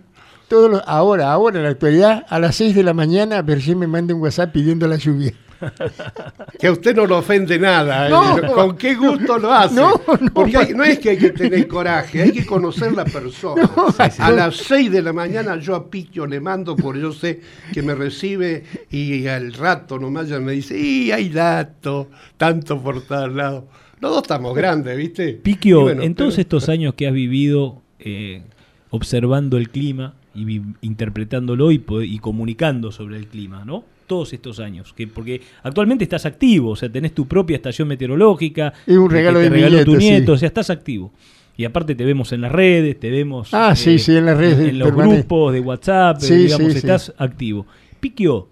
todos 0.48 0.70
los- 0.70 0.82
ahora, 0.86 1.32
ahora 1.32 1.58
en 1.58 1.64
la 1.64 1.70
actualidad, 1.70 2.24
a 2.28 2.38
las 2.38 2.56
6 2.56 2.74
de 2.74 2.82
la 2.82 2.94
mañana, 2.94 3.42
Berger 3.42 3.76
me 3.76 3.86
manda 3.86 4.14
un 4.14 4.20
WhatsApp 4.20 4.52
pidiendo 4.52 4.86
la 4.86 4.96
lluvia. 4.96 5.32
Que 6.58 6.66
a 6.68 6.72
usted 6.72 6.94
no 6.96 7.06
lo 7.06 7.18
ofende 7.18 7.58
nada. 7.58 8.06
¿eh? 8.06 8.10
No. 8.10 8.52
¿Con 8.54 8.76
qué 8.76 8.94
gusto 8.94 9.38
lo 9.38 9.52
hace? 9.52 9.74
No, 9.74 9.90
no. 10.20 10.32
Porque 10.32 10.56
hay- 10.56 10.72
no 10.74 10.84
es 10.84 10.98
que 10.98 11.10
hay 11.10 11.18
que 11.18 11.30
tener 11.30 11.66
coraje, 11.68 12.22
hay 12.22 12.32
que 12.32 12.46
conocer 12.46 12.92
la 12.92 13.04
persona. 13.04 13.68
A 14.18 14.30
las 14.30 14.56
6 14.56 14.90
de 14.92 15.02
la 15.02 15.12
mañana 15.12 15.56
yo 15.58 15.74
a 15.74 15.90
Piquio 15.90 16.26
le 16.26 16.40
mando, 16.40 16.76
porque 16.76 17.00
yo 17.00 17.12
sé 17.12 17.40
que 17.72 17.82
me 17.82 17.94
recibe 17.94 18.64
y 18.90 19.26
al 19.26 19.52
rato 19.52 19.98
nomás 19.98 20.28
ya 20.28 20.38
me 20.40 20.52
dice, 20.52 20.78
y 20.78 21.10
hay 21.12 21.28
dato, 21.28 22.08
tanto 22.36 22.80
por 22.80 23.02
tal 23.02 23.36
lado. 23.36 23.68
Los 24.00 24.10
dos 24.12 24.22
estamos 24.22 24.54
grandes, 24.54 24.96
¿viste? 24.96 25.32
Piquio, 25.34 25.82
bueno, 25.82 26.02
en 26.02 26.14
todos 26.14 26.34
pero- 26.34 26.42
estos 26.42 26.68
años 26.68 26.94
que 26.94 27.06
has 27.06 27.12
vivido 27.14 27.80
eh, 27.98 28.42
observando 28.90 29.56
el 29.56 29.70
clima 29.70 30.14
y 30.34 30.60
interpretándolo 30.82 31.70
y 31.72 32.18
comunicando 32.20 32.90
sobre 32.92 33.16
el 33.18 33.26
clima, 33.28 33.64
¿no? 33.64 33.84
Todos 34.06 34.32
estos 34.32 34.60
años, 34.60 34.92
que 34.92 35.06
porque 35.06 35.40
actualmente 35.62 36.04
estás 36.04 36.26
activo, 36.26 36.70
o 36.70 36.76
sea, 36.76 36.88
tenés 36.90 37.12
tu 37.14 37.26
propia 37.26 37.56
estación 37.56 37.88
meteorológica, 37.88 38.72
Es 38.86 38.96
un 38.96 39.08
que 39.08 39.14
regalo 39.14 39.38
te 39.38 39.44
de 39.44 39.50
regaló 39.50 39.84
tu 39.84 39.96
nieto, 39.96 40.32
sí. 40.32 40.36
o 40.36 40.38
sea, 40.38 40.46
estás 40.48 40.70
activo. 40.70 41.12
Y 41.56 41.64
aparte 41.64 41.94
te 41.94 42.04
vemos 42.04 42.32
en 42.32 42.40
las 42.40 42.50
redes, 42.52 42.98
te 42.98 43.10
vemos 43.10 43.48
eh, 43.52 43.56
Ah, 43.56 43.76
sí, 43.76 43.98
sí, 43.98 44.16
en 44.16 44.26
las 44.26 44.36
redes, 44.36 44.58
en 44.68 44.78
los 44.78 44.88
permanente. 44.88 45.18
grupos 45.20 45.52
de 45.52 45.60
WhatsApp, 45.60 46.16
eh, 46.18 46.26
Sí, 46.26 46.34
digamos, 46.36 46.66
sí, 46.66 46.72
sí. 46.72 46.78
estás 46.78 47.14
activo. 47.16 47.66
Piquio, 48.00 48.48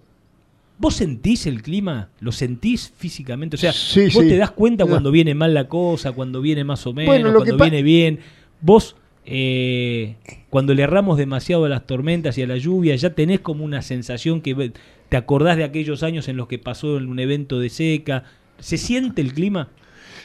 ¿vos 0.79 0.95
sentís 0.95 1.45
el 1.45 1.61
clima? 1.61 2.09
¿Lo 2.21 2.31
sentís 2.31 2.93
físicamente? 2.97 3.57
O 3.57 3.59
sea, 3.59 3.73
Sí, 3.73 4.05
vos 4.05 4.23
sí. 4.23 4.29
te 4.29 4.37
das 4.37 4.51
cuenta 4.51 4.85
No. 4.85 4.89
cuando 4.89 5.11
viene 5.11 5.35
mal 5.35 5.53
la 5.53 5.67
cosa, 5.67 6.13
cuando 6.13 6.39
viene 6.41 6.63
más 6.63 6.87
o 6.87 6.93
menos, 6.93 7.07
Bueno, 7.13 7.29
que 7.43 7.49
cuando 7.51 7.57
viene 7.65 7.83
bien. 7.83 8.19
Vos, 8.61 8.95
eh, 9.25 10.15
cuando 10.49 10.73
le 10.73 10.83
erramos 10.83 11.17
demasiado 11.17 11.65
a 11.65 11.69
las 11.69 11.85
tormentas 11.85 12.37
y 12.37 12.41
a 12.43 12.47
la 12.47 12.57
lluvia, 12.57 12.95
ya 12.95 13.09
tenés 13.11 13.41
como 13.41 13.65
una 13.65 13.81
sensación 13.81 14.39
que 14.41 14.71
te 15.13 15.17
acordás 15.17 15.57
de 15.57 15.63
aquellos 15.63 16.01
años 16.01 16.27
en 16.27 16.37
los 16.37 16.47
que 16.47 16.57
pasó 16.57 16.97
en 16.97 17.07
un 17.07 17.19
evento 17.19 17.59
de 17.59 17.69
seca. 17.69 18.23
¿Se 18.57 18.79
siente 18.79 19.21
el 19.21 19.31
clima? 19.35 19.69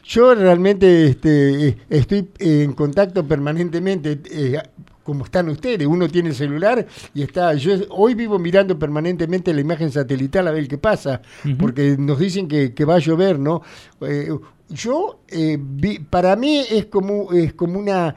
Yo 0.02 0.34
realmente 0.34 1.08
este, 1.08 1.76
estoy 1.90 2.30
en 2.38 2.72
contacto 2.72 3.28
permanentemente, 3.28 4.18
eh, 4.30 4.56
como 5.02 5.26
están 5.26 5.50
ustedes. 5.50 5.86
Uno 5.86 6.08
tiene 6.08 6.30
el 6.30 6.34
celular 6.34 6.86
y 7.12 7.20
está. 7.20 7.52
Yo 7.52 7.72
hoy 7.90 8.14
vivo 8.14 8.38
mirando 8.38 8.78
permanentemente 8.78 9.52
la 9.52 9.60
imagen 9.60 9.92
satelital 9.92 10.48
a 10.48 10.52
ver 10.52 10.66
qué 10.66 10.78
pasa, 10.78 11.20
porque 11.58 11.96
nos 11.98 12.18
dicen 12.18 12.48
que, 12.48 12.72
que 12.72 12.86
va 12.86 12.94
a 12.94 12.98
llover, 12.98 13.38
¿no? 13.38 13.60
Eh, 14.00 14.30
yo, 14.70 15.20
eh, 15.28 15.58
vi- 15.60 15.98
para 15.98 16.34
mí 16.34 16.64
es 16.70 16.86
como, 16.86 17.30
es 17.34 17.52
como 17.52 17.78
una 17.78 18.14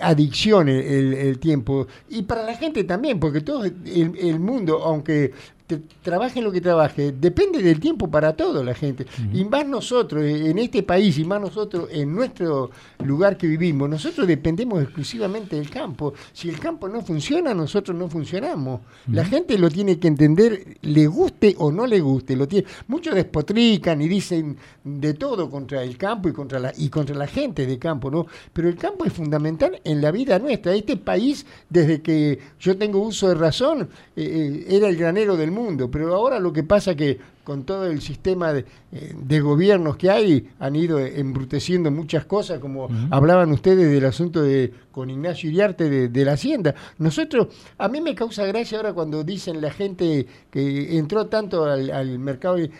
adicción 0.00 0.68
el, 0.70 0.80
el- 0.82 1.14
el 1.14 1.38
tiempo. 1.38 1.86
Y 2.08 2.22
para 2.22 2.42
la 2.42 2.54
gente 2.56 2.84
también, 2.84 3.20
porque 3.20 3.42
todo 3.42 3.64
el, 3.64 3.74
el 4.18 4.40
mundo, 4.40 4.82
aunque 4.82 5.32
te- 5.66 5.80
trabaje 6.02 6.42
lo 6.42 6.52
que 6.52 6.60
trabaje, 6.60 7.12
depende 7.12 7.62
del 7.62 7.80
tiempo 7.80 8.10
para 8.10 8.34
todo 8.36 8.62
la 8.62 8.74
gente. 8.74 9.06
Y 9.32 9.44
más 9.44 9.66
nosotros, 9.66 10.22
eh, 10.22 10.50
en 10.50 10.58
este 10.58 10.82
país, 10.82 11.18
y 11.18 11.24
más 11.24 11.40
nosotros 11.40 11.88
en 11.90 12.14
nuestro 12.14 12.70
lugar 13.04 13.36
que 13.36 13.46
vivimos, 13.46 13.88
nosotros 13.88 14.26
dependemos 14.26 14.82
exclusivamente 14.82 15.56
del 15.56 15.70
campo. 15.70 16.12
Si 16.32 16.48
el 16.48 16.58
campo 16.58 16.88
no 16.88 17.02
funciona, 17.02 17.54
nosotros 17.54 17.96
no 17.96 18.08
funcionamos. 18.08 18.80
La 19.10 19.24
gente 19.24 19.58
lo 19.58 19.70
tiene 19.70 19.98
que 19.98 20.08
entender, 20.08 20.76
le 20.82 21.06
guste 21.06 21.54
o 21.58 21.70
no 21.72 21.86
le 21.86 22.00
guste. 22.00 22.36
Lo 22.36 22.46
tiene. 22.48 22.66
Muchos 22.88 23.14
despotrican 23.14 24.00
y 24.02 24.08
dicen 24.08 24.56
de 24.82 25.14
todo 25.14 25.48
contra 25.50 25.82
el 25.82 25.96
campo 25.96 26.28
y 26.28 26.32
contra 26.32 26.58
la, 26.58 26.72
y 26.76 26.88
contra 26.88 27.16
la 27.16 27.26
gente 27.26 27.66
de 27.66 27.78
campo, 27.78 28.10
¿no? 28.10 28.26
Pero 28.52 28.68
el 28.68 28.76
campo 28.76 29.04
es 29.04 29.12
fundamental 29.12 29.80
en 29.84 30.00
la 30.02 30.10
vida 30.10 30.38
nuestra. 30.38 30.74
Este 30.74 30.96
país, 30.96 31.46
desde 31.70 32.02
que 32.02 32.38
yo 32.60 32.76
tengo 32.76 33.00
uso 33.00 33.28
de 33.28 33.34
razón, 33.34 33.88
eh, 34.16 34.64
eh, 34.68 34.76
era 34.76 34.88
el 34.88 34.96
granero 34.96 35.36
del 35.36 35.50
mundo. 35.54 35.90
Pero 35.90 36.14
ahora 36.14 36.38
lo 36.38 36.52
que 36.52 36.62
pasa 36.62 36.94
que 36.94 37.18
con 37.44 37.64
todo 37.64 37.86
el 37.86 38.00
sistema 38.00 38.52
de, 38.52 38.64
eh, 38.92 39.14
de 39.16 39.40
gobiernos 39.40 39.96
que 39.96 40.10
hay, 40.10 40.48
han 40.58 40.76
ido 40.76 40.98
embruteciendo 40.98 41.90
muchas 41.90 42.24
cosas, 42.24 42.58
como 42.58 42.88
hablaban 43.10 43.50
ustedes 43.52 43.90
del 43.90 44.04
asunto 44.04 44.42
de 44.42 44.72
con 44.90 45.10
Ignacio 45.10 45.50
Iriarte 45.50 45.88
de, 45.88 46.08
de 46.08 46.24
la 46.24 46.32
Hacienda. 46.32 46.74
Nosotros, 46.98 47.48
a 47.78 47.88
mí 47.88 48.00
me 48.00 48.14
causa 48.14 48.44
gracia 48.46 48.78
ahora 48.78 48.92
cuando 48.92 49.24
dicen 49.24 49.60
la 49.60 49.70
gente 49.70 50.26
que 50.50 50.96
entró 50.98 51.26
tanto 51.26 51.64
al, 51.64 51.90
al 51.90 52.18
mercado. 52.18 52.58
Y 52.58 52.70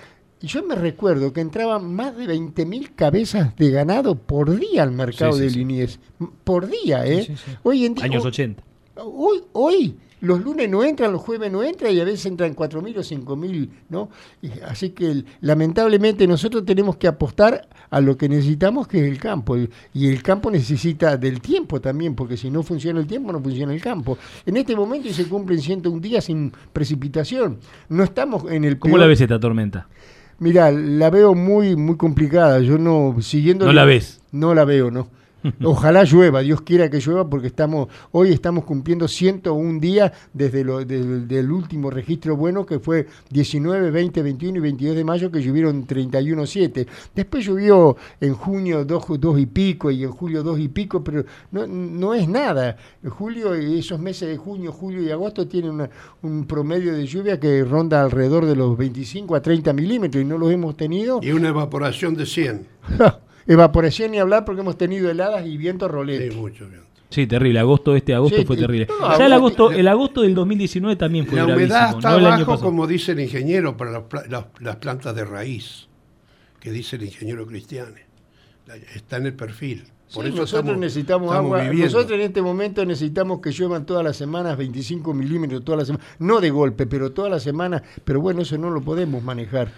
yo 0.41 0.63
me 0.63 0.75
recuerdo 0.75 1.33
que 1.33 1.41
entraban 1.41 1.95
más 1.95 2.17
de 2.17 2.27
20.000 2.27 2.95
cabezas 2.95 3.57
de 3.57 3.71
ganado 3.71 4.15
por 4.15 4.59
día 4.59 4.83
al 4.83 4.93
mercado 4.93 5.33
Sí, 5.33 5.39
sí, 5.39 5.45
de 5.45 5.51
sí. 5.51 5.59
Liniers. 5.59 6.01
Por 6.45 6.69
día, 6.69 7.07
¿eh? 7.07 7.23
Sí, 7.25 7.37
sí, 7.37 7.43
sí. 7.47 7.57
Hoy 7.63 7.87
en 7.87 7.95
día, 7.95 8.05
Años 8.05 8.25
80. 8.25 8.63
Hoy, 8.97 9.43
hoy, 9.53 9.97
los 10.25 10.41
lunes 10.43 10.69
no 10.69 10.83
entran, 10.83 11.13
los 11.13 11.21
jueves 11.23 11.53
no 11.53 11.63
entran 11.63 11.93
y 11.93 12.01
a 12.01 12.05
veces 12.05 12.27
entran 12.27 12.55
4.000 12.55 12.97
o 12.99 13.03
5.000, 13.03 13.69
¿no? 13.91 14.09
Y 14.43 14.51
así 14.67 14.91
que 14.91 15.25
lamentablemente 15.41 16.27
nosotros 16.27 16.65
tenemos 16.65 16.97
que 16.97 17.07
apostar 17.07 17.69
a 17.91 18.01
lo 18.01 18.17
que 18.17 18.29
necesitamos, 18.29 18.89
que 18.89 18.99
es 19.05 19.11
el 19.11 19.19
campo. 19.19 19.55
El- 19.57 19.71
y 19.93 20.09
el 20.09 20.23
campo 20.23 20.51
necesita 20.51 21.17
del 21.17 21.41
tiempo 21.41 21.81
también, 21.81 22.15
porque 22.15 22.37
si 22.37 22.51
no 22.51 22.63
funciona 22.63 22.99
el 23.01 23.07
tiempo, 23.07 23.31
no 23.33 23.41
funciona 23.41 23.73
el 23.73 23.81
campo. 23.81 24.19
En 24.47 24.57
este 24.57 24.75
momento 24.75 25.09
se 25.13 25.27
cumplen 25.29 25.61
101 25.61 26.01
días 26.01 26.25
sin 26.25 26.53
precipitación. 26.73 27.59
No 27.89 28.03
estamos 28.05 28.51
en 28.51 28.65
el 28.65 28.79
¿Cómo 28.79 28.95
peor- 28.95 29.01
la 29.01 29.07
ves 29.07 29.21
esta 29.21 29.39
tormenta? 29.41 29.89
Mira, 30.39 30.71
la 30.73 31.11
veo 31.11 31.35
muy 31.35 31.77
muy 31.77 31.97
complicada. 31.97 32.59
Yo 32.61 32.77
no 32.77 33.17
siguiendo 33.21 33.67
¿No 33.67 33.73
la 33.73 33.85
ves? 33.85 34.21
No 34.33 34.55
la 34.55 34.65
veo, 34.65 34.91
no. 34.91 35.09
Ojalá 35.63 36.05
llueva, 36.05 36.41
Dios 36.41 36.63
quiera 36.63 36.89
que 36.91 37.01
llueva 37.01 37.29
porque 37.29 37.49
estamos 37.49 37.89
hoy 38.13 38.31
estamos 38.33 38.65
cumpliendo 38.65 39.07
101 39.09 39.79
días 39.81 40.13
desde 40.33 40.65
lo, 40.65 40.85
del, 40.85 41.29
del 41.29 41.51
último 41.51 41.91
registro 41.91 42.37
bueno 42.37 42.65
que 42.65 42.79
fue 42.79 43.07
19, 43.31 43.91
20, 43.91 44.23
21 44.23 44.59
y 44.59 44.61
22 44.61 44.97
de 44.97 45.05
mayo 45.05 45.31
que 45.31 45.43
llovieron 45.43 45.85
31, 45.87 46.47
7. 46.47 46.87
Después 47.15 47.45
llovió 47.45 47.97
en 48.21 48.35
junio 48.35 48.85
2, 48.85 49.05
y 49.39 49.47
pico 49.47 49.91
y 49.91 50.05
en 50.05 50.11
julio 50.11 50.43
2 50.43 50.59
y 50.61 50.69
pico, 50.69 51.03
pero 51.05 51.25
no, 51.53 51.67
no 51.67 52.15
es 52.15 52.29
nada. 52.29 52.77
En 53.03 53.11
julio, 53.11 53.55
esos 53.55 53.99
meses 54.01 54.29
de 54.29 54.37
junio, 54.37 54.73
julio 54.73 55.03
y 55.03 55.11
agosto 55.11 55.47
tienen 55.47 55.73
una- 55.73 55.91
un 56.23 56.47
promedio 56.47 56.95
de 56.95 57.07
lluvia 57.07 57.39
que 57.39 57.65
ronda 57.65 58.03
alrededor 58.03 58.47
de 58.47 58.57
los 58.57 58.77
25 58.77 59.35
a 59.35 59.43
30 59.43 59.73
milímetros 59.73 60.23
y 60.23 60.27
no 60.27 60.39
los 60.39 60.51
hemos 60.51 60.77
tenido. 60.77 61.21
Y 61.23 61.33
una 61.33 61.49
evaporación 61.49 62.15
de 62.15 62.27
100. 62.27 62.67
Evaporación 63.47 64.11
ni 64.13 64.19
hablar 64.19 64.45
porque 64.45 64.61
hemos 64.63 64.77
tenido 64.79 65.11
heladas 65.11 65.47
y 65.47 65.57
viento 65.57 65.89
rolete. 65.89 66.31
Sí, 66.31 66.37
mucho 66.37 66.67
viento. 66.69 66.87
Sí, 67.11 67.27
terrible. 67.27 67.61
Agosto, 67.61 67.95
este 67.95 68.15
agosto 68.15 68.39
Sí, 68.39 68.45
fue 68.45 68.57
terrible. 68.57 68.89
No, 68.89 69.17
ya 69.19 69.27
el 69.27 69.33
agosto- 69.33 69.65
agosto, 69.65 69.79
el 69.81 69.87
agosto 69.89 70.23
del 70.23 70.35
2019 70.35 70.97
también 70.97 71.27
fue 71.27 71.39
La 71.39 71.45
gravísimo. 71.47 71.75
humedad 71.77 71.97
está 71.97 72.19
no 72.19 72.27
abajo, 72.27 72.61
como 72.61 72.87
dice 72.87 73.13
el 73.13 73.21
ingeniero, 73.21 73.77
para 73.77 73.93
las, 73.93 74.03
pla- 74.05 74.25
las- 74.29 74.47
las 74.61 74.77
plantas 74.77 75.15
de 75.15 75.25
raíz, 75.25 75.87
que 76.59 76.73
dice 76.73 76.97
el 76.97 77.05
ingeniero 77.05 77.47
Cristiane. 77.47 78.05
Está 78.95 79.19
en 79.19 79.27
el 79.27 79.35
perfil. 79.35 79.85
Por 80.13 80.25
Sí, 80.25 80.31
eso 80.31 80.41
nosotros 80.41 80.61
estamos- 80.65 80.79
necesitamos 80.81 81.29
estamos 81.29 81.47
agua. 81.47 81.61
viviendo. 81.63 81.85
Nosotros 81.95 82.19
en 82.19 82.25
este 82.27 82.43
momento 82.43 82.85
necesitamos 82.85 83.41
que 83.41 83.53
lluevan 83.53 83.85
todas 83.87 84.03
las 84.03 84.17
semanas 84.17 84.57
25 84.57 85.13
milímetros, 85.15 85.65
todas 85.65 85.79
las 85.81 85.87
semanas. 85.89 86.07
No 86.19 86.41
de 86.41 86.51
golpe, 86.51 86.87
pero 86.87 87.13
todas 87.13 87.31
las 87.31 87.43
semanas. 87.43 87.83
Pero 88.05 88.21
bueno, 88.21 88.43
eso 88.43 88.57
no 88.59 88.71
lo 88.71 88.81
podemos 88.81 89.23
manejar. 89.23 89.71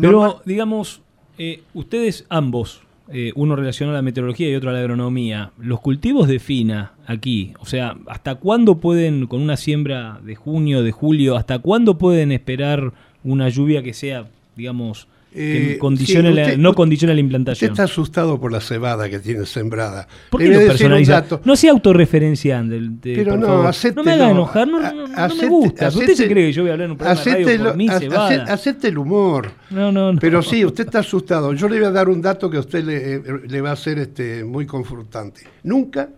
Pero, 0.00 0.40
digamos, 0.44 1.02
eh, 1.38 1.62
ustedes 1.74 2.26
ambos, 2.28 2.82
eh, 3.10 3.32
uno 3.36 3.56
relacionado 3.56 3.96
a 3.96 4.00
la 4.00 4.02
meteorología 4.02 4.50
y 4.50 4.54
otro 4.54 4.70
a 4.70 4.72
la 4.72 4.80
agronomía, 4.80 5.52
los 5.58 5.80
cultivos 5.80 6.28
de 6.28 6.40
fina 6.40 6.92
aquí, 7.06 7.54
o 7.60 7.64
sea, 7.64 7.96
¿hasta 8.06 8.34
cuándo 8.34 8.78
pueden, 8.80 9.26
con 9.26 9.40
una 9.40 9.56
siembra 9.56 10.20
de 10.22 10.34
junio, 10.34 10.82
de 10.82 10.92
julio, 10.92 11.36
hasta 11.36 11.58
cuándo 11.58 11.96
pueden 11.96 12.32
esperar 12.32 12.92
una 13.24 13.48
lluvia 13.48 13.82
que 13.82 13.94
sea, 13.94 14.28
digamos, 14.56 15.08
que 15.32 15.74
Eh, 15.74 15.78
condicione 15.78 16.30
sí, 16.30 16.34
la- 16.34 16.42
usted- 16.42 16.56
no 16.58 16.74
condicione 16.74 17.12
la 17.12 17.16
Usted 17.16 17.24
implantación? 17.24 17.70
está 17.72 17.84
asustado 17.84 18.40
por 18.40 18.50
la 18.50 18.60
cebada 18.60 19.08
que 19.10 19.18
tiene 19.18 19.44
sembrada. 19.46 20.08
¿Por 20.30 20.40
qué 20.40 20.48
un 20.48 20.66
personaliza? 20.66 21.24
No 21.44 21.54
sea 21.54 21.70
autorreferenciante. 21.72 22.74
del- 22.74 23.00
de- 23.00 23.14
Pero 23.14 23.30
por 23.32 23.38
no, 23.40 23.46
favor. 23.46 23.74
no 23.96 24.04
me 24.04 24.12
haga 24.12 24.30
enojar, 24.30 24.68
no, 24.68 24.80
no- 24.80 24.92
no- 24.92 25.06
no 25.28 25.34
me 25.34 25.46
gusta. 25.48 25.88
¿Usted 25.88 26.14
se 26.14 26.28
cree 26.28 26.46
que 26.46 26.52
yo 26.52 26.62
voy 26.62 26.70
a 26.70 26.72
hablar 26.74 26.86
en 26.86 26.90
un 26.92 26.96
programa 26.98 27.24
de 27.24 27.34
radio 27.44 27.64
por 27.64 27.76
mi 27.76 27.88
cebada? 27.88 28.44
Hacete 28.52 28.88
el 28.88 28.98
humor. 28.98 29.50
No, 29.70 29.92
no, 29.92 30.12
no. 30.12 30.18
Pero 30.18 30.42
sí, 30.42 30.64
usted 30.64 30.86
está 30.86 31.00
asustado. 31.00 31.52
Yo 31.52 31.68
le 31.68 31.76
voy 31.78 31.86
a 31.86 31.90
dar 31.90 32.08
un 32.08 32.20
dato 32.22 32.48
que 32.50 32.56
a 32.56 32.60
usted 32.60 32.84
le, 32.84 33.14
eh, 33.16 33.22
le 33.48 33.60
va 33.60 33.72
a 33.72 33.76
ser 33.76 33.98
este, 33.98 34.44
muy 34.44 34.66
confrontante. 34.66 35.42
Nunca, 35.62 36.08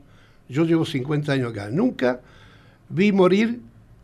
yo 0.48 0.64
llevo 0.64 0.84
50 0.84 1.32
años 1.32 1.50
acá, 1.52 1.68
nunca 1.70 2.20
vi 2.88 3.12
morir 3.12 3.60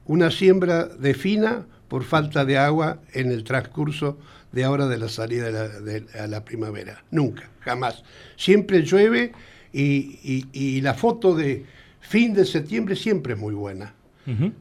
una 0.06 0.30
siembra 0.30 0.84
de 0.86 1.14
fina 1.14 1.62
por 1.88 2.04
falta 2.04 2.44
de 2.44 2.58
agua 2.58 2.98
en 3.12 3.30
el 3.30 3.44
transcurso 3.44 4.12
de 4.12 4.16
ahora 4.64 4.86
de 4.86 4.98
la 4.98 5.09
salida 5.09 5.47
de 5.47 5.52
la, 5.52 5.68
de- 5.68 6.05
a 6.18 6.27
la 6.27 6.44
primavera. 6.44 7.05
Nunca, 7.10 7.48
jamás. 7.60 8.02
Siempre 8.36 8.82
llueve 8.82 9.32
y, 9.73 10.18
y- 10.23 10.47
y 10.52 10.81
la 10.81 10.94
foto 10.94 11.35
de 11.35 11.64
fin 12.01 12.32
de 12.35 12.44
septiembre 12.44 12.97
siempre 12.97 13.35
es 13.35 13.39
muy 13.39 13.55
buena. 13.55 13.94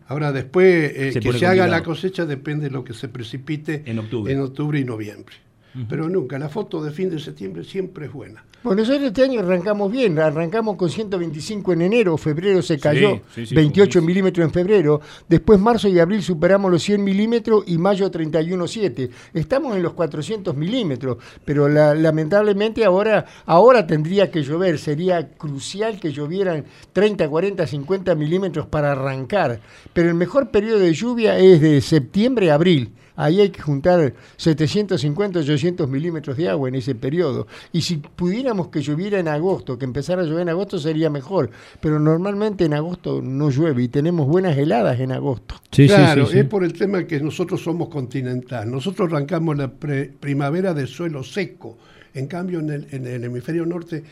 Ahora 0.08 0.32
después 0.32 0.92
eh, 0.96 1.12
Se 1.14 1.20
que 1.20 1.34
se 1.34 1.48
haga 1.48 1.66
la 1.68 1.82
cosecha 1.82 2.26
depende 2.28 2.66
de 2.66 2.72
lo 2.72 2.84
que 2.84 2.94
se 2.94 3.08
precipite 3.10 3.82
En 3.88 3.98
octubre. 3.98 4.32
en 4.32 4.40
octubre 4.42 4.80
y 4.80 4.84
noviembre. 4.86 5.36
Pero 5.90 6.08
nunca, 6.10 6.40
la 6.40 6.48
foto 6.50 6.82
de 6.84 6.92
fin 6.92 7.10
de 7.10 7.20
septiembre 7.20 7.64
siempre 7.64 8.06
es 8.06 8.14
buena. 8.14 8.44
Bueno, 8.64 8.82
nosotros 8.82 9.04
este 9.10 9.24
año 9.24 9.42
arrancamos 9.42 9.92
bien, 9.92 10.18
arrancamos 10.18 10.76
con 10.76 10.90
125 10.90 11.74
en 11.74 11.82
enero, 11.84 12.18
febrero 12.18 12.62
se 12.64 12.80
cayó, 12.80 13.20
sí, 13.36 13.46
sí, 13.46 13.54
28 13.54 14.02
milímetros 14.02 14.44
en 14.44 14.52
febrero, 14.52 15.02
después 15.30 15.60
marzo 15.60 15.88
y 15.88 16.00
abril 16.00 16.24
superamos 16.24 16.72
los 16.72 16.82
100 16.82 17.04
milímetros 17.04 17.64
y 17.68 17.78
mayo 17.78 18.10
31,7. 18.10 19.10
Estamos 19.36 19.76
en 19.76 19.84
los 19.84 19.94
400 19.94 20.56
milímetros, 20.56 21.18
pero 21.44 21.68
la- 21.68 21.94
lamentablemente 21.94 22.84
ahora, 22.86 23.26
ahora 23.46 23.86
tendría 23.86 24.32
que 24.32 24.42
llover, 24.42 24.80
sería 24.80 25.30
crucial 25.38 26.00
que 26.00 26.12
llovieran 26.12 26.66
30, 26.94 27.30
40, 27.30 27.68
50 27.68 28.16
milímetros 28.16 28.66
para 28.66 28.94
arrancar, 28.94 29.60
pero 29.94 30.10
el 30.10 30.16
mejor 30.16 30.50
periodo 30.50 30.80
de 30.80 30.94
lluvia 30.94 31.38
es 31.38 31.62
de 31.62 31.82
septiembre 31.82 32.50
a 32.50 32.56
abril. 32.56 32.94
Ahí 33.18 33.40
hay 33.42 33.50
que 33.50 33.62
juntar 33.62 34.14
750, 34.38 35.40
800 35.40 35.90
milímetros 35.90 36.36
de 36.38 36.50
agua 36.50 36.68
en 36.70 36.76
ese 36.76 36.96
periodo. 36.96 37.48
Y 37.72 37.82
si 37.82 37.98
pudiéramos 37.98 38.68
que 38.68 38.82
lloviera 38.82 39.20
en 39.20 39.28
agosto, 39.28 39.78
que 39.78 39.86
empezara 39.86 40.22
a 40.22 40.26
llover 40.26 40.42
en 40.42 40.50
agosto, 40.50 40.78
sería 40.80 41.10
mejor. 41.10 41.50
Pero 41.80 42.00
normalmente 42.00 42.66
en 42.66 42.74
agosto 42.74 43.22
no 43.22 43.50
llueve 43.50 43.84
y 43.84 43.88
tenemos 43.88 44.28
buenas 44.28 44.58
heladas 44.58 45.00
en 45.00 45.12
agosto. 45.12 45.56
claro, 45.96 46.24
es 46.40 46.46
por 46.46 46.64
el 46.64 46.74
tema 46.74 47.06
que 47.06 47.20
nosotros 47.20 47.62
somos 47.64 47.90
continental. 47.90 48.70
Nosotros 48.70 49.10
arrancamos 49.12 49.58
la 49.58 49.72
pre- 49.72 50.12
primavera 50.20 50.74
de 50.74 50.86
suelo 50.88 51.24
seco. 51.24 51.78
En 52.14 52.28
cambio, 52.28 52.60
en 52.60 52.70
el, 52.70 52.88
en 52.92 53.08
el 53.08 53.24
hemisferio 53.26 53.66
norte 53.66 54.04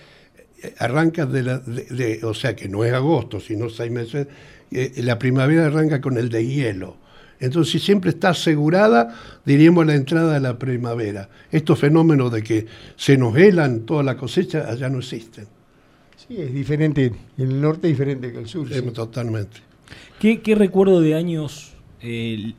eh, 0.61 0.73
arranca 0.79 1.25
de 1.25 1.43
la, 1.43 1.59
de- 1.59 1.85
de- 1.85 2.25
o 2.25 2.33
sea 2.33 2.55
que 2.55 2.67
no 2.69 2.83
es 2.83 2.93
agosto, 2.93 3.39
sino 3.39 3.69
seis 3.69 3.91
meses. 3.91 4.27
eh, 4.71 4.91
la 4.97 5.19
primavera 5.19 5.65
arranca 5.67 6.01
con 6.01 6.17
el 6.17 6.29
de 6.29 6.45
hielo. 6.47 7.02
Entonces 7.43 7.83
siempre 7.83 8.11
está 8.11 8.29
asegurada, 8.29 9.13
diríamos, 9.43 9.85
la 9.85 9.95
entrada 9.95 10.33
de 10.33 10.39
la 10.39 10.57
primavera. 10.57 11.29
Estos 11.51 11.77
fenómenos 11.77 12.31
de 12.31 12.41
que 12.41 12.65
se 12.95 13.17
nos 13.17 13.35
helan 13.35 13.81
toda 13.81 14.01
la 14.01 14.15
cosecha 14.15 14.69
allá 14.69 14.89
no 14.89 14.99
existen. 14.99 15.45
Sí, 16.15 16.37
es 16.37 16.53
diferente. 16.53 17.11
El 17.37 17.59
norte 17.59 17.87
es 17.87 17.93
diferente 17.93 18.31
que 18.31 18.39
el 18.39 18.47
sur. 18.47 18.67
Sí. 18.71 18.81
Totalmente. 18.93 19.57
¿Qué, 20.19 20.41
qué 20.41 20.55
recuerdo 20.55 21.01
de 21.01 21.15
años 21.15 21.73
eh, 22.01 22.53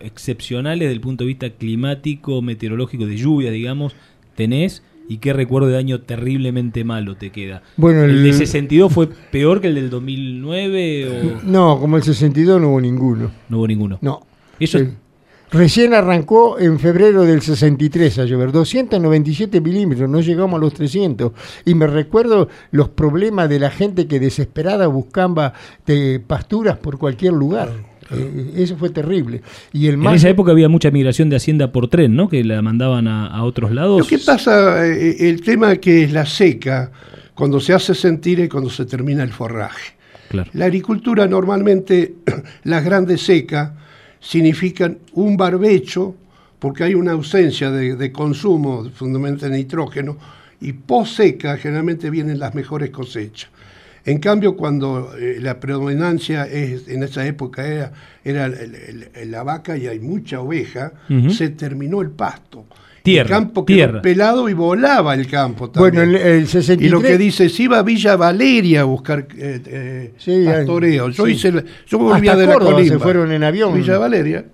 excepcionales 0.00 0.80
desde 0.80 0.94
el 0.94 1.00
punto 1.00 1.22
de 1.22 1.28
vista 1.28 1.50
climático, 1.50 2.42
meteorológico, 2.42 3.06
de 3.06 3.16
lluvia, 3.16 3.52
digamos, 3.52 3.94
tenés? 4.34 4.82
¿Y 5.08 5.18
qué 5.18 5.32
recuerdo 5.32 5.68
de 5.68 5.76
año 5.76 6.00
terriblemente 6.00 6.82
malo 6.84 7.16
te 7.16 7.30
queda? 7.30 7.62
Bueno, 7.76 8.04
¿El, 8.04 8.10
el- 8.10 8.22
de 8.24 8.32
62 8.32 8.92
fue 8.92 9.08
peor 9.30 9.60
que 9.60 9.68
el 9.68 9.74
del 9.74 9.90
2009 9.90 11.08
o 11.44 11.46
No, 11.46 11.78
como 11.80 11.96
el 11.96 12.02
62 12.02 12.60
no 12.60 12.70
hubo 12.70 12.80
ninguno. 12.80 13.30
no 13.48 13.58
hubo 13.58 13.66
ninguno? 13.66 13.98
No. 14.00 14.20
Eso 14.58 14.78
Eh, 14.78 14.92
Recién 15.50 15.94
arrancó 15.94 16.58
en 16.58 16.80
febrero 16.80 17.22
del 17.22 17.40
63 17.40 18.18
a 18.18 18.24
llover, 18.24 18.50
297 18.50 19.60
milímetros, 19.60 20.10
no 20.10 20.20
llegamos 20.20 20.58
a 20.58 20.60
los 20.60 20.74
300. 20.74 21.30
Y 21.64 21.74
me 21.76 21.86
recuerdo 21.86 22.48
los 22.72 22.88
problemas 22.88 23.48
de 23.48 23.60
la 23.60 23.70
gente 23.70 24.08
que 24.08 24.18
desesperada 24.18 24.88
buscaba 24.88 25.52
eh, 25.86 26.18
pasturas 26.26 26.78
por 26.78 26.98
cualquier 26.98 27.34
lugar. 27.34 27.70
Eh, 28.10 28.52
eso 28.56 28.76
fue 28.76 28.90
terrible. 28.90 29.42
Y 29.72 29.86
el 29.86 29.94
en 29.94 30.00
más 30.00 30.16
esa 30.16 30.28
época 30.28 30.52
había 30.52 30.68
mucha 30.68 30.90
migración 30.90 31.30
de 31.30 31.36
hacienda 31.36 31.72
por 31.72 31.88
tren, 31.88 32.14
¿no? 32.14 32.28
Que 32.28 32.44
la 32.44 32.60
mandaban 32.62 33.08
a, 33.08 33.26
a 33.26 33.44
otros 33.44 33.72
lados. 33.72 34.00
Lo 34.00 34.06
que 34.06 34.18
pasa, 34.18 34.86
eh, 34.86 35.28
el 35.28 35.40
tema 35.40 35.76
que 35.76 36.04
es 36.04 36.12
la 36.12 36.26
seca, 36.26 36.90
cuando 37.34 37.60
se 37.60 37.72
hace 37.72 37.94
sentir 37.94 38.40
es 38.40 38.48
cuando 38.48 38.70
se 38.70 38.84
termina 38.84 39.22
el 39.22 39.32
forraje. 39.32 39.94
Claro. 40.28 40.50
La 40.54 40.66
agricultura 40.66 41.26
normalmente, 41.26 42.14
las 42.64 42.84
grandes 42.84 43.22
secas, 43.22 43.72
significan 44.20 44.98
un 45.12 45.36
barbecho, 45.36 46.14
porque 46.58 46.84
hay 46.84 46.94
una 46.94 47.12
ausencia 47.12 47.70
de, 47.70 47.96
de 47.96 48.12
consumo, 48.12 48.88
fundamentalmente 48.94 49.48
de 49.48 49.56
nitrógeno, 49.56 50.16
y 50.60 50.72
post 50.72 51.16
seca 51.16 51.58
generalmente 51.58 52.08
vienen 52.08 52.38
las 52.38 52.54
mejores 52.54 52.90
cosechas. 52.90 53.50
En 54.06 54.18
cambio, 54.18 54.54
cuando 54.56 55.12
eh, 55.18 55.38
la 55.40 55.58
predominancia 55.60 56.44
es, 56.46 56.88
en 56.88 57.02
esa 57.02 57.26
época 57.26 57.66
era, 57.66 57.92
era 58.24 58.44
el- 58.46 58.54
el- 58.74 59.08
el- 59.14 59.30
la 59.30 59.42
vaca 59.42 59.76
y 59.78 59.86
hay 59.86 59.98
mucha 60.00 60.40
oveja, 60.40 60.92
se 61.30 61.48
terminó 61.50 62.02
el 62.02 62.10
pasto. 62.10 62.66
Tierra, 63.02 63.22
el 63.36 63.42
campo 63.44 63.64
quedó 63.66 63.76
tierra. 63.76 64.02
pelado 64.02 64.48
y 64.48 64.54
volaba 64.54 65.12
el 65.14 65.26
campo 65.26 65.70
Bueno, 65.74 66.00
también. 66.00 66.22
el, 66.22 66.26
el 66.40 66.48
63... 66.48 66.86
Y 66.86 66.90
lo 66.90 67.02
que 67.02 67.18
dice, 67.18 67.48
se 67.50 67.62
iba 67.64 67.78
a 67.78 67.82
Villa 67.82 68.16
Valeria 68.16 68.80
a 68.80 68.84
buscar 68.84 69.26
eh, 69.36 69.60
eh, 69.66 70.14
Sí, 70.16 70.42
pastoreo. 70.46 71.10
Yo 71.10 71.26
sí. 71.26 71.32
hice, 71.32 71.52
la- 71.52 71.64
yo 71.86 71.98
volvía 71.98 72.32
Hasta 72.32 72.40
de 72.40 72.46
la 72.46 72.58
colimba. 72.58 72.94
se 72.94 72.98
fueron 72.98 73.30
en 73.32 73.44
avión. 73.44 73.74
Villa 73.74 73.98
Valeria. 73.98 74.44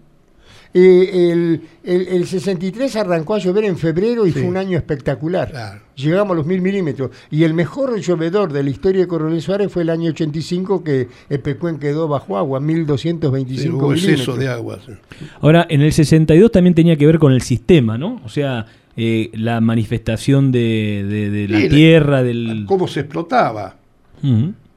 Eh, 0.72 1.30
el, 1.32 1.62
el- 1.82 2.06
el 2.08 2.26
63 2.26 2.94
arrancó 2.96 3.34
a 3.34 3.38
llover 3.38 3.64
en 3.64 3.76
febrero 3.76 4.24
y 4.26 4.30
fue 4.30 4.42
un 4.42 4.56
año 4.56 4.78
espectacular. 4.78 5.80
Llegamos 5.96 6.32
a 6.32 6.36
los 6.36 6.46
mil 6.46 6.60
milímetros. 6.62 7.10
Y 7.30 7.42
el 7.44 7.54
mejor 7.54 7.98
llovedor 8.00 8.52
de 8.52 8.62
la 8.62 8.70
historia 8.70 9.00
de 9.02 9.08
Coronel 9.08 9.42
Suárez 9.42 9.70
fue 9.72 9.82
el 9.82 9.90
año 9.90 10.10
85 10.10 10.84
que 10.84 11.08
el 11.28 11.40
Pecuén 11.40 11.78
quedó 11.78 12.06
bajo 12.08 12.38
agua, 12.38 12.60
1225 12.60 13.62
Sí, 13.62 13.68
hubo 13.68 13.88
milímetros. 13.88 14.12
exceso 14.20 14.36
de 14.36 14.48
agua. 14.48 14.78
sí. 14.86 14.92
Ahora, 15.40 15.66
en 15.68 15.80
el 15.82 15.92
62 15.92 16.52
también 16.52 16.74
tenía 16.74 16.96
que 16.96 17.06
ver 17.06 17.18
con 17.18 17.32
el 17.32 17.42
sistema, 17.42 17.98
¿no? 17.98 18.20
O 18.24 18.28
sea, 18.28 18.66
eh, 18.96 19.30
la 19.34 19.60
manifestación 19.60 20.52
de, 20.52 21.04
de- 21.08 21.30
de 21.30 21.48
la 21.48 21.68
tierra, 21.68 22.22
del... 22.22 22.64
¿Cómo 22.66 22.86
se 22.86 23.00
explotaba? 23.00 23.76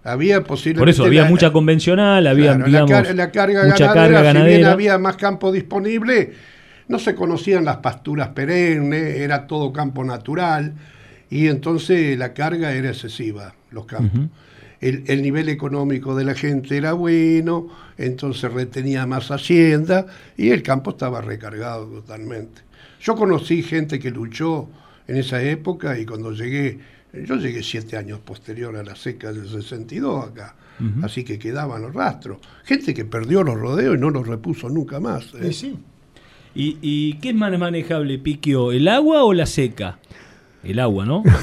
Había 0.03 0.43
posiblemente... 0.43 0.79
Por 0.81 0.89
eso 0.89 1.05
había 1.05 1.23
la- 1.23 1.29
mucha 1.29 1.51
convencional, 1.51 2.27
había, 2.27 2.55
Claro, 2.55 2.59
la, 2.59 2.65
digamos, 2.67 2.91
car- 2.91 3.15
la 3.15 3.31
carga 3.31 3.63
mucha 3.65 3.87
ganadera, 3.87 3.93
carga 3.93 4.17
si 4.19 4.23
bien 4.23 4.33
ganadera. 4.45 4.71
había 4.73 4.97
más 4.97 5.15
campo 5.15 5.51
disponible, 5.51 6.33
no 6.89 6.99
se 6.99 7.15
conocían 7.15 7.63
las 7.65 7.77
pasturas 7.77 8.29
perennes, 8.29 9.17
era 9.17 9.47
todo 9.47 9.71
campo 9.71 10.03
natural, 10.03 10.73
y 11.29 11.47
entonces 11.47 12.17
la 12.17 12.33
carga 12.33 12.73
era 12.73 12.89
excesiva, 12.89 13.55
los 13.71 13.85
campos. 13.85 14.27
El 14.81 15.21
nivel 15.21 15.47
económico 15.47 16.13
de 16.13 16.25
la 16.25 16.33
gente 16.35 16.75
era 16.75 16.91
bueno, 16.91 17.69
entonces 17.97 18.51
retenía 18.51 19.05
más 19.07 19.31
hacienda 19.31 20.07
y 20.35 20.49
el 20.49 20.61
campo 20.61 20.91
estaba 20.91 21.21
recargado 21.21 21.85
totalmente. 21.85 22.61
Yo 22.99 23.15
conocí 23.15 23.63
gente 23.63 23.97
que 23.97 24.11
luchó 24.11 24.67
en 25.07 25.15
esa 25.15 25.41
época 25.41 25.97
y 25.97 26.05
cuando 26.05 26.33
llegué, 26.33 26.79
yo 27.13 27.35
llegué 27.35 27.61
siete 27.61 27.95
años 27.95 28.19
posterior 28.19 28.75
a 28.75 28.83
la 28.83 28.95
seca 28.95 29.31
del 29.31 29.47
62 29.47 30.29
acá, 30.29 30.55
así 31.03 31.23
que 31.23 31.37
quedaban 31.37 31.83
los 31.83 31.93
rastros. 31.93 32.39
Gente 32.63 32.93
que 32.93 33.05
perdió 33.05 33.43
los 33.43 33.55
rodeos 33.55 33.95
y 33.95 33.99
no 33.99 34.09
los 34.09 34.27
repuso 34.27 34.67
nunca 34.69 34.99
más. 34.99 35.31
¿eh? 35.35 35.75
¿Y, 36.55 36.77
y 36.81 37.13
qué 37.19 37.29
es 37.29 37.35
más 37.35 37.57
manejable, 37.57 38.17
Piquio, 38.17 38.71
el 38.71 38.87
agua 38.87 39.23
o 39.23 39.33
la 39.33 39.45
seca? 39.45 39.99
El 40.63 40.79
agua, 40.79 41.05
¿no? 41.05 41.23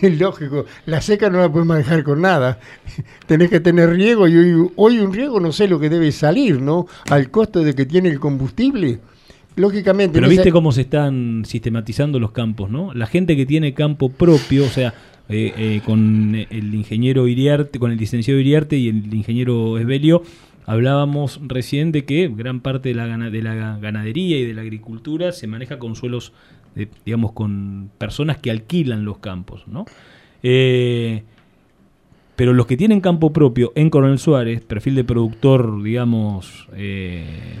Es 0.00 0.18
lógico, 0.18 0.64
la 0.86 1.02
seca 1.02 1.28
no 1.28 1.38
la 1.38 1.52
puedes 1.52 1.66
manejar 1.66 2.02
con 2.02 2.22
nada. 2.22 2.58
Tenés 3.26 3.50
que 3.50 3.60
tener 3.60 3.90
riego 3.90 4.26
y 4.26 4.36
hoy, 4.36 4.70
hoy 4.76 4.98
un 5.00 5.12
riego 5.12 5.38
no 5.38 5.52
sé 5.52 5.68
lo 5.68 5.78
que 5.78 5.90
debe 5.90 6.12
salir, 6.12 6.62
¿no? 6.62 6.86
Al 7.10 7.30
costo 7.30 7.62
de 7.62 7.74
que 7.74 7.84
tiene 7.84 8.08
el 8.08 8.18
combustible. 8.18 9.00
Lógicamente. 9.56 10.12
Pero 10.14 10.26
esa- 10.26 10.30
viste 10.42 10.52
cómo 10.52 10.70
se 10.72 10.82
están 10.82 11.44
sistematizando 11.46 12.18
los 12.20 12.30
campos, 12.32 12.70
¿no? 12.70 12.92
La 12.94 13.06
gente 13.06 13.36
que 13.36 13.46
tiene 13.46 13.72
campo 13.74 14.10
propio, 14.10 14.64
o 14.64 14.68
sea, 14.68 14.92
eh, 15.28 15.52
eh, 15.56 15.80
con 15.84 16.34
el 16.34 16.74
ingeniero 16.74 17.26
Iriarte, 17.26 17.78
con 17.78 17.90
el 17.90 17.98
licenciado 17.98 18.38
Iriarte 18.38 18.76
y 18.76 18.88
el 18.90 19.12
ingeniero 19.14 19.78
Esbelio, 19.78 20.22
hablábamos 20.66 21.40
recién 21.46 21.90
de 21.90 22.04
que 22.04 22.28
gran 22.28 22.60
parte 22.60 22.90
de 22.90 22.94
la, 22.96 23.06
de 23.30 23.42
la 23.42 23.78
ganadería 23.78 24.38
y 24.38 24.44
de 24.44 24.54
la 24.54 24.60
agricultura 24.62 25.32
se 25.32 25.46
maneja 25.46 25.78
con 25.78 25.96
suelos, 25.96 26.32
de- 26.74 26.88
digamos, 27.04 27.32
con 27.32 27.90
personas 27.98 28.36
que 28.38 28.50
alquilan 28.50 29.04
los 29.04 29.18
campos, 29.18 29.64
¿no? 29.66 29.86
Eh, 30.42 31.22
pero 32.36 32.52
los 32.52 32.66
que 32.66 32.76
tienen 32.76 33.00
campo 33.00 33.32
propio 33.32 33.72
en 33.74 33.88
Coronel 33.88 34.18
Suárez, 34.18 34.60
perfil 34.60 34.94
de 34.96 35.04
productor, 35.04 35.82
digamos, 35.82 36.68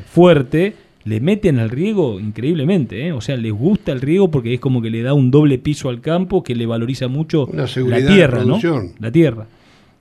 fuerte, 0.06 0.74
le 1.06 1.20
meten 1.20 1.58
al 1.58 1.70
riego 1.70 2.20
increíblemente. 2.20 3.06
¿eh? 3.06 3.12
O 3.12 3.20
sea, 3.22 3.36
les 3.38 3.52
gusta 3.52 3.92
el 3.92 4.00
riego 4.02 4.30
porque 4.30 4.52
es 4.52 4.60
como 4.60 4.82
que 4.82 4.90
le 4.90 5.02
da 5.02 5.14
un 5.14 5.30
doble 5.30 5.56
piso 5.58 5.88
al 5.88 6.00
campo 6.02 6.42
que 6.42 6.54
le 6.54 6.66
valoriza 6.66 7.08
mucho 7.08 7.48
la 7.52 7.66
tierra, 8.06 8.44
¿no? 8.44 8.58
La 9.00 9.10
tierra. 9.10 9.46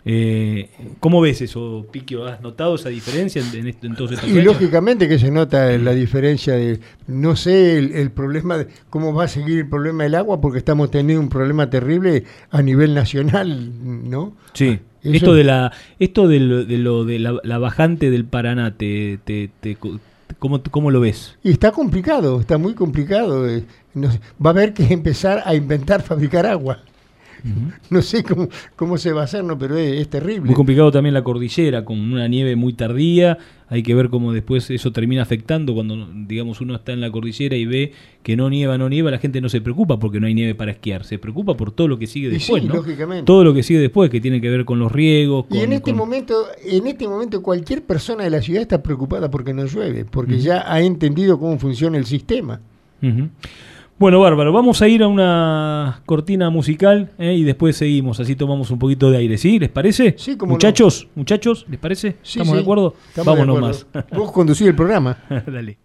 Eh, 0.08 0.70
¿Cómo 1.00 1.20
ves 1.20 1.42
eso, 1.42 1.88
Piquio? 1.92 2.26
¿Has 2.28 2.40
notado 2.40 2.76
esa 2.76 2.90
diferencia 2.90 3.42
en, 3.42 3.60
en 3.60 3.68
esto- 3.70 3.88
en 3.88 3.96
todos 3.96 4.12
estos 4.12 4.30
Y 4.30 4.34
años? 4.34 4.46
lógicamente 4.46 5.08
que 5.08 5.18
se 5.18 5.32
nota 5.32 5.76
la 5.80 5.94
diferencia 5.94 6.54
de, 6.54 6.80
no 7.08 7.36
sé, 7.36 7.80
el, 7.80 7.92
el 7.94 8.12
problema, 8.12 8.60
de 8.60 8.68
cómo 8.92 9.16
va 9.16 9.24
a 9.24 9.28
seguir 9.28 9.58
el 9.58 9.68
problema 9.68 10.04
del 10.04 10.14
agua, 10.14 10.40
porque 10.42 10.60
estamos 10.60 10.92
teniendo 10.92 11.22
un 11.24 11.30
problema 11.30 11.72
terrible 11.72 12.24
a 12.52 12.62
nivel 12.62 12.94
nacional, 12.94 13.72
¿no? 14.08 14.36
Sí. 14.54 14.78
Eso- 15.02 15.14
Esto 15.16 15.34
de 15.34 15.44
la, 15.44 15.72
esto 15.98 16.28
de 16.28 16.40
lo 16.40 16.66
de, 16.66 16.78
lo 16.78 17.04
de 17.06 17.18
la, 17.20 17.40
la 17.44 17.58
bajante 17.58 18.12
del 18.12 18.26
Paraná, 18.26 18.76
te, 18.78 19.18
te, 19.24 19.50
te- 19.60 19.76
¿cómo, 20.46 20.62
¿cómo 20.70 20.92
lo 20.92 21.00
ves? 21.00 21.36
Y 21.44 21.52
está 21.52 21.72
complicado, 21.72 22.40
está 22.40 22.60
muy 22.60 22.76
complicado. 22.76 23.50
eh, 23.50 23.64
va 23.96 24.50
a 24.52 24.54
haber 24.54 24.74
que 24.76 24.94
empezar 24.94 25.42
a 25.44 25.56
inventar 25.56 26.04
fabricar 26.04 26.46
agua. 26.46 26.84
No 27.90 28.02
sé 28.02 28.24
cómo, 28.24 28.48
cómo 28.76 28.98
se 28.98 29.12
va 29.14 29.22
a 29.22 29.24
hacer, 29.26 29.44
no, 29.44 29.58
pero 29.58 29.78
es, 29.78 30.02
es 30.02 30.10
terrible. 30.10 30.42
Muy 30.48 30.56
complicado 30.56 30.92
también 30.92 31.14
la 31.14 31.24
cordillera, 31.24 31.86
con 31.86 32.00
una 32.00 32.28
nieve 32.28 32.56
muy 32.56 32.74
tardía. 32.74 33.38
Hay 33.68 33.82
que 33.84 33.96
ver 33.96 34.10
cómo 34.10 34.32
después 34.34 34.70
eso 34.70 34.92
termina 34.92 35.24
afectando 35.24 35.74
cuando, 35.74 36.08
digamos, 36.14 36.62
uno 36.62 36.76
está 36.76 36.92
en 36.94 37.02
la 37.02 37.10
cordillera 37.12 37.56
y 37.56 37.66
ve 37.66 37.94
que 38.22 38.36
no 38.36 38.50
nieva, 38.50 38.78
no 38.78 38.90
nieva. 38.90 39.10
La 39.12 39.18
gente 39.18 39.42
no 39.42 39.50
se 39.50 39.60
preocupa 39.62 39.98
porque 40.00 40.20
no 40.20 40.28
hay 40.28 40.34
nieve 40.36 40.54
para 40.56 40.72
esquiar. 40.72 41.04
Se 41.04 41.18
preocupa 41.18 41.56
por 41.58 41.72
todo 41.72 41.88
lo 41.88 41.98
que 41.98 42.06
sigue 42.08 42.30
después, 42.30 42.62
sí, 42.62 42.68
¿no? 42.68 42.76
lógicamente. 42.76 43.26
Todo 43.26 43.44
lo 43.44 43.54
que 43.54 43.64
sigue 43.64 43.80
después, 43.80 44.10
que 44.12 44.22
tiene 44.22 44.40
que 44.42 44.50
ver 44.50 44.66
con 44.66 44.78
los 44.80 44.92
riegos. 44.92 45.46
Y 45.52 45.60
en 45.60 45.74
este 45.74 45.92
con- 45.92 45.98
momento, 45.98 46.46
en 46.64 46.86
este 46.88 47.08
momento 47.08 47.42
cualquier 47.42 47.84
persona 47.84 48.24
de 48.24 48.30
la 48.30 48.42
ciudad 48.42 48.62
está 48.62 48.84
preocupada 48.84 49.32
porque 49.32 49.54
no 49.54 49.66
llueve, 49.66 50.06
porque 50.06 50.40
ya 50.40 50.72
ha 50.72 50.82
entendido 50.82 51.40
cómo 51.40 51.58
funciona 51.58 51.98
el 51.98 52.06
sistema. 52.06 52.60
Ujú. 53.02 53.30
Bueno, 53.98 54.20
bárbaro, 54.20 54.52
vamos 54.52 54.82
a 54.82 54.90
ir 54.90 55.04
a 55.04 55.08
una 55.08 56.02
cortina 56.06 56.50
musical 56.50 57.12
¿eh? 57.18 57.34
y 57.34 57.44
después 57.44 57.78
seguimos, 57.78 58.20
así 58.20 58.36
tomamos 58.36 58.70
un 58.70 58.78
poquito 58.78 59.10
de 59.10 59.18
aire, 59.20 59.38
¿sí? 59.38 59.58
¿Les 59.58 59.70
parece? 59.70 60.16
Sí, 60.18 60.36
cómo 60.36 60.50
no. 60.50 60.56
muchachos, 60.56 61.08
muchachos, 61.16 61.66
¿les 61.70 61.80
parece? 61.80 62.18
Sí, 62.22 62.40
¿Estamos 62.40 62.50
sí, 62.50 62.56
de 62.58 62.62
acuerdo? 62.62 62.94
estamos 63.08 63.26
de 63.38 63.42
Vamos 63.46 63.58
acuerdo. 63.58 63.94
nomás. 63.94 64.08
Vos 64.12 64.32
conducís 64.34 64.68
el 64.68 64.76
programa. 64.76 65.18
Dale. 65.48 65.78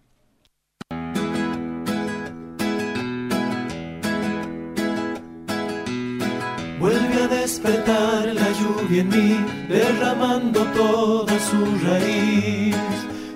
Vuelve 6.79 7.23
a 7.23 7.27
despertar 7.27 8.25
la 8.33 8.47
lluvia 8.59 9.01
en 9.01 9.09
mí, 9.09 9.37
derramando 9.69 10.63
toda 10.75 11.39
su 11.39 11.63
raíz 11.85 12.75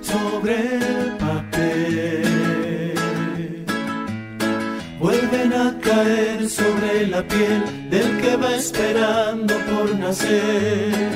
sobre 0.02 1.05
a 5.56 5.74
caer 5.80 6.50
sobre 6.50 7.08
la 7.08 7.22
piel 7.24 7.90
del 7.90 8.22
que 8.22 8.36
va 8.36 8.56
esperando 8.56 9.54
por 9.70 9.98
nacer. 9.98 11.12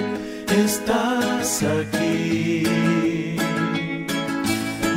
Estás 0.66 1.64
aquí. 1.64 2.64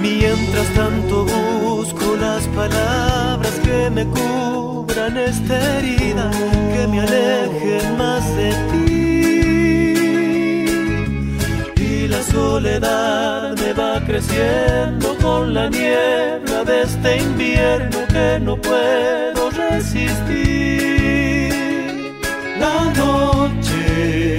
Mientras 0.00 0.68
tanto 0.74 1.24
busco 1.24 2.16
las 2.16 2.46
palabras 2.48 3.54
que 3.64 3.90
me 3.90 4.04
cubran 4.06 5.16
esta 5.16 5.78
herida, 5.78 6.30
que 6.72 6.86
me 6.88 7.00
alejen 7.00 7.96
más 7.98 8.24
de 8.36 8.50
ti. 8.50 8.81
La 12.22 12.28
soledad 12.30 13.56
me 13.56 13.72
va 13.72 14.00
creciendo 14.06 15.16
con 15.20 15.54
la 15.54 15.68
niebla 15.68 16.64
de 16.64 16.82
este 16.82 17.16
invierno 17.18 17.98
que 18.08 18.38
no 18.40 18.56
puedo 18.56 19.50
resistir. 19.50 21.02
La 22.60 22.84
noche 23.02 24.38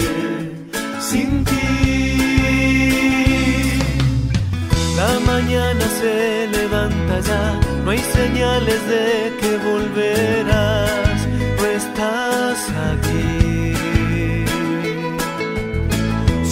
sin 1.01 1.43
ti. 1.43 1.61
La 4.95 5.19
mañana 5.31 5.85
se 5.99 6.47
levanta 6.47 7.19
ya, 7.19 7.59
no 7.83 7.91
hay 7.91 7.99
señales 7.99 8.87
de 8.87 9.33
que 9.39 9.57
volverás, 9.57 11.27
no 11.57 11.65
estás 11.65 12.59
aquí. 12.91 13.02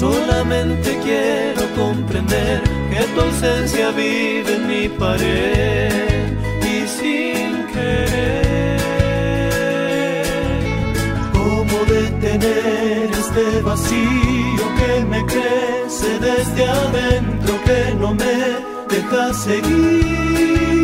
Solamente 0.01 0.97
quiero 1.03 1.61
comprender 1.75 2.63
que 2.89 3.03
tu 3.13 3.21
ausencia 3.21 3.91
vive 3.91 4.55
en 4.55 4.67
mi 4.67 4.89
pared 4.89 6.33
y 6.59 6.87
sin 6.87 7.67
querer. 7.67 8.79
¿Cómo 11.31 11.85
detener 11.85 13.11
este 13.11 13.61
vacío 13.61 14.65
que 14.79 15.05
me 15.05 15.23
crece 15.23 16.17
desde 16.19 16.65
adentro 16.65 17.53
que 17.63 17.93
no 17.99 18.15
me 18.15 18.57
deja 18.89 19.31
seguir? 19.35 20.80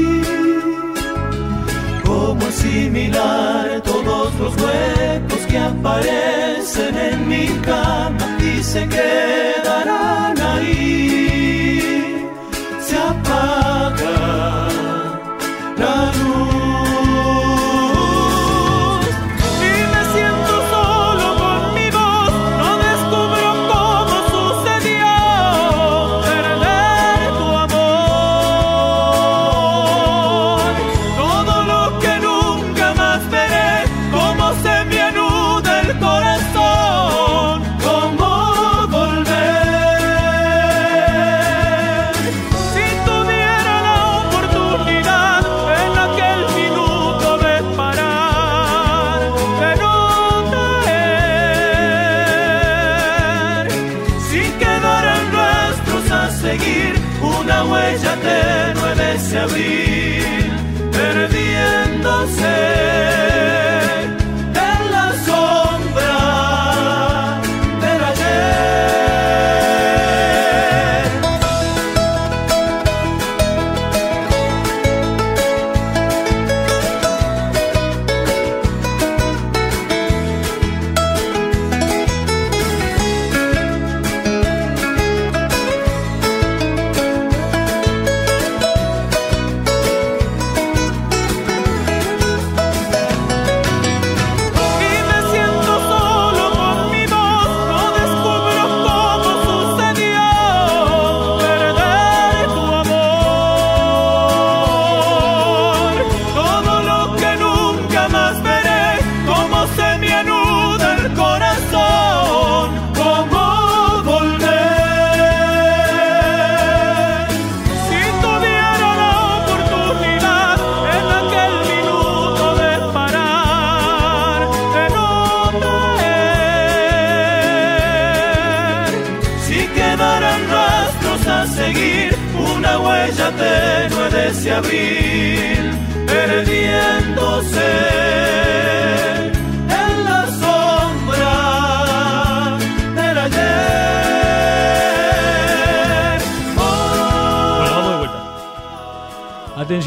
¿Cómo 2.08 2.46
asimilar 2.48 3.82
todos 3.82 4.34
los 4.40 4.56
huecos 4.56 5.46
que 5.50 5.58
aparecen 5.58 6.98
en 6.98 7.28
mi 7.28 7.48
cama 7.66 8.38
y 8.40 8.64
se 8.64 8.88
quedarán 8.88 10.40
ahí? 10.40 11.37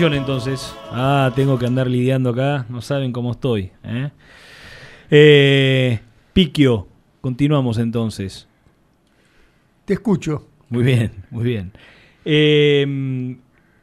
Entonces. 0.01 0.74
Ah, 0.93 1.31
tengo 1.36 1.59
que 1.59 1.66
andar 1.66 1.86
lidiando 1.86 2.31
acá. 2.31 2.64
No 2.70 2.81
saben 2.81 3.12
cómo 3.12 3.32
estoy. 3.32 3.70
¿eh? 3.85 4.10
Eh, 5.10 6.01
Piquio. 6.32 6.89
Continuamos 7.20 7.77
entonces. 7.77 8.48
Te 9.85 9.93
escucho. 9.93 10.48
Muy 10.70 10.85
bien, 10.85 11.12
muy 11.31 11.44
bien. 11.44 11.72
Eh, 12.24 13.36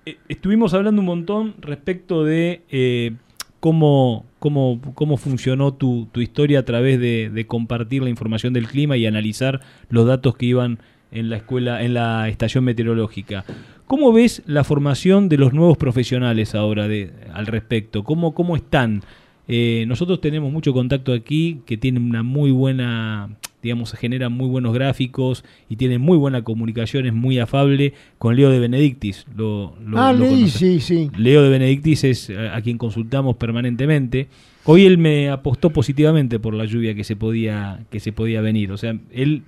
eh, 0.07 0.17
estuvimos 0.27 0.73
hablando 0.73 1.01
un 1.01 1.05
montón 1.05 1.53
respecto 1.59 2.23
de 2.23 2.63
eh, 2.71 3.13
cómo, 3.59 4.25
cómo, 4.39 4.81
cómo 4.95 5.17
funcionó 5.17 5.75
tu, 5.75 6.07
tu 6.11 6.21
historia 6.21 6.59
a 6.59 6.65
través 6.65 6.99
de, 6.99 7.29
de 7.29 7.45
compartir 7.45 8.01
la 8.01 8.09
información 8.09 8.53
del 8.53 8.67
clima 8.67 8.97
y 8.97 9.05
analizar 9.05 9.61
los 9.89 10.07
datos 10.07 10.35
que 10.35 10.47
iban 10.47 10.79
en 11.11 11.29
la 11.29 11.37
escuela, 11.37 11.83
en 11.83 11.93
la 11.93 12.27
estación 12.29 12.63
meteorológica. 12.63 13.45
¿Cómo 13.85 14.11
ves 14.11 14.41
la 14.45 14.63
formación 14.63 15.29
de 15.29 15.37
los 15.37 15.53
nuevos 15.53 15.77
profesionales 15.77 16.55
ahora 16.55 16.87
de, 16.87 17.11
al 17.33 17.47
respecto? 17.47 18.03
¿Cómo, 18.03 18.33
cómo 18.33 18.55
están? 18.55 19.01
Eh, 19.47 19.85
nosotros 19.87 20.19
tenemos 20.19 20.51
mucho 20.51 20.73
contacto 20.73 21.13
aquí, 21.13 21.61
que 21.65 21.77
tienen 21.77 22.03
una 22.03 22.21
muy 22.21 22.51
buena, 22.51 23.29
digamos, 23.63 23.93
generan 23.93 24.33
muy 24.33 24.47
buenos 24.49 24.73
gráficos 24.73 25.45
y 25.69 25.77
tienen 25.77 26.01
muy 26.01 26.17
buena 26.17 26.43
comunicación, 26.43 27.05
es 27.05 27.13
muy 27.13 27.39
afable 27.39 27.93
con 28.17 28.35
Leo 28.35 28.49
de 28.49 28.59
Benedictis. 28.59 29.25
Lo, 29.37 29.73
lo- 29.85 29.97
ah, 29.99 30.11
lo 30.11 30.25
leí, 30.25 30.49
sí, 30.49 30.81
sí. 30.81 31.09
Leo 31.17 31.41
de 31.43 31.49
Benedictis 31.49 32.03
es 32.03 32.29
a, 32.29 32.57
a 32.57 32.61
quien 32.61 32.77
consultamos 32.77 33.37
permanentemente. 33.37 34.27
Hoy 34.65 34.85
él 34.85 34.97
me 34.97 35.29
apostó 35.29 35.69
positivamente 35.69 36.39
por 36.39 36.53
la 36.53 36.65
lluvia 36.65 36.93
que 36.93 37.05
se 37.05 37.15
podía, 37.15 37.79
que 37.89 38.01
se 38.01 38.11
podía 38.11 38.41
venir. 38.41 38.73
O 38.73 38.77
sea, 38.77 38.97
él 39.13 39.43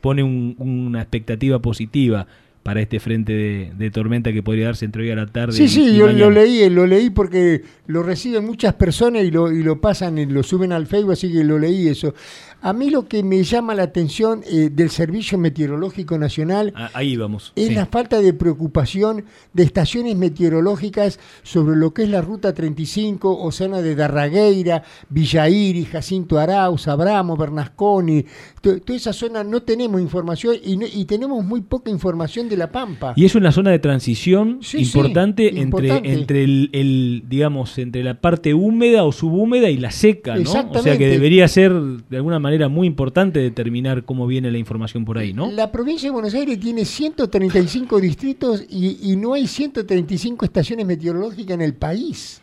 pone 0.00 0.22
un- 0.22 0.54
una 0.58 1.00
expectativa 1.02 1.58
positiva 1.60 2.26
para 2.62 2.82
este 2.82 3.00
frente 3.00 3.32
de, 3.32 3.72
de 3.76 3.90
tormenta 3.90 4.32
que 4.34 4.42
podría 4.42 4.66
darse 4.66 4.84
entre 4.84 5.02
hoy 5.04 5.10
a 5.10 5.16
la 5.16 5.26
tarde. 5.26 5.54
Sí, 5.54 5.64
y- 5.64 5.68
sí, 5.68 5.80
y 5.92 5.96
yo 5.96 6.12
lo 6.12 6.30
leí, 6.30 6.68
lo 6.68 6.86
leí 6.86 7.08
porque 7.08 7.62
lo 7.86 8.02
reciben 8.02 8.44
muchas 8.44 8.74
personas 8.74 9.24
y 9.24 9.30
lo, 9.30 9.50
y 9.50 9.62
lo 9.62 9.80
pasan, 9.80 10.18
y 10.18 10.26
lo 10.26 10.42
suben 10.42 10.70
al 10.72 10.86
Facebook, 10.86 11.12
así 11.12 11.32
que 11.32 11.42
lo 11.42 11.58
leí 11.58 11.88
eso. 11.88 12.14
A 12.62 12.72
mí 12.72 12.90
lo 12.90 13.06
que 13.08 13.22
me 13.22 13.42
llama 13.42 13.74
la 13.74 13.84
atención 13.84 14.42
eh, 14.50 14.70
del 14.72 14.90
Servicio 14.90 15.38
Meteorológico 15.38 16.18
Nacional 16.18 16.72
Ah, 16.76 16.90
Ahí 16.94 17.16
vamos. 17.16 17.52
es 17.56 17.68
sí. 17.68 17.74
la 17.74 17.86
falta 17.86 18.20
de 18.20 18.32
preocupación 18.34 19.24
de 19.52 19.62
estaciones 19.62 20.16
meteorológicas 20.16 21.18
sobre 21.42 21.76
lo 21.76 21.94
que 21.94 22.02
es 22.02 22.08
la 22.10 22.20
Ruta 22.20 22.52
35, 22.52 23.38
Océano 23.42 23.80
de 23.82 23.94
Darragueira, 23.94 24.82
Villairi, 25.08 25.84
Jacinto 25.84 26.38
Arauz, 26.38 26.88
Abramo, 26.88 27.36
Bernasconi. 27.36 28.24
To- 28.60 28.80
Toda 28.80 28.96
esa 28.96 29.12
zona 29.12 29.42
no 29.44 29.62
tenemos 29.62 30.00
información 30.00 30.56
y, 30.62 30.76
no- 30.76 30.86
y 30.92 31.04
tenemos 31.06 31.44
muy 31.44 31.62
poca 31.62 31.90
información 31.90 32.48
de 32.48 32.56
La 32.56 32.70
Pampa. 32.70 33.14
Y 33.16 33.24
es 33.24 33.34
una 33.34 33.52
zona 33.52 33.70
de 33.70 33.78
transición 33.78 34.58
Sí, 34.60 34.84
sí, 34.84 34.98
importante, 34.98 35.48
entre, 35.48 35.62
importante. 35.62 36.12
entre 36.12 36.44
el, 36.44 36.68
el, 36.72 37.22
digamos, 37.28 37.78
entre 37.78 38.04
la 38.04 38.20
parte 38.20 38.52
húmeda 38.54 39.04
o 39.04 39.12
subhúmeda 39.12 39.70
y 39.70 39.76
la 39.78 39.90
seca, 39.90 40.36
¿no? 40.36 40.50
O 40.72 40.82
sea 40.82 40.98
que 40.98 41.08
debería 41.08 41.48
ser 41.48 41.72
de 41.72 42.16
alguna 42.16 42.38
manera 42.38 42.49
muy 42.68 42.86
importante 42.86 43.38
determinar 43.38 44.04
cómo 44.04 44.26
viene 44.26 44.50
la 44.50 44.58
información 44.58 45.04
por 45.04 45.18
ahí, 45.18 45.32
¿no? 45.32 45.50
La 45.50 45.70
provincia 45.72 46.08
de 46.08 46.12
Buenos 46.12 46.34
Aires 46.34 46.58
tiene 46.60 46.84
135 46.84 48.00
distritos 48.00 48.64
y, 48.68 49.12
y 49.12 49.16
no 49.16 49.34
hay 49.34 49.46
135 49.46 50.44
estaciones 50.44 50.86
meteorológicas 50.86 51.54
en 51.54 51.62
el 51.62 51.74
país. 51.74 52.40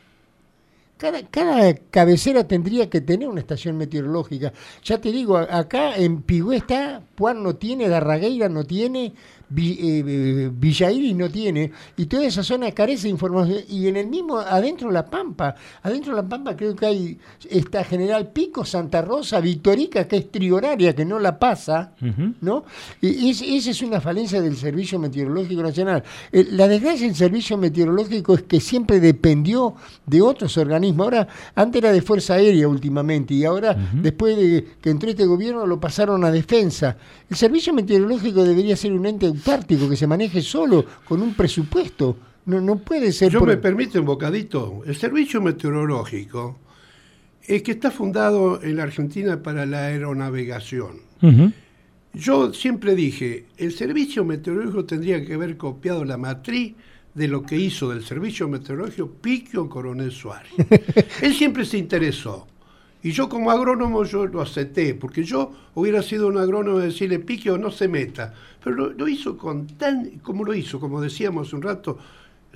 Cada, 0.97 1.21
cada 1.21 1.75
cabecera 1.91 2.47
tendría 2.47 2.89
que 2.89 3.01
tener 3.01 3.29
una 3.29 3.39
estación 3.39 3.77
meteorológica. 3.77 4.51
Ya 4.83 4.99
te 4.99 5.11
digo, 5.11 5.37
acá 5.37 5.95
en 5.95 6.23
Pigüé 6.23 6.57
está, 6.57 7.03
Puan 7.13 7.43
no 7.43 7.55
tiene, 7.55 7.87
Darragueira 7.87 8.49
no 8.49 8.63
tiene, 8.63 9.13
eh, 9.55 10.03
eh, 10.07 11.13
no 11.15 11.29
tiene, 11.29 11.71
y 11.95 12.05
toda 12.05 12.25
esa 12.25 12.43
zona 12.43 12.71
carece 12.71 13.03
de 13.03 13.09
información. 13.09 13.59
Y 13.69 13.87
en 13.87 13.97
el 13.97 14.07
mismo, 14.07 14.37
adentro 14.37 14.87
de 14.89 14.93
La 14.93 15.05
Pampa, 15.05 15.55
adentro 15.83 16.15
de 16.15 16.21
La 16.21 16.27
Pampa 16.27 16.55
creo 16.55 16.75
que 16.75 16.85
hay, 16.85 17.17
está 17.49 17.83
General 17.83 18.27
Pico, 18.31 18.65
Santa 18.65 19.01
Rosa, 19.01 19.39
Victorica, 19.39 20.07
que 20.07 20.17
es 20.17 20.31
trioraria, 20.31 20.95
que 20.95 21.05
no 21.05 21.19
la 21.19 21.37
pasa. 21.39 21.93
¿no? 22.41 22.65
Y 23.01 23.29
es- 23.29 23.41
esa 23.41 23.71
es 23.71 23.81
una 23.81 24.01
falencia 24.01 24.41
del 24.41 24.55
Servicio 24.57 24.99
Meteorológico 24.99 25.61
Nacional. 25.63 26.03
Eh, 26.31 26.47
La 26.51 26.67
desgracia 26.67 27.05
del 27.07 27.15
Servicio 27.15 27.57
Meteorológico 27.57 28.33
es 28.35 28.43
que 28.43 28.59
siempre 28.59 28.99
dependió 28.99 29.75
de 30.05 30.21
otros 30.21 30.57
organismos. 30.57 31.05
Ahora, 31.05 31.27
antes 31.55 31.81
era 31.81 31.91
de 31.91 32.01
Fuerza 32.01 32.35
Aérea 32.35 32.67
últimamente 32.67 33.33
y 33.33 33.45
ahora, 33.45 33.75
después 34.01 34.35
de 34.35 34.65
que 34.81 34.89
entró 34.89 35.09
este 35.09 35.25
gobierno, 35.25 35.65
lo 35.65 35.79
pasaron 35.79 36.23
a 36.25 36.31
Defensa. 36.31 36.97
El 37.29 37.35
Servicio 37.37 37.73
Meteorológico 37.73 38.43
debería 38.43 38.75
ser 38.75 38.93
un 38.93 39.05
ente 39.05 39.31
autártico 39.37 39.89
que 39.89 39.95
se 39.95 40.07
maneje 40.07 40.41
solo, 40.41 40.85
con 41.05 41.21
un 41.21 41.33
presupuesto. 41.33 42.17
No, 42.45 42.61
no 42.61 42.77
puede 42.79 43.11
ser... 43.11 43.31
Yo 43.31 43.39
por- 43.39 43.47
me 43.49 43.57
permite 43.57 43.99
un 43.99 44.05
bocadito. 44.05 44.81
El 44.85 44.95
servicio 44.95 45.41
meteorológico 45.41 46.57
es 47.43 47.61
que 47.63 47.71
está 47.71 47.91
fundado 47.91 48.61
en 48.61 48.75
la 48.77 48.83
Argentina 48.83 49.41
para 49.41 49.65
la 49.65 49.85
aeronavegación. 49.85 51.01
Yo 52.13 52.53
siempre 52.53 52.95
dije, 52.95 53.45
el 53.57 53.71
servicio 53.73 54.25
meteorológico 54.25 54.85
tendría 54.85 55.23
que 55.25 55.33
haber 55.35 55.55
copiado 55.57 56.03
la 56.03 56.17
matriz 56.17 56.73
de 57.13 57.27
lo 57.27 57.43
que 57.43 57.57
hizo 57.57 57.89
del 57.89 58.03
servicio 58.03 58.47
meteorológico 58.47 59.09
Piquio 59.21 59.67
Coronel 59.69 60.11
Suárez. 60.11 60.51
Él 61.21 61.33
siempre 61.33 61.65
se 61.65 61.77
interesó. 61.77 62.47
Y 63.07 63.13
yo 63.13 63.29
como 63.29 63.51
agrónomo 63.51 64.03
yo 64.03 64.25
lo 64.27 64.41
acepté, 64.41 64.93
porque 64.93 65.23
yo 65.23 65.53
hubiera 65.75 66.03
sido 66.03 66.27
un 66.27 66.37
agrónomo 66.37 66.79
de 66.79 66.87
decirle 66.87 67.19
Piquio 67.19 67.57
no 67.57 67.71
se 67.71 67.87
meta. 67.87 68.33
Pero 68.61 68.75
lo, 68.75 68.89
lo 68.89 69.07
hizo 69.07 69.37
con 69.37 69.65
tan, 69.65 70.19
como 70.19 70.43
lo 70.43 70.53
hizo, 70.53 70.77
como 70.77 70.99
decíamos 70.99 71.53
un 71.53 71.61
rato, 71.61 71.97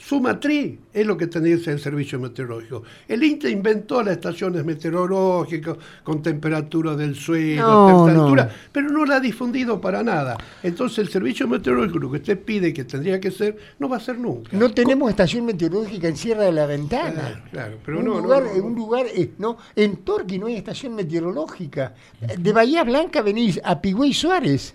su 0.04 0.20
matriz 0.20 0.80
es 0.92 1.06
lo 1.06 1.16
que 1.16 1.28
tendría 1.28 1.56
que 1.58 1.64
ser 1.64 1.74
el 1.74 1.80
servicio 1.80 2.20
meteorológico. 2.20 2.82
El 3.08 3.24
INTE 3.24 3.50
inventó 3.52 4.02
las 4.02 4.16
estaciones 4.16 4.66
meteorológicas 4.66 5.78
con 6.04 6.24
temperatura 6.24 6.96
del 6.96 7.16
suelo, 7.16 7.62
No, 7.62 8.06
temperatura, 8.06 8.44
no. 8.46 8.50
pero 8.72 8.90
no 8.90 9.06
la 9.06 9.18
ha 9.18 9.20
difundido 9.20 9.80
para 9.80 10.02
nada. 10.02 10.38
Entonces 10.64 10.98
el 11.00 11.10
servicio 11.10 11.48
meteorológico, 11.48 12.00
lo 12.00 12.12
que 12.12 12.18
usted 12.18 12.40
pide 12.40 12.74
que 12.74 12.84
tendría 12.84 13.20
que 13.20 13.30
ser, 13.30 13.56
no 13.78 13.88
va 13.88 13.98
a 13.98 14.00
ser 14.00 14.18
nunca. 14.18 14.50
No 14.58 14.72
tenemos 14.72 15.10
estación 15.10 15.46
meteorológica 15.46 16.08
en 16.08 16.18
Sierra 16.18 16.44
de 16.46 16.52
la 16.52 16.66
Ventana. 16.66 17.44
Claro, 17.52 17.78
pero 17.86 18.00
un 18.00 18.06
no, 18.06 18.16
no, 18.16 18.22
lugar, 18.22 18.44
no, 18.44 18.52
en 18.52 18.64
un 18.64 18.76
lugar, 18.76 19.06
eh, 19.14 19.32
no, 19.38 19.58
en 19.76 19.98
Torqui 19.98 20.40
no 20.40 20.48
hay 20.48 20.56
estación 20.56 20.96
meteorológica. 20.96 21.94
De 22.40 22.52
Bahía 22.52 22.84
Blanca 22.84 23.22
venís 23.22 23.62
a 23.64 23.80
Pigüey 23.80 24.14
Suárez. 24.14 24.74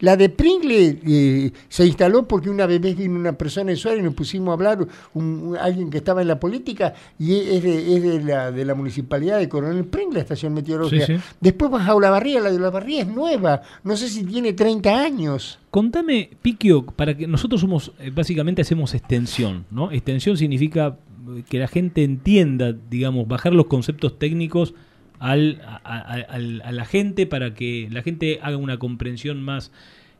La 0.00 0.16
de 0.16 0.28
Pringle 0.28 0.98
eh, 1.06 1.52
se 1.68 1.86
instaló 1.86 2.26
porque 2.26 2.50
una 2.50 2.66
vez 2.66 2.80
vino 2.80 3.14
una 3.18 3.32
persona 3.32 3.70
de 3.70 3.76
Suárez 3.76 4.00
y 4.00 4.04
nos 4.04 4.14
pusimos 4.14 4.50
a 4.50 4.52
hablar, 4.54 4.86
un, 5.14 5.24
un- 5.24 5.56
alguien 5.56 5.90
que 5.90 5.98
estaba 5.98 6.22
en 6.22 6.28
la 6.28 6.38
política, 6.40 6.94
y 7.18 7.34
es 7.34 7.62
de, 7.62 7.96
es 7.96 8.02
de 8.02 8.22
la, 8.24 8.50
de 8.52 8.64
la 8.64 8.74
municipalidad 8.74 9.38
de 9.38 9.48
Coronel 9.48 9.84
Pringle, 9.84 10.14
la 10.14 10.20
estación 10.20 10.54
meteorológica. 10.54 11.06
Sí, 11.06 11.16
sí. 11.16 11.22
Después 11.40 11.70
vas 11.70 11.88
a 11.88 11.94
Olavarría, 11.94 12.40
la 12.40 12.50
de 12.50 12.56
Olavarría 12.56 13.02
es 13.02 13.08
nueva, 13.08 13.62
no 13.84 13.96
sé 13.96 14.08
si 14.08 14.24
tiene 14.24 14.52
30 14.52 14.98
años. 15.00 15.58
Contame, 15.70 16.30
Piquio, 16.42 16.84
para 16.86 17.16
que 17.16 17.26
nosotros 17.26 17.60
somos, 17.60 17.92
eh, 18.00 18.10
básicamente 18.14 18.62
hacemos 18.62 18.94
extensión, 18.94 19.66
¿no? 19.70 19.90
Extensión 19.92 20.36
significa 20.36 20.96
eh, 21.36 21.42
que 21.48 21.58
la 21.58 21.68
gente 21.68 22.02
entienda, 22.04 22.72
digamos, 22.90 23.28
bajar 23.28 23.52
los 23.52 23.66
conceptos 23.66 24.18
técnicos 24.18 24.74
al, 25.18 25.60
a, 25.64 25.76
a- 25.84 26.34
a 26.68 26.72
la 26.72 26.84
gente 26.84 27.26
para 27.26 27.54
que 27.54 27.88
la 27.90 28.02
gente 28.02 28.38
haga 28.42 28.56
una 28.56 28.78
comprensión 28.78 29.42
más 29.42 29.72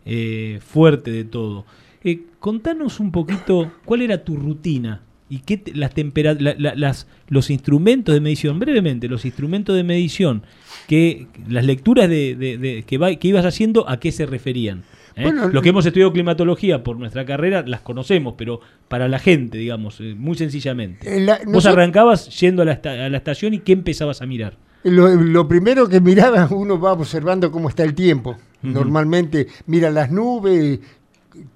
eh, 0.04 0.60
fuerte 0.64 1.10
de 1.10 1.24
todo. 1.24 1.66
Eh, 2.04 2.22
contanos 2.38 3.00
un 3.00 3.10
poquito 3.12 3.72
cuál 3.84 4.02
era 4.02 4.22
tu 4.24 4.36
rutina 4.36 5.02
y 5.28 5.40
qué 5.40 5.56
te- 5.56 5.74
las 5.74 5.92
tempera- 5.92 6.36
la- 6.38 6.54
la- 6.56 6.74
las 6.76 7.08
los 7.28 7.50
instrumentos 7.50 8.14
de 8.14 8.20
medición 8.20 8.60
brevemente 8.60 9.08
los 9.08 9.24
instrumentos 9.24 9.74
de 9.74 9.82
medición 9.82 10.44
que 10.86 11.26
las 11.48 11.64
lecturas 11.64 12.08
de, 12.08 12.36
de- 12.36 12.58
de- 12.58 12.82
que, 12.84 12.98
va- 12.98 13.12
que 13.16 13.26
ibas 13.28 13.44
haciendo 13.44 13.88
a 13.88 13.98
qué 13.98 14.12
se 14.12 14.24
referían 14.26 14.84
¿eh? 15.16 15.22
Bueno, 15.24 15.48
Los 15.48 15.62
que 15.64 15.70
hemos 15.70 15.84
estudiado 15.84 16.12
climatología 16.12 16.84
por 16.84 16.96
nuestra 16.98 17.24
carrera 17.24 17.64
las 17.66 17.80
conocemos, 17.80 18.34
pero 18.38 18.60
para 18.86 19.08
la 19.08 19.18
gente, 19.18 19.58
digamos, 19.58 19.98
eh, 20.00 20.14
muy 20.16 20.36
sencillamente. 20.36 21.16
Eh, 21.16 21.20
la- 21.20 21.38
Vos 21.38 21.46
nosotros- 21.46 21.72
arrancabas 21.72 22.38
yendo 22.38 22.62
a 22.62 22.66
la, 22.66 22.72
esta- 22.74 23.06
a 23.06 23.08
la 23.08 23.16
estación 23.16 23.54
y 23.54 23.58
¿qué 23.60 23.72
empezabas 23.72 24.22
a 24.22 24.26
mirar? 24.26 24.58
Lo, 24.86 25.08
lo 25.08 25.48
primero 25.48 25.88
que 25.88 26.00
miraba, 26.00 26.46
uno 26.50 26.78
va 26.78 26.92
observando 26.92 27.50
cómo 27.50 27.68
está 27.68 27.82
el 27.82 27.94
tiempo. 27.94 28.36
Normalmente 28.62 29.48
mira 29.66 29.90
las 29.90 30.10
nubes, 30.10 30.80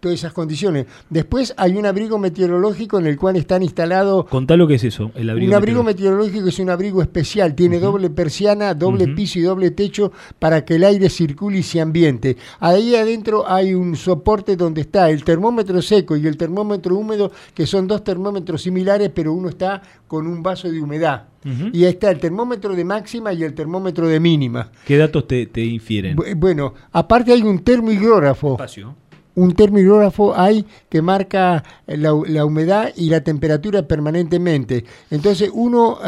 todas 0.00 0.18
esas 0.18 0.32
condiciones. 0.32 0.86
Después 1.08 1.54
hay 1.56 1.76
un 1.76 1.86
abrigo 1.86 2.18
meteorológico 2.18 2.98
en 2.98 3.06
el 3.06 3.16
cual 3.16 3.36
están 3.36 3.62
instalados... 3.62 4.26
Contá 4.26 4.56
lo 4.56 4.66
que 4.66 4.74
es 4.74 4.84
eso, 4.84 5.10
el 5.14 5.30
abrigo. 5.30 5.48
un 5.48 5.54
abrigo 5.54 5.82
meteorológico. 5.82 6.34
meteorológico 6.34 6.48
es 6.48 6.58
un 6.58 6.70
abrigo 6.70 7.02
especial, 7.02 7.54
tiene 7.54 7.78
doble 7.78 8.10
persiana, 8.10 8.74
doble 8.74 9.08
piso 9.08 9.38
y 9.38 9.42
doble 9.42 9.70
techo 9.70 10.12
para 10.38 10.64
que 10.64 10.76
el 10.76 10.84
aire 10.84 11.08
circule 11.08 11.58
y 11.58 11.62
se 11.62 11.80
ambiente. 11.80 12.36
Ahí 12.58 12.94
adentro 12.94 13.48
hay 13.48 13.74
un 13.74 13.96
soporte 13.96 14.56
donde 14.56 14.82
está 14.82 15.10
el 15.10 15.24
termómetro 15.24 15.80
seco 15.82 16.16
y 16.16 16.26
el 16.26 16.36
termómetro 16.36 16.96
húmedo, 16.96 17.30
que 17.54 17.66
son 17.66 17.86
dos 17.86 18.04
termómetros 18.04 18.62
similares, 18.62 19.10
pero 19.14 19.32
uno 19.32 19.48
está 19.48 19.82
con 20.06 20.26
un 20.26 20.42
vaso 20.42 20.70
de 20.70 20.80
humedad. 20.80 21.29
Y 21.72 21.84
está 21.84 22.10
el 22.10 22.18
termómetro 22.20 22.74
de 22.76 22.84
máxima 22.84 23.32
y 23.32 23.42
el 23.44 23.54
termómetro 23.54 24.06
de 24.08 24.20
mínima. 24.20 24.70
¿Qué 24.86 24.96
datos 24.98 25.26
te, 25.26 25.46
te 25.46 25.64
infieren? 25.64 26.16
Bu- 26.16 26.34
Bueno, 26.36 26.74
aparte 26.92 27.32
hay 27.32 27.42
un 27.42 27.60
termohigrógrafo. 27.60 28.52
Espacio. 28.52 28.94
Un 29.36 29.54
termohigrógrafo 29.54 30.36
hay 30.38 30.66
que 30.90 31.00
marca 31.00 31.62
la, 31.86 32.12
la 32.26 32.44
humedad 32.44 32.90
y 32.96 33.08
la 33.08 33.22
temperatura 33.22 33.86
permanentemente. 33.86 34.84
Entonces, 35.10 35.48
uno, 35.54 35.98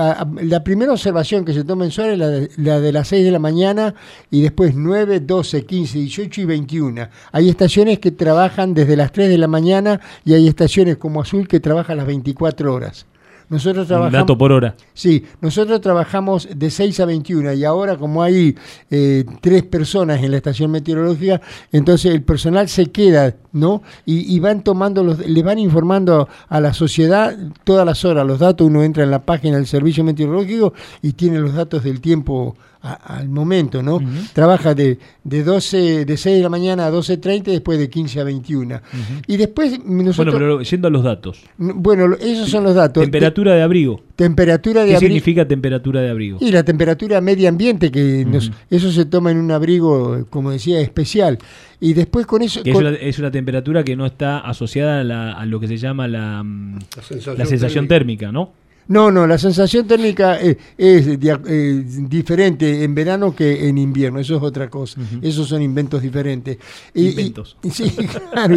la 0.43 0.63
primera 0.65 0.93
observación 0.93 1.45
que 1.45 1.55
se 1.55 1.65
toma 1.65 1.85
en 1.85 1.93
Suárez 1.93 2.15
es 2.15 2.19
la 2.19 2.29
de, 2.29 2.51
la 2.57 2.81
de 2.81 2.93
las 2.93 3.09
6 3.09 3.25
de 3.25 3.31
la 3.31 3.39
mañana 3.39 3.95
y 4.31 4.43
después 4.43 4.75
9, 4.75 5.21
12, 5.21 5.65
15, 5.65 5.99
18 6.01 6.41
y 6.41 6.45
21. 6.45 7.09
Hay 7.31 7.49
estaciones 7.49 8.01
que 8.01 8.11
trabajan 8.11 8.75
desde 8.75 8.97
las 8.97 9.13
3 9.13 9.29
de 9.31 9.39
la 9.39 9.47
mañana 9.49 10.01
y 10.25 10.35
hay 10.35 10.49
estaciones 10.49 10.97
como 10.99 11.23
Azul 11.23 11.47
que 11.49 11.61
trabajan 11.61 11.97
las 11.99 12.07
24 12.07 12.75
horas. 12.75 13.07
Nosotros 13.53 13.85
Un 13.85 13.89
trabajamos... 13.89 14.13
dato 14.13 14.39
por 14.39 14.51
hora. 14.51 14.75
Sí, 14.95 15.25
nosotros 15.43 15.81
trabajamos 15.83 16.49
de 16.55 16.71
6 16.71 17.01
a 17.01 17.05
21 17.05 17.53
y 17.53 17.65
ahora 17.65 17.97
como 17.97 18.23
hay 18.23 18.57
eh, 18.91 19.25
tres 19.43 19.63
personas 19.65 20.23
en 20.23 20.31
la 20.31 20.39
estación 20.39 20.71
meteorológica, 20.71 21.41
entonces 21.71 22.15
el 22.15 22.23
personal 22.23 22.69
se 22.71 22.87
queda, 22.87 23.37
¿no? 23.53 23.83
Y, 24.07 24.35
y 24.35 24.41
van 24.41 24.65
tomando, 24.65 25.05
los, 25.05 25.19
le 25.19 25.43
van 25.43 25.59
informando 25.59 26.29
a 26.49 26.61
la 26.61 26.73
sociedad 26.73 27.37
todas 27.65 27.85
las 27.85 28.05
horas 28.07 28.27
los 28.27 28.39
datos, 28.39 28.67
uno 28.67 28.83
entra 28.83 29.05
en 29.05 29.11
la 29.11 29.23
página 29.27 29.57
del 29.57 29.67
servicio 29.67 30.03
meteorológico 30.03 30.73
y 31.03 31.13
tiene 31.13 31.39
los 31.39 31.53
datos 31.53 31.85
del 31.85 32.01
tiempo 32.01 32.57
a- 32.83 33.17
al 33.19 33.29
momento, 33.29 33.83
¿no? 33.83 34.01
Trabaja 34.33 34.75
de, 34.75 34.99
de 35.25 35.45
12, 35.45 36.05
de 36.05 36.17
6 36.17 36.37
de 36.37 36.43
la 36.43 36.49
mañana 36.49 36.87
a 36.87 36.91
12.30 36.91 37.49
y 37.49 37.53
después 37.53 37.79
de 37.79 37.89
15 37.89 38.21
a 38.21 38.25
21. 38.25 38.81
Y 39.27 39.37
después 39.37 39.79
nosotros... 39.85 40.17
Bueno, 40.17 40.33
pero 40.33 40.63
yendo 40.63 40.89
a 40.89 40.91
los 40.91 41.03
datos. 41.05 41.43
Bueno, 41.59 42.15
esos 42.21 42.49
son 42.51 42.65
los 42.65 42.75
datos. 42.75 43.03
Temperatura 43.03 43.55
de 43.55 43.63
abrigo. 43.63 44.03
Temperatura 44.17 44.83
de 44.83 44.89
¿Qué 44.89 44.95
abrigo. 44.97 45.09
significa 45.11 45.47
temperatura 45.49 46.01
de 46.01 46.11
abrigo? 46.11 46.39
Y 46.41 46.51
la 46.51 46.63
temperatura 46.65 47.21
media 47.21 47.49
ambiente, 47.49 47.91
que 47.91 48.25
nos- 48.27 48.51
eso 48.71 48.91
se 48.93 49.05
toma 49.05 49.31
en 49.31 49.39
un 49.39 49.51
abrigo, 49.51 50.27
como 50.31 50.51
decía, 50.51 50.81
especial. 50.81 51.39
Y 51.81 51.95
después 51.95 52.27
con 52.27 52.43
eso... 52.43 52.61
Es, 52.65 52.73
con- 52.73 52.87
una, 52.87 52.97
es 52.97 53.19
una 53.19 53.31
temperatura 53.31 53.83
que 53.85 53.97
no 53.97 54.07
está 54.07 54.39
asociada 54.39 55.01
a, 55.01 55.05
la- 55.05 55.33
a 55.33 55.47
lo 55.47 55.59
que 55.61 55.69
se 55.69 55.77
llama 55.77 56.07
la, 56.09 56.43
mm, 56.43 56.79
La 56.97 57.03
sensación 57.03 57.39
la 57.39 57.47
sensación 57.47 57.89
térmica, 57.89 58.31
¿no? 58.33 58.53
No, 58.89 59.11
no, 59.11 59.27
la 59.27 59.39
sensación 59.39 59.87
térmica 59.87 60.41
eh, 60.41 60.57
es 60.77 61.07
eh, 61.09 61.85
diferente 62.09 62.83
en 62.85 62.95
verano 62.95 63.35
que 63.35 63.69
en 63.69 63.79
invierno, 63.79 64.19
eso 64.19 64.37
es 64.37 64.43
otra 64.43 64.69
cosa. 64.69 65.01
Esos 65.23 65.49
son 65.49 65.63
inventos 65.63 66.03
diferentes. 66.03 66.59
Y- 66.95 67.03
y- 67.05 67.09
Inventos. 67.11 67.57
sí, 67.73 67.91
claro. 67.91 68.57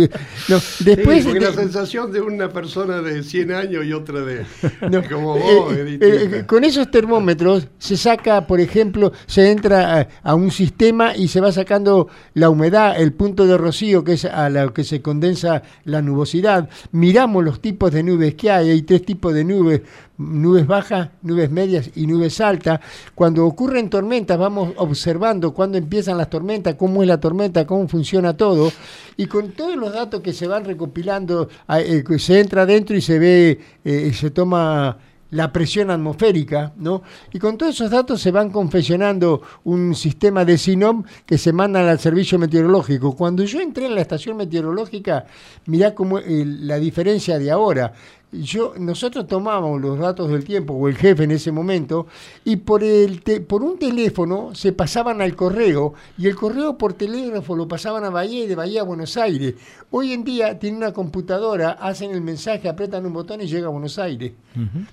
No, 0.49 0.57
después... 0.79 1.23
Sí, 1.23 1.29
porque 1.29 1.39
de- 1.39 1.45
la 1.45 1.53
sensación 1.53 2.11
de 2.11 2.21
una 2.21 2.49
persona 2.49 3.01
de 3.01 3.23
100 3.23 3.51
años 3.51 3.85
y 3.85 3.93
otra 3.93 4.21
de 4.21 4.45
No, 4.91 5.03
como 5.09 5.37
vos, 5.37 5.73
eh, 5.73 5.97
es 6.01 6.07
eh, 6.23 6.29
eh, 6.39 6.45
con 6.45 6.63
esos 6.63 6.89
termómetros 6.91 7.67
se 7.77 7.95
saca, 7.97 8.47
por 8.47 8.59
ejemplo, 8.59 9.11
se 9.27 9.51
entra 9.51 9.99
a, 10.01 10.07
a 10.23 10.35
un 10.35 10.51
sistema 10.51 11.15
y 11.15 11.27
se 11.27 11.39
va 11.39 11.51
sacando 11.51 12.07
la 12.33 12.49
humedad, 12.49 12.99
el 12.99 13.13
punto 13.13 13.45
de 13.45 13.57
rocío, 13.57 14.03
que 14.03 14.13
es 14.13 14.25
a 14.25 14.49
lo 14.49 14.73
que 14.73 14.83
se 14.83 15.01
condensa 15.01 15.61
la 15.85 16.01
nubosidad. 16.01 16.69
Miramos 16.91 17.43
los 17.43 17.61
tipos 17.61 17.91
de 17.91 18.03
nubes 18.03 18.35
que 18.35 18.49
hay, 18.51 18.69
hay 18.71 18.81
tres 18.81 19.05
tipos 19.05 19.33
de 19.33 19.43
nubes, 19.43 19.81
nubes 20.17 20.65
bajas, 20.65 21.09
nubes 21.21 21.49
medias 21.49 21.91
y 21.95 22.07
nubes 22.07 22.39
altas. 22.41 22.79
Cuando 23.13 23.45
ocurren 23.45 23.89
tormentas 23.89 24.37
vamos 24.37 24.73
observando 24.77 25.53
cuándo 25.53 25.77
empiezan 25.77 26.17
las 26.17 26.29
tormentas, 26.29 26.75
cómo 26.75 27.01
es 27.01 27.07
la 27.07 27.19
tormenta, 27.19 27.65
cómo 27.65 27.87
funciona 27.87 28.35
todo. 28.35 28.71
Y 29.17 29.25
con 29.27 29.51
todos 29.51 29.75
los 29.75 29.93
datos 29.93 30.21
que 30.21 30.33
se 30.33 30.47
van 30.47 30.65
recopilando, 30.65 31.49
ah, 31.67 31.81
eh, 31.81 32.03
se 32.19 32.39
entra 32.39 32.63
adentro 32.63 32.95
y 32.95 33.01
se 33.01 33.19
ve, 33.19 33.59
eh, 33.83 34.13
se 34.13 34.31
toma 34.31 34.97
la 35.31 35.51
presión 35.51 35.89
atmosférica, 35.91 36.73
¿no? 36.77 37.01
Y 37.33 37.39
con 37.39 37.57
todos 37.57 37.75
esos 37.75 37.91
datos 37.91 38.21
se 38.21 38.31
van 38.31 38.51
confeccionando 38.51 39.41
un 39.63 39.93
sistema 39.95 40.45
de 40.45 40.57
SINOM 40.57 41.03
que 41.25 41.37
se 41.37 41.51
mandan 41.51 41.87
al 41.87 41.99
servicio 41.99 42.39
meteorológico. 42.39 43.15
Cuando 43.15 43.43
yo 43.43 43.59
entré 43.59 43.85
en 43.85 43.95
la 43.95 44.01
estación 44.01 44.37
meteorológica, 44.37 45.25
mirá 45.65 45.93
cómo 45.93 46.19
eh, 46.19 46.45
la 46.45 46.77
diferencia 46.77 47.37
de 47.37 47.51
ahora. 47.51 47.93
Yo, 48.41 48.73
nosotros 48.77 49.27
tomábamos 49.27 49.81
los 49.81 49.97
datos 49.99 50.29
del 50.29 50.43
tiempo, 50.43 50.73
o 50.73 50.87
el 50.87 50.95
jefe 50.97 51.23
en 51.23 51.31
ese 51.31 51.51
momento, 51.51 52.07
y 52.43 52.57
por, 52.57 52.83
el 52.83 53.21
te- 53.21 53.39
por 53.41 53.63
un 53.63 53.77
teléfono 53.79 54.53
se 54.55 54.71
pasaban 54.73 55.21
al 55.21 55.35
correo, 55.35 55.93
y 56.17 56.27
el 56.27 56.35
correo 56.35 56.77
por 56.77 56.93
telégrafo 56.93 57.55
lo 57.55 57.67
pasaban 57.67 58.03
a 58.03 58.09
Bahía 58.09 58.43
y 58.43 58.47
de 58.47 58.55
Bahía 58.55 58.81
a 58.81 58.83
Buenos 58.83 59.15
Aires. 59.17 59.55
Hoy 59.91 60.11
en 60.11 60.23
día 60.23 60.59
tienen 60.59 60.77
una 60.77 60.91
computadora, 60.91 61.71
hacen 61.71 62.11
el 62.11 62.21
mensaje, 62.21 62.67
apretan 62.67 63.05
un 63.05 63.13
botón 63.13 63.41
y 63.41 63.47
llega 63.47 63.67
a 63.67 63.69
Buenos 63.69 63.97
Aires. 63.99 64.33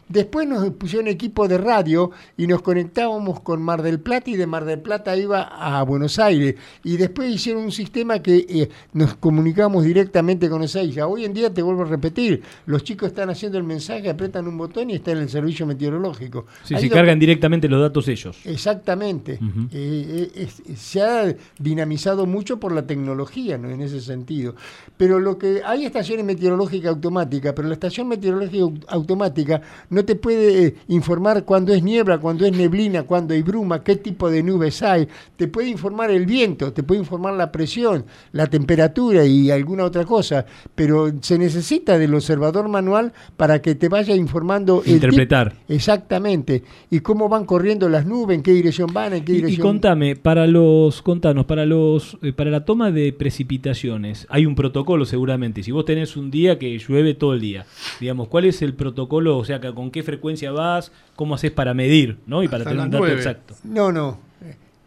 Después 0.09 0.47
nos 0.48 0.70
pusieron 0.70 1.06
equipo 1.09 1.47
de 1.48 1.56
radio 1.59 2.10
y 2.36 2.47
nos 2.47 2.62
conectábamos 2.62 3.40
con 3.40 3.62
Mar 3.62 3.82
del 3.82 4.01
Plata 4.01 4.31
y 4.31 4.36
de 4.36 4.47
Mar 4.47 4.64
del 4.64 4.81
Plata 4.81 5.16
iba 5.16 5.43
a 5.43 5.82
Buenos 5.85 6.19
Aires. 6.19 6.56
Y 6.85 6.97
después 6.97 7.31
hicieron 7.31 7.64
un 7.64 7.73
sistema 7.73 8.20
que 8.20 8.44
eh, 8.48 8.69
nos 8.93 9.14
comunicamos 9.14 9.85
directamente 9.85 10.51
con 10.51 10.62
Ezeiza. 10.62 11.06
Hoy 11.06 11.24
en 11.24 11.32
día, 11.32 11.52
te 11.55 11.62
vuelvo 11.62 11.82
a 11.82 11.86
repetir, 11.86 12.43
los 12.66 12.82
chicos 12.85 13.09
están 13.09 13.31
haciendo 13.32 13.59
el 13.59 13.64
mensaje, 13.64 14.09
apretan 14.09 14.46
un 14.46 14.56
botón 14.56 14.90
y 14.90 14.94
está 14.94 15.12
en 15.12 15.18
el 15.18 15.28
servicio 15.28 15.66
meteorológico. 15.66 16.46
Sí, 16.64 16.74
Ahí 16.74 16.82
se 16.82 16.88
cargan 16.90 17.18
directamente 17.18 17.68
los 17.68 17.80
datos 17.80 18.06
ellos. 18.09 18.38
Exactamente. 18.44 19.38
Eh, 19.72 20.30
eh, 20.36 20.46
es- 20.46 20.62
se 20.80 21.02
ha 21.02 21.34
dinamizado 21.59 22.26
mucho 22.26 22.59
por 22.60 22.72
la 22.72 22.86
tecnología, 22.86 23.59
¿no? 23.59 23.68
En 23.70 23.80
ese 23.80 24.00
sentido. 24.00 24.54
Pero 24.96 25.18
lo 25.18 25.38
que 25.38 25.62
hay 25.64 25.84
estaciones 25.84 26.24
meteorológicas 26.24 26.90
automáticas, 26.90 27.52
pero 27.54 27.68
la 27.68 27.74
estación 27.74 28.09
meteorológica 28.09 28.62
au- 28.64 28.84
automática 28.88 29.60
no 29.90 30.04
te 30.04 30.14
puede 30.14 30.66
eh, 30.66 30.74
informar 30.88 31.44
cuándo 31.44 31.72
es 31.74 31.82
niebla, 31.82 32.18
cuándo 32.18 32.44
es 32.46 32.52
neblina, 32.52 33.02
cuándo 33.04 33.34
hay 33.34 33.42
bruma, 33.42 33.82
qué 33.82 33.96
tipo 33.96 34.30
de 34.30 34.42
nubes 34.42 34.82
hay. 34.82 35.09
Te 35.36 35.48
puede 35.48 35.68
informar 35.68 36.10
el 36.10 36.26
viento, 36.26 36.72
te 36.72 36.82
puede 36.82 37.00
informar 37.00 37.34
la 37.34 37.50
presión, 37.52 38.04
la 38.32 38.46
temperatura 38.46 39.24
y 39.24 39.50
alguna 39.50 39.84
otra 39.84 40.04
cosa. 40.04 40.46
Pero 40.74 41.12
se 41.20 41.38
necesita 41.38 41.98
del 41.98 42.14
observador 42.14 42.68
manual 42.68 43.11
para 43.36 43.62
que 43.62 43.74
te 43.74 43.89
vaya 43.89 44.14
informando 44.14 44.82
el 44.84 44.94
Interpretar. 44.94 45.55
Exactamente. 45.68 46.62
Y 46.90 47.01
cómo 47.01 47.28
van 47.28 47.44
corriendo 47.44 47.89
las 47.89 48.06
nubes, 48.06 48.36
en 48.36 48.43
qué 48.43 48.52
dirección 48.52 48.93
van, 48.93 49.12
en 49.14 49.24
qué 49.24 49.32
Y, 49.32 49.36
y 49.36 49.39
dirección. 49.39 49.66
contame, 49.66 50.16
para 50.16 50.47
los, 50.47 51.02
contanos, 51.02 51.47
para 51.47 51.66
los, 51.66 52.18
eh, 52.22 52.32
para 52.32 52.51
la 52.51 52.64
toma 52.64 52.90
de 52.90 53.12
precipitaciones, 53.12 54.26
hay 54.30 54.47
un 54.47 54.55
protocolo 54.55 55.05
seguramente. 55.05 55.62
Si 55.62 55.72
vos 55.72 55.84
tenés 55.84 56.16
un 56.16 56.30
día 56.30 56.59
que 56.59 56.78
llueve 56.78 57.14
todo 57.14 57.34
el 57.34 57.40
día, 57.40 57.66
digamos, 58.01 58.28
¿cuál 58.28 58.44
es 58.44 58.62
el 58.62 58.74
protocolo? 58.74 59.39
O 59.39 59.44
sea, 59.44 59.60
que 59.60 59.72
con 59.72 59.90
qué 59.90 60.02
frecuencia 60.02 60.52
vas, 60.52 60.93
cómo 61.16 61.34
haces 61.34 61.51
para 61.51 61.74
medir, 61.74 62.18
¿no? 62.26 62.43
Y 62.43 62.48
para 62.48 62.59
Hasta 62.62 62.70
tener 62.70 62.84
un 62.84 62.90
dato 62.90 63.09
exacto. 63.09 63.55
No, 63.64 63.93
no. 63.93 64.31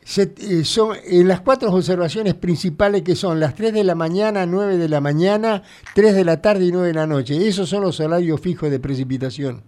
Se- 0.07 0.35
eh, 0.37 0.63
son 0.63 0.95
en 1.03 1.27
las 1.27 1.41
cuatro 1.41 1.73
observaciones 1.73 2.35
principales 2.35 3.01
que 3.01 3.15
son 3.15 3.39
las 3.39 3.55
3 3.55 3.73
de 3.73 3.83
la 3.83 3.95
mañana, 3.95 4.45
9 4.45 4.77
de 4.77 4.87
la 4.87 5.01
mañana, 5.01 5.63
3 5.95 6.13
de 6.13 6.23
la 6.23 6.43
tarde 6.43 6.65
y 6.65 6.71
9 6.71 6.89
de 6.89 6.93
la 6.93 7.07
noche. 7.07 7.47
Esos 7.47 7.67
son 7.67 7.81
los 7.81 7.99
horarios 7.99 8.39
fijos 8.39 8.69
de 8.69 8.79
precipitación. 8.79 9.63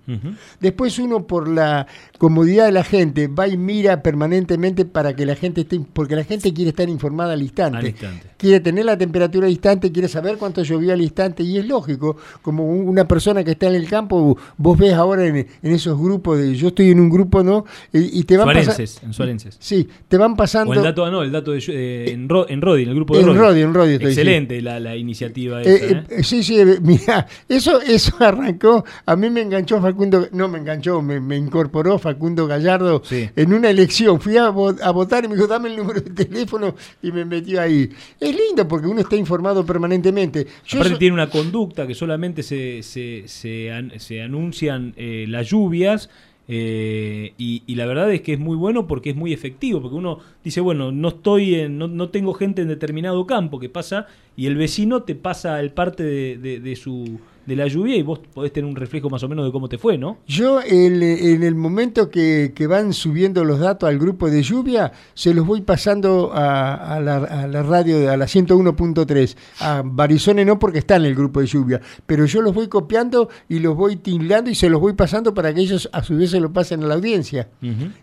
Después 0.60 1.00
uno 1.00 1.26
por 1.26 1.48
la 1.48 1.88
comodidad 2.20 2.68
de 2.68 2.72
la 2.72 2.84
gente 2.84 3.28
va 3.28 3.48
y 3.48 3.58
mira 3.58 4.04
permanentemente 4.04 4.86
para 4.86 5.16
que 5.16 5.26
la 5.26 5.36
gente 5.36 5.62
esté, 5.62 5.80
porque 5.92 6.16
la 6.16 6.24
gente 6.24 6.54
quiere 6.54 6.70
estar 6.70 6.88
informada 6.88 7.34
al 7.34 7.42
instante. 7.42 7.78
Al 7.80 7.88
instante. 7.88 8.28
Quiere 8.38 8.60
tener 8.60 8.86
la 8.86 8.98
temperatura 8.98 9.48
al 9.48 9.52
instante, 9.52 9.92
quiere 9.92 10.08
saber 10.08 10.38
cuánto 10.38 10.62
llovió 10.64 10.94
al 10.94 11.02
instante 11.02 11.44
y 11.44 11.58
es 11.58 11.66
lógico, 11.68 12.18
como 12.42 12.66
un- 12.70 12.88
una 12.88 13.08
persona 13.08 13.44
que 13.44 13.52
está 13.52 13.68
en 13.68 13.76
el 13.76 13.90
campo, 13.90 14.38
vos 14.58 14.78
ves 14.78 14.94
ahora 14.94 15.26
en, 15.26 15.38
en 15.38 15.48
esos 15.74 15.98
grupos, 16.00 16.38
de, 16.40 16.56
yo 16.56 16.68
estoy 16.70 16.92
en 16.92 17.00
un 17.00 17.10
grupo, 17.10 17.44
¿no? 17.44 17.66
Y, 17.92 18.20
y 18.20 18.24
te 18.24 18.38
van 18.38 18.46
pasando... 18.48 18.72
Suarenses, 18.74 19.04
en 19.04 19.14
Suarenses. 19.14 19.58
Sí, 19.60 19.88
te 20.08 20.18
van 20.18 20.36
pasando... 20.36 20.72
O 20.72 20.76
el 20.76 20.84
dato, 20.84 21.04
ah, 21.06 21.12
no, 21.12 21.24
el 21.24 21.32
dato 21.32 21.52
de, 21.52 21.64
eh, 21.68 22.12
en, 22.12 22.30
Ro- 22.30 22.48
en 22.50 22.62
Rodi, 22.62 22.84
en 22.84 22.90
el 22.90 22.96
grupo 22.96 23.16
de 23.16 23.22
En 23.22 23.26
Rodi. 23.28 23.38
Rodi, 23.40 23.62
en 23.62 23.74
Rodi 23.74 23.94
estoy, 23.94 24.08
Excelente 24.10 24.62
la, 24.62 24.80
la 24.80 24.96
iniciativa 24.96 25.62
esa, 25.62 25.72
Eh, 25.72 25.92
¿eh? 25.92 26.04
eh, 26.10 26.24
sí, 26.24 26.44
sí, 26.44 26.60
eh, 26.60 26.78
mira, 26.82 27.26
eso, 27.50 27.82
eso 27.82 28.16
arrancó, 28.24 28.86
a 29.06 29.16
mí 29.16 29.30
me 29.30 29.42
enganchó 29.42 29.82
Facundo, 29.82 30.28
no 30.32 30.48
me 30.48 30.60
enganchó, 30.60 31.02
me, 31.02 31.20
me 31.20 31.38
incorporó 31.38 31.98
Facundo 31.98 32.46
Gallardo 32.48 33.02
Sí. 33.04 33.30
en 33.36 33.54
una 33.54 33.70
elección. 33.70 34.20
Fui 34.22 34.38
a, 34.38 34.46
a 34.46 34.92
votar 34.92 35.26
y 35.26 35.28
me 35.28 35.36
dijo, 35.36 35.48
dame 35.48 35.70
el 35.70 35.78
número 35.78 36.02
de 36.02 36.12
teléfono 36.26 36.76
y 37.02 37.12
me 37.12 37.26
metió 37.26 37.62
ahí. 37.62 37.90
Es 38.30 38.36
lindo 38.36 38.68
porque 38.68 38.88
uno 38.88 39.00
está 39.02 39.16
informado 39.16 39.66
permanentemente. 39.66 40.46
Yo 40.66 40.78
Aparte 40.80 40.94
so- 40.96 41.00
tiene 41.00 41.14
una 41.14 41.30
conducta 41.30 41.86
que 41.88 41.96
solamente 41.96 42.44
se, 42.44 42.84
se, 42.84 43.24
se, 43.28 43.72
an- 43.72 43.94
se 43.98 44.22
anuncian 44.22 44.94
eh, 44.98 45.26
las 45.28 45.48
lluvias 45.50 46.10
eh, 46.50 47.34
y, 47.38 47.64
y 47.68 47.76
la 47.76 47.86
verdad 47.86 48.12
es 48.14 48.22
que 48.22 48.34
es 48.34 48.40
muy 48.40 48.56
bueno 48.56 48.88
porque 48.88 49.10
es 49.10 49.16
muy 49.16 49.34
efectivo, 49.34 49.82
porque 49.82 49.98
uno 49.98 50.20
dice, 50.44 50.62
bueno, 50.62 50.92
no 50.92 51.10
estoy 51.10 51.56
en, 51.56 51.78
no, 51.78 51.88
no 51.88 52.10
tengo 52.10 52.34
gente 52.34 52.62
en 52.62 52.70
determinado 52.70 53.26
campo 53.28 53.60
que 53.60 53.68
pasa 53.70 54.08
y 54.38 54.46
el 54.48 54.56
vecino 54.56 55.04
te 55.04 55.14
pasa 55.16 55.60
el 55.60 55.72
parte 55.72 56.04
de, 56.04 56.38
de- 56.38 56.60
de 56.62 56.76
su 56.76 57.20
de 57.48 57.56
la 57.56 57.66
lluvia 57.68 57.96
y 57.96 58.04
vos 58.04 58.20
podés 58.34 58.52
tener 58.54 58.70
un 58.70 58.76
reflejo 58.76 59.10
más 59.10 59.24
o 59.24 59.30
menos 59.30 59.46
de 59.46 59.52
cómo 59.52 59.68
te 59.70 59.78
fue, 59.78 59.98
¿no? 59.98 60.18
Yo 60.28 60.60
en 60.62 61.02
el 61.44 61.56
momento 61.56 62.10
que, 62.12 62.52
que 62.54 62.68
van 62.68 62.92
subiendo 62.94 63.44
los 63.46 63.60
datos 63.60 63.88
al 63.90 63.98
grupo 63.98 64.30
de 64.30 64.44
lluvia, 64.44 64.92
se 65.14 65.34
los 65.34 65.48
voy 65.48 65.62
pasando 65.62 66.32
a, 66.34 66.96
a 66.96 67.00
la, 67.00 67.16
a 67.18 67.48
la 67.48 67.64
radio, 67.64 68.00
de- 68.00 68.10
a 68.10 68.18
la 68.18 68.26
101.3. 68.26 69.36
A 69.62 69.82
Barizone 69.86 70.44
no 70.46 70.60
porque 70.60 70.80
está 70.80 70.98
en 70.98 71.06
el 71.06 71.16
grupo 71.16 71.40
de 71.40 71.48
lluvia, 71.48 71.82
pero 72.06 72.26
yo 72.26 72.42
los 72.42 72.54
voy 72.54 72.68
copiando 72.68 73.30
y 73.48 73.60
los 73.60 73.76
voy 73.76 73.96
tildando 73.96 74.50
y 74.52 74.56
se 74.56 74.70
los 74.70 74.82
voy 74.82 74.94
pasando 74.94 75.34
para 75.34 75.54
que 75.54 75.62
ellos 75.62 75.90
a 75.94 76.04
su 76.04 76.18
vez 76.18 76.32
se 76.32 76.40
lo 76.40 76.52
pasen 76.52 76.84
a 76.84 76.88
la 76.88 76.96
audiencia. 76.96 77.48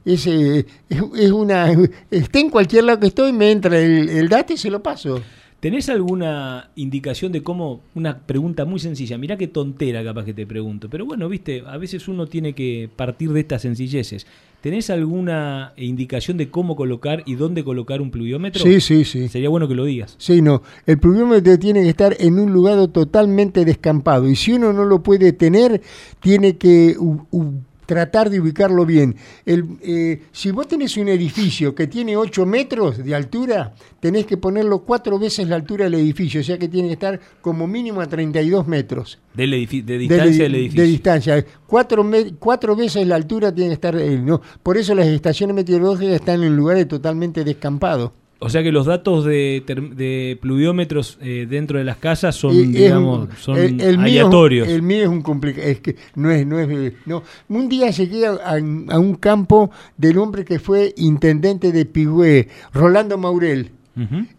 Es, 0.04 0.26
eh, 0.26 0.64
es, 0.88 1.02
es 1.16 1.30
una, 1.30 1.70
esté 2.10 2.40
en 2.40 2.50
cualquier 2.50 2.84
lado 2.84 3.00
que 3.00 3.08
estoy, 3.08 3.32
me 3.32 3.50
entra 3.50 3.78
el, 3.78 4.08
el 4.08 4.28
dato 4.28 4.54
y 4.54 4.56
se 4.56 4.70
lo 4.70 4.82
paso. 4.82 5.20
¿Tenés 5.64 5.88
alguna 5.88 6.68
indicación 6.76 7.32
de 7.32 7.42
cómo, 7.42 7.80
una 7.94 8.18
pregunta 8.18 8.66
muy 8.66 8.78
sencilla, 8.78 9.16
mirá 9.16 9.38
qué 9.38 9.48
tontera 9.48 10.04
capaz 10.04 10.26
que 10.26 10.34
te 10.34 10.46
pregunto, 10.46 10.90
pero 10.90 11.06
bueno, 11.06 11.26
viste, 11.26 11.62
a 11.66 11.78
veces 11.78 12.06
uno 12.06 12.26
tiene 12.26 12.52
que 12.52 12.90
partir 12.94 13.32
de 13.32 13.40
estas 13.40 13.62
sencilleces. 13.62 14.26
¿Tenés 14.60 14.90
alguna 14.90 15.72
indicación 15.78 16.36
de 16.36 16.50
cómo 16.50 16.76
colocar 16.76 17.22
y 17.24 17.36
dónde 17.36 17.64
colocar 17.64 18.02
un 18.02 18.10
pluviómetro? 18.10 18.62
Sí, 18.62 18.78
sí, 18.78 19.06
sí. 19.06 19.26
Sería 19.28 19.48
bueno 19.48 19.66
que 19.66 19.74
lo 19.74 19.86
digas. 19.86 20.16
Sí, 20.18 20.42
no. 20.42 20.60
El 20.84 20.98
pluviómetro 20.98 21.58
tiene 21.58 21.82
que 21.82 21.88
estar 21.88 22.14
en 22.20 22.38
un 22.38 22.52
lugar 22.52 22.86
totalmente 22.88 23.64
descampado 23.64 24.28
y 24.28 24.36
si 24.36 24.52
uno 24.52 24.70
no 24.74 24.84
lo 24.84 25.02
puede 25.02 25.32
tener, 25.32 25.80
tiene 26.20 26.58
que 26.58 26.94
u- 26.98 27.26
u- 27.30 27.60
tratar 27.86 28.30
de 28.30 28.40
ubicarlo 28.40 28.86
bien. 28.86 29.16
El, 29.44 29.64
eh, 29.82 30.22
si 30.32 30.50
vos 30.50 30.68
tenés 30.68 30.96
un 30.96 31.08
edificio 31.08 31.74
que 31.74 31.86
tiene 31.86 32.16
8 32.16 32.46
metros 32.46 33.04
de 33.04 33.14
altura, 33.14 33.74
tenés 34.00 34.26
que 34.26 34.36
ponerlo 34.36 34.80
cuatro 34.80 35.18
veces 35.18 35.48
la 35.48 35.56
altura 35.56 35.84
del 35.84 35.94
edificio, 35.94 36.40
o 36.40 36.44
sea 36.44 36.58
que 36.58 36.68
tiene 36.68 36.88
que 36.88 36.94
estar 36.94 37.20
como 37.40 37.66
mínimo 37.66 38.00
a 38.00 38.06
32 38.06 38.66
metros. 38.66 39.18
Del 39.34 39.50
de 39.50 39.98
distancia 39.98 40.44
del 40.44 40.54
edificio. 40.54 40.82
De 40.82 40.88
distancia. 40.88 41.46
Cuatro, 41.66 42.08
cuatro 42.38 42.76
veces 42.76 43.06
la 43.06 43.16
altura 43.16 43.54
tiene 43.54 43.70
que 43.70 43.74
estar. 43.74 43.96
eh, 43.96 44.18
no. 44.18 44.40
Por 44.62 44.76
eso 44.76 44.94
las 44.94 45.06
estaciones 45.06 45.54
meteorológicas 45.54 46.14
están 46.14 46.42
en 46.42 46.56
lugares 46.56 46.86
totalmente 46.88 47.44
descampados. 47.44 48.12
O 48.44 48.50
sea 48.50 48.62
que 48.62 48.70
los 48.70 48.84
datos 48.86 49.24
de, 49.24 49.62
de 49.96 50.38
pluviómetros 50.40 51.18
eh, 51.22 51.46
dentro 51.48 51.78
de 51.78 51.84
las 51.84 51.96
casas 51.96 52.36
son, 52.36 52.54
es 52.54 52.70
digamos, 52.72 53.28
son 53.40 53.56
el- 53.56 53.74
mío 53.74 54.00
aleatorios. 54.00 54.68
el 54.68 54.82
mío 54.82 55.02
es 55.02 55.08
un 55.08 55.22
complicado. 55.22 55.66
Es 55.66 55.80
que 55.80 55.96
no 56.14 56.30
es, 56.30 56.46
no 56.46 56.58
es. 56.60 56.68
eh, 56.70 56.96
No. 57.06 57.22
Un 57.48 57.68
día 57.68 57.90
llegué 57.90 58.26
a, 58.26 58.32
a- 58.32 58.56
a 58.56 58.98
un 58.98 59.14
campo 59.18 59.70
del 59.96 60.18
hombre 60.18 60.44
que 60.44 60.58
fue 60.58 60.92
intendente 60.96 61.72
de 61.72 61.86
Pigüé, 61.86 62.48
Rolando 62.72 63.16
Maurel. 63.16 63.70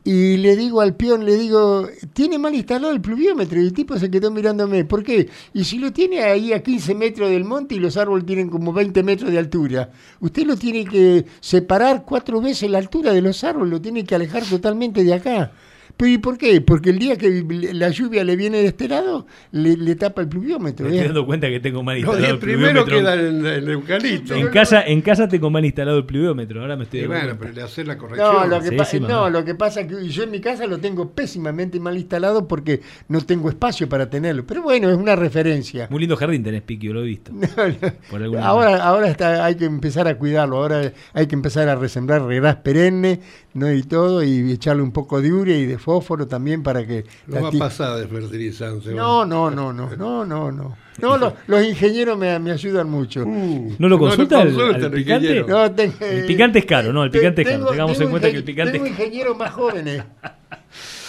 Y 0.04 0.38
le 0.38 0.56
digo 0.56 0.82
al 0.82 0.96
peón, 0.96 1.26
le 1.26 1.38
digo, 1.38 1.88
tiene 2.14 2.38
mal 2.38 2.54
instalado 2.54 2.94
el 2.94 3.02
pluviómetro. 3.02 3.60
Y 3.62 3.64
el 3.64 3.74
tipo 3.74 3.98
se 3.98 4.12
quedó 4.12 4.30
mirándome. 4.32 4.86
¿Por 4.86 5.04
qué? 5.04 5.30
Y 5.54 5.64
si 5.64 5.78
lo 5.78 5.94
tiene 5.94 6.24
ahí 6.24 6.52
a 6.52 6.62
15 6.62 6.96
metros 6.96 7.30
del 7.30 7.46
monte 7.46 7.76
y 7.76 7.80
los 7.80 7.96
árboles 7.98 8.26
tienen 8.26 8.50
como 8.50 8.74
20 8.74 9.02
metros 9.04 9.32
de 9.32 9.40
altura, 9.40 9.90
usted 10.20 10.46
lo 10.46 10.58
tiene 10.58 10.86
que 10.86 11.26
separar 11.40 12.04
cuatro 12.06 12.42
veces 12.42 12.70
la 12.70 12.80
altura 12.80 13.14
de 13.14 13.22
los 13.22 13.44
árboles, 13.44 13.72
lo 13.72 13.82
tiene 13.82 14.04
que 14.04 14.16
alejar 14.16 14.44
totalmente 14.44 15.04
de 15.04 15.14
acá. 15.14 15.52
¿Pero 15.98 16.12
y 16.12 16.18
por 16.18 16.38
qué? 16.38 16.60
Porque 16.62 16.90
el 16.90 17.00
día 17.00 17.18
que 17.18 17.46
la 17.74 17.90
lluvia 17.90 18.24
le 18.24 18.36
viene 18.36 18.58
de 18.58 18.68
este 18.68 18.88
lado, 18.90 19.26
le, 19.52 19.78
le 19.78 19.96
tapa 19.96 20.22
el 20.22 20.28
pluviómetro. 20.28 20.86
Me 20.88 20.92
¿eh? 20.92 20.96
estoy 20.96 21.08
dando 21.08 21.26
cuenta 21.26 21.48
que 21.48 21.60
tengo 21.62 21.84
mal 21.84 21.98
instalado 21.98 22.22
10 22.22 22.34
el 22.34 22.40
pluviómetro. 22.40 22.86
quedan 22.86 23.20
en, 23.20 23.46
en 23.46 23.70
eucalipto. 23.70 24.36
En 24.36 24.48
casa, 24.50 24.82
en 24.86 25.02
casa 25.02 25.28
tengo 25.28 25.50
mal 25.50 25.64
instalado 25.64 25.98
el 26.00 26.06
pluviómetro, 26.06 26.62
ahora 26.62 26.76
me 26.76 26.84
estoy 26.84 27.02
dando 27.02 27.14
bueno, 27.16 27.28
cuenta. 27.30 27.44
pero 27.46 27.54
le 27.56 27.62
haces 27.64 27.88
la 27.88 27.98
corrección. 27.98 28.34
No, 28.34 28.46
lo 28.48 28.62
que, 28.62 28.70
Sí, 28.70 28.76
pa- 28.76 28.86
sí, 28.86 29.00
no, 29.00 29.30
lo 29.30 29.46
que 29.46 29.56
pasa 29.56 29.82
es 29.82 29.88
que 29.88 30.08
yo 30.10 30.24
en 30.24 30.32
mi 30.32 30.42
casa 30.42 30.68
lo 30.68 30.80
tengo 30.80 31.12
pésimamente 31.12 31.80
mal 31.80 31.96
instalado 31.98 32.48
porque 32.48 32.82
no 33.08 33.22
tengo 33.22 33.48
espacio 33.50 33.88
para 33.88 34.10
tenerlo. 34.10 34.46
Pero 34.46 34.64
bueno, 34.64 34.90
es 34.90 34.98
una 34.98 35.16
referencia. 35.16 35.88
Muy 35.90 36.02
lindo 36.02 36.18
jardín 36.18 36.44
tenés, 36.44 36.62
Piqui, 36.64 36.90
lo 36.90 37.02
he 37.02 37.06
visto. 37.06 37.32
Ahora, 38.42 38.84
ahora 38.84 39.08
está, 39.08 39.46
hay 39.46 39.56
que 39.56 39.66
empezar 39.66 40.08
a 40.08 40.18
cuidarlo, 40.18 40.58
ahora 40.58 40.92
hay 41.14 41.28
que 41.28 41.36
empezar 41.36 41.68
a 41.70 41.76
resembrar 41.76 42.22
regras 42.24 42.58
perenne, 42.58 43.20
¿no? 43.54 43.72
Y 43.72 43.84
todo, 43.84 44.24
y 44.24 44.52
echarle 44.52 44.82
un 44.84 44.92
poco 44.92 45.22
de 45.22 45.32
urea 45.32 45.58
y 45.58 45.66
de 45.66 45.78
fósforo 45.86 46.28
también 46.28 46.64
para 46.64 46.84
que... 46.86 47.06
No 47.28 47.44
va 47.44 47.50
a 47.50 47.52
pasar 47.52 48.00
de 48.00 48.08
fertilizante. 48.08 48.92
No, 48.92 49.24
no, 49.24 49.52
no, 49.52 49.72
no, 49.72 49.96
no, 49.96 50.26
no, 50.26 50.52
no. 50.52 50.76
No, 51.00 51.18
lo- 51.18 51.36
los 51.46 51.64
ingenieros 51.64 52.18
me, 52.18 52.40
me 52.40 52.52
ayudan 52.52 52.90
mucho. 52.90 53.24
¿No 53.24 53.88
lo 53.88 54.00
consulta 54.00 54.42
al- 54.42 54.48
consultan, 54.48 54.76
al 54.76 54.84
el 54.86 54.92
picante? 54.92 55.44
No, 55.44 55.72
te- 55.72 55.92
El 56.02 56.26
picante 56.26 56.58
es 56.60 56.66
caro, 56.66 56.92
¿no? 56.92 57.04
El 57.04 57.12
picante 57.12 57.44
es 57.44 57.48
caro. 57.48 57.58
Tengo- 57.60 57.70
Tengamos 57.72 58.02
en 58.02 58.10
cuenta 58.10 58.32
que 58.32 58.38
el 58.38 58.44
picante 58.44 58.78
es 58.78 58.84
Tengo 58.84 58.86
caro. 58.96 59.04
ingenieros 59.06 59.38
más 59.38 59.52
jóvenes, 59.52 60.04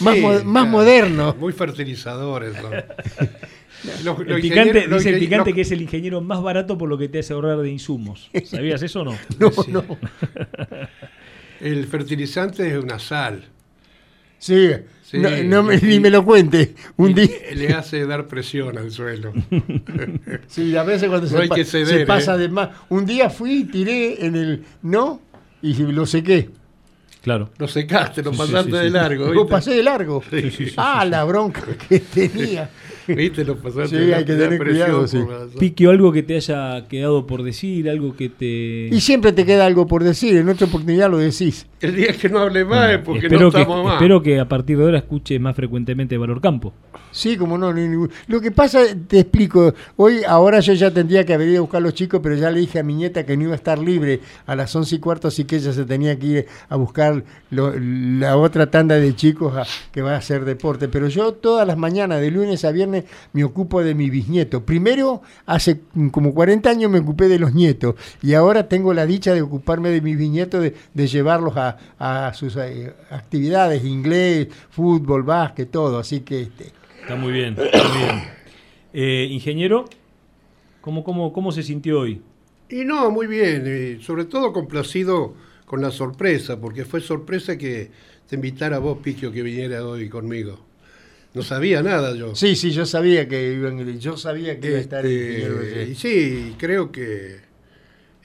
más, 0.01 0.15
Sí, 0.15 0.21
mo- 0.21 0.29
más 0.33 0.43
claro. 0.45 0.67
modernos. 0.67 1.37
Muy 1.39 1.53
fertilizadores. 1.55 2.55
son. 2.61 2.73
Los- 4.05 4.19
El 4.21 4.27
los 4.29 4.41
picante, 4.41 4.89
dice 4.89 5.09
el 5.11 5.19
picante 5.21 5.51
los- 5.51 5.55
que 5.55 5.61
es 5.63 5.71
el 5.71 5.81
ingeniero 5.83 6.21
más 6.21 6.43
barato 6.43 6.77
por 6.77 6.89
lo 6.89 6.99
que 6.99 7.09
te 7.09 7.21
hace 7.21 7.33
ahorrar 7.33 7.59
de 7.59 7.71
insumos. 7.71 8.31
¿Sabías 8.45 8.83
eso 8.83 9.01
o 9.03 9.05
no? 9.05 9.17
No, 9.39 9.51
Sí. 9.53 9.71
no. 9.71 9.85
El 11.61 11.87
fertilizante 11.87 12.69
es 12.69 12.77
una 12.83 12.99
sal. 12.99 13.45
Sí, 14.39 14.71
Sí, 15.03 15.19
no, 15.19 15.31
no 15.45 15.63
me- 15.63 15.77
y- 15.77 15.81
ni 15.83 16.01
me 16.01 16.11
lo 16.11 16.25
cuente. 16.25 16.75
Un 16.97 17.15
día. 17.15 17.29
Le 17.55 17.69
hace 17.73 18.05
dar 18.07 18.27
presión 18.27 18.77
al 18.77 18.91
suelo. 18.91 19.33
Sí, 20.49 20.77
a 20.77 20.83
veces 20.83 21.09
cuando 21.09 21.27
No 21.29 21.37
se, 21.37 21.43
hay 21.43 21.49
pa- 21.49 21.55
que 21.55 21.65
se 21.65 22.05
pasa 22.07 22.35
¿eh? 22.35 22.39
de 22.39 22.49
más. 22.49 22.71
Un 22.89 23.07
día 23.07 23.31
fui 23.31 23.61
y 23.61 23.65
tiré 23.65 24.25
en 24.27 24.35
el 24.37 24.65
no 24.83 25.21
y 25.63 25.75
lo 25.75 26.07
sequé. 26.07 26.51
Claro. 27.23 27.51
Lo 27.59 27.67
secaste, 27.69 28.23
lo 28.23 28.33
sí, 28.33 28.39
pasaste 28.39 28.71
sí, 28.71 28.77
de 28.79 28.85
sí. 28.85 28.91
largo. 28.91 29.33
Lo 29.33 29.47
pasé 29.47 29.75
de 29.75 29.83
largo. 29.83 30.23
Sí, 30.31 30.43
sí, 30.51 30.67
sí, 30.67 30.75
ah, 30.77 31.01
sí. 31.05 31.11
la 31.11 31.25
bronca 31.25 31.63
que 31.89 32.01
tenía. 32.01 32.69
¿Viste? 33.17 33.45
Lo 33.45 33.57
pasaste 33.57 33.89
Sí, 34.07 34.13
hay 34.13 34.25
que 34.25 34.35
tener 34.35 34.59
cuidado, 34.59 35.07
sí. 35.07 35.19
por 35.19 35.31
la- 35.31 35.47
Piqui, 35.59 35.87
algo 35.87 36.13
que 36.13 36.23
te 36.23 36.37
haya 36.37 36.87
quedado 36.89 37.27
por 37.27 37.43
decir, 37.43 37.89
algo 37.89 38.17
que 38.17 38.29
te... 38.29 38.89
Y 38.95 39.01
siempre 39.01 39.33
te 39.33 39.45
queda 39.47 39.67
algo 39.67 39.87
por 39.87 40.03
decir. 40.05 40.37
En 40.37 40.49
otra 40.49 40.67
oportunidad 40.67 41.11
lo 41.11 41.19
decís. 41.19 41.67
El 41.81 41.95
día 41.97 42.13
que 42.13 42.29
no 42.29 42.41
hable 42.41 42.65
más 42.65 42.91
es 42.93 42.99
porque 42.99 43.27
espero, 43.27 43.43
no 43.47 43.51
que, 43.53 43.61
estamos 43.61 43.85
más. 43.85 43.95
espero 43.95 44.23
que 44.23 44.41
a 44.41 44.49
partir 44.49 44.79
de 44.79 44.85
ahora 44.85 44.99
escuche 44.99 45.39
más 45.39 45.55
frecuentemente 45.55 46.17
Valor 46.19 46.41
Campo. 46.41 46.73
Sí, 47.13 47.37
como 47.37 47.57
no, 47.57 47.73
ni 47.73 47.83
ningún- 47.89 48.11
Lo 48.27 48.41
que 48.41 48.51
pasa, 48.51 48.81
te 49.07 49.21
explico, 49.21 49.73
hoy, 49.97 50.21
ahora 50.27 50.61
yo 50.61 50.73
ya 50.75 50.91
tendría 50.91 51.25
que 51.25 51.33
haber 51.35 51.49
ido 51.49 51.59
a 51.59 51.61
buscar 51.63 51.79
a 51.79 51.81
los 51.85 51.95
chicos, 51.95 52.21
pero 52.23 52.35
ya 52.35 52.51
le 52.51 52.61
dije 52.61 52.79
a 52.79 52.83
mi 52.83 52.95
nieta 52.95 53.25
que 53.25 53.37
no 53.37 53.45
iba 53.45 53.53
a 53.53 53.57
estar 53.57 53.79
libre 53.79 54.21
a 54.47 54.55
las 54.57 54.75
once 54.77 54.97
y 54.97 54.99
cuarto, 54.99 55.29
así 55.29 55.45
que 55.45 55.57
ella 55.57 55.73
se 55.73 55.85
tenía 55.85 56.19
que 56.19 56.27
ir 56.27 56.47
a 56.69 56.77
buscar 56.77 57.25
lo- 57.51 57.73
la 57.79 58.37
otra 58.37 58.71
tanda 58.71 58.97
de 58.97 59.15
chicos 59.15 59.57
a- 59.57 59.65
que 59.93 60.03
va 60.03 60.13
a 60.15 60.17
hacer 60.19 60.45
deporte. 60.45 60.89
Pero 60.89 61.09
yo 61.09 61.33
todas 61.33 61.67
las 61.67 61.77
mañanas, 61.79 62.21
de 62.21 62.31
lunes 62.31 62.65
a 62.67 62.73
viernes, 62.73 62.96
me 63.33 63.45
ocupo 63.45 63.83
de 63.83 63.95
mi 63.95 64.11
bisnieto. 64.11 64.65
Primero, 64.65 65.23
hace 65.45 65.81
como 66.11 66.35
40 66.35 66.71
años 66.71 66.91
me 66.91 67.01
ocupé 67.01 67.29
de 67.29 67.39
los 67.39 67.55
nietos, 67.55 67.95
y 68.23 68.35
ahora 68.35 68.69
tengo 68.69 68.95
la 68.95 69.07
dicha 69.07 69.35
de 69.35 69.43
ocuparme 69.43 69.91
de 69.91 70.01
mis 70.01 70.17
bisnietos, 70.17 70.63
de, 70.63 70.75
de 70.95 71.07
llevarlos 71.07 71.57
a, 71.57 71.77
a 71.99 72.33
sus 72.35 72.57
eh, 72.57 72.93
actividades, 73.11 73.85
inglés, 73.85 74.49
fútbol, 74.71 75.23
básquet, 75.23 75.71
todo. 75.71 75.99
Así 75.99 76.21
que... 76.21 76.43
Este, 76.43 76.73
Está 77.01 77.15
muy 77.15 77.33
bien, 77.33 77.57
está 77.57 77.89
muy 77.89 77.99
bien. 77.99 78.23
Eh, 78.93 79.29
ingeniero, 79.31 79.85
¿cómo, 80.81 81.05
cómo, 81.05 81.33
¿cómo 81.33 81.53
se 81.53 81.63
sintió 81.63 82.01
hoy? 82.01 82.21
Y 82.69 82.85
no, 82.85 83.11
muy 83.13 83.29
bien, 83.29 83.63
eh, 83.67 83.99
sobre 84.01 84.25
todo 84.25 84.53
complacido 84.53 85.35
con 85.67 85.81
la 85.81 85.91
sorpresa, 85.93 86.61
porque 86.61 86.85
fue 86.85 87.01
sorpresa 87.01 87.57
que 87.57 87.91
te 88.29 88.35
invitara 88.35 88.79
vos, 88.79 88.99
Piquio, 88.99 89.31
que 89.31 89.43
viniera 89.43 89.87
hoy 89.87 90.09
conmigo. 90.09 90.59
No 91.37 91.43
sabía 91.43 91.83
nada 91.83 92.15
yo. 92.15 92.35
Sí, 92.35 92.57
sí, 92.57 92.71
yo 92.71 92.87
sabía 92.87 93.29
que 93.29 93.53
iban, 93.53 94.01
yo 94.01 94.17
sabía 94.17 94.59
que 94.59 94.69
iba 94.69 94.79
a 94.79 94.81
estar 94.81 95.05
Este, 95.05 95.87
y 95.91 95.95
sí, 95.95 96.55
creo 96.57 96.91
que 96.91 97.35
eh, 97.35 97.41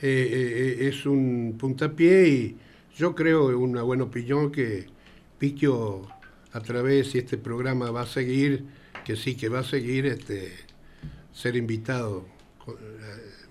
eh, 0.02 0.78
eh, 0.80 0.88
es 0.88 1.06
un 1.06 1.58
puntapié 1.60 2.30
y 2.30 2.58
yo 2.96 3.14
creo, 3.14 3.48
una 3.60 3.82
buena 3.82 4.06
opinión, 4.06 4.50
que 4.50 4.86
Piquio, 5.38 6.08
a 6.54 6.62
través 6.62 7.12
de 7.12 7.20
este 7.20 7.38
programa, 7.38 7.92
va 7.92 8.04
a 8.04 8.06
seguir, 8.06 8.64
que 9.04 9.18
sí, 9.18 9.36
que 9.36 9.50
va 9.50 9.60
a 9.60 9.66
seguir 9.66 10.06
este, 10.06 10.54
ser 11.34 11.58
invitado 11.58 12.26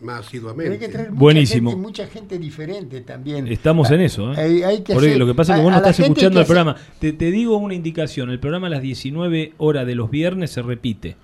más 0.02 0.27
Pero 0.31 0.43
hay 0.43 0.48
que 0.51 0.56
asiduamente. 0.56 0.89
traer 0.89 1.10
mucha 1.10 1.20
Buenísimo. 1.20 1.70
gente, 1.70 1.82
mucha 1.86 2.06
gente 2.06 2.39
diferente 2.39 3.01
también. 3.02 3.47
Estamos 3.48 3.90
en 3.90 4.01
eso. 4.01 4.32
¿eh? 4.32 4.36
Hay- 4.36 4.62
hay 4.62 4.81
que 4.82 4.94
Por 4.94 5.02
ahí, 5.02 5.09
hacer- 5.10 5.18
lo 5.18 5.27
que 5.27 5.35
pasa 5.35 5.52
es 5.55 5.59
que 5.59 5.62
vos 5.64 5.72
no 5.72 5.78
estás 5.78 6.01
escuchando 6.01 6.39
el 6.40 6.44
hacer- 6.44 6.55
programa. 6.55 6.77
Te, 6.98 7.12
te 7.12 7.31
digo 7.31 7.56
una 7.56 7.74
indicación, 7.74 8.31
el 8.31 8.39
programa 8.40 8.66
a 8.68 8.70
las 8.70 8.82
19 8.82 9.52
horas 9.59 9.86
de 9.86 9.94
los 9.94 10.10
viernes 10.10 10.51
se 10.51 10.62
repite. 10.62 11.16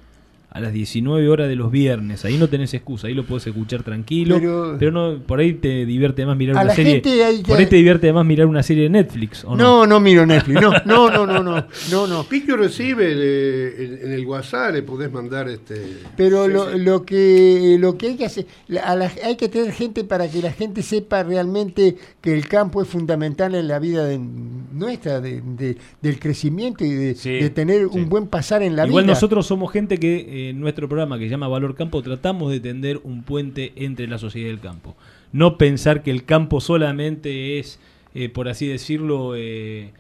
A 0.57 0.61
las 0.61 0.73
19 0.73 1.28
horas 1.28 1.49
de 1.49 1.55
los 1.57 1.70
viernes, 1.70 2.24
ahí 2.24 2.39
no 2.39 2.49
tenés 2.49 2.73
excusa, 2.73 3.09
ahí 3.09 3.15
lo 3.15 3.24
podés 3.27 3.47
escuchar 3.47 3.83
tranquilo, 3.83 4.37
pero, 4.41 4.77
Pero- 4.78 4.91
no 4.91 5.19
por 5.27 5.39
ahí 5.41 5.53
te 5.53 5.85
divierte 5.85 6.24
más 6.24 6.35
mirar 6.37 6.57
A 6.57 6.61
una 6.61 6.69
la 6.70 6.74
serie. 6.74 6.93
gente 6.95 7.23
hay 7.24 7.43
que- 7.43 7.49
Por 7.49 7.59
ahí 7.59 7.66
te 7.66 7.77
divierte 7.77 8.11
más 8.12 8.24
mirar 8.24 8.47
una 8.47 8.62
serie 8.62 8.85
de 8.85 8.89
Netflix, 8.89 9.45
¿o 9.45 9.51
no? 9.51 9.57
No, 9.57 9.87
no 9.87 10.01
miro 10.01 10.24
Netflix. 10.24 10.61
No, 10.62 10.70
no, 10.87 11.11
no, 11.11 11.27
no, 11.27 11.43
no, 11.43 11.66
no, 11.91 12.07
no. 12.07 12.24
Piquio 12.24 12.57
recibe 12.57 13.05
eh, 13.09 13.85
en, 14.01 14.07
en 14.07 14.12
el 14.15 14.24
WhatsApp, 14.24 14.73
le 14.73 14.83
podés 14.83 15.12
mandar 15.12 15.49
este. 15.51 15.99
Pero 16.16 16.47
Sí, 16.47 16.53
lo, 16.53 16.73
sí. 16.73 16.78
lo 16.78 17.05
que 17.05 17.77
lo 17.78 17.99
que 17.99 18.07
hay 18.07 18.16
que 18.16 18.24
hacer, 18.24 18.47
la- 18.69 18.81
a 18.83 18.97
la- 18.97 19.12
hay 19.24 19.37
que 19.37 19.49
tener 19.51 19.73
gente 19.73 20.05
para 20.05 20.31
que 20.31 20.41
la 20.41 20.53
gente 20.53 20.83
sepa 20.83 21.23
realmente 21.23 21.97
que 22.23 22.33
el 22.33 22.49
campo 22.49 22.81
es 22.81 22.89
fundamental 22.89 23.55
en 23.55 23.69
la 23.69 23.78
vida 23.78 24.05
de- 24.05 24.19
nuestra, 24.19 25.20
de- 25.20 25.43
de- 25.43 25.77
del 26.03 26.19
crecimiento 26.19 26.85
y 26.85 26.91
de, 26.95 27.15
Sí, 27.15 27.31
de 27.31 27.51
tener 27.51 27.83
sí. 27.91 27.99
un 27.99 28.09
buen 28.09 28.27
pasar 28.27 28.62
en 28.62 28.77
la 28.77 28.87
Igual 28.87 29.05
vida. 29.05 29.12
nosotros 29.15 29.47
somos 29.47 29.73
gente 29.73 29.99
que 29.99 30.45
eh, 30.45 30.45
en 30.51 30.60
nuestro 30.60 30.89
programa 30.89 31.18
que 31.18 31.24
se 31.24 31.31
llama 31.31 31.48
Valor 31.48 31.74
Campo 31.74 32.02
tratamos 32.02 32.51
de 32.52 32.60
tender 32.60 33.01
un 33.05 33.23
puente 33.23 33.73
entre 33.77 34.06
la 34.06 34.18
sociedad 34.18 34.48
y 34.48 34.52
el 34.52 34.60
campo. 34.60 34.97
No 35.32 35.59
pensar 35.59 36.02
que 36.02 36.10
el 36.10 36.24
campo 36.24 36.60
solamente 36.60 37.59
es, 37.59 37.78
eh, 38.14 38.28
por 38.28 38.48
así 38.48 38.66
decirlo, 38.66 39.35
eh, 39.36 39.90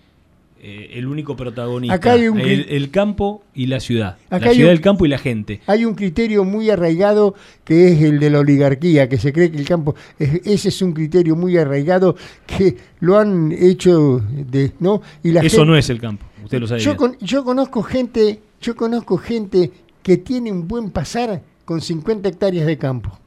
eh, 0.62 0.90
el 0.94 1.06
único 1.06 1.36
protagonista. 1.36 1.94
Acá 1.94 2.12
hay 2.12 2.28
un 2.28 2.40
el, 2.40 2.90
campo 2.90 3.44
y 3.54 3.66
la 3.66 3.78
ciudad. 3.78 4.16
Acá 4.30 4.46
la 4.46 4.52
ciudad, 4.54 4.70
un- 4.70 4.76
el 4.76 4.80
campo 4.80 5.04
y 5.04 5.08
la 5.10 5.18
gente. 5.18 5.60
Hay 5.66 5.84
un 5.84 5.94
criterio 5.94 6.44
muy 6.44 6.70
arraigado 6.70 7.34
que 7.64 7.88
es 7.88 8.02
el 8.02 8.18
de 8.18 8.30
la 8.30 8.38
oligarquía, 8.40 9.08
que 9.08 9.18
se 9.18 9.32
cree 9.34 9.50
que 9.50 9.58
el 9.58 9.66
campo, 9.66 9.94
es- 10.18 10.40
ese 10.46 10.68
es 10.70 10.80
un 10.80 10.92
criterio 10.94 11.36
muy 11.36 11.58
arraigado 11.58 12.16
que 12.46 12.76
lo 13.00 13.18
han 13.18 13.52
hecho 13.52 14.18
de, 14.30 14.72
¿no? 14.80 15.02
Y 15.22 15.32
la 15.32 15.40
Eso 15.40 15.58
gente- 15.58 15.70
no 15.70 15.76
es 15.76 15.90
el 15.90 16.00
campo. 16.00 16.24
Usted 16.42 16.60
lo 16.60 16.66
sabe. 16.66 16.80
Yo, 16.80 16.92
bien. 16.92 16.96
con- 16.96 17.18
yo 17.20 17.44
conozco 17.44 17.82
gente, 17.82 18.40
yo 18.62 18.74
conozco 18.76 19.18
gente 19.18 19.70
que 20.06 20.18
tiene 20.18 20.52
un 20.52 20.68
buen 20.68 20.92
pasar 20.92 21.42
con 21.64 21.80
50 21.80 22.28
hectáreas 22.28 22.64
de 22.64 22.78
campo. 22.78 23.18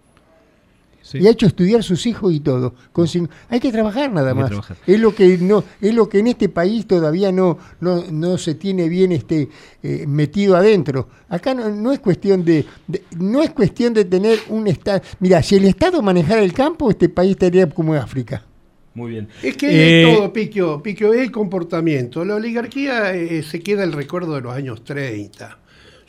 Y 1.14 1.27
ha 1.27 1.31
hecho 1.31 1.45
estudiar 1.45 1.84
sus 1.84 2.06
hijos 2.06 2.31
y 2.34 2.39
todo. 2.39 2.73
Con 2.93 3.06
hay 3.49 3.60
que 3.60 3.69
trabajar 3.69 4.10
nada 4.14 4.34
más. 4.34 4.47
trabajar. 4.47 4.77
Es 4.88 4.97
lo 4.97 5.14
que 5.14 5.38
no, 5.39 5.61
es 5.81 5.93
lo 5.93 6.07
que 6.07 6.19
en 6.19 6.27
este 6.27 6.47
país 6.47 6.88
todavía 6.88 7.34
no, 7.34 7.57
no, 7.81 8.06
no 8.10 8.38
se 8.38 8.56
tiene 8.56 8.88
bien 8.88 9.11
este 9.11 9.49
eh, 9.84 10.06
metido 10.07 10.56
adentro. 10.56 11.10
Acá 11.27 11.53
no, 11.53 11.68
no 11.68 11.91
es 11.91 11.99
cuestión 11.99 12.45
de, 12.45 12.65
de- 12.88 13.03
no 13.18 13.41
es 13.41 13.49
cuestión 13.49 13.93
de 13.93 14.06
tener 14.06 14.39
un 14.47 14.65
estado. 14.68 15.01
Mira, 15.19 15.43
si 15.43 15.56
el 15.56 15.65
Estado 15.65 16.01
manejara 16.01 16.41
el 16.41 16.53
campo, 16.53 16.89
este 16.89 17.10
país 17.10 17.31
estaría 17.31 17.69
como 17.69 17.93
África. 17.93 18.45
Muy 18.93 19.11
bien. 19.11 19.27
Es 19.43 19.57
que 19.57 19.68
Eh, 19.68 20.10
es 20.11 20.15
todo, 20.18 20.31
Piquio, 20.31 20.81
Piquio, 20.81 21.14
es 21.14 21.19
el 21.23 21.31
comportamiento. 21.31 22.23
La 22.23 22.35
oligarquía 22.35 23.14
eh, 23.15 23.43
se 23.43 23.60
queda 23.60 23.84
el 23.84 23.91
recuerdo 23.91 24.35
de 24.35 24.41
los 24.41 24.53
años 24.53 24.85
30. 24.85 25.57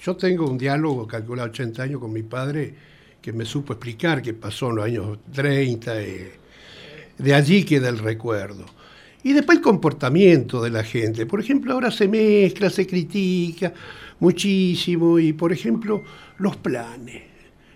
Yo 0.02 0.16
tengo 0.16 0.48
un 0.48 0.56
diálogo, 0.56 1.06
calculado 1.06 1.48
80 1.50 1.82
años, 1.82 2.00
con 2.00 2.12
mi 2.12 2.22
padre, 2.22 2.74
que 3.20 3.32
me 3.32 3.44
supo 3.44 3.74
explicar 3.74 4.22
qué 4.22 4.32
pasó 4.34 4.70
en 4.70 4.76
los 4.76 4.84
años 4.84 5.18
30. 5.32 6.00
eh, 6.00 6.32
de 7.18 7.34
allí 7.34 7.64
queda 7.64 7.90
el 7.90 7.98
recuerdo. 7.98 8.64
Y 9.22 9.34
después 9.34 9.58
el 9.58 9.62
comportamiento 9.62 10.62
de 10.62 10.70
la 10.70 10.82
gente. 10.82 11.26
Por 11.26 11.40
ejemplo, 11.40 11.74
ahora 11.74 11.90
se 11.90 12.08
mezcla, 12.08 12.70
se 12.70 12.86
critica 12.86 13.72
muchísimo. 14.18 15.18
Y, 15.18 15.34
por 15.34 15.52
ejemplo, 15.52 16.02
los 16.38 16.56
planes. 16.56 17.24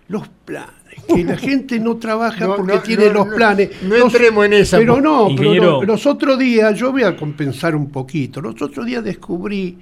Los 0.09 0.27
planes. 0.47 0.73
Que 1.07 1.23
la 1.25 1.37
gente 1.37 1.79
no 1.79 1.97
trabaja 1.99 2.47
No, 2.47 2.57
porque 2.57 2.75
no, 2.75 2.81
tiene 2.81 3.07
no, 3.09 3.25
los 3.25 3.35
planes. 3.35 3.71
no 3.83 3.97
entremos 3.97 4.47
en 4.47 4.55
esa, 4.55 4.79
Pero 4.79 5.01
no, 5.01 5.29
pero 5.37 5.83
los 5.83 6.07
otros 6.07 6.39
días, 6.39 6.79
yo 6.79 6.91
voy 6.93 7.03
a 7.03 7.15
compensar 7.15 7.77
un 7.77 7.91
poquito. 7.91 8.41
Los 8.41 8.61
otros 8.63 8.87
días 8.87 9.05
descubrí, 9.05 9.79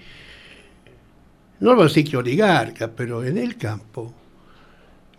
no 1.62 1.74
lo 1.74 1.89
sé 1.89 2.02
que 2.02 2.16
oligarca, 2.16 2.90
pero 2.90 3.22
en 3.24 3.39
el 3.39 3.56
campo 3.56 4.12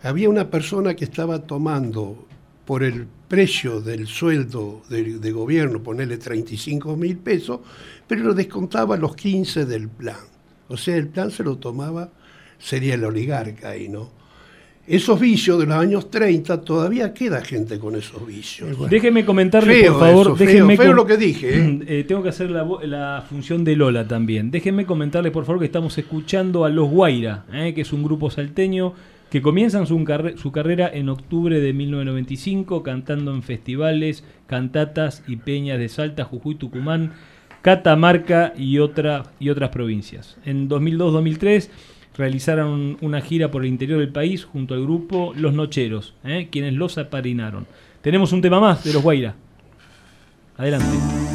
había 0.02 0.28
una 0.28 0.50
persona 0.50 0.94
que 0.94 1.06
estaba 1.06 1.38
tomando 1.38 2.26
por 2.66 2.82
el 2.82 3.06
precio 3.28 3.80
del 3.80 4.06
sueldo 4.06 4.82
de, 4.90 5.18
de 5.18 5.32
gobierno, 5.32 5.82
ponerle 5.82 6.18
35 6.18 6.98
mil 6.98 7.16
pesos, 7.16 7.60
pero 8.06 8.24
lo 8.24 8.34
descontaba 8.34 8.98
los 8.98 9.16
15 9.16 9.64
del 9.64 9.88
plan. 9.88 10.20
O 10.68 10.76
sea, 10.76 10.96
el 10.96 11.08
plan 11.08 11.30
se 11.30 11.42
lo 11.42 11.56
tomaba, 11.56 12.10
sería 12.58 12.92
el 12.94 13.04
oligarca 13.04 13.70
ahí, 13.70 13.88
¿no? 13.88 14.10
Esos 14.86 15.18
vicios 15.18 15.58
de 15.58 15.64
los 15.66 15.76
años 15.76 16.10
30, 16.10 16.60
todavía 16.60 17.14
queda 17.14 17.40
gente 17.42 17.78
con 17.78 17.94
esos 17.96 18.26
vicios. 18.26 18.76
Déjeme 18.90 19.24
comentarle, 19.24 19.80
Feo 19.80 19.92
por 19.94 20.00
favor. 20.00 20.26
eso, 20.26 20.36
feo, 20.36 20.46
déjeme 20.46 20.76
feo 20.76 20.92
lo 20.92 21.06
que 21.06 21.16
dije, 21.16 21.58
¿eh? 21.58 21.80
Eh, 21.86 22.04
tengo 22.06 22.22
que 22.22 22.28
hacer 22.28 22.50
la, 22.50 22.66
la 22.82 23.24
función 23.28 23.64
de 23.64 23.76
Lola 23.76 24.06
también. 24.06 24.50
Déjenme 24.50 24.84
comentarle, 24.84 25.30
por 25.30 25.46
favor, 25.46 25.60
que 25.60 25.66
estamos 25.66 25.96
escuchando 25.96 26.64
a 26.66 26.68
Los 26.68 26.90
Guaira, 26.90 27.44
eh, 27.52 27.72
que 27.74 27.80
es 27.80 27.92
un 27.94 28.02
grupo 28.02 28.30
salteño 28.30 28.92
que 29.30 29.40
comienzan 29.40 29.86
su, 29.86 29.96
carre- 30.04 30.36
su 30.36 30.52
carrera 30.52 30.90
en 30.92 31.08
octubre 31.08 31.60
de 31.60 31.72
1995 31.72 32.82
cantando 32.82 33.34
en 33.34 33.42
festivales, 33.42 34.22
cantatas 34.46 35.22
y 35.26 35.36
peñas 35.36 35.78
de 35.78 35.88
Salta, 35.88 36.24
Jujuy, 36.24 36.56
Tucumán, 36.56 37.12
Catamarca 37.62 38.52
y, 38.58 38.78
otra, 38.78 39.22
y 39.40 39.48
otras 39.48 39.70
provincias. 39.70 40.36
En 40.44 40.68
2002-2003 40.68 41.70
realizaron 42.16 42.96
una 43.00 43.20
gira 43.20 43.50
por 43.50 43.62
el 43.62 43.68
interior 43.68 44.00
del 44.00 44.10
país 44.10 44.44
junto 44.44 44.74
al 44.74 44.82
grupo 44.82 45.32
Los 45.36 45.54
Nocheros, 45.54 46.14
eh, 46.24 46.48
quienes 46.50 46.74
los 46.74 46.98
apadrinaron. 46.98 47.66
Tenemos 48.02 48.32
un 48.32 48.42
tema 48.42 48.60
más 48.60 48.84
de 48.84 48.92
Los 48.92 49.02
Guaira. 49.02 49.34
Adelante. 50.56 51.33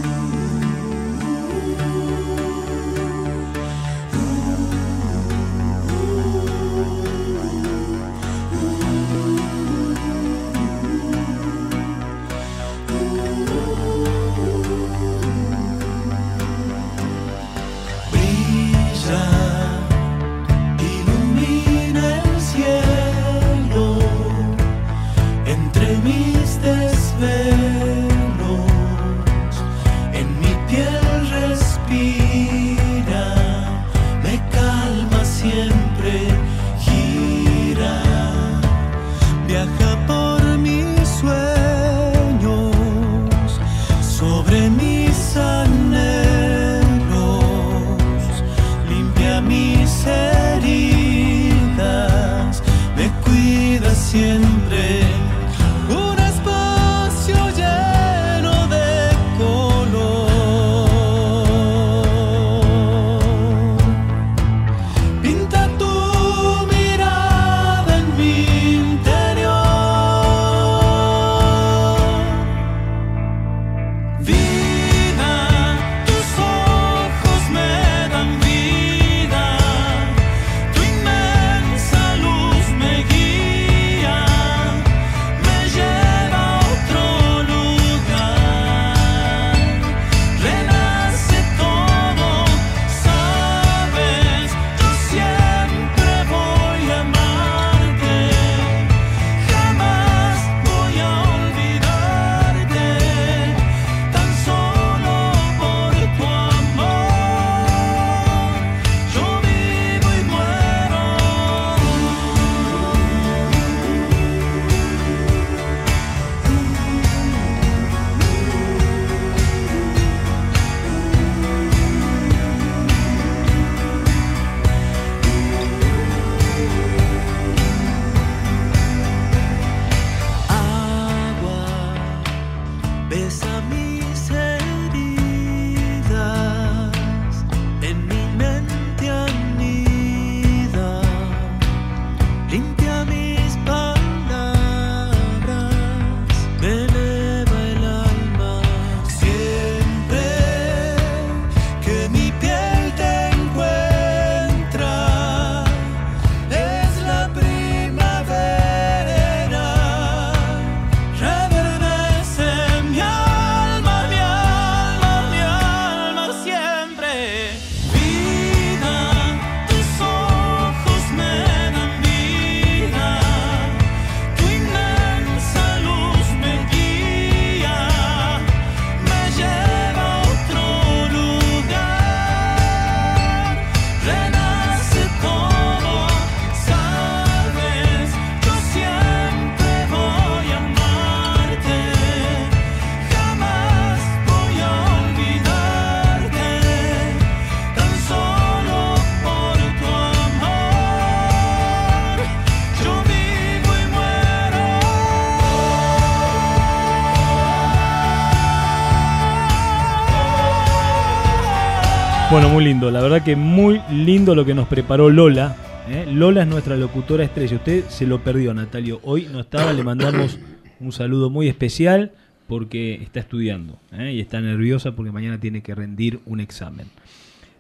Lindo. 212.90 213.00
La 213.00 213.02
verdad 213.02 213.24
que 213.24 213.36
muy 213.36 213.82
lindo 213.92 214.36
lo 214.36 214.46
que 214.46 214.54
nos 214.54 214.68
preparó 214.68 215.10
Lola. 215.10 215.56
¿eh? 215.90 216.06
Lola 216.12 216.42
es 216.44 216.48
nuestra 216.48 216.76
locutora 216.76 217.24
estrella. 217.24 217.56
Usted 217.58 217.86
se 217.88 218.06
lo 218.06 218.24
perdió, 218.24 218.54
Natalio. 218.54 219.00
Hoy 219.04 219.28
no 219.32 219.40
estaba. 219.40 219.74
Le 219.74 219.84
mandamos 219.84 220.40
un 220.80 220.92
saludo 220.92 221.30
muy 221.30 221.48
especial 221.48 222.12
porque 222.48 222.96
está 222.96 223.20
estudiando 223.20 223.78
¿eh? 223.92 224.14
y 224.14 224.20
está 224.22 224.42
nerviosa 224.42 224.96
porque 224.96 225.12
mañana 225.12 225.40
tiene 225.40 225.62
que 225.62 225.76
rendir 225.76 226.20
un 226.26 226.40
examen. 226.40 226.88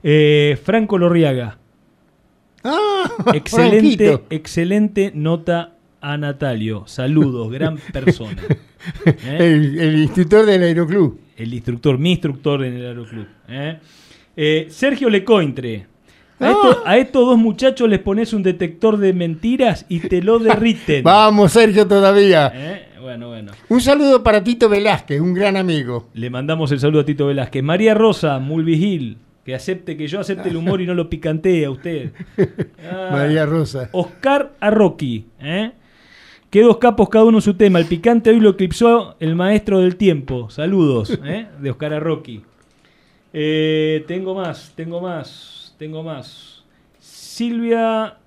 Eh, 0.04 0.58
Franco 0.64 0.98
Lorriaga. 0.98 1.58
Ah, 2.64 3.04
excelente, 3.34 4.06
Franquito. 4.08 4.26
excelente 4.30 5.12
nota 5.14 5.76
a 6.02 6.18
Natalio. 6.18 6.84
Saludos, 6.88 7.52
gran 7.52 7.78
persona. 7.94 8.42
¿Eh? 9.06 9.38
El, 9.40 9.80
el 9.80 10.00
instructor 10.00 10.46
del 10.46 10.64
aeroclub. 10.64 11.20
El 11.38 11.54
instructor, 11.54 11.98
mi 11.98 12.12
instructor 12.12 12.66
en 12.66 12.74
el 12.74 12.86
aeroclub. 12.86 13.28
¿eh? 13.48 13.78
Eh, 14.42 14.68
Sergio 14.70 15.10
Lecointre. 15.10 15.86
A, 16.40 16.46
Ah. 16.48 16.52
esto- 16.52 16.82
a 16.86 16.98
estos 16.98 17.26
dos 17.26 17.38
muchachos 17.38 17.90
les 17.90 18.00
pones 18.00 18.32
un 18.32 18.42
detector 18.42 18.96
de 18.98 19.12
mentiras 19.12 19.86
y 19.90 20.00
te 20.00 20.22
lo 20.22 20.40
derriten. 20.40 21.04
Vamos, 21.04 21.52
Sergio, 21.52 21.86
todavía. 21.86 22.50
¿Eh? 22.56 22.86
Bueno, 23.02 23.28
bueno. 23.28 23.52
Un 23.68 23.82
saludo 23.82 24.24
para 24.24 24.42
Tito 24.42 24.70
Velázquez, 24.70 25.20
un 25.20 25.34
gran 25.34 25.58
amigo. 25.58 26.08
Le 26.14 26.30
mandamos 26.30 26.72
el 26.72 26.80
saludo 26.80 27.02
a 27.02 27.06
Tito 27.06 27.26
Velázquez. 27.28 27.62
María 27.64 27.94
Rosa, 27.94 28.40
Mulvigil, 28.40 29.18
que 29.44 29.56
acepte 29.56 29.98
que 29.98 30.08
yo 30.08 30.22
acepte 30.22 30.48
el 30.48 30.56
humor 30.56 30.80
y 30.80 30.86
no 30.86 30.94
lo 30.94 31.10
picantee 31.10 31.66
a 31.66 31.72
usted. 31.72 32.12
Ah. 32.90 33.10
María 33.12 33.46
Rosa. 33.46 33.90
Oscar 33.92 34.54
Arroqui, 34.62 35.26
¿eh? 35.42 35.72
Que 36.50 36.62
dos 36.62 36.78
capos 36.78 37.10
cada 37.10 37.26
uno 37.26 37.40
en 37.40 37.42
su 37.42 37.56
tema. 37.56 37.80
El 37.80 37.86
picante 37.86 38.30
hoy 38.30 38.40
lo 38.40 38.52
eclipsó 38.52 39.18
el 39.20 39.36
maestro 39.36 39.80
del 39.80 39.98
tiempo. 39.98 40.50
Saludos, 40.50 41.20
¿eh? 41.26 41.48
De 41.60 41.70
Oscar 41.72 41.94
Arroqui. 41.94 42.44
Eh, 43.34 44.04
tengo 44.08 44.34
más, 44.36 44.74
tengo 44.76 45.02
más, 45.02 45.76
tengo 45.78 46.04
más. 46.04 46.64
Silvia, 47.00 48.18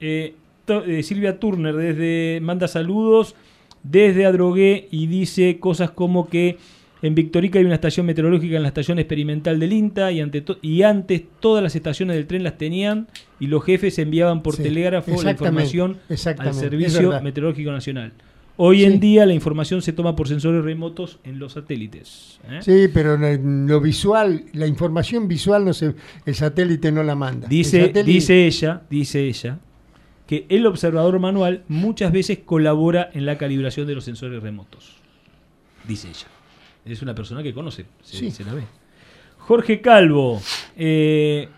eh, 0.00 0.34
eh, 0.68 1.02
Silvia 1.02 1.38
Turner 1.38 1.74
desde 1.74 2.40
manda 2.40 2.68
saludos 2.68 3.34
desde 3.82 4.24
Adrogué 4.24 4.88
y 4.90 5.06
dice 5.06 5.58
cosas 5.60 5.90
como 5.90 6.28
que 6.28 6.56
en 7.02 7.14
Victorica 7.14 7.58
hay 7.58 7.66
una 7.66 7.74
estación 7.74 8.06
meteorológica 8.06 8.56
en 8.56 8.62
la 8.62 8.68
estación 8.68 8.98
experimental 8.98 9.60
del 9.60 9.74
INTA 9.74 10.10
y, 10.10 10.22
ante 10.22 10.42
y 10.62 10.82
antes 10.82 11.22
todas 11.38 11.62
las 11.62 11.76
estaciones 11.76 12.16
del 12.16 12.26
tren 12.26 12.42
las 12.42 12.56
tenían 12.56 13.08
y 13.38 13.48
los 13.48 13.62
jefes 13.62 13.98
enviaban 13.98 14.42
por 14.42 14.56
Sí, 14.56 14.62
telégrafo 14.62 15.22
la 15.22 15.32
información 15.32 15.98
al 16.08 16.54
Servicio. 16.54 17.20
Meteorológico 17.20 17.70
Nacional. 17.72 18.12
Hoy 18.56 18.78
Sí. 18.78 18.84
en 18.84 19.00
día 19.00 19.26
la 19.26 19.34
información 19.34 19.82
se 19.82 19.92
toma 19.92 20.14
por 20.14 20.28
sensores 20.28 20.64
remotos 20.64 21.18
en 21.24 21.38
los 21.40 21.54
satélites. 21.54 22.38
¿eh? 22.48 22.60
Sí, 22.62 22.86
pero 22.92 23.16
lo, 23.16 23.26
lo 23.36 23.80
visual, 23.80 24.44
la 24.52 24.66
información 24.68 25.26
visual, 25.26 25.64
no 25.64 25.72
se, 25.74 25.94
el 26.24 26.34
satélite 26.36 26.92
no 26.92 27.02
la 27.02 27.16
manda. 27.16 27.48
Dice, 27.48 27.92
ella, 28.46 28.82
dice 28.88 29.26
ella, 29.26 29.58
que 30.28 30.46
el 30.48 30.66
observador 30.66 31.18
manual 31.18 31.64
muchas 31.68 32.12
veces 32.12 32.38
colabora 32.44 33.10
en 33.12 33.26
la 33.26 33.36
calibración 33.38 33.86
de 33.88 33.94
los 33.96 34.04
sensores 34.04 34.40
remotos. 34.42 34.96
Dice 35.88 36.08
ella. 36.08 36.26
Es 36.84 37.02
una 37.02 37.14
persona 37.14 37.42
que 37.42 37.52
conoce, 37.52 37.86
se, 38.02 38.16
Sí. 38.18 38.30
se 38.30 38.44
la 38.44 38.54
ve. 38.54 38.62
Jorge 39.38 39.80
Calvo, 39.80 40.40
eh, 40.76 41.48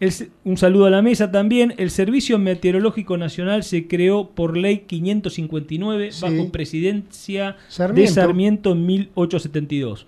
el 0.00 0.12
un 0.44 0.56
saludo 0.56 0.86
a 0.86 0.90
la 0.90 1.02
mesa 1.02 1.30
también. 1.30 1.74
El 1.78 1.90
Servicio 1.90 2.38
Meteorológico 2.38 3.16
Nacional 3.16 3.62
se 3.62 3.86
creó 3.88 4.30
por 4.30 4.56
ley 4.56 4.80
559 4.86 6.12
Sí. 6.12 6.22
bajo 6.22 6.50
presidencia 6.52 7.56
de 7.94 8.06
Sarmiento. 8.08 8.72
En 8.72 8.86
1872, 8.86 10.06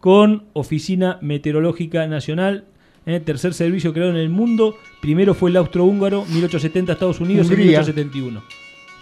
con 0.00 0.44
Oficina 0.52 1.18
Meteorológica 1.20 2.06
Nacional, 2.06 2.64
eh, 3.06 3.20
tercer 3.20 3.54
servicio 3.54 3.92
creado 3.92 4.10
en 4.12 4.18
el 4.18 4.30
mundo. 4.30 4.74
Primero 5.00 5.34
fue 5.34 5.50
el 5.50 5.56
austrohúngaro, 5.56 6.24
1870 6.24 6.92
Estados 6.94 7.20
Unidos 7.20 7.50
en 7.50 7.58
1871. 7.58 8.42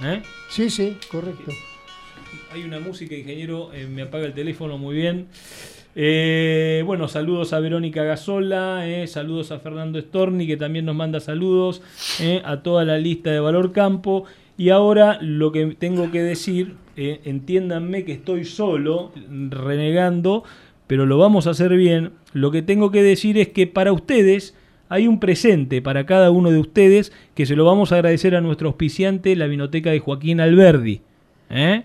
¿Eh? 0.02 0.22
Sí, 0.50 0.68
sí, 0.70 0.96
correcto. 1.10 1.52
Hay 2.52 2.62
una 2.62 2.78
música, 2.80 3.14
ingeniero, 3.16 3.72
eh, 3.72 3.86
me 3.86 4.02
apaga 4.02 4.26
el 4.26 4.34
teléfono 4.34 4.78
muy 4.78 4.94
bien. 4.96 5.26
Eh, 5.96 6.82
bueno, 6.86 7.06
saludos 7.06 7.52
a 7.52 7.60
Verónica 7.60 8.02
Gasola, 8.02 8.88
eh, 8.88 9.06
saludos 9.06 9.52
a 9.52 9.60
Fernando 9.60 10.00
Storni, 10.00 10.46
que 10.46 10.56
también 10.56 10.86
nos 10.86 10.96
manda 10.96 11.20
saludos, 11.20 11.82
eh, 12.20 12.42
a 12.44 12.62
toda 12.62 12.84
la 12.84 12.98
lista 12.98 13.30
de 13.30 13.40
Valor 13.40 13.72
Campo. 13.72 14.24
Y 14.56 14.70
ahora 14.70 15.18
lo 15.20 15.52
que 15.52 15.76
tengo 15.78 16.10
que 16.10 16.22
decir, 16.22 16.74
eh, 16.96 17.20
entiéndanme 17.24 18.04
que 18.04 18.12
estoy 18.12 18.44
solo, 18.44 19.12
renegando, 19.50 20.44
pero 20.86 21.06
lo 21.06 21.18
vamos 21.18 21.46
a 21.46 21.50
hacer 21.50 21.74
bien. 21.76 22.12
Lo 22.32 22.50
que 22.50 22.62
tengo 22.62 22.90
que 22.90 23.02
decir 23.02 23.38
es 23.38 23.48
que 23.48 23.66
para 23.66 23.92
ustedes 23.92 24.56
hay 24.88 25.08
un 25.08 25.18
presente 25.18 25.80
para 25.80 26.06
cada 26.06 26.30
uno 26.30 26.50
de 26.50 26.58
ustedes 26.58 27.12
que 27.34 27.46
se 27.46 27.56
lo 27.56 27.64
vamos 27.64 27.92
a 27.92 27.96
agradecer 27.96 28.36
a 28.36 28.40
nuestro 28.40 28.68
auspiciante, 28.68 29.34
la 29.36 29.46
Vinoteca 29.46 29.90
de 29.90 30.00
Joaquín 30.00 30.40
Alberdi. 30.40 31.00
¿Eh? 31.50 31.84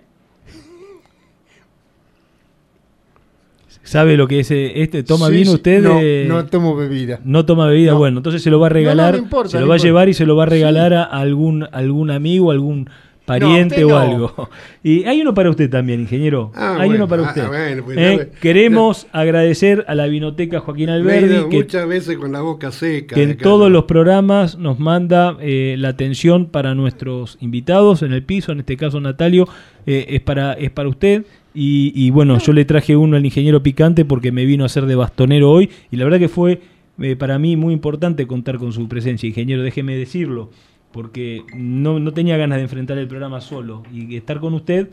¿Sabe 3.90 4.18
lo 4.18 4.28
que 4.28 4.42
es 4.42 4.52
eh, 4.52 4.84
este? 4.84 5.02
¿Toma 5.02 5.30
Sí, 5.30 5.34
vino 5.34 5.54
usted? 5.54 5.82
No, 5.82 6.00
eh, 6.00 6.26
no 6.28 6.46
tomo 6.46 6.76
bebida. 6.76 7.22
no 7.24 7.44
toma 7.44 7.66
bebida, 7.66 7.94
bueno, 7.94 8.18
entonces 8.20 8.44
se 8.44 8.52
lo 8.52 8.60
va 8.60 8.68
a 8.68 8.70
regalar, 8.70 9.16
No, 9.16 9.24
importa, 9.24 9.50
se 9.50 9.60
lo 9.60 9.68
va 9.68 9.76
a 9.76 9.78
llevar 9.80 10.10
y 10.10 10.14
se 10.14 10.28
lo 10.28 10.36
va 10.36 10.44
a 10.44 10.46
regalar 10.46 10.94
a 10.94 11.06
algún 11.06 11.68
algún 11.72 12.12
amigo, 12.12 12.52
algún 12.52 12.88
pariente 13.26 13.84
o 13.84 13.98
algo. 13.98 14.50
Y 14.84 15.04
hay 15.06 15.22
uno 15.22 15.34
para 15.34 15.50
usted 15.50 15.70
también, 15.70 16.02
ingeniero. 16.02 16.52
Ah, 16.56 16.78
hay 16.80 16.90
bueno, 16.90 16.96
uno 17.04 17.08
para 17.08 17.24
ah, 17.24 17.28
usted. 17.30 17.48
bueno, 17.48 17.84
pues, 17.84 17.98
Eh, 17.98 18.32
queremos 18.40 19.08
agradecer 19.12 19.86
a 19.88 19.96
la 19.96 20.08
Vinoteca 20.08 20.60
Joaquín 20.60 20.90
Alberdi 20.90 21.50
que 21.50 21.58
muchas 21.58 21.88
veces 21.88 22.18
con 22.18 22.32
la 22.32 22.42
boca 22.42 22.72
seca. 22.72 23.16
que 23.16 23.24
en 23.24 23.32
acá. 23.32 23.44
todos 23.44 23.70
los 23.72 23.84
programas 23.86 24.58
nos 24.58 24.80
manda 24.80 25.36
eh, 25.42 25.76
la 25.78 25.90
atención 25.90 26.46
para 26.46 26.76
nuestros 26.76 27.38
invitados 27.42 28.04
en 28.04 28.14
el 28.14 28.24
piso, 28.24 28.52
en 28.52 28.60
este 28.60 28.78
caso 28.78 29.00
Natalio, 29.00 29.48
eh, 29.86 30.06
es, 30.10 30.22
para, 30.22 30.54
es 30.54 30.72
para 30.72 30.90
usted. 30.90 31.26
Y, 31.54 31.92
y 31.96 32.12
bueno, 32.12 32.38
yo 32.38 32.54
le 32.54 32.66
traje 32.66 32.96
uno 32.96 33.18
al 33.18 33.26
ingeniero 33.26 33.64
Picante 33.64 34.06
porque 34.06 34.32
me 34.32 34.46
vino 34.46 34.64
a 34.64 34.68
hacer 34.68 34.86
de 34.86 34.96
bastonero 34.96 35.52
hoy 35.52 35.70
y 35.92 35.98
la 35.98 36.04
verdad 36.04 36.20
que 36.20 36.30
fue 36.30 36.62
eh, 37.02 37.16
para 37.16 37.40
mí 37.40 37.56
muy 37.56 37.74
importante 37.74 38.28
contar 38.28 38.58
con 38.58 38.74
su 38.74 38.88
presencia, 38.88 39.28
ingeniero, 39.28 39.64
déjeme 39.64 39.96
decirlo, 39.96 40.50
porque 40.92 41.44
no, 41.56 42.00
no 42.00 42.12
tenía 42.12 42.36
ganas 42.36 42.58
de 42.58 42.64
enfrentar 42.64 42.98
el 42.98 43.08
programa 43.08 43.40
solo 43.40 43.84
y 43.94 44.16
estar 44.16 44.40
con 44.40 44.54
usted, 44.54 44.90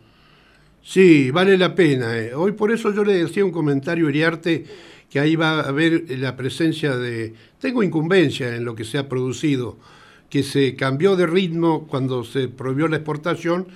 Sí, 0.88 1.32
vale 1.32 1.58
la 1.58 1.74
pena. 1.74 2.16
eh. 2.16 2.32
Hoy 2.32 2.52
por 2.52 2.70
eso 2.70 2.94
yo 2.94 3.02
le 3.02 3.14
decía 3.14 3.44
un 3.44 3.50
comentario, 3.50 4.08
Iriarte, 4.08 4.64
que 5.10 5.18
ahí 5.18 5.34
va 5.34 5.58
a 5.60 5.68
haber 5.68 6.04
la 6.10 6.36
presencia 6.36 6.96
de... 6.96 7.34
Tengo 7.58 7.82
incumbencia 7.82 8.54
en 8.54 8.64
lo 8.64 8.76
que 8.76 8.84
se 8.84 8.96
ha 8.96 9.08
producido, 9.08 9.78
que 10.30 10.44
se 10.44 10.76
cambió 10.76 11.16
de 11.16 11.26
ritmo 11.26 11.88
cuando 11.88 12.22
se 12.22 12.46
prohibió 12.46 12.86
la 12.86 12.98
exportación 12.98 13.66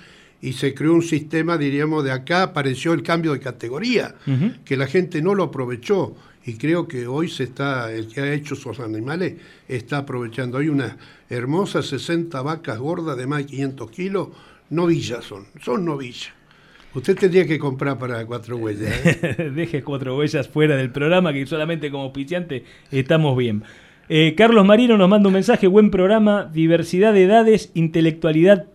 y 0.41 0.53
se 0.53 0.73
creó 0.73 0.93
un 0.93 1.01
sistema, 1.01 1.57
diríamos, 1.57 2.05
de 2.05 2.11
acá 2.13 2.43
apareció 2.43 2.93
el 2.93 3.03
cambio 3.03 3.33
de 3.33 3.41
categoría, 3.41 4.15
que 4.63 4.77
la 4.77 4.87
gente 4.87 5.21
no 5.21 5.35
lo 5.35 5.43
aprovechó 5.43 6.15
y 6.45 6.53
creo 6.53 6.87
que 6.87 7.07
hoy 7.07 7.27
se 7.27 7.43
está, 7.43 7.91
el 7.91 8.07
que 8.07 8.21
ha 8.21 8.33
hecho 8.33 8.53
esos 8.53 8.79
animales 8.79 9.33
está 9.67 9.97
aprovechando. 9.97 10.57
Hay 10.59 10.69
unas 10.69 10.95
hermosas 11.29 11.87
60 11.87 12.41
vacas 12.41 12.79
gordas 12.79 13.17
de 13.17 13.27
más 13.27 13.39
de 13.39 13.45
500 13.47 13.91
kilos, 13.91 14.29
novillas 14.69 15.25
son, 15.25 15.47
son 15.61 15.83
novillas. 15.83 16.40
Usted 16.93 17.17
tendría 17.17 17.45
que 17.47 17.57
comprar 17.57 17.97
para 17.97 18.25
cuatro 18.25 18.57
huellas. 18.57 19.05
¿eh? 19.05 19.51
Deje 19.55 19.81
cuatro 19.83 20.17
huellas 20.17 20.47
fuera 20.47 20.75
del 20.75 20.91
programa, 20.91 21.31
que 21.31 21.45
solamente 21.45 21.89
como 21.89 22.03
auspiciante 22.03 22.65
estamos 22.91 23.37
bien. 23.37 23.63
Eh, 24.09 24.35
Carlos 24.35 24.65
Marino 24.65 24.97
nos 24.97 25.07
manda 25.07 25.27
un 25.29 25.33
mensaje, 25.33 25.67
buen 25.67 25.89
programa, 25.89 26.49
diversidad 26.51 27.13
de 27.13 27.23
edades, 27.23 27.71
intelectualidad 27.75 28.65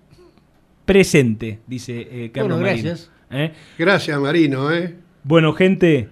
presente, 0.86 1.58
dice 1.66 2.08
eh, 2.10 2.30
Carlos 2.32 2.58
Bueno, 2.58 2.66
Marino. 2.66 2.88
gracias. 2.88 3.10
¿Eh? 3.30 3.52
Gracias, 3.78 4.18
Marino. 4.18 4.68
Bueno, 5.24 5.52
gente, 5.52 6.08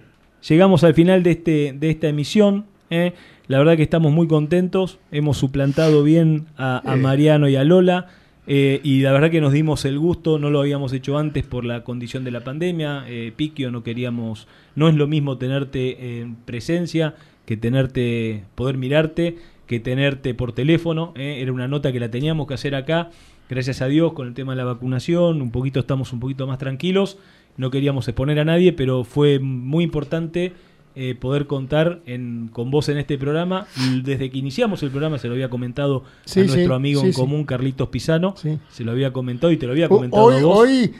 llegamos 0.47 0.83
al 0.83 0.93
final 0.93 1.23
de, 1.23 1.31
este, 1.31 1.73
de 1.75 1.89
esta 1.89 2.07
emisión. 2.07 2.65
¿eh? 2.89 3.13
La 3.47 3.57
verdad 3.57 3.77
que 3.77 3.83
estamos 3.83 4.11
muy 4.11 4.27
contentos. 4.27 4.99
Hemos 5.11 5.37
suplantado 5.37 6.03
bien 6.03 6.47
a. 6.57 6.81
Mariano 6.97 7.47
y 7.47 7.55
a 7.55 7.63
Lola. 7.63 8.07
Eh, 8.47 8.79
y 8.83 9.01
la 9.01 9.11
verdad 9.11 9.31
que 9.31 9.41
nos 9.41 9.53
dimos 9.53 9.85
el 9.85 9.97
gusto, 9.97 10.37
no 10.37 10.49
lo 10.49 10.59
habíamos 10.59 10.93
hecho 10.93 11.17
antes 11.17 11.43
por 11.43 11.65
la 11.65 11.83
condición 11.83 12.23
de 12.23 12.31
la 12.31 12.43
pandemia. 12.43 13.05
Eh, 13.07 13.33
Piquio, 13.35 13.71
no 13.71 13.83
queríamos, 13.83 14.47
no 14.75 14.87
es 14.87 14.95
lo 14.95 15.07
mismo 15.07 15.37
tenerte 15.37 16.19
en 16.19 16.35
presencia 16.35 17.15
que 17.45 17.57
tenerte, 17.57 18.43
poder 18.55 18.77
mirarte, 18.77 19.37
que 19.67 19.79
tenerte 19.79 20.33
por 20.33 20.53
teléfono. 20.53 21.13
¿eh? 21.15 21.39
Era 21.41 21.51
una 21.51 21.67
nota 21.67 21.91
que 21.91 21.99
la 21.99 22.09
teníamos 22.11 22.47
que 22.47 22.53
hacer 22.53 22.75
acá. 22.75 23.09
Gracias 23.49 23.81
a 23.81 23.87
Dios 23.87 24.13
con 24.13 24.27
el 24.27 24.33
tema 24.33 24.53
de 24.53 24.57
la 24.57 24.65
vacunación, 24.65 25.41
un 25.41 25.51
poquito 25.51 25.79
estamos 25.79 26.13
un 26.13 26.19
poquito 26.19 26.47
más 26.47 26.57
tranquilos. 26.57 27.17
No 27.57 27.71
queríamos 27.71 28.07
exponer 28.07 28.39
a 28.39 28.45
nadie, 28.45 28.73
pero 28.73 29.03
fue 29.03 29.39
muy 29.39 29.83
importante 29.83 30.53
eh, 30.95 31.15
poder 31.15 31.45
contar 31.47 31.99
en, 32.05 32.49
con 32.51 32.71
vos 32.71 32.89
en 32.89 32.97
este 32.97 33.17
programa. 33.17 33.67
Desde 34.03 34.29
que 34.29 34.37
iniciamos 34.37 34.81
el 34.83 34.89
programa 34.91 35.17
se 35.17 35.27
lo 35.27 35.33
había 35.33 35.49
comentado 35.49 36.03
Sí, 36.25 36.41
a 36.41 36.43
sí, 36.43 36.49
nuestro 36.49 36.75
amigo 36.75 37.01
sí, 37.01 37.07
en 37.07 37.13
común, 37.13 37.43
Carlitos 37.45 37.89
Pisano. 37.89 38.35
Se 38.37 38.83
lo 38.83 38.91
había 38.91 39.11
comentado 39.13 39.51
y 39.51 39.57
te 39.57 39.65
lo 39.65 39.73
había 39.73 39.89
comentado 39.89 40.23
Hoy, 40.23 40.41
vos. 40.41 40.59
hoy, 40.59 40.93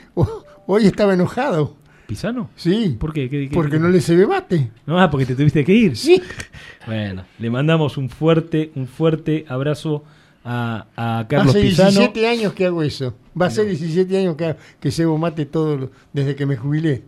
hoy 0.66 0.86
estaba 0.86 1.14
enojado. 1.14 1.74
¿Pisano? 2.06 2.50
Sí. 2.54 2.96
¿Por 3.00 3.12
qué? 3.12 3.28
¿Qué- 3.28 3.48
qué- 3.48 3.54
Porque 3.54 3.72
qué- 3.72 3.78
no 3.80 3.88
le 3.88 4.00
se 4.00 4.16
debate. 4.16 4.70
No, 4.86 5.00
ah, 5.00 5.10
porque 5.10 5.26
te 5.26 5.34
tuviste 5.34 5.64
que 5.64 5.72
ir. 5.74 5.96
Sí. 5.96 6.22
Bueno, 6.86 7.24
le 7.40 7.50
mandamos 7.50 7.96
un 7.98 8.08
fuerte, 8.08 8.70
un 8.76 8.86
fuerte 8.86 9.44
abrazo 9.48 10.04
a, 10.44 10.86
a 10.94 11.26
Carlos 11.28 11.56
Hace 11.56 11.62
Pisano. 11.62 11.90
17 11.90 12.28
años 12.28 12.52
que 12.52 12.64
hago 12.66 12.80
eso. 12.84 13.16
Va 13.40 13.46
a 13.46 13.50
ser 13.50 13.66
17 13.66 14.16
años 14.16 14.36
que, 14.36 14.54
que 14.78 14.92
cebo 14.92 15.18
mate 15.18 15.46
todo 15.46 15.76
lo- 15.76 15.90
desde 16.12 16.36
que 16.36 16.46
me 16.46 16.56
jubilé. 16.56 17.02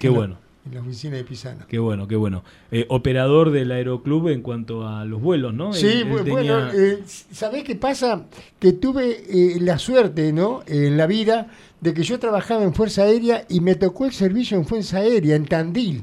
Qué 0.00 0.08
bueno. 0.08 0.38
En 0.66 0.74
la 0.74 0.82
oficina 0.82 1.16
de 1.16 1.24
Pisano. 1.24 1.64
Qué 1.68 1.78
bueno, 1.78 2.06
qué 2.06 2.16
bueno. 2.16 2.44
Eh, 2.70 2.84
operador 2.90 3.50
del 3.50 3.72
aeroclub 3.72 4.28
en 4.28 4.42
cuanto 4.42 4.86
a 4.86 5.06
los 5.06 5.20
vuelos, 5.20 5.54
¿no? 5.54 5.72
Sí, 5.72 5.86
Él- 5.86 5.98
él 6.02 6.08
bu- 6.08 6.16
tenía- 6.24 6.32
bueno, 6.66 6.70
eh, 6.74 7.02
¿sabés 7.32 7.64
qué 7.64 7.76
pasa? 7.76 8.26
Que 8.58 8.72
tuve 8.72 9.22
eh, 9.26 9.58
la 9.60 9.78
suerte, 9.78 10.32
¿no? 10.34 10.62
En 10.66 10.98
la 10.98 11.06
vida 11.06 11.48
de 11.80 11.94
que 11.94 12.02
yo 12.02 12.18
trabajaba 12.18 12.62
en 12.62 12.74
Fuerza 12.74 13.02
Aérea 13.04 13.44
y 13.48 13.60
me 13.60 13.74
tocó 13.74 14.04
el 14.04 14.12
servicio 14.12 14.56
en 14.58 14.66
Fuerza 14.66 14.98
Aérea, 14.98 15.34
en 15.36 15.46
Tandil. 15.46 16.02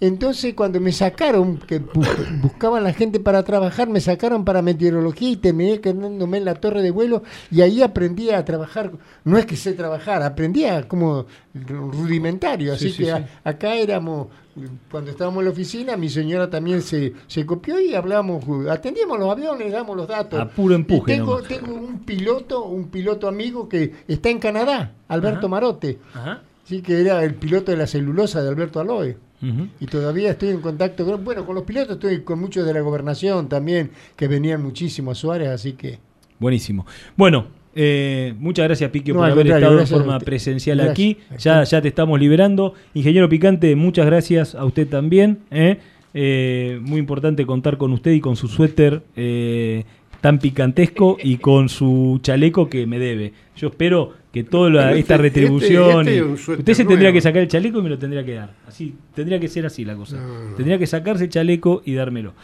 Entonces, 0.00 0.54
cuando 0.54 0.80
me 0.80 0.92
sacaron, 0.92 1.58
que 1.58 1.82
bu- 1.82 2.40
buscaban 2.40 2.82
la 2.84 2.94
gente 2.94 3.20
para 3.20 3.42
trabajar, 3.42 3.86
me 3.90 4.00
sacaron 4.00 4.46
para 4.46 4.62
meteorología 4.62 5.28
y 5.28 5.36
terminé 5.36 5.78
quedándome 5.80 6.38
en 6.38 6.46
la 6.46 6.54
torre 6.54 6.80
de 6.80 6.90
vuelo 6.90 7.22
y 7.50 7.60
ahí 7.60 7.82
aprendí 7.82 8.30
a 8.30 8.42
trabajar. 8.46 8.92
No 9.24 9.36
es 9.36 9.44
que 9.44 9.56
sé 9.56 9.74
trabajar, 9.74 10.22
aprendí 10.22 10.64
a 10.64 10.88
como 10.88 11.26
rudimentario. 11.54 12.76
Sí, 12.76 12.86
Así 12.86 12.96
sí, 12.96 13.04
que 13.04 13.12
a- 13.12 13.28
acá 13.44 13.74
éramos, 13.76 14.28
cuando 14.90 15.10
estábamos 15.10 15.40
en 15.40 15.44
la 15.46 15.50
oficina, 15.50 15.96
mi 15.96 16.08
señora 16.08 16.50
también 16.50 16.82
se, 16.82 17.14
se 17.26 17.46
copió 17.46 17.80
y 17.80 17.94
hablábamos, 17.94 18.44
atendíamos 18.68 19.18
los 19.18 19.30
aviones, 19.30 19.72
damos 19.72 19.96
los 19.96 20.06
datos. 20.06 20.38
A 20.38 20.48
puro 20.48 20.74
empuje 20.74 21.14
Y 21.14 21.16
tengo, 21.16 21.40
un 21.74 22.00
piloto, 22.00 22.64
un 22.64 22.88
piloto 22.88 23.28
amigo 23.28 23.68
que 23.68 23.92
está 24.06 24.28
en 24.28 24.38
Canadá, 24.38 24.94
Alberto 25.08 25.38
Ajá. 25.38 25.48
Marote. 25.48 25.98
Ajá. 26.12 26.42
Sí, 26.64 26.82
que 26.82 27.00
era 27.00 27.24
el 27.24 27.34
piloto 27.34 27.70
de 27.72 27.76
la 27.76 27.86
celulosa 27.86 28.42
de 28.42 28.48
Alberto 28.48 28.80
Aloe. 28.80 29.16
Y 29.80 29.86
todavía 29.86 30.30
estoy 30.30 30.50
en 30.50 30.60
contacto 30.60 31.04
con, 31.04 31.24
bueno, 31.24 31.44
con 31.44 31.56
los 31.56 31.64
pilotos 31.64 31.96
estoy 31.96 32.22
con 32.22 32.38
muchos 32.38 32.64
de 32.64 32.72
la 32.72 32.80
gobernación 32.80 33.48
también, 33.48 33.90
que 34.14 34.28
venían 34.28 34.62
muchísimo 34.62 35.10
a 35.10 35.14
Suárez, 35.16 35.48
así 35.48 35.72
que... 35.72 35.98
Buenísimo. 36.38 36.86
Bueno, 37.16 37.46
eh, 37.74 38.34
muchas 38.38 38.66
gracias, 38.66 38.90
Piquio, 38.90 39.14
No, 39.14 39.20
por 39.20 39.30
haber 39.30 39.46
estado 39.48 39.78
en 39.78 39.84
a 39.84 39.86
forma 39.86 40.18
presencial 40.20 40.78
Gracias. 40.78 40.92
aquí. 40.92 41.16
Ya, 41.38 41.64
ya 41.64 41.80
te 41.82 41.88
estamos 41.88 42.18
liberando. 42.20 42.74
Ingeniero 42.94 43.28
Picante, 43.28 43.74
muchas 43.76 44.06
gracias 44.06 44.54
a 44.54 44.64
usted 44.64 44.86
también. 44.88 45.38
¿eh? 45.50 45.78
Eh, 46.14 46.78
muy 46.82 46.98
importante 46.98 47.46
contar 47.46 47.78
con 47.78 47.92
usted 47.92 48.12
y 48.12 48.20
con 48.20 48.36
su 48.36 48.46
suéter 48.48 49.02
eh, 49.16 49.84
tan 50.20 50.38
picantesco 50.38 51.16
y 51.22 51.38
con 51.38 51.68
su 51.68 52.20
chaleco 52.22 52.68
que 52.68 52.86
me 52.86 52.98
debe. 52.98 53.32
Yo 53.56 53.68
espero 53.68 54.12
que 54.32 54.44
toda 54.44 54.70
la- 54.70 54.82
Pero 54.88 54.96
esta 54.96 55.14
este- 55.14 55.22
retribución... 55.22 56.08
este 56.08 56.18
es 56.18 56.48
usted 56.48 56.74
se 56.74 56.84
tendría 56.84 57.12
que 57.12 57.20
sacar 57.20 57.42
el 57.42 57.48
chaleco 57.48 57.78
y 57.78 57.82
me 57.82 57.88
lo 57.88 57.98
tendría 57.98 58.24
que 58.24 58.34
dar. 58.34 58.52
Así, 58.66 58.94
tendría 59.14 59.40
que 59.40 59.48
ser 59.48 59.66
así 59.66 59.84
la 59.84 59.94
cosa. 59.96 60.18
Tendría 60.56 60.78
que 60.78 60.86
sacarse 60.86 61.24
el 61.24 61.30
chaleco 61.30 61.82
y 61.84 61.94
dármelo. 61.94 62.34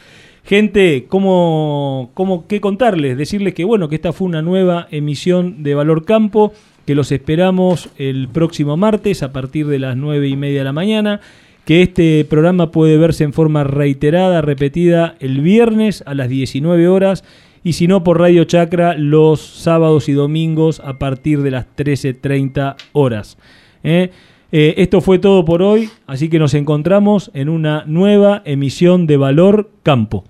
Gente, 0.44 1.06
¿cómo, 1.09 2.10
cómo, 2.15 2.47
¿qué 2.47 2.60
contarles? 2.60 3.19
Decirles 3.19 3.55
que 3.55 3.65
bueno, 3.65 3.89
que 3.89 3.97
esta 3.97 4.12
fue 4.12 4.27
una 4.27 4.43
nueva 4.43 4.89
emisión 4.90 5.62
de 5.62 5.74
Valor 5.74 6.05
Campo, 6.05 6.52
que 6.86 6.94
los 6.94 7.12
esperamos 7.12 7.90
el 7.98 8.28
próximo 8.28 8.77
martes 8.77 9.23
a 9.23 9.32
partir 9.32 9.66
de 9.66 9.78
las 9.78 9.97
nueve 9.97 10.28
y 10.28 10.36
media 10.36 10.60
de 10.60 10.65
la 10.65 10.73
mañana, 10.73 11.20
que 11.66 11.82
este 11.82 12.24
programa 12.24 12.70
puede 12.70 12.97
verse 12.97 13.24
en 13.24 13.35
forma 13.35 13.62
reiterada, 13.62 14.40
repetida 14.40 15.16
el 15.20 15.43
viernes 15.43 16.02
a 16.06 16.15
las 16.15 16.31
19 16.31 16.89
horas 16.89 17.24
y 17.62 17.74
si 17.74 17.86
no 17.86 18.05
por 18.05 18.19
Radio 18.19 18.44
Chacra 18.44 18.94
los 18.97 19.40
sábados 19.40 20.09
y 20.09 20.12
domingos 20.12 20.81
a 20.81 20.98
partir 20.98 21.43
de 21.43 21.51
las 21.51 21.66
13.30 21.77 22.77
horas. 22.93 23.36
¿eh? 23.85 24.10
Eh, 24.50 24.74
esto 24.78 25.00
fue 25.02 25.18
todo 25.18 25.44
por 25.44 25.62
hoy, 25.62 25.90
así 26.06 26.30
que 26.30 26.38
nos 26.38 26.54
encontramos 26.54 27.30
en 27.34 27.50
una 27.50 27.84
nueva 27.86 28.40
emisión 28.46 29.06
de 29.06 29.18
Valor 29.18 29.70
Campo. 29.82 30.24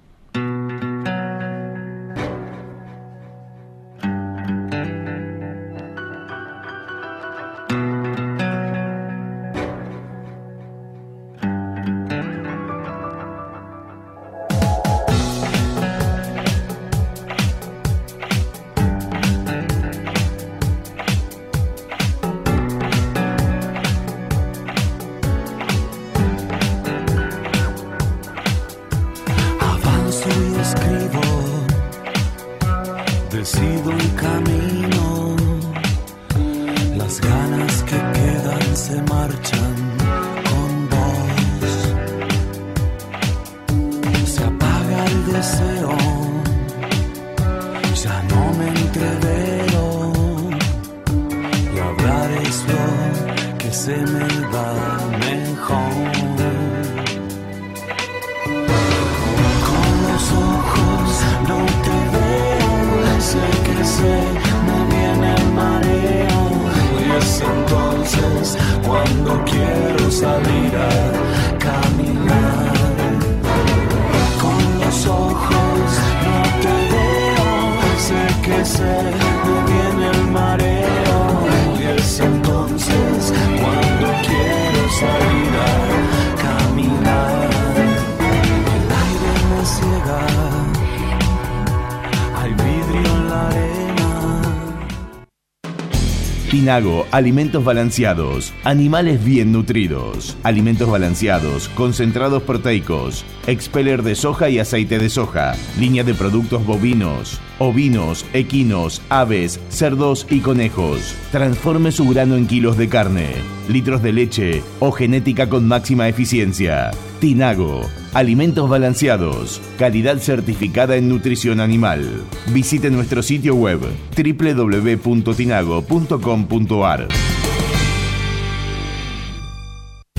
Alimentos 97.18 97.64
balanceados, 97.64 98.54
animales 98.62 99.24
bien 99.24 99.50
nutridos, 99.50 100.36
alimentos 100.44 100.88
balanceados, 100.88 101.68
concentrados 101.70 102.44
proteicos, 102.44 103.24
expeller 103.48 104.04
de 104.04 104.14
soja 104.14 104.48
y 104.50 104.60
aceite 104.60 105.00
de 105.00 105.08
soja, 105.08 105.56
línea 105.80 106.04
de 106.04 106.14
productos 106.14 106.64
bovinos, 106.64 107.40
ovinos, 107.58 108.24
equinos, 108.34 109.02
aves, 109.08 109.58
cerdos 109.68 110.28
y 110.30 110.38
conejos. 110.38 111.16
Transforme 111.32 111.90
su 111.90 112.08
grano 112.08 112.36
en 112.36 112.46
kilos 112.46 112.76
de 112.76 112.88
carne, 112.88 113.34
litros 113.68 114.00
de 114.00 114.12
leche 114.12 114.62
o 114.78 114.92
genética 114.92 115.48
con 115.48 115.66
máxima 115.66 116.06
eficiencia. 116.06 116.92
Tinago, 117.18 117.82
alimentos 118.14 118.68
balanceados, 118.68 119.60
calidad 119.78 120.18
certificada 120.18 120.96
en 120.96 121.08
nutrición 121.08 121.60
animal. 121.60 122.24
Visite 122.52 122.90
nuestro 122.90 123.22
sitio 123.22 123.54
web 123.54 123.80
www.tinago.com.ar. 124.16 127.08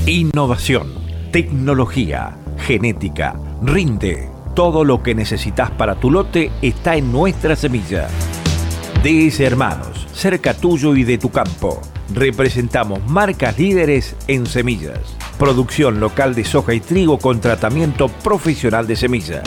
Innovación, 0.06 0.88
tecnología, 1.32 2.38
genética, 2.58 3.36
rinde. 3.62 4.30
Todo 4.56 4.84
lo 4.84 5.04
que 5.04 5.14
necesitas 5.14 5.70
para 5.72 5.96
tu 5.96 6.10
lote 6.10 6.52
está 6.62 6.96
en 6.96 7.12
nuestra 7.12 7.56
semilla. 7.56 8.08
DS 9.04 9.40
Hermanos, 9.40 10.08
cerca 10.12 10.54
tuyo 10.54 10.96
y 10.96 11.04
de 11.04 11.18
tu 11.18 11.30
campo. 11.30 11.82
Representamos 12.14 13.06
marcas 13.08 13.58
líderes 13.60 14.16
en 14.28 14.46
semillas. 14.46 15.19
Producción 15.40 16.00
local 16.02 16.36
de 16.36 16.44
soja 16.44 16.74
y 16.74 16.82
trigo 16.82 17.18
con 17.18 17.40
tratamiento 17.40 18.10
profesional 18.10 18.86
de 18.86 18.98
semillas. 18.98 19.44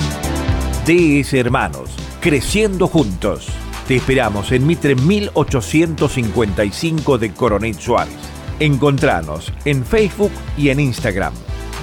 DS 0.86 1.34
Hermanos, 1.34 1.90
creciendo 2.22 2.88
juntos. 2.88 3.48
Te 3.86 3.96
esperamos 3.96 4.52
en 4.52 4.66
Mitre 4.66 4.94
1855 4.94 7.18
de 7.18 7.34
Coronel 7.34 7.74
Suárez. 7.74 8.14
Encontranos 8.58 9.52
en 9.66 9.84
Facebook 9.84 10.32
y 10.56 10.70
en 10.70 10.80
Instagram. 10.80 11.34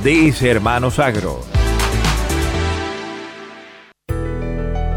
DS 0.03 0.41
Hermanos 0.41 0.97
Agro. 0.97 1.58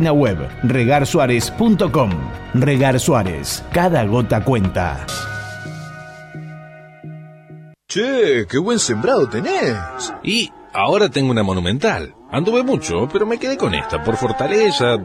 web 0.00 0.48
regarsuárez.com. 0.62 2.10
Regar 2.54 3.00
Suárez, 3.00 3.64
cada 3.72 4.04
gota 4.04 4.44
cuenta. 4.44 5.06
Che, 7.88 8.46
qué 8.48 8.58
buen 8.58 8.78
sembrado 8.78 9.28
tenés. 9.28 9.76
Y 10.24 10.50
ahora 10.72 11.08
tengo 11.08 11.30
una 11.30 11.42
monumental. 11.42 12.14
Anduve 12.30 12.64
mucho, 12.64 13.08
pero 13.12 13.26
me 13.26 13.38
quedé 13.38 13.56
con 13.56 13.74
esta 13.74 14.02
por 14.02 14.16
fortaleza, 14.16 14.96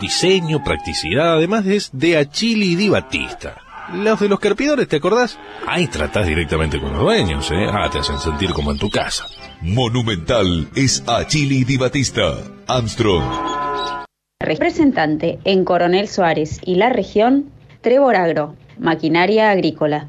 diseño, 0.00 0.64
practicidad, 0.64 1.34
además 1.34 1.64
es 1.66 1.90
de 1.92 2.18
Achili 2.18 2.74
Di 2.74 2.88
Batista. 2.88 3.56
Los 3.94 4.20
de 4.20 4.28
los 4.28 4.40
carpidores, 4.40 4.88
¿te 4.88 4.96
acordás? 4.96 5.38
Ahí 5.66 5.86
tratás 5.86 6.26
directamente 6.26 6.80
con 6.80 6.92
los 6.92 7.02
dueños, 7.02 7.50
¿eh? 7.50 7.66
Ah, 7.70 7.88
te 7.90 7.98
hacen 7.98 8.18
sentir 8.18 8.52
como 8.52 8.72
en 8.72 8.78
tu 8.78 8.88
casa. 8.90 9.26
Monumental 9.60 10.68
es 10.74 11.04
Achili 11.06 11.64
Di 11.64 11.76
Batista. 11.76 12.38
Armstrong. 12.66 14.01
Representante 14.42 15.38
en 15.44 15.64
Coronel 15.64 16.08
Suárez 16.08 16.58
y 16.64 16.74
la 16.74 16.88
región, 16.88 17.50
Trevor 17.80 18.16
Agro, 18.16 18.56
maquinaria 18.76 19.52
agrícola. 19.52 20.08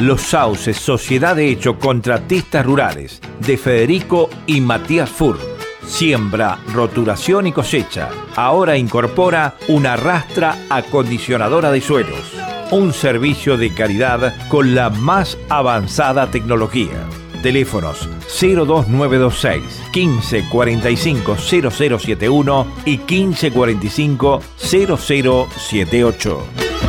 Los 0.00 0.22
Sauces, 0.22 0.78
Sociedad 0.78 1.36
de 1.36 1.50
Hecho 1.50 1.78
Contratistas 1.78 2.64
Rurales, 2.64 3.20
de 3.40 3.58
Federico 3.58 4.30
y 4.46 4.62
Matías 4.62 5.10
Fur. 5.10 5.38
Siembra, 5.86 6.58
roturación 6.72 7.46
y 7.46 7.52
cosecha. 7.52 8.08
Ahora 8.34 8.78
incorpora 8.78 9.56
una 9.68 9.96
rastra 9.96 10.56
acondicionadora 10.70 11.70
de 11.70 11.82
suelos. 11.82 12.32
Un 12.70 12.94
servicio 12.94 13.58
de 13.58 13.74
calidad 13.74 14.48
con 14.48 14.74
la 14.74 14.88
más 14.88 15.36
avanzada 15.50 16.30
tecnología. 16.30 17.06
Teléfonos 17.42 18.08
02926 18.40 19.82
1545 19.92 21.36
0071 21.36 22.66
y 22.86 22.96
1545 22.96 24.40
0078. 24.56 26.79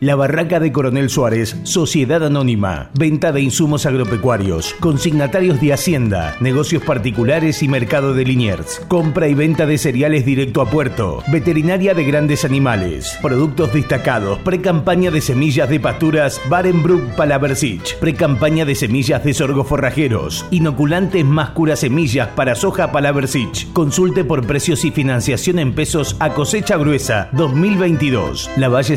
La 0.00 0.16
Barraca 0.16 0.60
de 0.60 0.72
Coronel 0.72 1.10
Suárez, 1.10 1.58
Sociedad 1.64 2.24
Anónima. 2.24 2.88
Venta 2.94 3.32
de 3.32 3.42
insumos 3.42 3.84
agropecuarios, 3.84 4.74
consignatarios 4.80 5.60
de 5.60 5.74
Hacienda, 5.74 6.36
negocios 6.40 6.82
particulares 6.82 7.62
y 7.62 7.68
mercado 7.68 8.14
de 8.14 8.24
Liniers. 8.24 8.80
Compra 8.88 9.28
y 9.28 9.34
venta 9.34 9.66
de 9.66 9.76
cereales 9.76 10.24
directo 10.24 10.62
a 10.62 10.70
puerto. 10.70 11.22
Veterinaria 11.30 11.92
de 11.92 12.04
grandes 12.04 12.46
animales. 12.46 13.18
Productos 13.20 13.74
destacados. 13.74 14.38
Pre-campaña 14.38 15.10
de 15.10 15.20
semillas 15.20 15.68
de 15.68 15.80
pasturas 15.80 16.40
Barenbrook 16.48 17.14
Palaversich. 17.14 17.98
Pre-campaña 17.98 18.64
de 18.64 18.76
semillas 18.76 19.22
de 19.22 19.34
sorgo 19.34 19.64
forrajeros. 19.64 20.46
Inoculantes 20.50 21.26
más 21.26 21.50
cura 21.50 21.76
semillas 21.76 22.28
para 22.28 22.54
soja 22.54 22.90
Palaversich. 22.90 23.70
Consulte 23.74 24.24
por 24.24 24.46
precios 24.46 24.82
y 24.86 24.92
financiación 24.92 25.58
en 25.58 25.74
pesos 25.74 26.16
a 26.20 26.30
cosecha 26.30 26.78
gruesa 26.78 27.28
2022. 27.32 28.50
La 28.56 28.70
Valle 28.70 28.96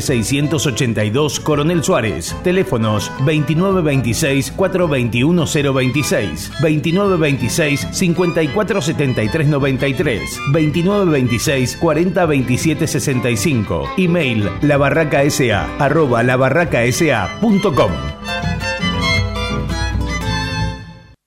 682 0.94 1.40
Coronel 1.40 1.82
Suárez. 1.82 2.34
Teléfonos 2.42 3.10
2926 3.18 4.52
421 4.52 5.46
026 5.46 6.50
2926 6.60 7.86
5473 7.92 9.48
93 9.48 10.40
2926 10.52 11.76
40 11.76 12.26
27 12.26 12.86
65 12.86 13.88
Email 13.96 14.48
labarracasa 14.62 15.74
arroba 15.78 16.22
labarracasa.com 16.22 17.90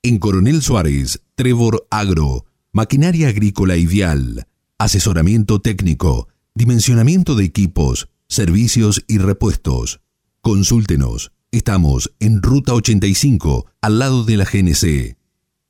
En 0.03 0.19
Coronel 0.19 0.61
Suárez, 0.61 1.19
Trevor 1.35 1.85
Agro, 1.89 2.45
maquinaria 2.71 3.27
agrícola 3.27 3.75
ideal, 3.75 4.47
asesoramiento 4.77 5.59
técnico, 5.59 6.29
dimensionamiento 6.55 7.35
de 7.35 7.43
equipos, 7.43 8.07
servicios 8.27 9.03
y 9.07 9.17
repuestos. 9.17 10.01
Consúltenos. 10.41 11.31
Estamos 11.51 12.13
en 12.19 12.41
Ruta 12.41 12.73
85, 12.73 13.67
al 13.81 13.99
lado 13.99 14.23
de 14.23 14.37
la 14.37 14.45
GNC. 14.45 15.17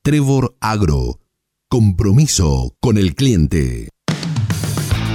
Trevor 0.01 0.55
Agro. 0.59 1.19
Compromiso 1.69 2.75
con 2.79 2.97
el 2.97 3.13
cliente. 3.15 3.89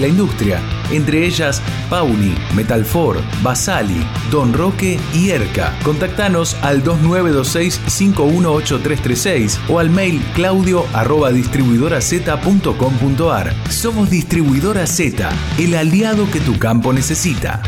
la 0.00 0.08
industria, 0.08 0.60
entre 0.90 1.26
ellas 1.26 1.62
Pauni, 1.90 2.34
Metalfor, 2.54 3.22
Basali, 3.42 4.06
Don 4.30 4.52
Roque 4.52 5.00
y 5.14 5.30
Erca. 5.30 5.74
Contactanos 5.82 6.54
al 6.62 6.84
2926-518336 6.84 9.58
o 9.68 9.78
al 9.78 9.88
mail 9.90 10.22
claudio 10.34 10.84
arroba 10.92 11.30
distribuidoraz.com.ar. 11.30 13.54
Somos 13.70 14.10
Distribuidora 14.10 14.86
Z, 14.86 15.30
el 15.58 15.74
aliado 15.74 16.30
que 16.30 16.40
tu 16.40 16.58
campo 16.58 16.92
necesita. 16.92 17.62